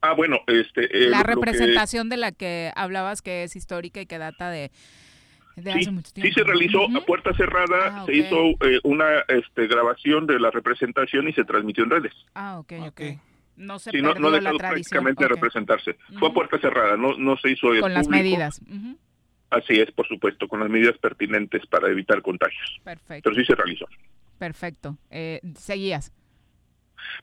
Ah, 0.00 0.12
bueno, 0.12 0.40
este 0.46 1.04
eh, 1.04 1.08
la 1.08 1.22
representación 1.22 2.08
de 2.08 2.18
la 2.18 2.32
que 2.32 2.70
hablabas 2.76 3.22
que 3.22 3.44
es 3.44 3.56
histórica 3.56 4.02
y 4.02 4.06
que 4.06 4.18
data 4.18 4.50
de, 4.50 4.70
hace 5.56 5.90
mucho 5.90 6.12
tiempo. 6.12 6.28
Sí 6.28 6.32
se 6.32 6.44
realizó 6.44 6.84
a 6.94 7.06
puerta 7.06 7.32
cerrada, 7.34 8.02
ah, 8.02 8.04
se 8.04 8.14
hizo 8.14 8.50
eh, 8.60 8.80
una 8.82 9.20
este, 9.28 9.66
grabación 9.66 10.26
de 10.26 10.38
la 10.38 10.50
representación 10.50 11.28
y 11.28 11.32
se 11.32 11.44
transmitió 11.44 11.84
en 11.84 11.90
redes. 11.90 12.12
Ah, 12.34 12.58
ok, 12.58 12.72
ok. 12.80 12.86
okay 12.88 13.20
no 13.56 13.78
se 13.78 13.90
sí, 13.90 14.02
no, 14.02 14.14
no 14.14 14.30
la 14.30 14.52
prácticamente 14.52 15.28
representarse. 15.28 15.96
Fue 16.18 16.28
a 16.28 16.32
puerta 16.32 16.58
cerrada, 16.58 16.96
no, 16.96 17.16
no 17.16 17.36
se 17.36 17.50
hizo 17.50 17.68
Con 17.80 17.94
las 17.94 18.08
medidas. 18.08 18.60
Así 19.50 19.74
es, 19.74 19.90
por 19.92 20.08
supuesto, 20.08 20.48
con 20.48 20.60
las 20.60 20.68
medidas 20.68 20.98
pertinentes 20.98 21.64
para 21.66 21.88
evitar 21.88 22.22
contagios. 22.22 22.80
Perfecto. 22.82 23.30
Pero 23.30 23.36
sí 23.36 23.46
se 23.46 23.54
realizó. 23.54 23.86
Perfecto. 24.38 24.98
Eh, 25.10 25.40
seguías. 25.56 26.12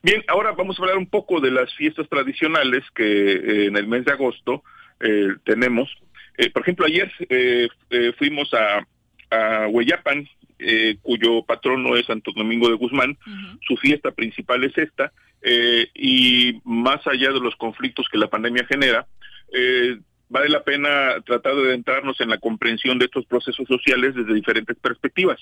Bien, 0.02 0.22
ahora 0.28 0.52
vamos 0.52 0.78
a 0.78 0.82
hablar 0.82 0.96
un 0.96 1.06
poco 1.06 1.40
de 1.40 1.50
las 1.50 1.72
fiestas 1.74 2.08
tradicionales 2.08 2.84
que 2.94 3.04
eh, 3.04 3.66
en 3.66 3.76
el 3.76 3.86
mes 3.86 4.04
de 4.04 4.12
agosto 4.12 4.62
eh, 5.00 5.28
tenemos. 5.44 5.90
Eh, 6.38 6.50
por 6.50 6.62
ejemplo, 6.62 6.86
ayer 6.86 7.12
fuimos 8.18 8.52
a, 8.54 8.86
a 9.30 9.68
Hueyapan, 9.68 10.26
cuyo 11.02 11.42
patrono 11.44 11.96
es 11.96 12.06
Santo 12.06 12.32
Domingo 12.34 12.68
de 12.68 12.76
Guzmán. 12.76 13.16
Su 13.66 13.76
fiesta 13.76 14.10
principal 14.12 14.64
es 14.64 14.76
esta. 14.76 15.12
Eh, 15.42 15.88
y 15.94 16.60
más 16.64 17.04
allá 17.06 17.32
de 17.32 17.40
los 17.40 17.56
conflictos 17.56 18.06
que 18.10 18.18
la 18.18 18.28
pandemia 18.28 18.64
genera, 18.66 19.06
eh, 19.52 19.98
vale 20.28 20.48
la 20.48 20.62
pena 20.62 21.20
tratar 21.26 21.56
de 21.56 21.62
adentrarnos 21.62 22.20
en 22.20 22.30
la 22.30 22.38
comprensión 22.38 22.98
de 22.98 23.06
estos 23.06 23.26
procesos 23.26 23.66
sociales 23.66 24.14
desde 24.14 24.34
diferentes 24.34 24.76
perspectivas. 24.76 25.40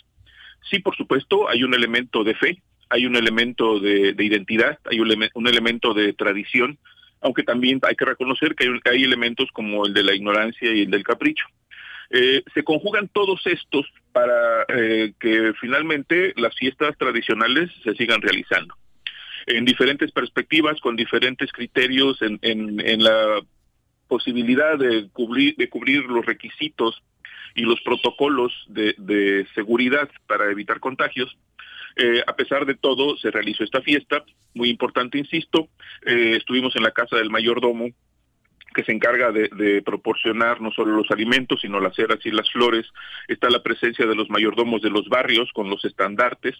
Sí, 0.71 0.79
por 0.79 0.97
supuesto, 0.97 1.49
hay 1.49 1.63
un 1.65 1.75
elemento 1.75 2.25
de 2.25 2.35
fe, 2.35 2.63
hay 2.89 3.07
un 3.07 3.15
elemento 3.15 3.79
de, 3.79 4.15
identidad, 4.19 4.79
hay 4.91 5.01
un, 5.01 5.47
elemento 5.47 5.95
de 5.95 6.13
tradición, 6.13 6.79
aunque 7.21 7.43
también 7.43 7.79
hay 7.83 7.95
que 7.95 8.05
reconocer 8.05 8.55
que 8.55 8.69
hay, 8.91 9.05
elementos 9.05 9.49
como 9.53 9.87
el 9.87 9.95
de 9.95 10.03
la 10.03 10.15
ignorancia 10.15 10.73
y 10.73 10.83
el 10.83 10.91
del 10.91 11.05
capricho. 11.05 11.45
Eh, 12.11 12.43
se 12.53 12.65
conjugan 12.65 13.09
todos 13.09 13.47
estos 13.47 13.87
para 14.12 14.66
que 14.66 15.53
finalmente 15.61 16.32
las 16.37 16.55
fiestas 16.57 16.97
tradicionales 16.99 17.70
se 17.85 17.95
sigan 17.95 18.20
realizando 18.20 18.74
en 19.47 19.65
diferentes 19.65 20.11
perspectivas, 20.12 20.81
con 20.81 20.97
diferentes 20.97 21.53
criterios 21.53 22.20
en, 22.23 22.39
en, 22.43 23.03
la 23.03 23.41
posibilidad 24.09 24.78
de 24.78 25.09
cubrir, 25.12 25.57
de 25.57 25.69
cubrir 25.69 26.05
los 26.05 26.24
requisitos 26.24 27.03
y 27.55 27.62
los 27.62 27.81
protocolos 27.81 28.53
de, 28.69 28.95
de 28.99 29.47
seguridad 29.55 30.09
para 30.27 30.51
evitar 30.51 30.81
contagios. 30.81 31.37
Eh, 31.97 32.23
a 32.27 32.37
pesar 32.37 32.66
de 32.66 32.74
todo, 32.74 33.16
se 33.16 33.31
realizó 33.31 33.65
esta 33.65 33.82
fiesta, 33.82 34.24
muy 34.55 34.70
importante, 34.70 35.19
insisto. 35.19 35.69
Eh, 36.07 36.35
estuvimos 36.37 36.77
en 36.77 36.82
la 36.82 36.93
casa 36.93 37.16
del 37.16 37.31
mayordomo 37.31 37.89
que 38.75 38.85
se 38.85 38.93
encarga 38.93 39.33
de, 39.33 39.83
proporcionar 39.85 40.61
no 40.61 40.71
solo 40.71 40.97
los 40.97 41.11
alimentos, 41.11 41.61
sino 41.61 41.81
las 41.81 41.95
ceras 41.95 42.19
y 42.25 42.31
las 42.31 42.51
flores. 42.51 42.87
Está 43.29 43.51
la 43.51 43.63
presencia 43.63 44.07
de 44.07 44.15
los 44.15 44.31
mayordomos 44.31 44.83
de 44.83 44.91
los 44.91 45.09
barrios 45.09 45.51
con 45.53 45.69
los 45.69 45.85
estandartes 45.85 46.57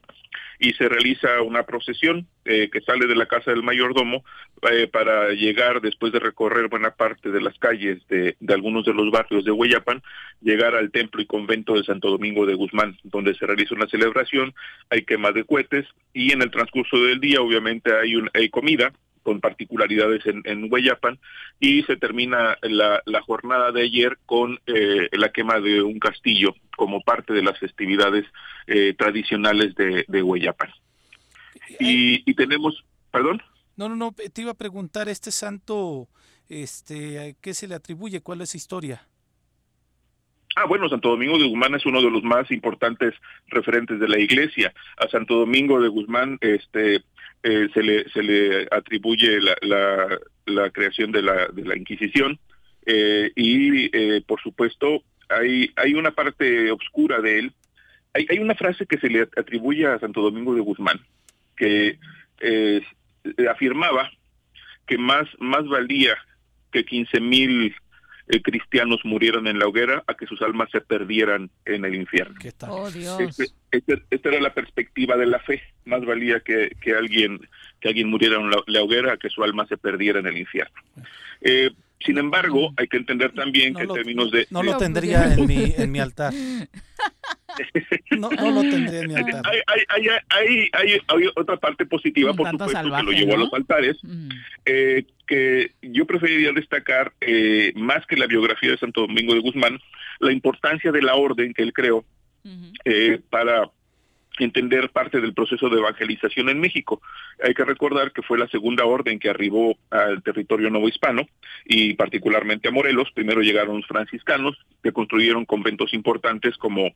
y 0.59 0.73
se 0.73 0.89
realiza 0.89 1.43
una 1.43 1.65
procesión 1.65 2.27
eh, 2.45 2.69
que 2.73 2.81
sale 2.81 3.07
de 3.07 3.15
la 3.15 3.27
casa 3.27 3.51
del 3.51 3.63
mayordomo 3.63 4.25
eh, 4.71 4.89
para 4.89 5.31
llegar, 5.31 5.81
después 5.81 6.13
de 6.13 6.19
recorrer 6.19 6.69
buena 6.69 6.91
parte 6.91 7.31
de 7.31 7.41
las 7.41 7.59
calles 7.59 8.07
de, 8.09 8.37
de, 8.41 8.55
algunos 8.55 8.85
de 8.85 8.95
los 8.95 9.11
barrios 9.11 9.45
de 9.45 9.53
Hueyapan, 9.53 10.03
llegar 10.41 10.75
al 10.75 10.91
templo 10.91 11.23
y 11.23 11.27
convento 11.27 11.75
de 11.75 11.85
Santo 11.85 12.11
Domingo 12.11 12.47
de 12.47 12.55
Guzmán, 12.55 12.99
donde 13.05 13.35
se 13.35 13.47
realiza 13.47 13.75
una 13.75 13.89
celebración, 13.89 14.55
hay 14.91 15.03
quema 15.05 15.33
de 15.33 15.45
cohetes 15.45 15.87
y 16.13 16.33
en 16.33 16.43
el 16.43 16.51
transcurso 16.51 17.03
del 17.05 17.21
día 17.21 17.41
obviamente 17.41 17.93
hay, 17.95 18.17
un, 18.17 18.31
hay 18.35 18.49
comida 18.49 18.93
con 19.23 19.41
particularidades 19.41 20.25
en, 20.27 20.43
en 20.45 20.73
Hueyapan 20.73 21.19
y 21.59 21.83
se 21.85 21.97
termina 21.97 22.57
la, 22.63 23.03
la 23.05 23.23
jornada 23.23 23.73
de 23.73 23.83
ayer 23.83 24.19
con 24.27 24.59
eh, 24.67 25.09
la 25.13 25.31
quema 25.31 25.61
de 25.61 25.83
un 25.83 25.99
castillo 25.99 26.55
como 26.77 27.03
parte 27.03 27.33
de 27.33 27.43
las 27.43 27.59
festividades 27.59 28.25
eh, 28.67 28.95
tradicionales 28.97 29.75
de, 29.75 30.05
de 30.09 30.23
Hueyapan. 30.23 30.71
Y, 31.79 32.29
y, 32.29 32.35
tenemos, 32.35 32.85
perdón. 33.11 33.43
No, 33.77 33.89
no, 33.89 33.97
no, 33.97 34.13
te 34.13 34.43
iba 34.43 34.51
a 34.51 34.55
preguntar, 34.55 35.09
este 35.09 35.31
santo, 35.31 36.09
este, 36.49 37.37
¿qué 37.41 37.55
se 37.55 37.69
le 37.69 37.75
atribuye? 37.75 38.21
¿Cuál 38.21 38.41
es 38.41 38.51
su 38.51 38.57
historia? 38.57 39.07
Ah, 40.61 40.67
bueno, 40.67 40.91
Santo 40.91 41.09
Domingo 41.09 41.39
de 41.39 41.49
Guzmán 41.49 41.75
es 41.75 41.87
uno 41.87 42.03
de 42.03 42.11
los 42.11 42.23
más 42.23 42.51
importantes 42.51 43.15
referentes 43.47 43.99
de 43.99 44.09
la 44.09 44.19
iglesia. 44.19 44.75
A 44.99 45.09
Santo 45.09 45.37
Domingo 45.37 45.81
de 45.81 45.89
Guzmán, 45.89 46.37
este, 46.43 46.97
eh, 47.43 47.69
se, 47.73 47.83
le, 47.83 48.07
se 48.11 48.23
le 48.23 48.69
atribuye 48.71 49.41
la, 49.41 50.19
la, 50.45 50.71
creación 50.71 51.13
de 51.13 51.23
la, 51.23 51.49
de 51.49 51.65
la 51.65 51.79
Inquisición 51.79 52.39
eh, 52.85 53.33
y, 53.35 53.89
eh, 53.97 54.23
por 54.27 54.43
supuesto, 54.43 55.03
hay, 55.31 55.73
hay 55.77 55.95
una 55.95 56.11
parte 56.11 56.71
oscura 56.71 57.23
de 57.23 57.39
él. 57.39 57.53
Hay, 58.13 58.27
hay 58.29 58.39
una 58.39 58.55
frase 58.55 58.85
que 58.85 58.99
se 58.99 59.09
le 59.09 59.23
atribuye 59.23 59.87
a 59.87 59.99
Santo 59.99 60.21
Domingo 60.21 60.55
de 60.55 60.61
Guzmán 60.61 61.01
que 61.57 61.99
afirmaba 63.51 64.11
que 64.87 64.99
más, 64.99 65.27
más 65.39 65.67
valía 65.67 66.19
que 66.71 66.85
15 66.85 67.19
mil 67.21 67.75
eh, 68.31 68.43
cristianos 68.43 69.01
murieron 69.05 69.47
en 69.49 69.59
la 69.59 69.67
hoguera 69.67 70.05
a 70.07 70.15
que 70.15 70.27
sus 70.27 70.41
almas 70.43 70.71
se 70.71 70.81
perdieran 70.81 71.51
en 71.65 71.85
el 71.85 71.97
infierno. 71.97 72.39
Oh, 72.69 72.89
este, 72.89 73.47
este, 73.73 74.03
esta 74.11 74.29
era 74.29 74.41
la 74.41 74.55
perspectiva 74.55 75.17
de 75.17 75.27
la 75.27 75.41
fe. 75.41 75.63
Más 75.85 76.05
valía 76.05 76.41
que, 76.41 76.77
que 76.81 76.95
alguien 76.95 77.41
que 77.81 77.89
alguien 77.89 78.09
muriera 78.09 78.37
en 78.37 78.51
la, 78.51 78.83
hoguera 78.83 79.15
a 79.15 79.17
que 79.17 79.31
su 79.31 79.43
alma 79.43 79.67
se 79.67 79.77
perdiera 79.77 80.21
en 80.21 80.27
el 80.27 80.37
infierno. 80.37 80.81
Eh, 81.41 81.71
sin 81.99 82.19
embargo, 82.19 82.73
hay 82.77 82.87
que 82.89 82.99
entender 82.99 83.33
también 83.33 83.75
que 83.75 83.83
en 83.83 83.89
términos 83.89 84.31
de... 84.31 84.47
No 84.51 84.63
lo 84.63 84.77
tendría 84.77 85.35
en 85.35 85.47
mi, 85.47 85.75
en 85.77 85.91
mi 85.91 85.99
altar. 85.99 86.33
No, 88.19 88.31
no 88.31 88.51
lo 88.51 88.61
tendría 88.63 89.01
en 89.01 89.09
mi 89.09 89.15
altar. 89.15 89.43
Hay, 89.47 89.83
hay, 89.89 90.09
hay, 90.73 91.01
hay, 91.07 91.29
otra 91.37 91.57
parte 91.57 91.87
positiva, 91.87 92.35
por 92.35 92.51
supuesto, 92.51 92.83
que 92.83 93.03
lo 93.03 93.13
llevó 93.13 93.35
a 93.35 93.39
los 93.39 93.53
altares, 93.53 93.97
eh, 94.65 95.05
que 95.27 95.73
yo 95.83 96.07
preferiría 96.07 96.53
destacar, 96.53 97.13
eh, 97.21 97.73
más 97.77 98.07
que 98.07 98.17
la 98.17 98.27
biografía 98.27 98.71
de 98.71 98.79
Santo 98.79 99.03
Domingo 99.03 99.35
de 99.35 99.41
Guzmán, 99.41 99.79
la 100.19 100.33
importancia 100.33 100.93
de 100.93 101.03
la 101.03 101.15
orden 101.15 101.55
que 101.55 101.63
él 101.63 101.73
creó 101.73 102.05
eh, 102.85 103.21
para 103.31 103.71
entender 104.45 104.91
parte 104.91 105.21
del 105.21 105.35
proceso 105.35 105.69
de 105.69 105.79
evangelización 105.79 106.49
en 106.49 106.61
México. 106.61 107.01
Hay 107.43 107.55
que 107.55 107.65
recordar 107.65 108.13
que 108.13 108.23
fue 108.23 108.39
la 108.39 108.49
segunda 108.49 108.85
orden 108.85 109.19
que 109.19 109.31
arribó 109.31 109.77
al 109.91 110.23
territorio 110.23 110.71
novohispano 110.71 111.27
y 111.65 111.95
particularmente 111.95 112.69
a 112.69 112.73
Morelos. 112.73 113.11
Primero 113.13 113.43
llegaron 113.43 113.77
los 113.77 113.87
franciscanos 113.87 114.57
que 114.83 114.93
construyeron 114.93 115.45
conventos 115.45 115.93
importantes 115.95 116.57
como 116.57 116.91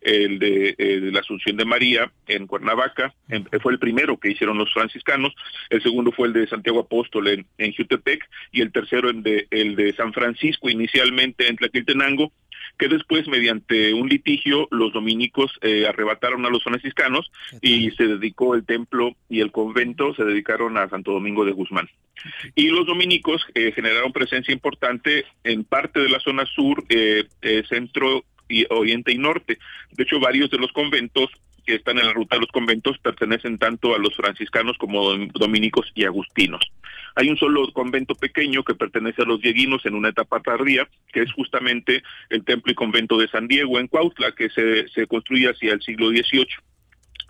el 0.00 0.38
de, 0.38 0.74
la 1.12 1.20
Asunción 1.20 1.56
de 1.56 1.64
María 1.64 2.10
en 2.26 2.46
Cuernavaca. 2.46 3.14
fue 3.62 3.72
el 3.72 3.78
primero 3.78 4.18
que 4.18 4.30
hicieron 4.30 4.58
los 4.58 4.72
franciscanos. 4.72 5.34
El 5.70 5.82
segundo 5.82 6.12
fue 6.12 6.28
el 6.28 6.32
de 6.32 6.46
Santiago 6.46 6.80
Apóstol 6.80 7.28
en, 7.28 7.46
en 7.58 7.72
Jutepec 7.72 8.28
y 8.52 8.60
el 8.60 8.72
tercero 8.72 9.10
en 9.10 9.22
de, 9.22 9.46
el 9.50 9.76
de 9.76 9.92
San 9.94 10.12
Francisco 10.12 10.68
inicialmente 10.68 11.48
en 11.48 11.56
Tlaquiltenango 11.56 12.32
que 12.78 12.88
después 12.88 13.26
mediante 13.28 13.92
un 13.92 14.08
litigio 14.08 14.68
los 14.70 14.92
dominicos 14.92 15.52
eh, 15.62 15.86
arrebataron 15.86 16.46
a 16.46 16.50
los 16.50 16.62
franciscanos 16.62 17.30
y 17.60 17.90
se 17.92 18.06
dedicó 18.06 18.54
el 18.54 18.64
templo 18.64 19.16
y 19.28 19.40
el 19.40 19.50
convento 19.50 20.14
se 20.14 20.24
dedicaron 20.24 20.76
a 20.78 20.88
Santo 20.88 21.12
Domingo 21.12 21.44
de 21.44 21.52
Guzmán. 21.52 21.88
Y 22.54 22.68
los 22.68 22.86
dominicos 22.86 23.44
eh, 23.54 23.72
generaron 23.72 24.12
presencia 24.12 24.52
importante 24.52 25.24
en 25.44 25.64
parte 25.64 26.00
de 26.00 26.08
la 26.08 26.20
zona 26.20 26.46
sur, 26.46 26.84
eh, 26.88 27.24
centro 27.68 28.24
y 28.48 28.66
oriente 28.70 29.12
y 29.12 29.18
norte. 29.18 29.58
De 29.92 30.04
hecho, 30.04 30.20
varios 30.20 30.50
de 30.50 30.58
los 30.58 30.72
conventos 30.72 31.30
que 31.68 31.74
están 31.74 31.98
en 31.98 32.06
la 32.06 32.14
ruta 32.14 32.36
de 32.36 32.40
los 32.40 32.50
conventos 32.50 32.96
pertenecen 32.96 33.58
tanto 33.58 33.94
a 33.94 33.98
los 33.98 34.16
franciscanos 34.16 34.78
como 34.78 35.14
dominicos 35.34 35.92
y 35.94 36.06
agustinos. 36.06 36.62
Hay 37.14 37.28
un 37.28 37.36
solo 37.36 37.70
convento 37.74 38.14
pequeño 38.14 38.64
que 38.64 38.74
pertenece 38.74 39.20
a 39.20 39.26
los 39.26 39.42
dieguinos 39.42 39.84
en 39.84 39.94
una 39.94 40.08
etapa 40.08 40.40
tardía, 40.40 40.88
que 41.12 41.20
es 41.20 41.30
justamente 41.34 42.02
el 42.30 42.42
templo 42.42 42.72
y 42.72 42.74
convento 42.74 43.18
de 43.18 43.28
San 43.28 43.48
Diego 43.48 43.78
en 43.78 43.86
Cuautla, 43.86 44.32
que 44.32 44.48
se, 44.48 44.88
se 44.88 45.06
construye 45.06 45.50
hacia 45.50 45.74
el 45.74 45.82
siglo 45.82 46.08
XVIII 46.08 46.48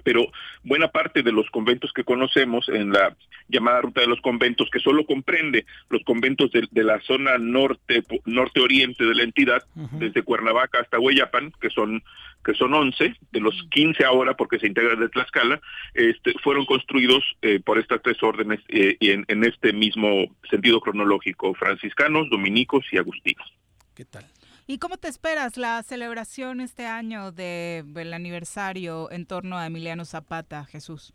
pero 0.04 0.30
buena 0.62 0.88
parte 0.88 1.22
de 1.22 1.32
los 1.32 1.50
conventos 1.50 1.92
que 1.92 2.04
conocemos 2.04 2.66
en 2.70 2.92
la 2.92 3.14
llamada 3.48 3.80
ruta 3.80 4.00
de 4.00 4.06
los 4.06 4.20
conventos, 4.20 4.68
que 4.70 4.80
solo 4.80 5.04
comprende 5.06 5.66
los 5.88 6.02
conventos 6.04 6.50
de, 6.52 6.68
la 6.84 7.00
zona 7.00 7.38
norte 7.38 8.02
norte 8.24 8.60
oriente 8.60 9.04
de 9.04 9.14
la 9.14 9.22
entidad, 9.22 9.64
desde 9.74 10.22
Cuernavaca 10.22 10.80
hasta 10.80 10.98
Hueyapan, 10.98 11.52
que 11.60 11.70
son 11.70 12.02
que 12.44 12.54
son 12.54 12.72
11 12.72 13.14
de 13.32 13.40
los 13.40 13.54
15 13.70 14.04
ahora 14.04 14.34
porque 14.34 14.58
se 14.58 14.68
integran 14.68 15.00
de 15.00 15.08
Tlaxcala, 15.08 15.60
este, 15.92 16.32
fueron 16.42 16.64
construidos 16.66 17.22
eh, 17.42 17.60
por 17.60 17.78
estas 17.78 18.00
tres 18.00 18.22
órdenes 18.22 18.60
eh, 18.68 18.96
y 19.00 19.10
en, 19.10 19.24
en 19.28 19.44
este 19.44 19.72
mismo 19.72 20.08
sentido 20.48 20.80
cronológico, 20.80 21.52
franciscanos, 21.54 22.30
dominicos 22.30 22.86
y 22.92 22.98
agustinos. 22.98 23.52
¿Qué 23.94 24.04
tal? 24.04 24.24
¿Y 24.70 24.76
cómo 24.76 24.98
te 24.98 25.08
esperas 25.08 25.56
la 25.56 25.82
celebración 25.82 26.60
este 26.60 26.84
año 26.84 27.32
del 27.32 28.12
aniversario 28.12 29.10
en 29.10 29.24
torno 29.24 29.56
a 29.56 29.66
Emiliano 29.66 30.04
Zapata, 30.04 30.66
Jesús? 30.66 31.14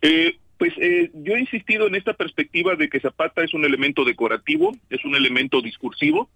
Eh, 0.00 0.38
pues 0.60 0.74
eh, 0.76 1.10
yo 1.14 1.36
he 1.36 1.40
insistido 1.40 1.86
en 1.86 1.94
esta 1.94 2.12
perspectiva 2.12 2.76
de 2.76 2.90
que 2.90 3.00
Zapata 3.00 3.42
es 3.42 3.54
un 3.54 3.64
elemento 3.64 4.04
decorativo, 4.04 4.76
es 4.90 5.02
un 5.06 5.16
elemento 5.16 5.62
discursivo, 5.62 6.28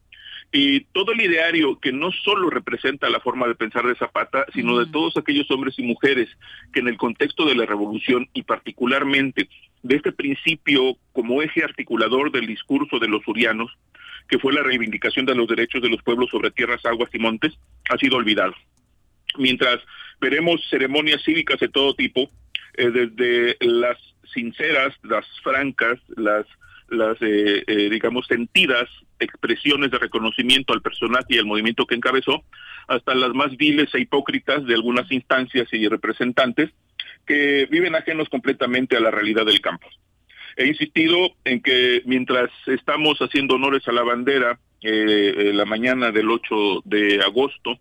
y 0.51 0.81
todo 0.95 1.13
el 1.13 1.21
ideario 1.21 1.79
que 1.79 1.93
no 1.93 2.11
solo 2.11 2.49
representa 2.49 3.11
la 3.11 3.21
forma 3.21 3.47
de 3.47 3.55
pensar 3.55 3.87
de 3.87 3.97
Zapata, 3.97 4.47
sino 4.55 4.79
de 4.79 4.91
todos 4.91 5.15
aquellos 5.19 5.51
hombres 5.51 5.79
y 5.79 5.83
mujeres 5.83 6.31
que 6.73 6.81
en 6.81 6.89
el 6.89 6.97
contexto 6.97 7.45
de 7.45 7.55
la 7.55 7.67
revolución 7.67 8.27
y 8.33 8.45
particularmente 8.45 9.51
de 9.83 9.97
este 9.97 10.11
principio 10.11 10.97
como 11.13 11.43
eje 11.43 11.63
articulador 11.63 12.33
del 12.33 12.47
discurso 12.47 12.99
de 12.99 13.09
los 13.09 13.29
urianos, 13.29 13.77
que 14.27 14.39
fue 14.39 14.55
la 14.55 14.63
reivindicación 14.63 15.27
de 15.27 15.35
los 15.35 15.49
derechos 15.49 15.83
de 15.83 15.91
los 15.91 16.03
pueblos 16.03 16.31
sobre 16.31 16.51
tierras, 16.51 16.83
aguas 16.87 17.11
y 17.13 17.19
montes, 17.19 17.53
ha 17.91 17.99
sido 17.99 18.17
olvidado. 18.17 18.55
Mientras 19.37 19.81
veremos 20.19 20.67
ceremonias 20.71 21.23
cívicas 21.23 21.61
de 21.61 21.69
todo 21.69 21.93
tipo, 21.93 22.31
eh, 22.77 22.91
desde 22.91 23.59
las 23.61 23.99
sinceras, 24.35 24.94
las 25.02 25.24
francas, 25.43 25.98
las, 26.16 26.47
las 26.89 27.16
eh, 27.23 27.65
eh, 27.66 27.89
digamos, 27.90 28.27
sentidas 28.27 28.89
expresiones 29.19 29.90
de 29.90 29.98
reconocimiento 29.98 30.73
al 30.73 30.82
personaje 30.82 31.27
y 31.31 31.39
al 31.39 31.47
movimiento 31.47 31.86
que 31.86 31.94
encabezó, 31.94 32.44
hasta 32.89 33.15
las 33.15 33.32
más 33.35 33.56
viles 33.56 33.94
e 33.94 34.01
hipócritas 34.01 34.66
de 34.66 34.74
algunas 34.74 35.11
instancias 35.11 35.69
y 35.73 35.89
representantes 35.89 36.70
que 37.27 37.66
viven 37.70 37.94
ajenos 37.94 38.28
completamente 38.28 38.97
a 38.97 39.01
la 39.01 39.11
realidad 39.11 39.47
del 39.47 39.61
campo. 39.61 39.89
He 40.56 40.66
insistido 40.66 41.16
en 41.44 41.62
que 41.62 42.02
mientras 42.05 42.51
estamos 42.66 43.19
haciendo 43.19 43.55
honores 43.55 43.86
a 43.89 43.93
la 43.93 44.02
bandera 44.02 44.59
eh, 44.82 45.51
la 45.55 45.65
mañana 45.65 46.12
del 46.12 46.31
8 46.31 46.82
de 46.85 47.23
agosto, 47.23 47.78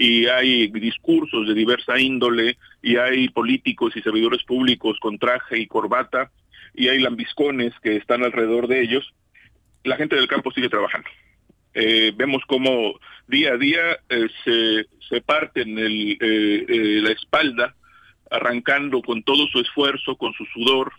y 0.00 0.28
hay 0.28 0.68
discursos 0.68 1.46
de 1.46 1.52
diversa 1.52 2.00
índole, 2.00 2.56
y 2.82 2.96
hay 2.96 3.28
políticos 3.28 3.94
y 3.94 4.00
servidores 4.00 4.42
públicos 4.44 4.98
con 4.98 5.18
traje 5.18 5.58
y 5.58 5.66
corbata, 5.66 6.30
y 6.74 6.88
hay 6.88 7.00
lambiscones 7.00 7.74
que 7.82 7.96
están 7.96 8.24
alrededor 8.24 8.66
de 8.66 8.80
ellos, 8.80 9.12
la 9.84 9.98
gente 9.98 10.16
del 10.16 10.26
campo 10.26 10.52
sigue 10.52 10.70
trabajando. 10.70 11.06
Eh, 11.74 12.12
vemos 12.16 12.42
cómo 12.46 12.98
día 13.26 13.52
a 13.52 13.58
día 13.58 13.98
eh, 14.08 14.28
se, 14.42 14.86
se 15.06 15.20
parten 15.20 15.78
el, 15.78 17.04
la 17.04 17.10
espalda, 17.10 17.74
arrancando 18.30 19.02
con 19.02 19.22
todo 19.22 19.48
su 19.48 19.60
esfuerzo, 19.60 20.16
con 20.16 20.32
su 20.32 20.46
sudor, 20.46 20.92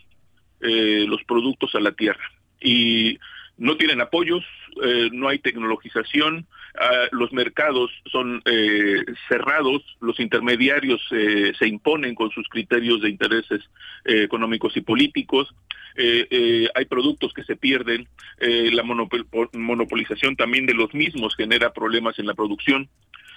eh, 0.60 1.06
los 1.08 1.24
productos 1.24 1.74
a 1.74 1.80
la 1.80 1.90
tierra. 1.90 2.22
Y 2.60 3.18
no 3.58 3.76
tienen 3.76 4.00
apoyos, 4.00 4.44
eh, 4.84 5.08
no 5.12 5.26
hay 5.26 5.40
tecnologización, 5.40 6.46
ah, 6.78 7.06
los 7.10 7.32
mercados 7.32 7.90
son 8.10 8.42
eh, 8.44 9.04
cerrados, 9.28 9.82
los 10.00 10.18
intermediarios 10.20 11.00
se 11.08 11.66
imponen 11.66 12.14
con 12.14 12.30
sus 12.30 12.48
criterios 12.48 13.00
de 13.02 13.10
intereses 13.10 13.60
económicos 14.04 14.76
y 14.76 14.80
políticos, 14.80 15.54
hay 15.96 16.84
productos 16.86 17.32
que 17.34 17.44
se 17.44 17.56
pierden, 17.56 18.08
la 18.38 18.82
monopolización 18.82 20.36
también 20.36 20.66
de 20.66 20.74
los 20.74 20.92
mismos 20.94 21.36
genera 21.36 21.72
problemas 21.72 22.18
en 22.18 22.26
la 22.26 22.34
producción. 22.34 22.88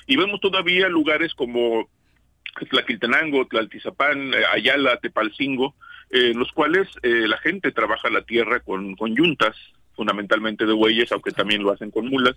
Y 0.07 0.17
vemos 0.17 0.39
todavía 0.39 0.87
lugares 0.87 1.33
como 1.33 1.89
Tlaquiltenango, 2.69 3.47
Tlaltizapán, 3.47 4.31
Ayala, 4.53 4.97
Tepalcingo, 4.97 5.75
en 6.09 6.37
los 6.39 6.51
cuales 6.51 6.87
eh, 7.03 7.27
la 7.27 7.37
gente 7.37 7.71
trabaja 7.71 8.09
la 8.09 8.21
tierra 8.21 8.59
con, 8.61 8.95
con 8.95 9.15
yuntas, 9.15 9.55
fundamentalmente 9.95 10.65
de 10.65 10.73
bueyes, 10.73 11.11
aunque 11.11 11.31
también 11.31 11.63
lo 11.63 11.71
hacen 11.71 11.91
con 11.91 12.07
mulas, 12.07 12.35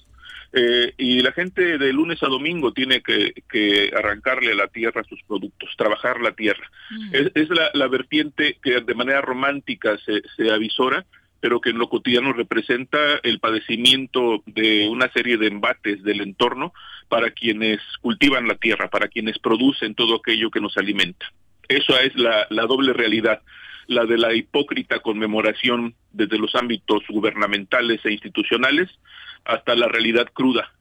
eh, 0.52 0.94
y 0.96 1.20
la 1.20 1.32
gente 1.32 1.78
de 1.78 1.92
lunes 1.92 2.22
a 2.22 2.28
domingo 2.28 2.72
tiene 2.72 3.02
que, 3.02 3.34
que 3.50 3.90
arrancarle 3.96 4.52
a 4.52 4.56
la 4.56 4.68
tierra 4.68 5.04
sus 5.04 5.22
productos, 5.24 5.70
trabajar 5.76 6.20
la 6.20 6.32
tierra. 6.32 6.70
Mm. 6.90 7.14
Es, 7.14 7.32
es 7.34 7.50
la, 7.50 7.70
la, 7.74 7.88
vertiente 7.88 8.56
que 8.62 8.80
de 8.80 8.94
manera 8.94 9.20
romántica 9.20 9.98
se, 9.98 10.22
se 10.36 10.50
avisora, 10.50 11.04
pero 11.40 11.60
que 11.60 11.70
en 11.70 11.78
lo 11.78 11.88
cotidiano 11.88 12.32
representa 12.32 12.98
el 13.22 13.38
padecimiento 13.38 14.42
de 14.46 14.88
una 14.88 15.10
serie 15.12 15.36
de 15.36 15.46
embates 15.46 16.02
del 16.02 16.20
entorno 16.20 16.72
para 17.08 17.30
quienes 17.30 17.80
cultivan 18.00 18.48
la 18.48 18.56
tierra, 18.56 18.88
para 18.88 19.08
quienes 19.08 19.38
producen 19.38 19.94
todo 19.94 20.16
aquello 20.16 20.50
que 20.50 20.60
nos 20.60 20.76
alimenta. 20.76 21.26
Esa 21.68 22.00
es 22.00 22.14
la, 22.16 22.46
la 22.50 22.66
doble 22.66 22.92
realidad, 22.92 23.42
la 23.88 24.04
de 24.04 24.18
la 24.18 24.34
hipócrita 24.34 25.00
conmemoración 25.00 25.94
desde 26.12 26.38
los 26.38 26.54
ámbitos 26.54 27.02
gubernamentales 27.08 28.04
e 28.04 28.12
institucionales 28.12 28.88
hasta 29.44 29.74
la 29.74 29.88
realidad 29.88 30.28
cruda 30.32 30.72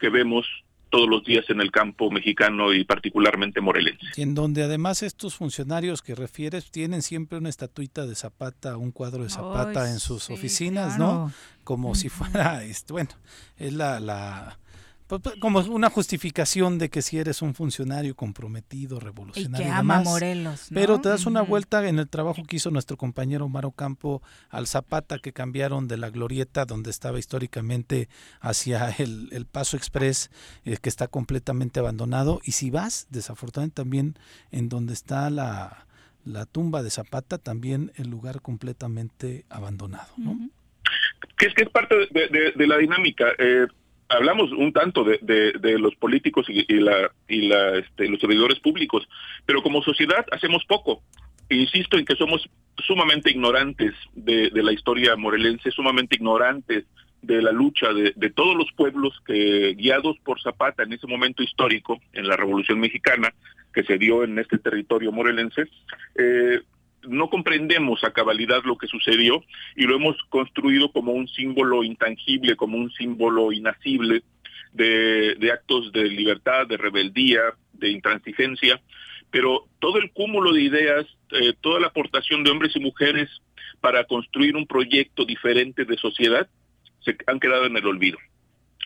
que 0.00 0.08
vemos 0.08 0.46
todos 0.88 1.08
los 1.08 1.24
días 1.24 1.44
en 1.50 1.60
el 1.60 1.70
campo 1.70 2.10
mexicano 2.10 2.72
y 2.72 2.84
particularmente 2.84 3.60
morelense. 3.60 4.06
Y 4.16 4.22
en 4.22 4.34
donde 4.34 4.62
además 4.62 5.02
estos 5.02 5.34
funcionarios 5.34 6.02
que 6.02 6.14
refieres 6.14 6.70
tienen 6.70 7.02
siempre 7.02 7.36
una 7.36 7.48
estatuita 7.48 8.06
de 8.06 8.14
Zapata, 8.14 8.76
un 8.76 8.92
cuadro 8.92 9.24
de 9.24 9.30
Zapata 9.30 9.90
en 9.90 9.98
sus 9.98 10.30
oficinas, 10.30 10.98
¿no? 10.98 11.32
Como 11.64 11.94
si 11.94 12.08
fuera, 12.08 12.64
este, 12.64 12.92
bueno, 12.92 13.10
es 13.56 13.72
la, 13.72 14.00
la 14.00 14.58
pues, 15.06 15.20
pues, 15.22 15.36
como 15.36 15.60
una 15.60 15.90
justificación 15.90 16.78
de 16.78 16.88
que 16.88 17.02
si 17.02 17.18
eres 17.18 17.42
un 17.42 17.54
funcionario 17.54 18.14
comprometido, 18.14 19.00
revolucionario 19.00 19.66
y 19.66 19.68
que 19.68 19.74
ama 19.74 20.00
Morelos, 20.00 20.68
pero 20.72 21.00
te 21.00 21.10
das 21.10 21.26
una 21.26 21.42
vuelta 21.42 21.86
en 21.86 21.98
el 21.98 22.08
trabajo 22.08 22.42
que 22.44 22.56
hizo 22.56 22.70
nuestro 22.70 22.96
compañero 22.96 23.48
Maro 23.48 23.70
Campo 23.70 24.22
al 24.48 24.66
Zapata 24.66 25.18
que 25.18 25.32
cambiaron 25.32 25.88
de 25.88 25.98
la 25.98 26.10
glorieta 26.10 26.64
donde 26.64 26.90
estaba 26.90 27.18
históricamente 27.18 28.08
hacia 28.40 28.88
el, 28.98 29.28
el 29.32 29.46
Paso 29.46 29.76
Express 29.76 30.30
eh, 30.64 30.78
que 30.80 30.88
está 30.88 31.06
completamente 31.08 31.80
abandonado 31.80 32.40
y 32.44 32.52
si 32.52 32.70
vas 32.70 33.06
desafortunadamente 33.10 33.74
también 33.74 34.14
en 34.52 34.68
donde 34.68 34.94
está 34.94 35.28
la, 35.28 35.86
la 36.24 36.46
tumba 36.46 36.82
de 36.82 36.90
Zapata 36.90 37.38
también 37.38 37.92
el 37.96 38.08
lugar 38.08 38.40
completamente 38.40 39.44
abandonado, 39.50 40.12
¿no? 40.16 40.38
Que 41.36 41.46
es 41.46 41.54
que 41.54 41.64
es 41.64 41.70
parte 41.70 41.94
de, 42.10 42.52
de, 42.54 42.66
la 42.66 42.76
dinámica. 42.78 43.26
Eh, 43.38 43.66
hablamos 44.14 44.52
un 44.52 44.72
tanto 44.72 45.04
de, 45.04 45.78
los 45.78 45.94
políticos 45.96 46.46
y, 46.48 46.60
este, 46.60 48.08
los 48.08 48.20
servidores 48.20 48.60
públicos, 48.60 49.06
pero 49.46 49.62
como 49.62 49.82
sociedad 49.82 50.24
hacemos 50.32 50.64
poco. 50.64 51.02
Insisto 51.50 51.98
en 51.98 52.06
que 52.06 52.16
somos 52.16 52.48
sumamente 52.78 53.30
ignorantes 53.30 53.92
de, 54.14 54.50
la 54.54 54.72
historia 54.72 55.16
morelense, 55.16 55.70
sumamente 55.70 56.16
ignorantes 56.16 56.84
de 57.20 57.42
la 57.42 57.52
lucha 57.52 57.92
de, 57.92 58.12
de, 58.16 58.30
todos 58.30 58.56
los 58.56 58.70
pueblos 58.72 59.18
que, 59.26 59.74
guiados 59.74 60.16
por 60.24 60.40
Zapata 60.40 60.82
en 60.82 60.92
ese 60.92 61.06
momento 61.06 61.42
histórico, 61.42 62.00
en 62.12 62.28
la 62.28 62.36
Revolución 62.36 62.80
Mexicana, 62.80 63.32
que 63.74 63.82
se 63.82 63.98
dio 63.98 64.24
en 64.24 64.38
este 64.38 64.58
territorio 64.58 65.12
morelense, 65.12 65.64
eh, 66.14 66.60
no 67.08 67.28
comprendemos 67.28 68.04
a 68.04 68.12
cabalidad 68.12 68.62
lo 68.64 68.78
que 68.78 68.86
sucedió 68.86 69.44
y 69.76 69.84
lo 69.84 69.96
hemos 69.96 70.16
construido 70.28 70.90
como 70.92 71.12
un 71.12 71.28
símbolo 71.28 71.84
intangible, 71.84 72.56
como 72.56 72.78
un 72.78 72.90
símbolo 72.92 73.52
inacible 73.52 74.22
de, 74.72 75.36
de 75.36 75.52
actos 75.52 75.92
de 75.92 76.04
libertad, 76.04 76.66
de 76.66 76.76
rebeldía, 76.76 77.40
de 77.72 77.90
intransigencia, 77.90 78.80
pero 79.30 79.66
todo 79.80 79.98
el 79.98 80.12
cúmulo 80.12 80.52
de 80.52 80.62
ideas, 80.62 81.06
eh, 81.32 81.54
toda 81.60 81.80
la 81.80 81.88
aportación 81.88 82.44
de 82.44 82.50
hombres 82.50 82.76
y 82.76 82.80
mujeres 82.80 83.28
para 83.80 84.04
construir 84.04 84.56
un 84.56 84.66
proyecto 84.66 85.24
diferente 85.24 85.84
de 85.84 85.96
sociedad, 85.96 86.48
se 87.04 87.16
han 87.26 87.40
quedado 87.40 87.66
en 87.66 87.76
el 87.76 87.86
olvido. 87.86 88.18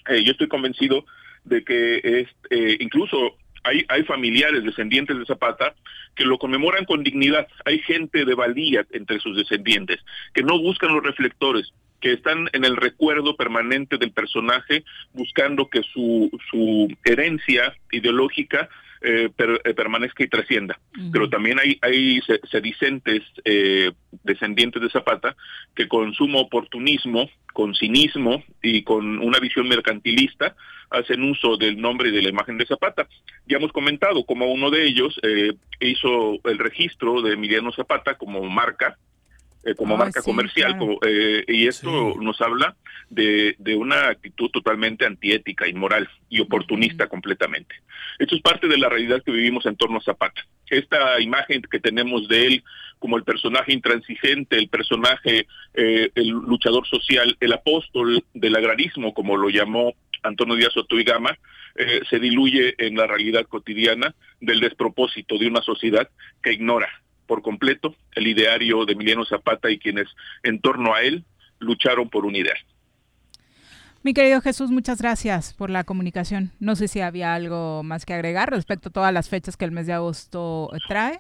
Eh, 0.09 0.25
yo 0.25 0.33
estoy 0.33 0.49
convencido 0.49 1.05
de 1.45 1.65
que 1.65 2.01
es, 2.03 2.29
eh, 2.51 2.77
incluso 2.81 3.37
hay, 3.63 3.85
hay 3.89 4.03
familiares 4.05 4.65
descendientes 4.65 5.19
de 5.19 5.27
Zapata 5.27 5.75
que 6.15 6.25
lo 6.25 6.39
conmemoran 6.39 6.85
con 6.85 7.03
dignidad. 7.03 7.47
Hay 7.65 7.79
gente 7.81 8.25
de 8.25 8.35
valía 8.35 8.87
entre 8.91 9.21
sus 9.21 9.37
descendientes 9.37 9.99
que 10.35 10.43
no 10.43 10.59
buscan 10.59 10.95
los 10.95 11.03
reflectores, 11.03 11.73
que 12.01 12.13
están 12.13 12.49
en 12.53 12.65
el 12.65 12.77
recuerdo 12.77 13.37
permanente 13.37 13.99
del 13.99 14.13
personaje 14.13 14.85
buscando 15.13 15.69
que 15.69 15.83
su, 15.83 16.31
su 16.51 16.89
herencia 17.05 17.75
ideológica 17.91 18.69
eh, 19.01 19.31
eh, 19.37 19.75
permanezca 19.75 20.25
y 20.25 20.29
trascienda. 20.29 20.79
Pero 21.13 21.29
también 21.29 21.59
hay, 21.61 21.79
hay 21.83 22.21
sedicentes 22.51 23.23
eh, 23.45 23.93
descendientes 24.25 24.83
de 24.83 24.91
Zapata 24.91 25.37
que 25.75 25.87
con 25.87 26.13
sumo 26.15 26.41
oportunismo, 26.41 27.31
con 27.53 27.75
cinismo 27.75 28.43
y 28.63 28.83
con 28.83 29.21
una 29.21 29.39
visión 29.39 29.69
mercantilista 29.69 30.57
hacen 30.91 31.23
uso 31.23 31.57
del 31.57 31.81
nombre 31.81 32.09
y 32.09 32.13
de 32.13 32.23
la 32.23 32.31
imagen 32.31 32.59
de 32.59 32.67
Zapata. 32.67 33.07
Ya 33.47 33.59
hemos 33.59 33.73
comentado 33.73 34.25
como 34.25 34.51
uno 34.53 34.71
de 34.71 34.87
ellos 34.87 35.19
hizo 35.81 36.41
el 36.45 36.59
registro 36.59 37.23
de 37.23 37.35
Emiliano 37.35 37.71
Zapata 37.73 38.17
como 38.17 38.43
marca 38.45 38.99
eh, 39.65 39.75
como 39.75 39.97
marca 39.97 40.23
comercial. 40.23 40.77
Eh, 41.07 41.45
y 41.49 41.67
esto 41.67 42.15
nos 42.21 42.41
habla 42.41 42.77
de, 43.11 43.57
una 43.77 44.09
actitud 44.09 44.51
totalmente 44.51 45.05
antiética, 45.05 45.67
inmoral 45.67 46.09
y 46.29 46.41
oportunista 46.41 47.09
completamente. 47.09 47.75
Esto 48.19 48.37
es 48.37 48.43
parte 48.43 48.69
de 48.69 48.79
la 48.79 48.89
realidad 48.89 49.23
que 49.23 49.33
vivimos 49.33 49.67
en 49.67 49.77
torno 49.77 49.99
a 49.99 50.03
Zapata. 50.03 50.43
Esta 50.71 51.21
imagen 51.21 51.63
que 51.63 51.81
tenemos 51.81 52.29
de 52.29 52.47
él 52.47 52.65
como 52.99 53.17
el 53.17 53.25
personaje 53.25 53.73
intransigente, 53.73 54.57
el 54.57 54.69
personaje, 54.69 55.47
eh, 55.75 56.11
el 56.15 56.29
luchador 56.29 56.87
social, 56.87 57.37
el 57.41 57.53
apóstol 57.53 58.25
del 58.35 58.57
agrarismo, 58.57 59.15
como 59.15 59.37
lo 59.37 59.51
llamó 59.51 59.95
Antonio 60.23 60.57
Díaz 60.57 60.77
Otoigama, 60.77 61.37
se 62.11 62.19
diluye 62.19 62.75
en 62.79 62.97
la 62.97 63.07
realidad 63.07 63.47
cotidiana 63.47 64.13
del 64.41 64.59
despropósito 64.59 65.39
de 65.39 65.47
una 65.47 65.63
sociedad 65.63 66.11
que 66.43 66.53
ignora 66.53 66.89
por 67.29 67.43
completo 67.43 67.95
el 68.17 68.27
ideario 68.27 68.85
de 68.85 68.95
Emiliano 68.95 69.25
Zapata 69.25 69.71
y 69.71 69.79
quienes 69.79 70.09
en 70.43 70.61
torno 70.61 70.95
a 70.95 71.03
él 71.03 71.25
lucharon 71.61 72.09
por 72.09 72.25
un 72.25 72.35
ideal. 72.35 72.59
Mi 74.03 74.15
querido 74.15 74.41
Jesús, 74.41 74.71
muchas 74.71 75.01
gracias 75.01 75.55
por 75.55 75.71
la 75.71 75.85
comunicación. 75.85 76.51
No 76.59 76.75
sé 76.77 76.89
si 76.89 77.01
había 77.01 77.35
algo 77.35 77.83
más 77.83 78.07
que 78.07 78.15
agregar 78.15 78.51
respecto 78.51 78.89
a 78.89 78.93
todas 78.93 79.13
las 79.13 79.29
fechas 79.29 79.57
que 79.57 79.65
el 79.65 79.73
mes 79.73 79.87
de 79.87 79.93
agosto 79.93 80.71
trae. 80.89 81.19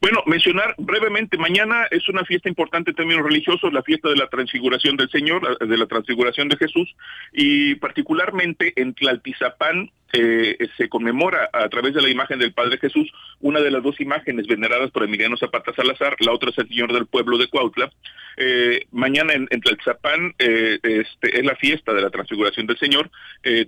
Bueno, 0.00 0.22
mencionar 0.26 0.74
brevemente, 0.78 1.38
mañana 1.38 1.86
es 1.90 2.08
una 2.08 2.24
fiesta 2.24 2.48
importante 2.48 2.90
en 2.90 2.96
términos 2.96 3.24
religiosos, 3.24 3.72
la 3.72 3.82
fiesta 3.82 4.08
de 4.08 4.16
la 4.16 4.28
transfiguración 4.28 4.96
del 4.96 5.10
Señor, 5.10 5.58
de 5.58 5.78
la 5.78 5.86
transfiguración 5.86 6.48
de 6.48 6.56
Jesús, 6.56 6.94
y 7.32 7.76
particularmente 7.76 8.72
en 8.80 8.94
Tlaltizapán 8.94 9.90
eh, 10.12 10.56
se 10.76 10.88
conmemora 10.88 11.48
a 11.52 11.68
través 11.68 11.94
de 11.94 12.02
la 12.02 12.08
imagen 12.08 12.38
del 12.38 12.52
Padre 12.52 12.78
Jesús 12.78 13.10
una 13.40 13.60
de 13.60 13.70
las 13.70 13.82
dos 13.82 14.00
imágenes 14.00 14.46
veneradas 14.46 14.90
por 14.90 15.04
Emiliano 15.04 15.36
Zapata 15.36 15.72
Salazar, 15.74 16.16
la 16.20 16.32
otra 16.32 16.50
es 16.50 16.58
el 16.58 16.68
Señor 16.68 16.92
del 16.92 17.06
Pueblo 17.06 17.38
de 17.38 17.48
Cuautla. 17.48 17.90
Eh, 18.36 18.86
mañana 18.90 19.34
en, 19.34 19.46
en 19.50 19.60
Tlaltizapán 19.60 20.34
eh, 20.38 20.78
este, 20.82 21.38
es 21.38 21.44
la 21.44 21.56
fiesta 21.56 21.92
de 21.92 22.02
la 22.02 22.10
transfiguración 22.10 22.66
del 22.66 22.78
Señor, 22.78 23.10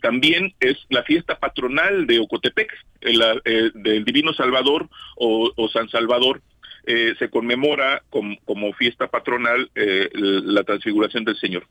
también 0.01 0.55
es 0.61 0.77
la 0.91 1.03
fiesta 1.03 1.39
patronal 1.39 2.07
de 2.07 2.19
Ocotepec, 2.19 2.73
del 3.01 4.05
Divino 4.05 4.33
Salvador 4.33 4.89
o 5.17 5.69
San 5.73 5.89
Salvador, 5.89 6.41
eh, 6.85 7.15
se 7.19 7.31
conmemora 7.31 8.03
como 8.11 8.73
fiesta 8.73 9.07
patronal 9.09 9.71
eh, 9.75 10.09
la 10.13 10.65
transfiguración 10.65 11.25
del 11.25 11.37
Señor. 11.37 11.67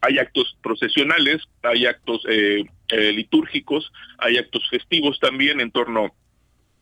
Hay 0.00 0.18
actos 0.18 0.56
procesionales, 0.62 1.42
hay 1.62 1.86
actos 1.86 2.24
eh, 2.28 2.64
litúrgicos, 2.88 3.92
hay 4.18 4.38
actos 4.38 4.68
festivos 4.70 5.18
también 5.20 5.60
en 5.60 5.70
torno 5.70 6.14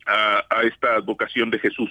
a, 0.05 0.45
esta 0.63 0.99
vocación 0.99 1.49
de 1.49 1.59
Jesús. 1.59 1.89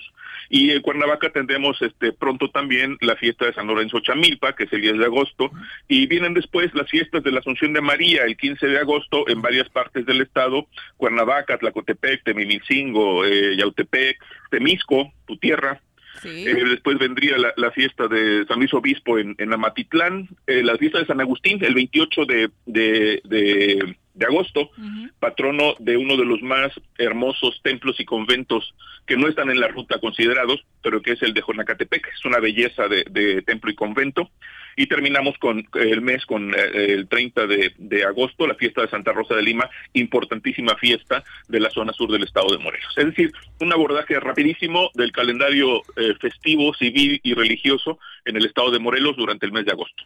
Y 0.48 0.70
en 0.70 0.82
Cuernavaca 0.82 1.30
tendremos 1.30 1.80
este 1.82 2.12
pronto 2.12 2.50
también 2.50 2.96
la 3.00 3.16
fiesta 3.16 3.46
de 3.46 3.54
San 3.54 3.66
Lorenzo 3.66 4.00
Chamilpa, 4.00 4.54
que 4.54 4.64
es 4.64 4.72
el 4.72 4.82
10 4.82 4.98
de 4.98 5.04
agosto, 5.04 5.50
y 5.88 6.06
vienen 6.06 6.34
después 6.34 6.74
las 6.74 6.90
fiestas 6.90 7.22
de 7.22 7.32
la 7.32 7.40
Asunción 7.40 7.72
de 7.72 7.80
María, 7.80 8.24
el 8.24 8.36
15 8.36 8.66
de 8.66 8.78
agosto, 8.78 9.28
en 9.28 9.42
varias 9.42 9.68
partes 9.68 10.06
del 10.06 10.20
estado, 10.20 10.66
Cuernavaca, 10.96 11.58
Tlacotepec, 11.58 12.24
Temimilcingo, 12.24 13.24
eh, 13.24 13.56
Yautepec, 13.56 14.18
Temisco, 14.50 15.12
tu 15.26 15.36
tierra, 15.36 15.80
eh, 16.24 16.64
después 16.68 16.98
vendría 16.98 17.36
la, 17.56 17.70
fiesta 17.72 18.06
de 18.06 18.44
San 18.46 18.58
Luis 18.58 18.72
Obispo 18.74 19.18
en, 19.18 19.34
en 19.38 19.52
Amatitlán, 19.52 20.28
eh, 20.46 20.62
la 20.62 20.76
fiesta 20.76 20.98
de 20.98 21.06
San 21.06 21.20
Agustín 21.20 21.58
el 21.64 21.74
28 21.74 22.24
de, 22.26 22.50
de, 22.66 23.96
agosto, 24.20 24.70
patrono 25.18 25.74
de 25.78 25.96
uno 25.96 26.16
de 26.16 26.24
los 26.24 26.42
más 26.42 26.72
hermosos 26.98 27.60
templos 27.62 27.98
y 28.00 28.04
conventos 28.04 28.74
que 29.06 29.16
no 29.16 29.28
están 29.28 29.50
en 29.50 29.60
la 29.60 29.68
ruta 29.68 29.98
considerados, 29.98 30.64
pero 30.82 31.02
que 31.02 31.12
es 31.12 31.22
el 31.22 31.34
de 31.34 31.42
Jonacatepec. 31.42 32.08
Es 32.08 32.24
una 32.24 32.38
belleza 32.38 32.88
de 32.88 33.42
templo 33.42 33.70
y 33.70 33.74
convento 33.74 34.30
y 34.76 34.86
terminamos 34.86 35.36
con 35.38 35.66
el 35.74 36.00
mes 36.00 36.24
con 36.26 36.54
eh, 36.54 36.70
el 36.74 37.08
30 37.08 37.46
de, 37.46 38.04
agosto, 38.04 38.46
la 38.46 38.54
fiesta 38.54 38.82
de 38.82 38.88
Santa 38.88 39.12
Rosa 39.12 39.34
de 39.34 39.42
Lima, 39.42 39.68
importantísima 39.92 40.76
fiesta 40.76 41.22
de 41.48 41.60
la 41.60 41.70
zona 41.70 41.92
sur 41.92 42.10
del 42.10 42.24
estado 42.24 42.50
de 42.50 42.62
Morelos. 42.62 42.92
Es 42.96 43.06
decir, 43.06 43.32
un 43.60 43.72
abordaje 43.72 44.18
rapidísimo 44.20 44.90
del 44.94 45.12
calendario 45.12 45.82
eh, 45.96 46.14
festivo, 46.20 46.74
civil 46.74 47.20
y 47.22 47.34
religioso 47.34 47.98
en 48.24 48.36
el 48.36 48.46
estado 48.46 48.70
de 48.70 48.78
Morelos 48.78 49.16
durante 49.16 49.46
el 49.46 49.52
mes 49.52 49.64
de 49.64 49.72
agosto. 49.72 50.04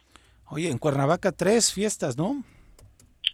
Oye, 0.49 0.69
en 0.69 0.77
Cuernavaca 0.77 1.31
tres 1.31 1.73
fiestas, 1.73 2.17
¿no? 2.17 2.43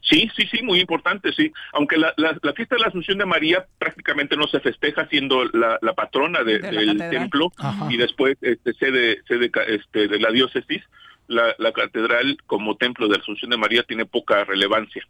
Sí, 0.04 0.30
sí, 0.36 0.46
sí, 0.52 0.62
muy 0.62 0.82
importante, 0.82 1.32
sí. 1.32 1.52
Aunque 1.72 1.98
la, 1.98 2.14
fiesta 2.54 2.76
de 2.76 2.82
la 2.82 2.88
Asunción 2.88 3.18
de 3.18 3.26
María 3.26 3.66
prácticamente 3.78 4.36
no 4.36 4.48
se 4.48 4.60
festeja 4.60 5.08
siendo 5.08 5.46
la, 5.46 5.80
patrona 5.96 6.44
del 6.44 6.98
templo 7.10 7.52
y 7.90 7.98
después 7.98 8.38
este, 8.42 8.74
sede, 8.74 9.22
sede 9.28 9.50
este, 9.68 10.08
de 10.10 10.20
la 10.20 10.32
diócesis, 10.32 10.84
la, 11.28 11.56
catedral 11.74 12.38
como 12.46 12.76
templo 12.76 13.08
de 13.08 13.16
la 13.16 13.22
Asunción 13.22 13.52
de 13.52 13.58
María 13.58 13.84
tiene 13.84 14.06
poca 14.06 14.44
relevancia. 14.44 15.08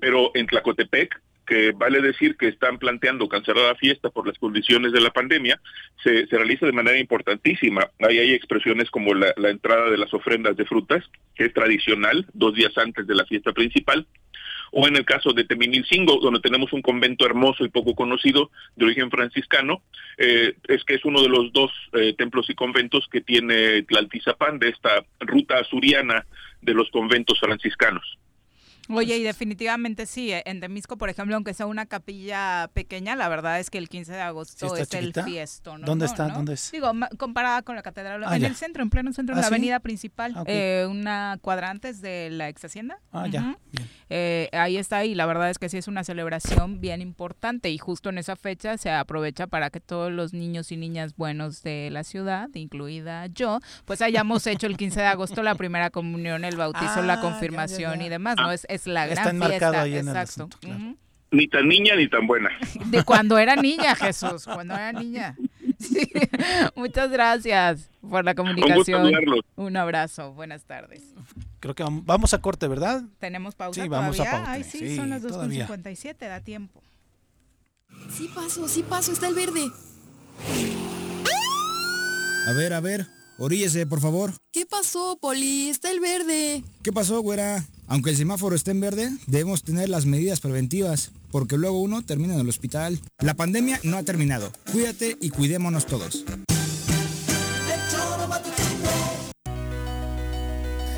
Pero 0.00 0.30
en 0.34 0.46
Tlacotepec, 0.46 1.20
que 1.46 1.72
vale 1.72 2.00
decir 2.00 2.36
que 2.36 2.48
están 2.48 2.78
planteando 2.78 3.28
cancelar 3.28 3.64
la 3.64 3.74
fiesta 3.74 4.10
por 4.10 4.26
las 4.26 4.38
condiciones 4.38 4.92
de 4.92 5.00
la 5.00 5.10
pandemia, 5.10 5.60
se, 6.02 6.26
realiza 6.30 6.66
de 6.66 6.72
manera 6.72 6.98
importantísima. 6.98 7.88
Ahí 8.00 8.18
hay 8.18 8.32
expresiones 8.32 8.90
como 8.90 9.14
la, 9.14 9.34
la 9.36 9.50
entrada 9.50 9.90
de 9.90 9.98
las 9.98 10.14
ofrendas 10.14 10.56
de 10.56 10.64
frutas, 10.64 11.04
que 11.34 11.46
es 11.46 11.52
tradicional, 11.52 12.26
dos 12.32 12.54
días 12.54 12.76
antes 12.78 13.06
de 13.06 13.14
la 13.14 13.26
fiesta 13.26 13.52
principal, 13.52 14.06
o 14.72 14.88
en 14.88 14.96
el 14.96 15.04
caso 15.04 15.32
de 15.32 15.44
Teminilcingo, 15.44 16.18
donde 16.18 16.40
tenemos 16.40 16.72
un 16.72 16.80
convento 16.80 17.26
hermoso 17.26 17.64
y 17.64 17.68
poco 17.68 17.94
conocido 17.94 18.50
de 18.74 18.86
origen 18.86 19.10
franciscano, 19.10 19.82
eh, 20.16 20.54
es 20.66 20.82
que 20.84 20.94
es 20.94 21.04
uno 21.04 21.22
de 21.22 21.28
los 21.28 21.52
dos 21.52 21.70
eh, 21.92 22.14
templos 22.16 22.48
y 22.48 22.54
conventos 22.54 23.06
que 23.12 23.20
tiene 23.20 23.82
Tlaltizapán 23.82 24.58
de 24.58 24.70
esta 24.70 25.04
ruta 25.20 25.58
azuriana 25.58 26.24
de 26.62 26.72
los 26.72 26.90
conventos 26.90 27.38
franciscanos. 27.38 28.18
Oye, 28.88 29.16
y 29.16 29.22
definitivamente 29.22 30.06
sí, 30.06 30.32
eh, 30.32 30.42
en 30.44 30.60
Temisco, 30.60 30.96
por 30.96 31.08
ejemplo, 31.08 31.34
aunque 31.34 31.54
sea 31.54 31.66
una 31.66 31.86
capilla 31.86 32.68
pequeña, 32.74 33.14
la 33.16 33.28
verdad 33.28 33.60
es 33.60 33.70
que 33.70 33.78
el 33.78 33.88
15 33.88 34.12
de 34.12 34.20
agosto 34.20 34.76
es 34.76 34.92
el 34.94 35.12
fiesto. 35.12 35.78
¿no? 35.78 35.86
¿Dónde 35.86 36.06
está? 36.06 36.28
¿Dónde 36.28 36.54
es? 36.54 36.70
Digo, 36.72 36.90
comparada 37.16 37.62
con 37.62 37.76
la 37.76 37.82
catedral, 37.82 38.22
ah, 38.24 38.36
en 38.36 38.44
el 38.44 38.56
centro, 38.56 38.82
en 38.82 38.90
pleno 38.90 39.12
centro, 39.12 39.34
en 39.34 39.38
¿Ah, 39.38 39.42
la 39.42 39.46
avenida 39.48 39.80
principal, 39.80 40.32
ah, 40.36 40.44
eh, 40.46 40.86
una 40.90 41.38
cuadrantes 41.40 42.00
de 42.00 42.30
la 42.30 42.48
ex 42.48 42.64
hacienda. 42.64 42.98
Ah, 43.12 43.26
ya. 43.28 43.56
Eh, 44.10 44.48
ahí 44.52 44.76
está, 44.76 45.04
y 45.04 45.14
la 45.14 45.26
verdad 45.26 45.48
es 45.50 45.58
que 45.58 45.68
sí 45.68 45.78
es 45.78 45.88
una 45.88 46.04
celebración 46.04 46.80
bien 46.80 47.00
importante, 47.00 47.70
y 47.70 47.78
justo 47.78 48.10
en 48.10 48.18
esa 48.18 48.36
fecha 48.36 48.76
se 48.78 48.90
aprovecha 48.90 49.46
para 49.46 49.70
que 49.70 49.80
todos 49.80 50.12
los 50.12 50.32
niños 50.32 50.72
y 50.72 50.76
niñas 50.76 51.16
buenos 51.16 51.62
de 51.62 51.88
la 51.90 52.04
ciudad, 52.04 52.48
incluida 52.54 53.26
yo, 53.26 53.60
pues 53.84 54.02
hayamos 54.02 54.46
hecho 54.46 54.66
el 54.66 54.76
15 54.76 55.00
de 55.00 55.06
agosto 55.06 55.42
la 55.42 55.54
primera 55.54 55.90
comunión, 55.90 56.44
el 56.44 56.56
bautizo, 56.56 57.02
la 57.02 57.20
confirmación 57.20 58.02
y 58.02 58.08
demás, 58.08 58.36
¿no? 58.36 58.50
Es, 58.50 58.66
es 58.72 58.86
la 58.86 59.06
gran 59.06 59.36
Está 59.36 59.48
fiesta. 59.48 59.82
Ahí 59.82 59.96
en 59.96 60.08
exacto. 60.08 60.48
Ni 61.30 61.48
tan 61.48 61.66
niña 61.66 61.96
ni 61.96 62.08
tan 62.08 62.26
buena. 62.26 62.50
De 62.86 63.02
cuando 63.04 63.38
era 63.38 63.56
niña, 63.56 63.94
Jesús, 63.94 64.44
cuando 64.44 64.74
era 64.74 64.92
niña. 64.92 65.36
Muchas 66.76 67.10
gracias 67.10 67.90
por 68.08 68.24
la 68.24 68.34
comunicación. 68.34 69.06
Un, 69.06 69.42
Un 69.56 69.76
abrazo, 69.76 70.32
buenas 70.32 70.64
tardes. 70.64 71.02
Creo 71.60 71.74
que 71.74 71.84
vamos 71.88 72.34
a 72.34 72.40
corte, 72.40 72.68
¿verdad? 72.68 73.02
Tenemos 73.18 73.54
pausa 73.54 73.82
sí, 73.82 73.88
vamos 73.88 74.20
A 74.20 74.24
pausa. 74.24 74.52
Ay, 74.52 74.64
sí, 74.64 74.96
son 74.96 75.10
las 75.10 75.22
2.57, 75.22 76.16
da 76.18 76.40
tiempo. 76.40 76.82
Sí 78.10 78.30
paso, 78.34 78.68
sí 78.68 78.82
paso, 78.82 79.12
está 79.12 79.28
el 79.28 79.34
verde. 79.34 79.70
A 82.48 82.52
ver, 82.52 82.72
a 82.72 82.80
ver, 82.80 83.06
oríllese, 83.38 83.86
por 83.86 84.00
favor. 84.00 84.32
¿Qué 84.50 84.66
pasó, 84.66 85.16
Poli? 85.20 85.68
Está 85.70 85.90
el 85.90 86.00
verde. 86.00 86.64
¿Qué 86.82 86.92
pasó, 86.92 87.20
güera? 87.20 87.64
Aunque 87.92 88.08
el 88.08 88.16
semáforo 88.16 88.56
esté 88.56 88.70
en 88.70 88.80
verde, 88.80 89.10
debemos 89.26 89.64
tener 89.64 89.90
las 89.90 90.06
medidas 90.06 90.40
preventivas, 90.40 91.10
porque 91.30 91.58
luego 91.58 91.82
uno 91.82 92.00
termina 92.00 92.32
en 92.32 92.40
el 92.40 92.48
hospital. 92.48 92.98
La 93.18 93.34
pandemia 93.34 93.80
no 93.82 93.98
ha 93.98 94.02
terminado. 94.02 94.50
Cuídate 94.72 95.18
y 95.20 95.28
cuidémonos 95.28 95.84
todos. 95.84 96.24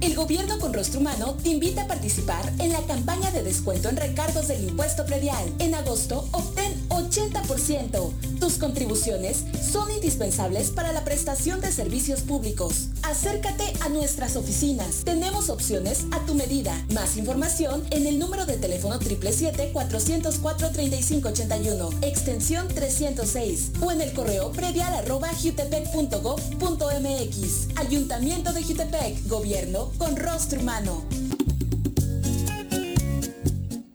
El 0.00 0.14
gobierno 0.14 0.60
con 0.60 0.72
rostro 0.72 1.00
humano 1.00 1.36
te 1.42 1.48
invita 1.48 1.82
a 1.82 1.88
participar 1.88 2.52
en 2.60 2.72
la 2.72 2.80
campaña 2.82 3.32
de 3.32 3.42
descuento 3.42 3.88
en 3.88 3.96
recargos 3.96 4.46
del 4.46 4.68
impuesto 4.68 5.04
predial. 5.04 5.44
En 5.58 5.74
agosto 5.74 6.28
obtén 6.30 6.87
80%. 7.10 8.38
Tus 8.38 8.54
contribuciones 8.54 9.44
son 9.62 9.90
indispensables 9.90 10.70
para 10.70 10.92
la 10.92 11.04
prestación 11.04 11.60
de 11.60 11.72
servicios 11.72 12.20
públicos. 12.20 12.90
Acércate 13.02 13.72
a 13.80 13.88
nuestras 13.88 14.36
oficinas. 14.36 15.02
Tenemos 15.04 15.50
opciones 15.50 16.04
a 16.12 16.24
tu 16.26 16.34
medida. 16.34 16.72
Más 16.92 17.16
información 17.16 17.84
en 17.90 18.06
el 18.06 18.16
número 18.18 18.46
de 18.46 18.56
teléfono 18.56 19.00
777-404-3581, 19.00 21.90
extensión 22.02 22.68
306 22.68 23.72
o 23.80 23.90
en 23.90 24.00
el 24.00 24.12
correo 24.12 24.52
predial 24.52 24.94
arroba 24.94 25.30
jutepec.gov.mx. 25.34 27.76
Ayuntamiento 27.76 28.52
de 28.52 28.62
Jutepec, 28.62 29.26
Gobierno 29.26 29.90
con 29.98 30.14
rostro 30.16 30.60
humano. 30.60 31.04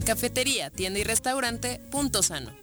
Cafetería, 0.05 0.69
tienda 0.69 0.99
y 0.99 1.03
restaurante 1.03 1.79
Punto 1.89 2.21
Sano. 2.23 2.62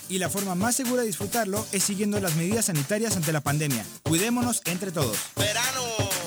y 0.11 0.19
la 0.19 0.29
forma 0.29 0.55
más 0.55 0.75
segura 0.75 1.01
de 1.01 1.07
disfrutarlo 1.07 1.65
es 1.71 1.83
siguiendo 1.83 2.19
las 2.19 2.35
medidas 2.35 2.65
sanitarias 2.65 3.15
ante 3.15 3.31
la 3.31 3.39
pandemia. 3.39 3.85
Cuidémonos 4.03 4.61
entre 4.65 4.91
todos. 4.91 5.17
Verano. 5.37 6.20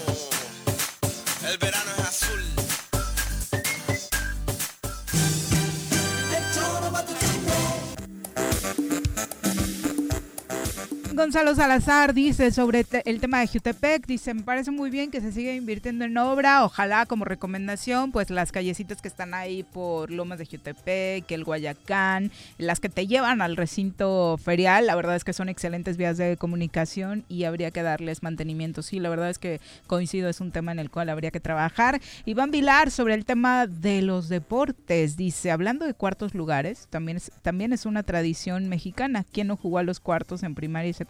Gonzalo 11.17 11.55
Salazar 11.55 12.13
dice 12.13 12.51
sobre 12.51 12.85
el 13.05 13.21
tema 13.21 13.39
de 13.39 13.47
Jutepec, 13.47 14.05
dice, 14.05 14.35
me 14.35 14.43
parece 14.43 14.73
muy 14.73 14.91
bien 14.91 15.13
que 15.13 15.21
se 15.21 15.31
siga 15.31 15.55
invirtiendo 15.55 16.05
en 16.05 16.19
obra, 16.19 16.65
ojalá 16.65 17.07
como 17.07 17.25
recomendación, 17.25 18.11
pues 18.11 18.31
las 18.31 18.51
callecitas 18.51 19.01
que 19.01 19.07
están 19.07 19.33
ahí 19.33 19.63
por 19.63 20.11
Lomas 20.11 20.41
de 20.41 20.47
Jutepec, 20.47 21.31
el 21.31 21.45
Guayacán, 21.45 22.33
las 22.59 22.81
que 22.81 22.89
te 22.89 23.07
llevan 23.07 23.43
al 23.43 23.57
recinto 23.57 24.37
ferial, 24.43 24.89
la 24.89 24.97
verdad 24.97 25.15
es 25.15 25.23
que 25.23 25.33
son 25.33 25.49
excelentes 25.49 25.97
vías 25.97 26.17
de 26.17 26.37
comunicación 26.37 27.25
y 27.29 27.45
habría 27.45 27.71
que 27.71 27.85
darles 27.85 28.25
mantenimiento. 28.25 28.83
Sí, 28.83 28.99
la 28.99 29.09
verdad 29.09 29.31
es 29.31 29.39
que 29.39 29.61
coincido, 29.87 30.29
es 30.29 30.41
un 30.41 30.51
tema 30.51 30.73
en 30.73 30.81
el 30.81 30.91
cual 30.91 31.11
habría 31.11 31.31
que 31.31 31.39
trabajar. 31.39 32.01
Iván 32.25 32.51
Vilar 32.51 32.91
sobre 32.91 33.15
el 33.15 33.25
tema 33.25 33.69
de 33.69 34.03
los 34.03 34.29
deportes, 34.29 35.17
dice, 35.17 35.53
hablando 35.53 35.87
de 35.87 35.95
cuartos 35.95 36.35
lugares, 36.35 36.89
también 36.91 37.19
es, 37.19 37.31
también 37.43 37.73
es 37.73 37.87
una 37.87 38.03
tradición 38.03 38.69
mexicana. 38.69 39.25
¿Quién 39.31 39.47
no 39.47 39.57
jugó 39.57 39.79
a 39.79 39.85
los 39.85 40.01
cuartos 40.01 40.43
en 40.43 40.57
primaria 40.57 40.91
y? 40.91 41.04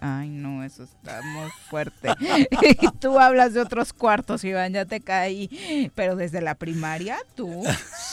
Ay, 0.00 0.28
no, 0.28 0.64
eso 0.64 0.84
está 0.84 1.20
muy 1.22 1.50
fuerte. 1.68 2.10
y 2.80 2.88
tú 2.98 3.18
hablas 3.18 3.54
de 3.54 3.60
otros 3.60 3.92
cuartos, 3.92 4.44
Iván, 4.44 4.72
ya 4.72 4.84
te 4.84 5.00
caí. 5.00 5.90
Pero 5.94 6.16
desde 6.16 6.40
la 6.40 6.54
primaria, 6.54 7.18
tú, 7.34 7.64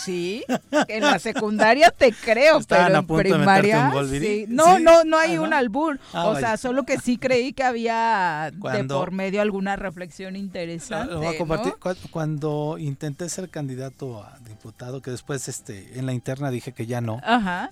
sí. 0.04 0.44
En 0.88 1.04
la 1.04 1.20
secundaria 1.20 1.92
te 1.92 2.12
creo, 2.12 2.60
pero 2.68 3.00
en 3.00 3.06
primaria. 3.06 3.92
Sí. 4.10 4.46
No, 4.48 4.80
no, 4.80 5.04
no 5.04 5.18
hay 5.18 5.38
un 5.38 5.54
albur. 5.54 6.00
Ah, 6.14 6.28
o 6.28 6.36
sea, 6.38 6.58
solo 6.58 6.84
que 6.84 6.98
sí 7.00 7.18
creí 7.18 7.54
que 7.54 7.64
había 7.64 8.52
de 8.52 8.84
por 8.86 9.12
medio 9.12 9.42
alguna 9.42 9.76
reflexión 9.76 10.36
interesante. 10.36 11.14
Lo 11.14 11.20
voy 11.20 11.36
a 11.36 11.38
compartir. 11.38 11.74
Cuando 12.12 12.78
intenté 12.78 13.30
ser 13.30 13.50
candidato 13.50 14.24
a 14.24 14.38
diputado, 14.48 15.02
que 15.02 15.12
después 15.12 15.48
este, 15.48 15.98
en 16.00 16.06
la 16.06 16.14
interna 16.14 16.52
dije 16.52 16.74
que 16.74 16.86
ya 16.86 17.02
no, 17.02 17.20
Ajá. 17.24 17.72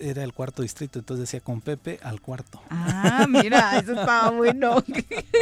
Era 0.00 0.22
el 0.24 0.32
cuarto 0.32 0.62
distrito, 0.62 0.98
entonces 0.98 1.22
decía 1.28 1.40
con 1.40 1.60
Pepe 1.60 1.98
al 2.02 2.20
cuarto. 2.20 2.60
Ah, 2.70 3.26
mira, 3.28 3.78
eso 3.78 3.92
estaba 3.92 4.30
bueno. 4.30 4.82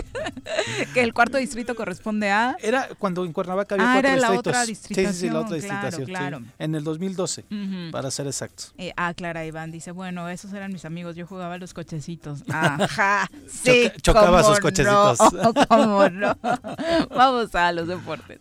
que 0.94 1.00
el 1.02 1.12
cuarto 1.14 1.38
distrito 1.38 1.74
corresponde 1.74 2.30
a. 2.30 2.56
Era 2.60 2.88
cuando 2.98 3.24
en 3.24 3.32
Cuernavaca 3.32 3.74
había 3.74 3.86
Ah, 3.90 3.94
cuatro 3.94 4.10
era 4.10 4.20
la 4.20 4.30
distritos. 4.30 4.50
otra 4.52 4.66
Sí, 4.66 4.74
sí, 4.74 5.12
sí, 5.20 5.30
la 5.30 5.40
otra 5.40 5.48
claro, 5.48 5.54
distritación. 5.62 6.06
sí. 6.06 6.12
claro. 6.12 6.40
En 6.58 6.74
el 6.74 6.84
2012, 6.84 7.44
Ujú. 7.50 7.90
para 7.92 8.10
ser 8.10 8.26
exactos. 8.26 8.72
Eh, 8.78 8.92
ah, 8.96 9.12
Clara 9.14 9.44
Iván 9.44 9.70
dice, 9.70 9.90
bueno, 9.92 10.28
esos 10.28 10.52
eran 10.52 10.72
mis 10.72 10.84
amigos, 10.84 11.16
yo 11.16 11.26
jugaba 11.26 11.54
a 11.54 11.58
los 11.58 11.74
cochecitos. 11.74 12.42
Ajá, 12.48 13.28
sí, 13.48 13.90
Choca- 14.00 14.00
chocaba 14.02 14.42
sus 14.42 14.60
cochecitos. 14.60 15.18
No, 15.32 15.52
cómo 15.68 16.08
no. 16.08 16.36
Vamos 17.10 17.54
a 17.54 17.72
los 17.72 17.88
deportes. 17.88 18.40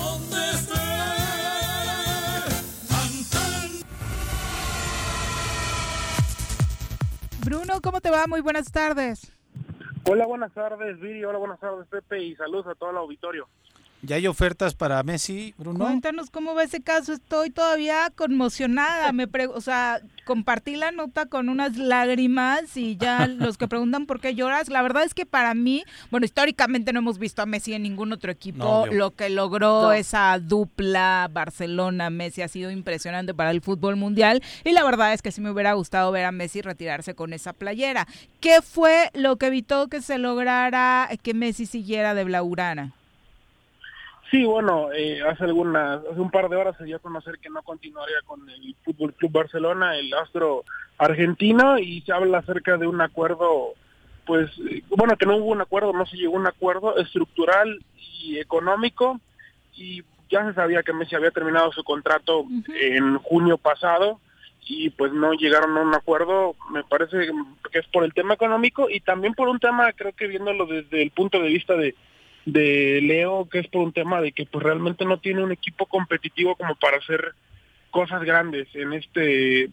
Bruno, 7.51 7.81
¿cómo 7.83 7.99
te 7.99 8.09
va? 8.09 8.27
Muy 8.27 8.39
buenas 8.39 8.71
tardes. 8.71 9.29
Hola, 10.09 10.25
buenas 10.25 10.53
tardes, 10.53 10.97
Viri. 11.01 11.25
Hola, 11.25 11.37
buenas 11.37 11.59
tardes, 11.59 11.85
Pepe. 11.89 12.23
Y 12.23 12.33
saludos 12.37 12.67
a 12.67 12.75
todo 12.75 12.91
el 12.91 12.97
auditorio. 12.97 13.49
¿Ya 14.03 14.15
hay 14.15 14.25
ofertas 14.25 14.73
para 14.73 15.01
Messi, 15.03 15.53
Bruno? 15.57 15.85
Cuéntanos 15.85 16.31
cómo 16.31 16.55
va 16.55 16.63
ese 16.63 16.81
caso. 16.81 17.13
Estoy 17.13 17.51
todavía 17.51 18.11
conmocionada. 18.15 19.11
Me 19.11 19.27
o 19.53 19.61
sea, 19.61 20.01
compartí 20.25 20.75
la 20.75 20.91
nota 20.91 21.27
con 21.27 21.49
unas 21.49 21.77
lágrimas 21.77 22.75
y 22.77 22.97
ya 22.97 23.27
los 23.27 23.57
que 23.57 23.67
preguntan 23.67 24.07
por 24.07 24.19
qué 24.19 24.33
lloras, 24.33 24.69
la 24.69 24.81
verdad 24.81 25.03
es 25.03 25.13
que 25.13 25.25
para 25.25 25.53
mí, 25.53 25.83
bueno, 26.09 26.25
históricamente 26.25 26.93
no 26.93 26.99
hemos 26.99 27.19
visto 27.19 27.43
a 27.43 27.45
Messi 27.45 27.73
en 27.73 27.83
ningún 27.83 28.11
otro 28.11 28.31
equipo. 28.31 28.87
Lo 28.87 29.11
que 29.11 29.29
logró 29.29 29.91
esa 29.91 30.39
dupla 30.39 31.29
Barcelona-Messi 31.31 32.41
ha 32.41 32.47
sido 32.47 32.71
impresionante 32.71 33.33
para 33.33 33.51
el 33.51 33.61
fútbol 33.61 33.97
mundial 33.97 34.41
y 34.63 34.71
la 34.71 34.83
verdad 34.83 35.13
es 35.13 35.21
que 35.21 35.31
sí 35.31 35.41
me 35.41 35.51
hubiera 35.51 35.73
gustado 35.73 36.11
ver 36.11 36.25
a 36.25 36.31
Messi 36.31 36.61
retirarse 36.61 37.13
con 37.13 37.33
esa 37.33 37.53
playera. 37.53 38.07
¿Qué 38.39 38.61
fue 38.61 39.11
lo 39.13 39.37
que 39.37 39.47
evitó 39.47 39.87
que 39.89 40.01
se 40.01 40.17
lograra 40.17 41.07
que 41.21 41.33
Messi 41.33 41.65
siguiera 41.67 42.13
de 42.15 42.23
Blaurana? 42.23 42.93
Sí, 44.31 44.45
bueno, 44.45 44.93
eh, 44.93 45.21
hace 45.27 45.43
algunas, 45.43 45.99
hace 46.05 46.21
un 46.21 46.31
par 46.31 46.47
de 46.47 46.55
horas 46.55 46.77
se 46.77 46.85
dio 46.85 46.95
a 46.95 46.99
conocer 46.99 47.37
que 47.39 47.49
no 47.49 47.61
continuaría 47.63 48.15
con 48.25 48.49
el 48.49 48.73
Fútbol 48.85 49.13
Club 49.13 49.33
Barcelona, 49.33 49.97
el 49.97 50.13
astro 50.13 50.63
argentino, 50.97 51.77
y 51.77 51.99
se 52.01 52.13
habla 52.13 52.37
acerca 52.37 52.77
de 52.77 52.87
un 52.87 53.01
acuerdo, 53.01 53.73
pues, 54.25 54.49
eh, 54.69 54.83
bueno, 54.87 55.17
que 55.17 55.25
no 55.25 55.35
hubo 55.35 55.51
un 55.51 55.59
acuerdo, 55.59 55.91
no 55.91 56.05
se 56.05 56.15
llegó 56.15 56.37
a 56.37 56.39
un 56.39 56.47
acuerdo 56.47 56.95
estructural 56.95 57.83
y 58.21 58.39
económico, 58.39 59.19
y 59.75 60.01
ya 60.29 60.47
se 60.47 60.53
sabía 60.53 60.81
que 60.81 60.93
Messi 60.93 61.13
había 61.13 61.31
terminado 61.31 61.73
su 61.73 61.83
contrato 61.83 62.45
en 62.73 63.17
junio 63.17 63.57
pasado, 63.57 64.21
y 64.65 64.91
pues 64.91 65.11
no 65.11 65.33
llegaron 65.33 65.77
a 65.77 65.81
un 65.81 65.93
acuerdo, 65.93 66.55
me 66.69 66.85
parece 66.85 67.17
que 67.69 67.79
es 67.79 67.87
por 67.87 68.05
el 68.05 68.13
tema 68.13 68.35
económico 68.35 68.89
y 68.89 69.01
también 69.01 69.33
por 69.33 69.49
un 69.49 69.59
tema, 69.59 69.91
creo 69.91 70.13
que 70.13 70.27
viéndolo 70.27 70.65
desde 70.67 71.01
el 71.01 71.11
punto 71.11 71.41
de 71.41 71.49
vista 71.49 71.75
de 71.75 71.95
de 72.45 72.99
Leo, 73.01 73.47
que 73.49 73.59
es 73.59 73.67
por 73.67 73.83
un 73.83 73.93
tema 73.93 74.21
de 74.21 74.31
que 74.31 74.45
pues 74.45 74.63
realmente 74.63 75.05
no 75.05 75.19
tiene 75.19 75.43
un 75.43 75.51
equipo 75.51 75.85
competitivo 75.85 76.55
como 76.55 76.75
para 76.75 76.97
hacer 76.97 77.33
cosas 77.91 78.23
grandes 78.23 78.67
en 78.73 78.93
este 78.93 79.69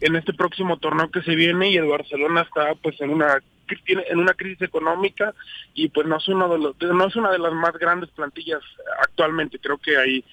en 0.00 0.16
este 0.16 0.32
próximo 0.32 0.78
torneo 0.78 1.10
que 1.10 1.22
se 1.22 1.34
viene 1.34 1.70
y 1.70 1.76
el 1.76 1.86
Barcelona 1.86 2.42
está 2.42 2.74
pues 2.74 3.00
en 3.00 3.10
una 3.10 3.40
en 3.86 4.18
una 4.18 4.34
crisis 4.34 4.62
económica 4.62 5.32
y 5.74 5.88
pues 5.88 6.06
no 6.06 6.16
es 6.16 6.26
uno 6.28 6.48
de 6.48 6.58
los, 6.58 6.76
no 6.80 7.06
es 7.06 7.16
una 7.16 7.30
de 7.30 7.38
las 7.38 7.52
más 7.52 7.72
grandes 7.74 8.10
plantillas 8.10 8.62
actualmente. 9.00 9.58
Creo 9.58 9.78
que 9.78 9.96
hay 9.96 10.24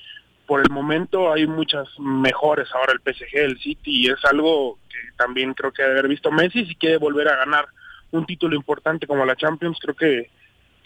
por 0.47 0.61
el 0.61 0.69
momento 0.72 1.31
hay 1.31 1.45
muchas 1.45 1.88
mejores. 1.99 2.68
Ahora 2.73 2.93
el 2.93 2.99
PSG 3.01 3.38
el 3.38 3.59
City 3.59 4.05
y 4.05 4.09
es 4.09 4.23
algo 4.26 4.80
que 4.89 4.97
también 5.18 5.53
creo 5.53 5.72
que 5.72 5.84
haber 5.84 6.07
visto 6.07 6.31
Messi. 6.31 6.65
Si 6.65 6.76
quiere 6.76 6.97
volver 6.97 7.27
a 7.27 7.35
ganar 7.35 7.68
un 8.11 8.26
título 8.26 8.55
importante 8.55 9.05
como 9.05 9.26
la 9.26 9.35
Champions 9.35 9.77
creo 9.81 9.95
que 9.95 10.30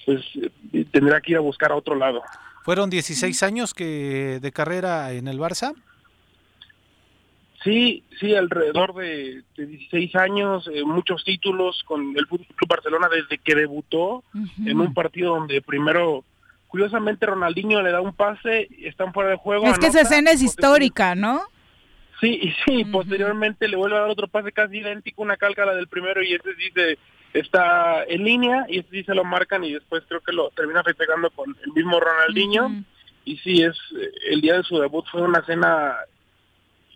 pues 0.06 0.22
tendrá 0.92 1.22
que 1.22 1.32
ir 1.34 1.38
a 1.38 1.42
buscar 1.42 1.72
a 1.72 1.76
otro 1.76 1.96
lado. 1.96 2.22
¿Fueron 2.64 2.90
16 2.90 3.44
años 3.44 3.74
que 3.74 4.40
de 4.42 4.52
carrera 4.52 5.12
en 5.14 5.28
el 5.28 5.40
Barça? 5.40 5.74
Sí, 7.64 8.04
sí, 8.20 8.36
alrededor 8.36 8.96
de, 8.96 9.44
16 9.56 10.16
años, 10.16 10.68
eh, 10.74 10.84
muchos 10.84 11.24
títulos 11.24 11.84
con 11.86 12.16
el 12.18 12.26
Club 12.28 12.46
Barcelona 12.68 13.08
desde 13.08 13.38
que 13.38 13.54
debutó 13.54 14.24
en 14.66 14.80
un 14.80 14.94
partido 14.96 15.36
donde 15.36 15.62
primero, 15.62 16.24
curiosamente, 16.68 17.28
Ronaldinho 17.28 17.82
le 17.84 17.92
da 17.92 18.02
un 18.02 18.14
pase, 18.14 18.68
están 18.80 19.14
fuera 19.14 19.30
de 19.30 19.36
juego. 19.36 19.68
Es 19.68 19.78
que 19.78 19.88
esa 19.88 20.02
escena 20.02 20.32
es 20.32 20.42
histórica, 20.42 21.14
¿no? 21.14 21.42
Sí, 22.20 22.40
y 22.42 22.52
sí, 22.66 22.86
posteriormente 22.86 23.68
le 23.68 23.78
vuelve 23.78 23.98
a 23.98 24.02
dar 24.02 24.10
otro 24.10 24.28
pase 24.28 24.52
casi 24.52 24.78
idéntico, 24.78 25.22
una 25.22 25.38
calca 25.38 25.64
a 25.64 25.68
la 25.68 25.76
del 25.76 25.88
primero 25.88 26.24
y 26.24 26.34
ese 26.34 26.54
dice 26.54 26.98
está 27.34 28.04
en 28.04 28.24
línea 28.24 28.66
y 28.68 28.82
sí 28.84 29.04
se 29.04 29.16
lo 29.16 29.24
marcan 29.24 29.64
y 29.64 29.74
después 29.74 30.04
creo 30.08 30.22
que 30.22 30.34
lo 30.34 30.50
termina 30.52 30.84
festejando 30.84 31.30
con 31.32 31.56
el 31.64 31.72
mismo 31.74 32.00
Ronaldinho. 32.00 32.84
Y 33.24 33.38
sí, 33.38 33.62
es 33.62 33.78
el 34.30 34.42
día 34.42 34.58
de 34.58 34.64
su 34.64 34.80
debut 34.80 35.06
fue 35.12 35.22
una 35.22 35.46
cena 35.46 35.96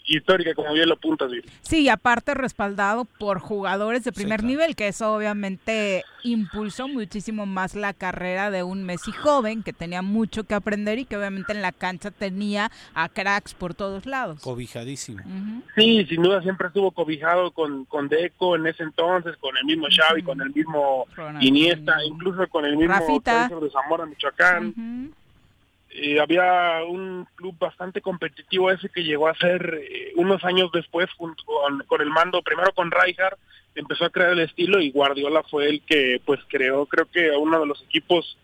histórica, 0.07 0.53
como 0.53 0.73
bien 0.73 0.88
lo 0.88 0.95
apuntas. 0.95 1.32
Bien. 1.32 1.44
Sí, 1.61 1.84
y 1.84 1.90
aparte 1.90 2.34
respaldado 2.34 3.06
por 3.06 3.40
jugadores 3.40 4.03
de 4.03 4.11
primer 4.11 4.44
nivel, 4.44 4.76
que 4.76 4.88
eso 4.88 5.14
obviamente 5.14 6.03
impulsó 6.23 6.88
muchísimo 6.88 7.45
más 7.45 7.76
la 7.76 7.94
carrera 7.94 8.49
de 8.52 8.64
un 8.64 8.84
Messi 8.84 9.11
joven 9.11 9.64
que 9.64 9.73
tenía 9.73 10.02
mucho 10.02 10.44
que 10.44 10.56
aprender 10.56 10.99
y 10.99 11.06
que 11.06 11.18
obviamente 11.18 11.53
en 11.53 11.61
la 11.61 11.72
cancha 11.72 12.11
tenía 12.11 12.72
a 12.94 13.10
cracks 13.10 13.53
por 13.53 13.73
todos 13.73 14.06
lados. 14.06 14.41
Cobijadísimo. 14.41 15.22
Sí, 15.76 16.06
sin 16.06 16.23
duda 16.23 16.41
siempre 16.41 16.68
estuvo 16.68 16.91
cobijado 16.91 17.52
con, 17.52 17.86
con 17.86 18.07
Deco 18.07 18.56
en 18.56 18.68
ese 18.68 18.84
entonces, 18.84 19.36
con 19.38 19.56
el 19.57 19.65
mismo 19.65 19.88
Xavi, 19.90 20.23
con 20.23 20.41
el 20.41 20.52
mismo 20.53 21.06
Iniesta, 21.41 22.03
incluso 22.06 22.48
con 22.48 22.65
el 22.65 22.77
mismo 22.77 22.95
de 22.95 23.69
Zamora, 23.72 24.06
Michoacán. 24.06 25.14
Eh, 25.98 26.20
había 26.20 26.84
un 26.84 27.26
club 27.36 27.58
bastante 27.58 28.02
competitivo 28.02 28.70
ese 28.70 28.90
que 28.90 29.04
llegó 29.04 29.30
a 29.30 29.36
ser 29.36 29.82
eh, 29.82 30.12
unos 30.18 30.44
años 30.44 30.70
después 30.74 31.10
junto 31.14 31.42
con, 31.88 32.02
el 32.02 32.10
mando, 32.10 32.42
primero 32.42 32.74
con 32.74 32.92
Rijkaard, 32.92 33.38
empezó 33.76 34.04
a 34.04 34.10
crear 34.10 34.32
el 34.32 34.42
estilo 34.42 34.82
y 34.82 34.92
Guardiola 34.92 35.42
fue 35.44 35.70
el 35.70 35.82
que 35.84 36.22
pues 36.26 36.42
creó 36.50 36.86
creo 36.86 37.06
que 37.10 37.34
a 37.34 37.38
uno 37.38 37.62
de 37.62 37.66
los 37.66 37.82
equipos 37.84 38.38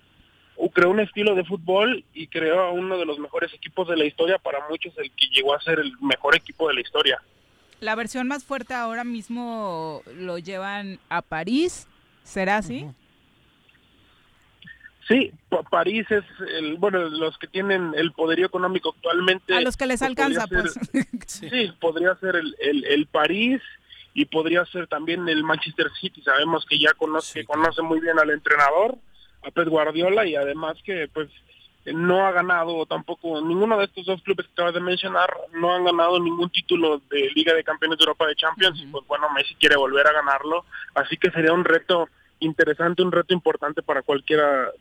creó 0.74 0.92
un 0.92 1.02
estilo 1.02 1.36
de 1.36 1.44
fútbol 1.44 2.06
y 2.14 2.28
creó 2.28 2.62
a 2.62 2.72
uno 2.72 2.98
de 2.98 3.06
los 3.06 3.20
mejores 3.20 3.54
equipos 3.54 3.88
de 3.90 3.98
la 3.98 4.06
historia, 4.06 4.38
para 4.38 4.60
muchos 4.70 4.98
el 4.98 5.12
que 5.12 5.28
llegó 5.28 5.54
a 5.54 5.62
ser 5.62 5.80
el 5.80 5.92
mejor 6.00 6.36
equipo 6.36 6.70
de 6.70 6.76
la 6.76 6.82
historia. 6.82 7.22
La 7.82 7.96
versión 7.96 8.28
más 8.28 8.46
fuerte 8.46 8.74
ahora 8.74 9.04
mismo 9.04 10.04
lo 10.16 10.38
llevan 10.38 11.00
a 11.10 11.22
París, 11.22 11.88
¿será 12.24 12.58
así? 12.58 12.86
Sí, 15.12 15.32
París 15.70 16.06
es, 16.10 16.24
el, 16.56 16.78
bueno, 16.78 17.00
los 17.10 17.38
que 17.38 17.48
tienen 17.48 17.94
el 17.96 18.12
poderío 18.14 18.46
económico 18.46 18.94
actualmente. 18.96 19.54
A 19.54 19.62
los 19.62 19.76
que 19.76 19.86
les 19.86 20.00
pues, 20.00 20.10
alcanza, 20.10 20.48
pues. 20.48 20.80
sí. 21.28 21.74
podría 21.80 22.16
ser 22.16 22.36
el, 22.36 22.86
el, 22.86 23.06
París 23.08 23.62
y 24.14 24.26
podría 24.26 24.66
ser 24.66 24.88
también 24.88 25.28
el 25.28 25.44
Manchester 25.44 25.88
City. 26.00 26.22
Sabemos 26.22 26.66
que 26.66 26.80
ya 26.80 26.94
conoce, 26.94 27.46
conoce 27.46 27.82
muy 27.82 28.00
bien 28.00 28.20
al 28.20 28.30
entrenador, 28.30 28.98
a 29.44 29.52
Pep 29.52 29.68
Guardiola, 29.68 30.26
y 30.26 30.36
además 30.36 30.78
que, 30.84 31.10
pues, 31.14 31.30
no 31.86 32.26
ha 32.26 32.32
ganado 32.32 32.86
tampoco, 32.86 33.42
ninguno 33.42 33.78
de 33.78 33.86
estos 33.86 34.06
dos 34.06 34.22
clubes 34.22 34.46
que 34.46 34.54
acabas 34.54 34.76
de 34.76 34.82
mencionar, 34.82 35.36
no 35.54 35.74
han 35.74 35.84
ganado 35.84 36.20
ningún 36.20 36.50
título 36.50 37.02
de 37.10 37.32
Liga 37.36 37.54
de 37.54 37.64
Campeones 37.64 37.98
de 37.98 38.04
Europa 38.04 38.28
de 38.28 38.36
Champions. 38.36 38.80
y 38.80 38.86
Pues 38.86 39.06
bueno, 39.08 39.30
Messi 39.32 39.56
quiere 39.56 39.76
volver 39.76 40.06
a 40.08 40.14
ganarlo, 40.14 40.66
así 40.94 41.18
que 41.18 41.32
sería 41.32 41.54
un 41.54 41.66
reto 41.66 42.08
interesante, 42.40 43.02
un 43.02 43.12
reto 43.12 43.34
importante 43.34 43.82
para 43.82 44.04
cualquiera 44.04 44.72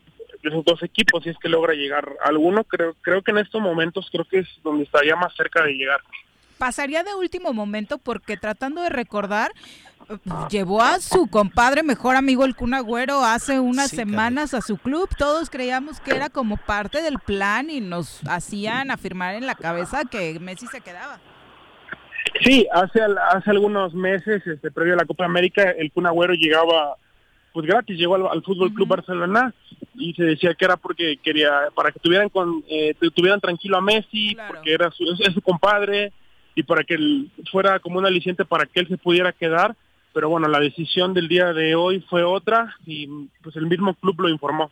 esos 0.43 0.65
dos 0.65 0.83
equipos 0.83 1.23
si 1.23 1.31
es 1.31 1.39
que 1.39 1.49
logra 1.49 1.75
llegar 1.75 2.09
alguno 2.25 2.65
creo 2.65 2.95
creo 3.03 3.23
que 3.23 3.31
en 3.31 3.39
estos 3.39 3.61
momentos 3.61 4.09
creo 4.11 4.25
que 4.25 4.41
es 4.41 4.49
donde 4.63 4.85
estaría 4.85 5.17
más 5.17 5.35
cerca 5.35 5.63
de 5.65 5.73
llegar. 5.73 6.01
Pasaría 6.59 7.03
de 7.03 7.15
último 7.15 7.53
momento 7.53 7.99
porque 7.99 8.37
tratando 8.37 8.83
de 8.83 8.91
recordar 8.91 9.53
llevó 10.51 10.83
a 10.83 10.99
su 11.01 11.29
compadre 11.29 11.83
mejor 11.83 12.17
amigo 12.17 12.45
el 12.45 12.55
Kun 12.55 12.75
Agüero 12.75 13.25
hace 13.25 13.61
unas 13.61 13.91
semanas 13.91 14.55
a 14.55 14.61
su 14.61 14.77
club. 14.77 15.09
Todos 15.17 15.51
creíamos 15.51 16.01
que 16.01 16.15
era 16.15 16.29
como 16.29 16.57
parte 16.57 17.03
del 17.03 17.19
plan 17.19 17.71
y 17.71 17.81
nos 17.81 18.21
hacían 18.29 18.91
afirmar 18.91 19.35
en 19.35 19.47
la 19.47 19.55
cabeza 19.55 20.03
que 20.05 20.39
Messi 20.41 20.67
se 20.67 20.81
quedaba. 20.81 21.19
Sí, 22.45 22.67
hace 22.73 23.01
hace 23.31 23.51
algunos 23.51 23.95
meses, 23.95 24.47
este, 24.47 24.71
previo 24.71 24.95
a 24.95 24.97
la 24.97 25.05
Copa 25.05 25.25
América, 25.25 25.71
el 25.71 25.91
Kun 25.93 26.07
Agüero 26.07 26.35
llegaba 26.35 26.97
pues 27.53 27.67
gratis 27.67 27.99
llegó 27.99 28.31
al, 28.31 28.43
Fútbol 28.43 28.73
Club 28.73 28.89
Barcelona 28.89 29.55
y 29.95 30.15
se 30.15 30.25
decía 30.25 30.55
que 30.55 30.65
era 30.65 30.77
porque 30.77 31.19
quería 31.23 31.69
para 31.75 31.91
que 31.91 32.01
tuvieran 32.01 32.29
con 32.29 32.65
eh, 32.69 32.95
tuvieran 33.15 33.41
tranquilo 33.41 33.77
a 33.77 33.81
Messi 33.81 34.37
porque 34.49 34.73
era 34.73 34.91
su, 34.91 35.05
es, 35.05 35.35
su 35.35 35.41
compadre 35.41 36.13
y 36.55 36.63
para 36.63 36.85
que 36.85 36.95
él 36.95 37.31
fuera 37.51 37.79
como 37.81 37.99
un 37.99 38.07
aliciente 38.07 38.45
para 38.45 38.67
que 38.67 38.81
él 38.81 38.89
se 38.89 38.99
pudiera 38.99 39.33
quedar 39.33 39.75
pero 40.13 40.29
bueno 40.29 40.49
la 40.49 40.61
decisión 40.61 41.15
del 41.15 41.29
día 41.29 41.53
de 41.53 41.75
hoy 41.75 42.05
fue 42.09 42.23
otra 42.23 42.75
y 42.87 43.09
pues 43.43 43.57
el 43.57 43.67
mismo 43.67 43.95
club 43.95 44.21
lo 44.21 44.29
informó. 44.29 44.71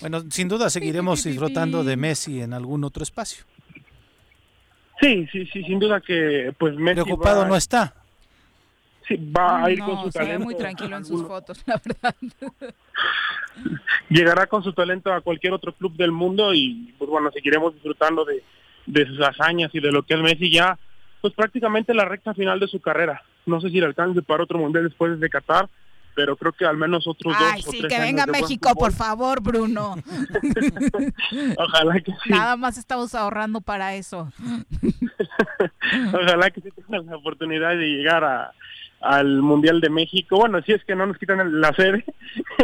Bueno 0.00 0.22
sin 0.30 0.48
duda 0.48 0.70
seguiremos 0.70 1.24
disfrutando 1.24 1.84
de 1.84 1.96
Messi 1.96 2.40
en 2.40 2.52
algún 2.52 2.84
otro 2.84 3.02
espacio. 3.02 3.44
Sí 5.00 5.26
sí 5.32 5.46
sí 5.52 5.62
sin 5.64 5.78
duda 5.78 6.00
que 6.00 6.52
pues 6.56 6.74
Messi 6.76 7.02
preocupado 7.02 7.46
no 7.46 7.56
está 7.56 8.05
Sí, 9.08 9.16
va 9.16 9.64
a 9.64 9.70
ir 9.70 9.78
con 9.80 10.02
su 10.02 10.10
se 10.10 10.18
talento. 10.18 10.38
Ve 10.38 10.44
muy 10.44 10.56
tranquilo 10.56 10.96
en 10.96 11.04
sus 11.04 11.26
fotos, 11.26 11.62
la 11.66 11.80
verdad. 11.84 12.14
Llegará 14.08 14.46
con 14.46 14.64
su 14.64 14.72
talento 14.72 15.12
a 15.12 15.20
cualquier 15.20 15.52
otro 15.52 15.72
club 15.72 15.94
del 15.96 16.12
mundo 16.12 16.52
y 16.52 16.92
pues 16.98 17.08
bueno, 17.08 17.30
seguiremos 17.30 17.74
disfrutando 17.74 18.24
de, 18.24 18.42
de 18.86 19.06
sus 19.06 19.20
hazañas 19.20 19.72
y 19.74 19.80
de 19.80 19.92
lo 19.92 20.02
que 20.02 20.14
es 20.14 20.20
Messi 20.20 20.50
ya, 20.50 20.78
pues 21.20 21.34
prácticamente 21.34 21.94
la 21.94 22.04
recta 22.04 22.34
final 22.34 22.58
de 22.58 22.68
su 22.68 22.80
carrera. 22.80 23.22
no 23.46 23.60
sé 23.60 23.68
si 23.70 23.80
le 23.80 23.86
alcance 23.86 24.22
para 24.22 24.44
otro 24.44 24.58
mundial 24.58 24.84
después 24.84 25.18
de 25.20 25.30
Qatar, 25.30 25.68
pero 26.16 26.36
creo 26.36 26.52
que 26.52 26.64
al 26.64 26.76
menos 26.76 27.06
otros 27.06 27.34
Ay, 27.38 27.62
dos 27.62 27.70
sí, 27.70 27.78
o 27.78 27.80
tres 27.80 27.92
que 27.92 28.00
venga 28.00 28.24
buen 28.24 28.40
México, 28.40 28.74
por 28.74 28.92
favor, 28.92 29.40
Bruno. 29.42 29.96
Ojalá 31.58 32.00
que 32.00 32.12
sí. 32.24 32.30
Nada 32.30 32.56
más 32.56 32.78
estamos 32.78 33.14
ahorrando 33.14 33.60
para 33.60 33.94
eso. 33.94 34.32
Ojalá 36.14 36.50
que 36.50 36.62
sí 36.62 36.70
tengan 36.70 37.06
la 37.06 37.16
oportunidad 37.16 37.70
de 37.70 37.86
llegar 37.86 38.24
a, 38.24 38.52
al 39.00 39.42
Mundial 39.42 39.80
de 39.80 39.90
México. 39.90 40.36
Bueno, 40.38 40.60
si 40.62 40.72
es 40.72 40.82
que 40.84 40.96
no 40.96 41.06
nos 41.06 41.18
quitan 41.18 41.40
el- 41.40 41.60
la 41.60 41.72
sede. 41.74 42.04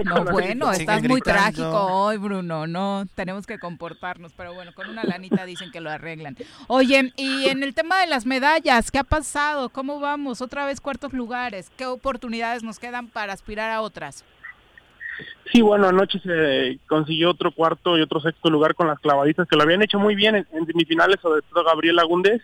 No, 0.04 0.24
bueno, 0.24 0.72
estás 0.72 1.02
muy 1.04 1.20
trágico 1.20 1.68
hoy, 1.86 2.16
Bruno. 2.16 2.66
No, 2.66 3.04
tenemos 3.14 3.46
que 3.46 3.58
comportarnos, 3.58 4.32
pero 4.32 4.54
bueno, 4.54 4.72
con 4.74 4.88
una 4.88 5.04
lanita 5.04 5.44
dicen 5.44 5.70
que 5.70 5.80
lo 5.82 5.90
arreglan. 5.90 6.36
Oye, 6.66 7.12
y 7.16 7.44
en 7.48 7.62
el 7.62 7.74
tema 7.74 8.00
de 8.00 8.06
las 8.06 8.24
medallas, 8.26 8.90
¿qué 8.90 8.98
ha 8.98 9.04
pasado? 9.04 9.68
¿Cómo 9.68 10.00
vamos? 10.00 10.40
Otra 10.40 10.64
vez 10.66 10.80
cuartos 10.80 11.12
lugares. 11.12 11.70
¿Qué 11.76 11.84
oportunidades 11.86 12.62
nos 12.62 12.78
quedan 12.78 13.08
para 13.08 13.34
aspirar 13.34 13.70
a 13.70 13.82
otras? 13.82 14.24
Sí, 15.52 15.60
bueno, 15.60 15.86
anoche 15.88 16.18
se 16.20 16.78
consiguió 16.88 17.30
otro 17.30 17.52
cuarto 17.52 17.98
y 17.98 18.02
otro 18.02 18.20
sexto 18.20 18.48
lugar 18.48 18.74
con 18.74 18.88
las 18.88 18.98
clavadistas 18.98 19.46
que 19.46 19.56
lo 19.56 19.62
habían 19.62 19.82
hecho 19.82 19.98
muy 19.98 20.14
bien 20.14 20.36
en, 20.36 20.46
en 20.52 20.66
semifinales, 20.66 21.20
sobre 21.20 21.42
todo 21.42 21.64
Gabriela 21.64 22.02
Gúndez. 22.04 22.42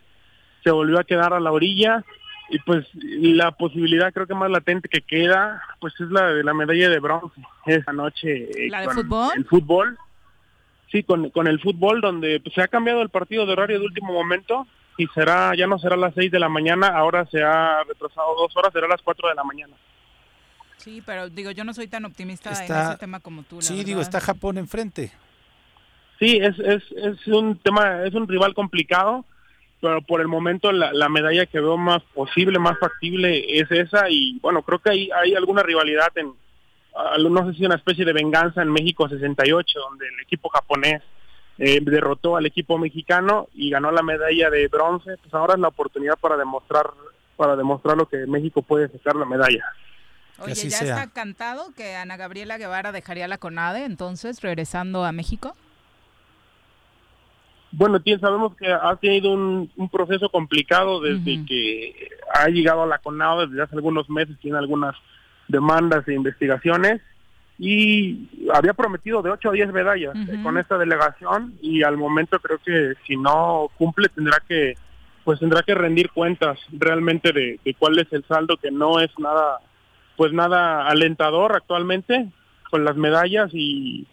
Se 0.62 0.70
volvió 0.70 0.98
a 0.98 1.04
quedar 1.04 1.32
a 1.32 1.40
la 1.40 1.50
orilla 1.50 2.04
y 2.50 2.58
pues 2.60 2.86
la 2.94 3.50
posibilidad 3.52 4.12
creo 4.12 4.26
que 4.26 4.34
más 4.34 4.50
latente 4.50 4.88
que 4.88 5.02
queda 5.02 5.62
pues 5.80 5.92
es 6.00 6.08
la 6.10 6.28
de 6.32 6.42
la 6.42 6.54
medalla 6.54 6.88
de 6.88 6.98
bronce 6.98 7.40
esa 7.66 7.92
noche 7.92 8.44
eh, 8.66 8.68
¿La 8.70 8.80
de 8.80 8.86
con 8.86 8.94
fútbol? 8.96 9.30
el 9.36 9.44
fútbol 9.44 9.98
sí 10.90 11.02
con, 11.02 11.28
con 11.30 11.46
el 11.46 11.60
fútbol 11.60 12.00
donde 12.00 12.40
pues, 12.40 12.54
se 12.54 12.62
ha 12.62 12.68
cambiado 12.68 13.02
el 13.02 13.10
partido 13.10 13.44
de 13.44 13.52
horario 13.52 13.78
de 13.78 13.84
último 13.86 14.12
momento 14.12 14.66
y 14.96 15.06
será 15.08 15.54
ya 15.54 15.66
no 15.66 15.78
será 15.78 15.94
a 15.94 15.98
las 15.98 16.14
6 16.14 16.30
de 16.32 16.38
la 16.40 16.48
mañana 16.48 16.88
ahora 16.88 17.26
se 17.26 17.42
ha 17.42 17.84
retrasado 17.84 18.34
dos 18.36 18.56
horas 18.56 18.72
será 18.72 18.86
a 18.86 18.90
las 18.90 19.02
4 19.02 19.28
de 19.28 19.34
la 19.34 19.44
mañana 19.44 19.74
Sí, 20.78 21.02
pero 21.04 21.28
digo, 21.28 21.50
yo 21.50 21.64
no 21.64 21.74
soy 21.74 21.88
tan 21.88 22.04
optimista 22.04 22.50
en 22.50 22.62
Está- 22.62 22.90
ese 22.90 22.98
tema 22.98 23.18
como 23.18 23.42
tú. 23.42 23.56
la 23.56 23.62
Sí, 23.62 23.82
digo, 23.82 24.00
está 24.00 24.20
Japón 24.20 24.58
enfrente. 24.58 25.10
Sí, 26.20 26.36
es, 26.40 26.56
es, 26.60 26.82
es 26.96 27.26
un 27.26 27.58
tema, 27.58 28.04
es 28.04 28.14
un 28.14 28.28
rival 28.28 28.54
complicado, 28.54 29.24
pero 29.80 30.02
por 30.02 30.20
el 30.20 30.28
momento 30.28 30.72
la, 30.72 30.92
la 30.92 31.08
medalla 31.08 31.46
que 31.46 31.60
veo 31.60 31.76
más 31.76 32.02
posible, 32.14 32.58
más 32.58 32.78
factible 32.78 33.58
es 33.60 33.70
esa 33.70 34.10
y 34.10 34.38
bueno, 34.40 34.62
creo 34.62 34.80
que 34.80 34.90
hay, 34.90 35.10
hay 35.10 35.34
alguna 35.34 35.62
rivalidad 35.62 36.10
en, 36.16 36.32
no 37.30 37.46
sé 37.46 37.58
si 37.58 37.64
una 37.64 37.76
especie 37.76 38.04
de 38.04 38.12
venganza 38.12 38.62
en 38.62 38.72
México 38.72 39.08
68, 39.08 39.78
donde 39.78 40.08
el 40.08 40.20
equipo 40.20 40.48
japonés 40.48 41.02
eh, 41.58 41.80
derrotó 41.82 42.36
al 42.36 42.46
equipo 42.46 42.78
mexicano 42.78 43.48
y 43.54 43.70
ganó 43.70 43.90
la 43.90 44.02
medalla 44.02 44.50
de 44.50 44.68
bronce, 44.68 45.16
pues 45.18 45.32
ahora 45.34 45.54
es 45.54 45.60
la 45.60 45.68
oportunidad 45.68 46.16
para 46.20 46.36
demostrar 46.36 46.90
para 47.36 47.54
demostrar 47.54 47.96
lo 47.96 48.08
que 48.08 48.26
México 48.26 48.62
puede 48.62 48.88
sacar 48.88 49.14
la 49.14 49.24
medalla. 49.24 49.64
Oye, 50.40 50.54
¿ya 50.54 50.78
está 50.78 51.06
cantado 51.06 51.72
que 51.76 51.94
Ana 51.94 52.16
Gabriela 52.16 52.58
Guevara 52.58 52.90
dejaría 52.90 53.28
la 53.28 53.38
CONADE 53.38 53.84
entonces, 53.84 54.40
regresando 54.40 55.04
a 55.04 55.12
México? 55.12 55.56
Bueno, 57.70 58.00
sabemos 58.20 58.56
que 58.56 58.72
ha 58.72 58.96
tenido 58.96 59.30
un, 59.30 59.70
un 59.76 59.88
proceso 59.88 60.30
complicado 60.30 61.00
desde 61.00 61.44
que 61.44 62.10
ha 62.34 62.48
llegado 62.48 62.82
a 62.82 62.86
la 62.86 62.98
CONAO 62.98 63.46
desde 63.46 63.62
hace 63.62 63.76
algunos 63.76 64.08
meses, 64.08 64.38
tiene 64.40 64.58
algunas 64.58 64.94
demandas 65.48 66.06
e 66.08 66.14
investigaciones 66.14 67.00
y 67.58 68.28
había 68.54 68.72
prometido 68.72 69.20
de 69.20 69.30
8 69.30 69.48
a 69.48 69.52
10 69.52 69.72
medallas 69.72 70.14
eh, 70.16 70.40
con 70.42 70.58
esta 70.58 70.78
delegación 70.78 71.54
y 71.60 71.82
al 71.82 71.96
momento 71.96 72.38
creo 72.38 72.58
que 72.58 72.94
si 73.06 73.16
no 73.16 73.68
cumple 73.76 74.08
tendrá 74.08 74.38
que 74.46 74.74
pues 75.24 75.40
tendrá 75.40 75.62
que 75.62 75.74
rendir 75.74 76.10
cuentas 76.10 76.58
realmente 76.72 77.32
de, 77.32 77.58
de 77.64 77.74
cuál 77.74 77.98
es 77.98 78.10
el 78.12 78.24
saldo 78.24 78.56
que 78.58 78.70
no 78.70 79.00
es 79.00 79.10
nada 79.18 79.58
pues 80.16 80.32
nada 80.32 80.86
alentador 80.86 81.56
actualmente 81.56 82.28
con 82.70 82.84
las 82.84 82.96
medallas 82.96 83.50
y 83.52 84.06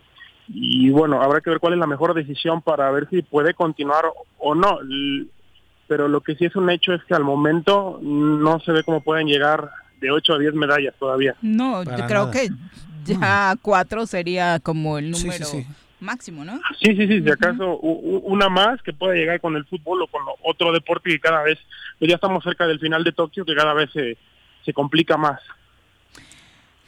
y 0.48 0.90
bueno, 0.90 1.22
habrá 1.22 1.42
que 1.42 1.50
ver 1.50 1.60
cuál 1.60 1.74
es 1.74 1.80
la 1.80 1.88
mejor 1.88 2.14
decisión 2.14 2.62
para 2.62 2.90
ver 2.92 3.08
si 3.10 3.22
puede 3.22 3.54
continuar 3.54 4.06
o- 4.40 4.56
no. 4.56 4.80
Pero 5.88 6.08
lo 6.08 6.22
que 6.22 6.36
sí 6.36 6.46
es 6.46 6.56
un 6.56 6.70
hecho 6.70 6.94
es 6.94 7.04
que 7.04 7.14
al 7.14 7.24
momento 7.24 8.00
no 8.02 8.60
se 8.60 8.72
ve 8.72 8.84
cómo 8.84 9.02
pueden 9.02 9.28
llegar 9.28 9.70
de 10.02 10.10
8 10.12 10.34
a 10.34 10.40
10 10.40 10.54
medallas 10.56 10.96
todavía. 11.00 11.36
No, 11.42 11.84
yo 11.84 12.06
creo 12.08 12.26
nada. 12.26 12.32
que 12.32 12.50
ya 13.06 13.56
cuatro 13.62 14.06
sería 14.08 14.60
como 14.60 14.98
el 14.98 15.14
Sí, 15.14 15.22
sí, 15.22 15.28
número 15.28 15.46
sí. 15.46 15.66
máximo, 16.00 16.44
¿no? 16.44 16.60
Sí, 16.82 16.96
sí, 16.96 17.08
sí, 17.08 17.22
si 17.22 17.30
acaso 17.32 17.78
una 17.78 18.50
más 18.50 18.82
que 18.82 18.94
pueda 18.94 19.14
llegar 19.14 19.40
con 19.40 19.56
el 19.56 19.66
fútbol 19.66 20.02
o 20.02 20.08
con 20.08 20.22
otro 20.44 20.72
deporte 20.72 21.10
que 21.12 21.20
cada 21.20 21.44
vez, 21.44 21.60
pues 22.00 22.10
ya 22.10 22.16
estamos 22.16 22.44
cerca 22.44 22.66
del 22.66 22.80
final 22.80 23.04
de 23.04 23.12
Tokio, 23.12 23.46
que 23.46 23.56
cada 23.56 23.74
vez 23.76 23.90
se, 23.94 24.18
se 24.64 24.74
complica 24.74 25.18
más. 25.18 25.40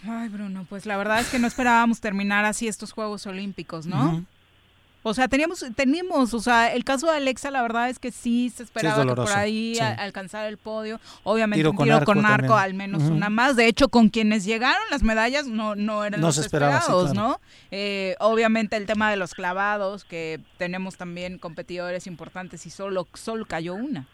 Ay, 0.10 0.30
Bruno, 0.30 0.66
pues 0.70 0.86
la 0.86 0.98
verdad 0.98 1.20
es 1.20 1.30
que 1.30 1.40
no 1.40 1.48
esperábamos 1.48 2.00
terminar 2.00 2.46
así 2.46 2.68
estos 2.68 2.92
Juegos 2.94 3.26
Olímpicos, 3.28 3.86
¿no? 3.86 4.26
O 5.04 5.14
sea, 5.14 5.30
teníamos, 5.30 5.64
teníamos, 5.76 6.34
o 6.34 6.40
sea, 6.42 6.74
el 6.74 6.84
caso 6.84 7.10
de 7.10 7.16
Alexa, 7.18 7.50
la 7.50 7.62
verdad 7.62 7.90
es 7.90 7.98
que 7.98 8.12
sí 8.12 8.50
se 8.54 8.64
esperaba 8.64 9.06
que 9.06 9.14
por 9.16 9.30
ahí 9.32 9.76
sí. 9.76 9.80
a- 9.82 9.94
alcanzara 9.94 10.50
el 10.50 10.58
podio. 10.58 11.00
Obviamente 11.24 11.60
Tiro 11.60 11.70
un 11.72 11.78
con 11.78 11.86
tiro 11.86 11.96
arco 11.98 12.14
con 12.14 12.26
arco, 12.26 12.48
también. 12.56 12.60
al 12.64 12.74
menos 12.74 13.04
una 13.04 13.30
más. 13.30 13.56
De 13.56 13.68
hecho, 13.68 13.88
con 13.88 14.10
quienes 14.10 14.44
llegaron 14.44 14.82
las 14.92 15.04
medallas 15.04 15.48
no, 15.48 15.76
no 15.76 16.04
eran 16.04 16.20
No 16.20 16.28
los 16.28 16.36
sí, 16.36 16.42
esperados, 16.42 16.86
claro. 16.88 17.14
¿no? 17.14 17.40
Eh, 17.72 18.16
obviamente 18.20 18.76
el 18.76 18.86
tema 18.86 19.10
de 19.10 19.16
los 19.16 19.34
clavados, 19.34 20.04
que 20.04 20.42
tenemos 20.58 20.98
también 20.98 21.38
competidores 21.38 22.06
importantes 22.06 22.66
y 22.66 22.70
solo, 22.70 23.08
solo 23.14 23.46
cayó 23.46 23.76
una. 23.76 24.08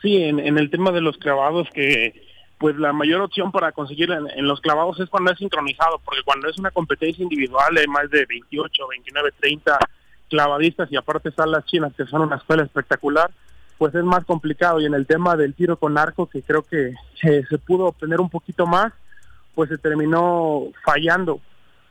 Sí, 0.00 0.16
en, 0.16 0.40
en 0.40 0.58
el 0.58 0.68
tema 0.70 0.90
de 0.90 1.00
los 1.00 1.16
clavados, 1.18 1.68
que 1.72 2.26
pues 2.62 2.76
la 2.76 2.92
mayor 2.92 3.22
opción 3.22 3.50
para 3.50 3.72
conseguir 3.72 4.12
en, 4.12 4.46
los 4.46 4.60
clavados 4.60 5.00
es 5.00 5.10
cuando 5.10 5.32
es 5.32 5.38
sincronizado, 5.38 6.00
porque 6.04 6.22
cuando 6.24 6.48
es 6.48 6.56
una 6.58 6.70
competencia 6.70 7.20
individual 7.20 7.76
hay 7.76 7.88
más 7.88 8.08
de 8.08 8.24
28, 8.24 8.86
29, 8.88 9.30
30 9.40 9.78
clavadistas 10.30 10.90
y 10.92 10.96
aparte 10.96 11.30
están 11.30 11.50
las 11.50 11.64
chinas 11.64 11.92
que 11.96 12.06
son 12.06 12.22
una 12.22 12.36
escuela 12.36 12.62
espectacular, 12.62 13.32
pues 13.78 13.92
es 13.96 14.04
más 14.04 14.24
complicado. 14.24 14.80
Y 14.80 14.86
en 14.86 14.94
el 14.94 15.08
tema 15.08 15.34
del 15.34 15.54
tiro 15.54 15.76
con 15.76 15.98
arco, 15.98 16.26
que 16.26 16.42
creo 16.42 16.62
que 16.62 16.94
se, 17.20 17.44
se 17.46 17.58
pudo 17.58 17.86
obtener 17.86 18.20
un 18.20 18.30
poquito 18.30 18.64
más, 18.64 18.92
pues 19.56 19.68
se 19.68 19.78
terminó 19.78 20.68
fallando. 20.84 21.40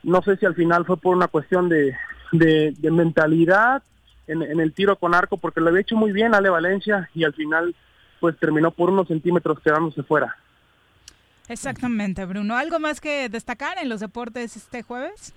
No 0.02 0.22
sé 0.22 0.38
si 0.38 0.46
al 0.46 0.54
final 0.54 0.86
fue 0.86 0.96
por 0.96 1.14
una 1.14 1.28
cuestión 1.28 1.68
de, 1.68 1.94
de, 2.32 2.72
de 2.78 2.90
mentalidad 2.90 3.82
en, 4.26 4.40
en 4.40 4.58
el 4.58 4.72
tiro 4.72 4.96
con 4.96 5.14
arco, 5.14 5.36
porque 5.36 5.60
lo 5.60 5.68
había 5.68 5.82
hecho 5.82 5.96
muy 5.96 6.12
bien 6.12 6.34
Ale 6.34 6.48
Valencia 6.48 7.10
y 7.14 7.24
al 7.24 7.34
final 7.34 7.74
pues 8.20 8.38
terminó 8.38 8.70
por 8.70 8.88
unos 8.88 9.08
centímetros 9.08 9.60
quedándose 9.60 10.02
fuera. 10.02 10.34
Exactamente, 11.52 12.24
Bruno. 12.24 12.56
¿Algo 12.56 12.78
más 12.78 13.00
que 13.00 13.28
destacar 13.28 13.78
en 13.78 13.88
los 13.88 14.00
deportes 14.00 14.56
este 14.56 14.82
jueves? 14.82 15.32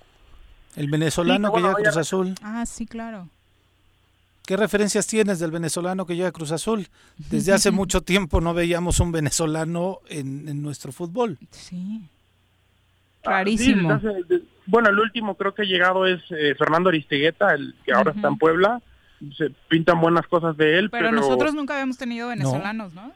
El 0.76 0.90
venezolano 0.90 1.50
Sí, 1.50 1.54
que 1.56 1.62
llega 1.62 1.72
a 1.74 1.76
Cruz 1.76 1.98
Azul. 1.98 2.36
Ah, 2.42 2.66
sí, 2.66 2.86
claro. 2.86 3.30
¿Qué 4.46 4.58
referencias 4.58 5.08
tienes 5.08 5.40
del 5.40 5.50
venezolano 5.52 6.06
que 6.06 6.16
llega 6.16 6.28
a 6.30 6.32
Cruz 6.32 6.52
Azul? 6.52 6.88
Desde 7.18 7.54
hace 7.54 7.72
mucho 7.72 8.02
tiempo 8.02 8.42
no 8.42 8.54
veíamos 8.54 9.00
un 9.00 9.12
venezolano 9.12 10.00
en, 10.10 10.48
en 10.48 10.62
nuestro 10.62 10.92
fútbol. 10.92 11.38
Sí. 11.52 12.02
Ah, 13.26 13.40
hace- 13.42 14.24
de- 14.28 14.44
bueno, 14.68 14.90
el 14.90 15.00
último 15.00 15.36
creo 15.36 15.54
que 15.54 15.64
ha 15.64 15.66
llegado 15.66 16.06
es 16.06 16.22
eh, 16.30 16.54
Fernando 16.58 16.90
Aristigueta, 16.90 17.54
el 17.54 17.76
que 17.86 17.94
ahora 17.94 18.12
está 18.12 18.28
en 18.28 18.38
Puebla. 18.38 18.82
Se 19.38 19.50
pintan 19.70 20.00
buenas 20.02 20.28
cosas 20.28 20.56
de 20.58 20.78
él, 20.78 20.90
Pero 20.90 21.08
pero, 21.10 21.16
nosotros 21.22 21.54
nunca 21.56 21.74
habíamos 21.76 21.98
tenido 21.98 22.28
venezolanos, 22.28 22.94
¿no? 22.94 23.08
no, 23.08 23.14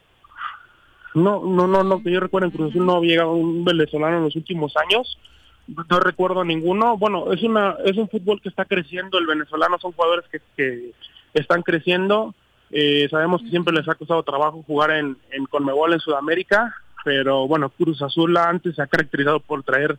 no, 1.14 1.66
no, 1.66 1.82
no, 1.82 2.02
que 2.02 2.10
yo 2.10 2.20
recuerdo 2.20 2.46
en 2.46 2.52
Cruz 2.52 2.70
Azul 2.70 2.86
no 2.86 2.96
había 2.96 3.12
llegado 3.12 3.32
un 3.32 3.64
venezolano 3.64 4.18
en 4.18 4.24
los 4.24 4.36
últimos 4.36 4.74
años. 4.76 5.18
No 5.66 6.00
recuerdo 6.00 6.44
ninguno. 6.44 6.96
Bueno, 6.96 7.32
es 7.32 7.42
una 7.42 7.76
es 7.84 7.96
un 7.96 8.08
fútbol 8.08 8.40
que 8.40 8.48
está 8.48 8.64
creciendo. 8.64 9.18
El 9.18 9.26
venezolano 9.26 9.78
son 9.78 9.92
jugadores 9.92 10.24
que, 10.30 10.40
que 10.56 10.92
están 11.34 11.62
creciendo. 11.62 12.34
Eh, 12.70 13.08
sabemos 13.10 13.42
que 13.42 13.50
siempre 13.50 13.74
les 13.74 13.88
ha 13.88 13.96
costado 13.96 14.22
trabajo 14.22 14.62
jugar 14.66 14.92
en, 14.92 15.16
en 15.32 15.46
Conmebol 15.46 15.92
en 15.92 16.00
Sudamérica, 16.00 16.74
pero 17.04 17.48
bueno, 17.48 17.70
Cruz 17.70 18.00
Azul 18.00 18.36
antes 18.36 18.76
se 18.76 18.82
ha 18.82 18.86
caracterizado 18.86 19.40
por 19.40 19.64
traer 19.64 19.98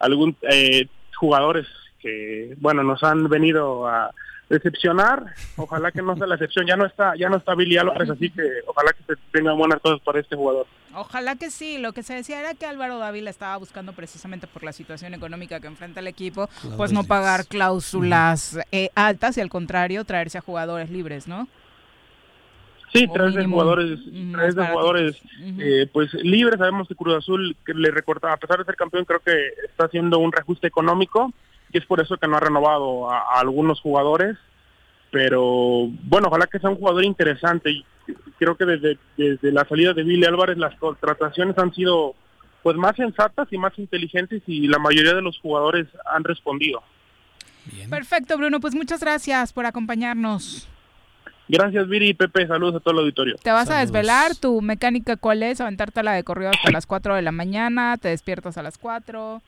algún 0.00 0.36
eh, 0.50 0.88
jugadores 1.14 1.66
que 2.00 2.56
bueno 2.60 2.82
nos 2.82 3.02
han 3.02 3.28
venido 3.28 3.86
a 3.86 4.10
decepcionar. 4.48 5.34
Ojalá 5.56 5.92
que 5.92 6.02
no 6.02 6.16
sea 6.16 6.26
la 6.26 6.36
excepción. 6.36 6.66
Ya 6.66 6.76
no 6.76 6.86
está 6.86 7.14
ya 7.16 7.28
no 7.28 7.36
está 7.36 7.54
Billy 7.54 7.76
Álvarez, 7.76 8.10
así 8.10 8.30
que 8.30 8.42
ojalá 8.66 8.92
que 8.92 9.14
se 9.14 9.20
tengan 9.32 9.56
buenas 9.56 9.80
cosas 9.80 10.00
para 10.00 10.20
este 10.20 10.36
jugador. 10.36 10.66
Ojalá 10.94 11.36
que 11.36 11.50
sí. 11.50 11.78
Lo 11.78 11.92
que 11.92 12.02
se 12.02 12.14
decía 12.14 12.40
era 12.40 12.54
que 12.54 12.66
Álvaro 12.66 12.98
Dávila 12.98 13.30
estaba 13.30 13.56
buscando 13.56 13.92
precisamente 13.92 14.46
por 14.46 14.64
la 14.64 14.72
situación 14.72 15.14
económica 15.14 15.60
que 15.60 15.66
enfrenta 15.66 16.00
el 16.00 16.06
equipo, 16.06 16.48
pues 16.76 16.92
no 16.92 17.04
pagar 17.04 17.46
cláusulas 17.46 18.58
eh, 18.72 18.90
altas 18.94 19.36
y 19.38 19.40
al 19.40 19.50
contrario 19.50 20.04
traerse 20.04 20.38
a 20.38 20.42
jugadores 20.42 20.90
libres, 20.90 21.28
¿no? 21.28 21.46
Sí, 22.92 23.06
tres 23.12 23.34
de 23.34 23.44
jugadores, 23.44 24.00
tres 24.32 24.54
de 24.54 24.66
jugadores 24.66 25.16
eh, 25.58 25.86
pues 25.92 26.12
libres. 26.14 26.58
Sabemos 26.58 26.88
que 26.88 26.94
Cruz 26.94 27.16
Azul 27.16 27.54
que 27.66 27.74
le 27.74 27.90
recortaba, 27.90 28.32
a 28.32 28.38
pesar 28.38 28.58
de 28.58 28.64
ser 28.64 28.76
campeón, 28.76 29.04
creo 29.04 29.20
que 29.20 29.48
está 29.66 29.84
haciendo 29.84 30.18
un 30.18 30.32
reajuste 30.32 30.68
económico 30.68 31.30
y 31.72 31.78
es 31.78 31.86
por 31.86 32.00
eso 32.00 32.16
que 32.16 32.26
no 32.28 32.36
ha 32.36 32.40
renovado 32.40 33.10
a, 33.10 33.18
a 33.18 33.40
algunos 33.40 33.80
jugadores. 33.80 34.36
pero 35.10 35.88
bueno, 36.04 36.28
ojalá 36.28 36.46
que 36.46 36.58
sea 36.58 36.70
un 36.70 36.76
jugador 36.76 37.04
interesante. 37.04 37.82
Creo 38.38 38.56
que 38.56 38.64
desde, 38.64 38.98
desde 39.16 39.52
la 39.52 39.64
salida 39.66 39.92
de 39.92 40.02
Billy 40.02 40.24
Álvarez 40.24 40.58
las 40.58 40.74
contrataciones 40.78 41.56
han 41.58 41.72
sido 41.74 42.14
pues 42.62 42.76
más 42.76 42.96
sensatas 42.96 43.48
y 43.50 43.58
más 43.58 43.78
inteligentes 43.78 44.42
y 44.46 44.66
la 44.66 44.78
mayoría 44.78 45.14
de 45.14 45.22
los 45.22 45.38
jugadores 45.38 45.86
han 46.06 46.24
respondido. 46.24 46.82
Perfecto, 47.90 48.36
Bruno, 48.36 48.60
pues 48.60 48.74
muchas 48.74 49.00
gracias 49.00 49.52
por 49.52 49.66
acompañarnos. 49.66 50.68
Gracias, 51.48 51.88
Viri 51.88 52.10
y 52.10 52.14
Pepe. 52.14 52.46
Saludos 52.46 52.76
a 52.76 52.80
todo 52.80 52.92
el 52.94 53.00
auditorio. 53.00 53.36
¿Te 53.42 53.50
vas 53.50 53.70
a 53.70 53.78
desvelar? 53.78 54.34
¿Tu 54.36 54.60
mecánica 54.60 55.16
cuál 55.16 55.42
es? 55.42 55.60
¿Aventártela 55.60 56.12
de 56.12 56.24
corrido 56.24 56.50
hasta 56.50 56.70
las 56.70 56.86
4 56.86 57.14
de 57.16 57.22
la 57.22 57.32
mañana? 57.32 57.96
¿Te 57.96 58.08
despiertas 58.08 58.58
a 58.58 58.62
las 58.62 58.76
4? 58.78 59.42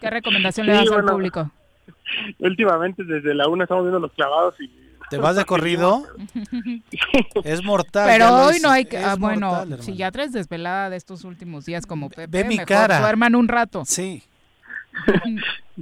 ¿Qué 0.00 0.10
recomendación 0.10 0.66
le 0.68 0.74
das 0.74 0.90
al 0.90 1.04
público? 1.04 1.50
Últimamente, 2.38 3.04
desde 3.04 3.34
la 3.34 3.48
1 3.48 3.62
estamos 3.62 3.84
viendo 3.84 4.00
los 4.00 4.12
clavados 4.12 4.54
y 4.60 4.70
¿Te 5.12 5.18
vas 5.18 5.36
de 5.36 5.44
corrido? 5.44 6.04
es 7.44 7.62
mortal. 7.62 8.08
Pero 8.10 8.46
hoy 8.46 8.60
no 8.62 8.70
hay 8.70 8.86
que... 8.86 8.96
Ah, 8.96 9.16
bueno, 9.18 9.66
si 9.80 9.94
ya 9.94 10.10
traes 10.10 10.32
desvelada 10.32 10.88
de 10.88 10.96
estos 10.96 11.24
últimos 11.24 11.66
días 11.66 11.84
como 11.84 12.08
Pepe, 12.08 12.28
Ve 12.28 12.44
mi 12.44 12.56
cara. 12.56 12.98
duerman 13.00 13.34
un 13.34 13.46
rato. 13.46 13.82
Sí. 13.84 14.22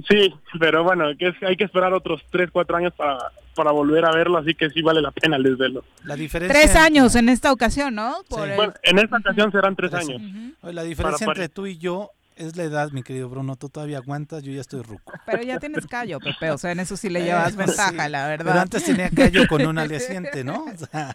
Sí, 0.07 0.33
pero 0.59 0.83
bueno, 0.83 1.05
que 1.17 1.33
hay 1.45 1.55
que 1.55 1.63
esperar 1.65 1.93
otros 1.93 2.21
3, 2.31 2.49
4 2.51 2.77
años 2.77 2.93
para, 2.95 3.17
para 3.55 3.71
volver 3.71 4.05
a 4.05 4.11
verlo, 4.11 4.37
así 4.37 4.53
que 4.53 4.69
sí 4.69 4.81
vale 4.81 5.01
la 5.01 5.11
pena 5.11 5.37
el 5.37 5.43
desvelo. 5.43 5.83
La 6.03 6.15
diferencia 6.15 6.53
tres 6.53 6.75
años 6.75 7.15
en 7.15 7.29
esta 7.29 7.51
ocasión, 7.51 7.95
¿no? 7.95 8.23
Bueno, 8.29 8.73
en 8.83 8.99
esta 8.99 9.17
ocasión 9.17 9.51
serán 9.51 9.75
tres, 9.75 9.93
años. 9.93 10.21
La 10.63 10.83
diferencia 10.83 11.25
entre 11.25 11.49
tú 11.49 11.67
y 11.67 11.77
yo 11.77 12.11
es 12.35 12.55
la 12.55 12.63
edad, 12.63 12.91
mi 12.91 13.03
querido 13.03 13.29
Bruno. 13.29 13.55
Tú 13.55 13.69
todavía 13.69 13.97
aguantas, 13.97 14.43
yo 14.43 14.51
ya 14.51 14.61
estoy 14.61 14.81
ruco. 14.81 15.13
Pero 15.25 15.43
ya 15.43 15.59
tienes 15.59 15.85
callo, 15.85 16.19
Pepe. 16.19 16.51
O 16.51 16.57
sea, 16.57 16.71
en 16.71 16.79
eso 16.79 16.97
sí 16.97 17.09
le 17.09 17.23
llevas 17.23 17.55
ventaja, 17.57 18.09
la 18.09 18.27
verdad. 18.27 18.45
Pero 18.45 18.59
antes 18.61 18.83
tenía 18.83 19.09
callo 19.09 19.47
con 19.47 19.65
un 19.65 19.77
aliciente, 19.77 20.43
¿no? 20.43 20.65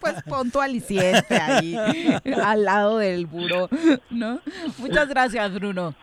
Pues 0.01 0.23
pon 0.24 0.51
tu 0.51 0.61
aliciente 0.61 1.36
ahí, 1.36 1.77
al 2.43 2.65
lado 2.65 2.98
del 2.98 3.27
buró, 3.27 3.69
¿no? 4.11 4.40
Muchas 4.78 5.09
gracias, 5.09 5.53
Bruno. 5.55 5.94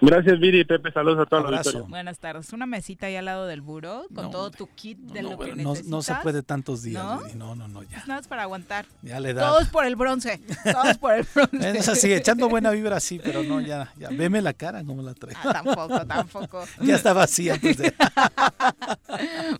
Gracias, 0.00 0.38
Viri 0.38 0.60
y 0.60 0.64
Pepe. 0.64 0.92
Saludos 0.92 1.20
a 1.20 1.26
todos 1.26 1.50
los 1.50 1.88
Buenas 1.88 2.18
tardes. 2.18 2.52
Una 2.52 2.66
mesita 2.66 3.06
ahí 3.06 3.16
al 3.16 3.24
lado 3.24 3.46
del 3.46 3.60
buro 3.60 4.06
con 4.14 4.30
todo 4.30 4.50
tu 4.50 4.68
kit 4.68 4.98
de 4.98 5.22
lo 5.22 5.38
que 5.38 5.54
no, 5.54 5.72
necesitas. 5.72 5.90
No 5.90 6.02
se 6.02 6.14
puede 6.16 6.42
tantos 6.42 6.82
días, 6.82 7.02
¿No? 7.34 7.54
No, 7.54 7.68
no, 7.68 7.82
ya. 7.82 8.04
nada 8.06 8.20
es 8.20 8.28
para 8.28 8.42
aguantar. 8.42 8.86
Ya 9.02 9.20
le 9.20 9.34
da. 9.34 9.48
Todos 9.48 9.68
por 9.68 9.86
el 9.86 9.96
bronce. 9.96 10.40
Todos 10.64 10.98
por 10.98 11.14
el 11.14 11.26
bronce. 11.34 11.70
Es 11.76 11.88
así, 11.88 12.12
echando 12.12 12.48
buena 12.48 12.70
vibra 12.76 13.00
sí, 13.00 13.20
pero 13.22 13.42
no, 13.42 13.60
ya, 13.60 13.92
ya. 13.98 14.08
Veme 14.08 14.40
la 14.40 14.52
cara 14.52 14.82
como 14.84 15.02
la 15.02 15.14
traigo. 15.14 15.38
Ah, 15.44 15.52
tampoco, 15.52 16.06
tampoco. 16.06 16.64
ya 16.80 16.96
estaba 16.96 17.24
así 17.24 17.50
antes 17.50 17.76
de... 17.76 17.94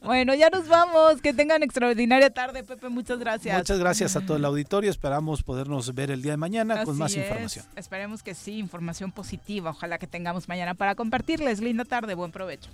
bueno, 0.03 0.35
ya 0.35 0.51
nos 0.51 0.69
vamos. 0.69 1.21
Que 1.21 1.33
tengan 1.33 1.63
extraordinaria 1.63 2.31
tarde, 2.31 2.63
Pepe. 2.63 2.89
Muchas 2.89 3.19
gracias. 3.19 3.57
Muchas 3.57 3.79
gracias 3.79 4.17
a 4.17 4.21
todo 4.21 4.37
el 4.37 4.45
auditorio. 4.45 4.91
Esperamos 4.91 5.43
podernos 5.43 5.95
ver 5.95 6.11
el 6.11 6.23
día 6.23 6.33
de 6.33 6.37
mañana 6.39 6.85
con 6.85 6.97
más 6.97 7.15
información. 7.15 7.65
Esperemos 7.77 8.23
que 8.23 8.35
sí, 8.35 8.59
información 8.59 9.13
positiva. 9.13 9.71
Ojalá 9.71 9.99
que 9.99 10.07
tengamos 10.27 10.49
mañana 10.49 10.75
para 10.75 10.97
compartirles. 10.97 11.61
Linda 11.61 11.85
tarde, 11.85 12.15
buen 12.15 12.33
provecho. 12.33 12.69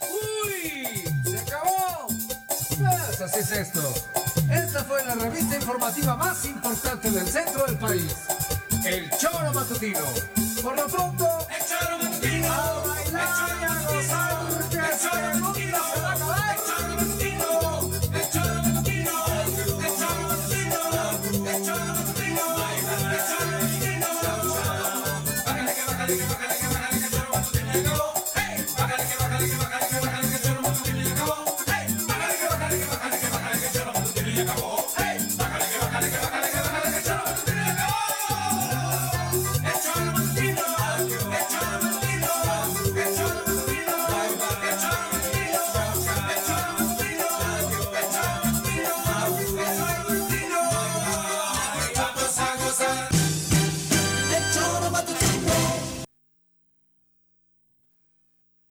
¡Uy! 0.00 1.04
¡Se 1.30 1.38
acabó! 1.38 2.06
Pues 2.08 3.20
así 3.20 3.40
es 3.40 3.52
esto. 3.52 3.82
Esta 4.50 4.82
fue 4.84 5.04
la 5.04 5.14
revista 5.16 5.56
informativa 5.56 6.16
más 6.16 6.42
importante 6.46 7.10
del 7.10 7.26
centro 7.26 7.66
del 7.66 7.76
país. 7.76 8.16
El 8.82 9.10
Choro 9.18 9.52
Matutino. 9.52 10.00
Por 10.62 10.74
lo 10.74 10.86
pronto, 10.86 11.46
el 11.50 11.66
Choro 11.66 11.98
Matutino. 11.98 12.50
A 12.50 12.86
bailar 12.86 13.28
el 13.28 13.34
Choro 13.36 13.60
Matutino. 13.60 14.16
A 14.16 14.42
gozar, 14.54 14.90
el 14.90 14.98
Choro 14.98 15.38
Matutino. 15.38 16.09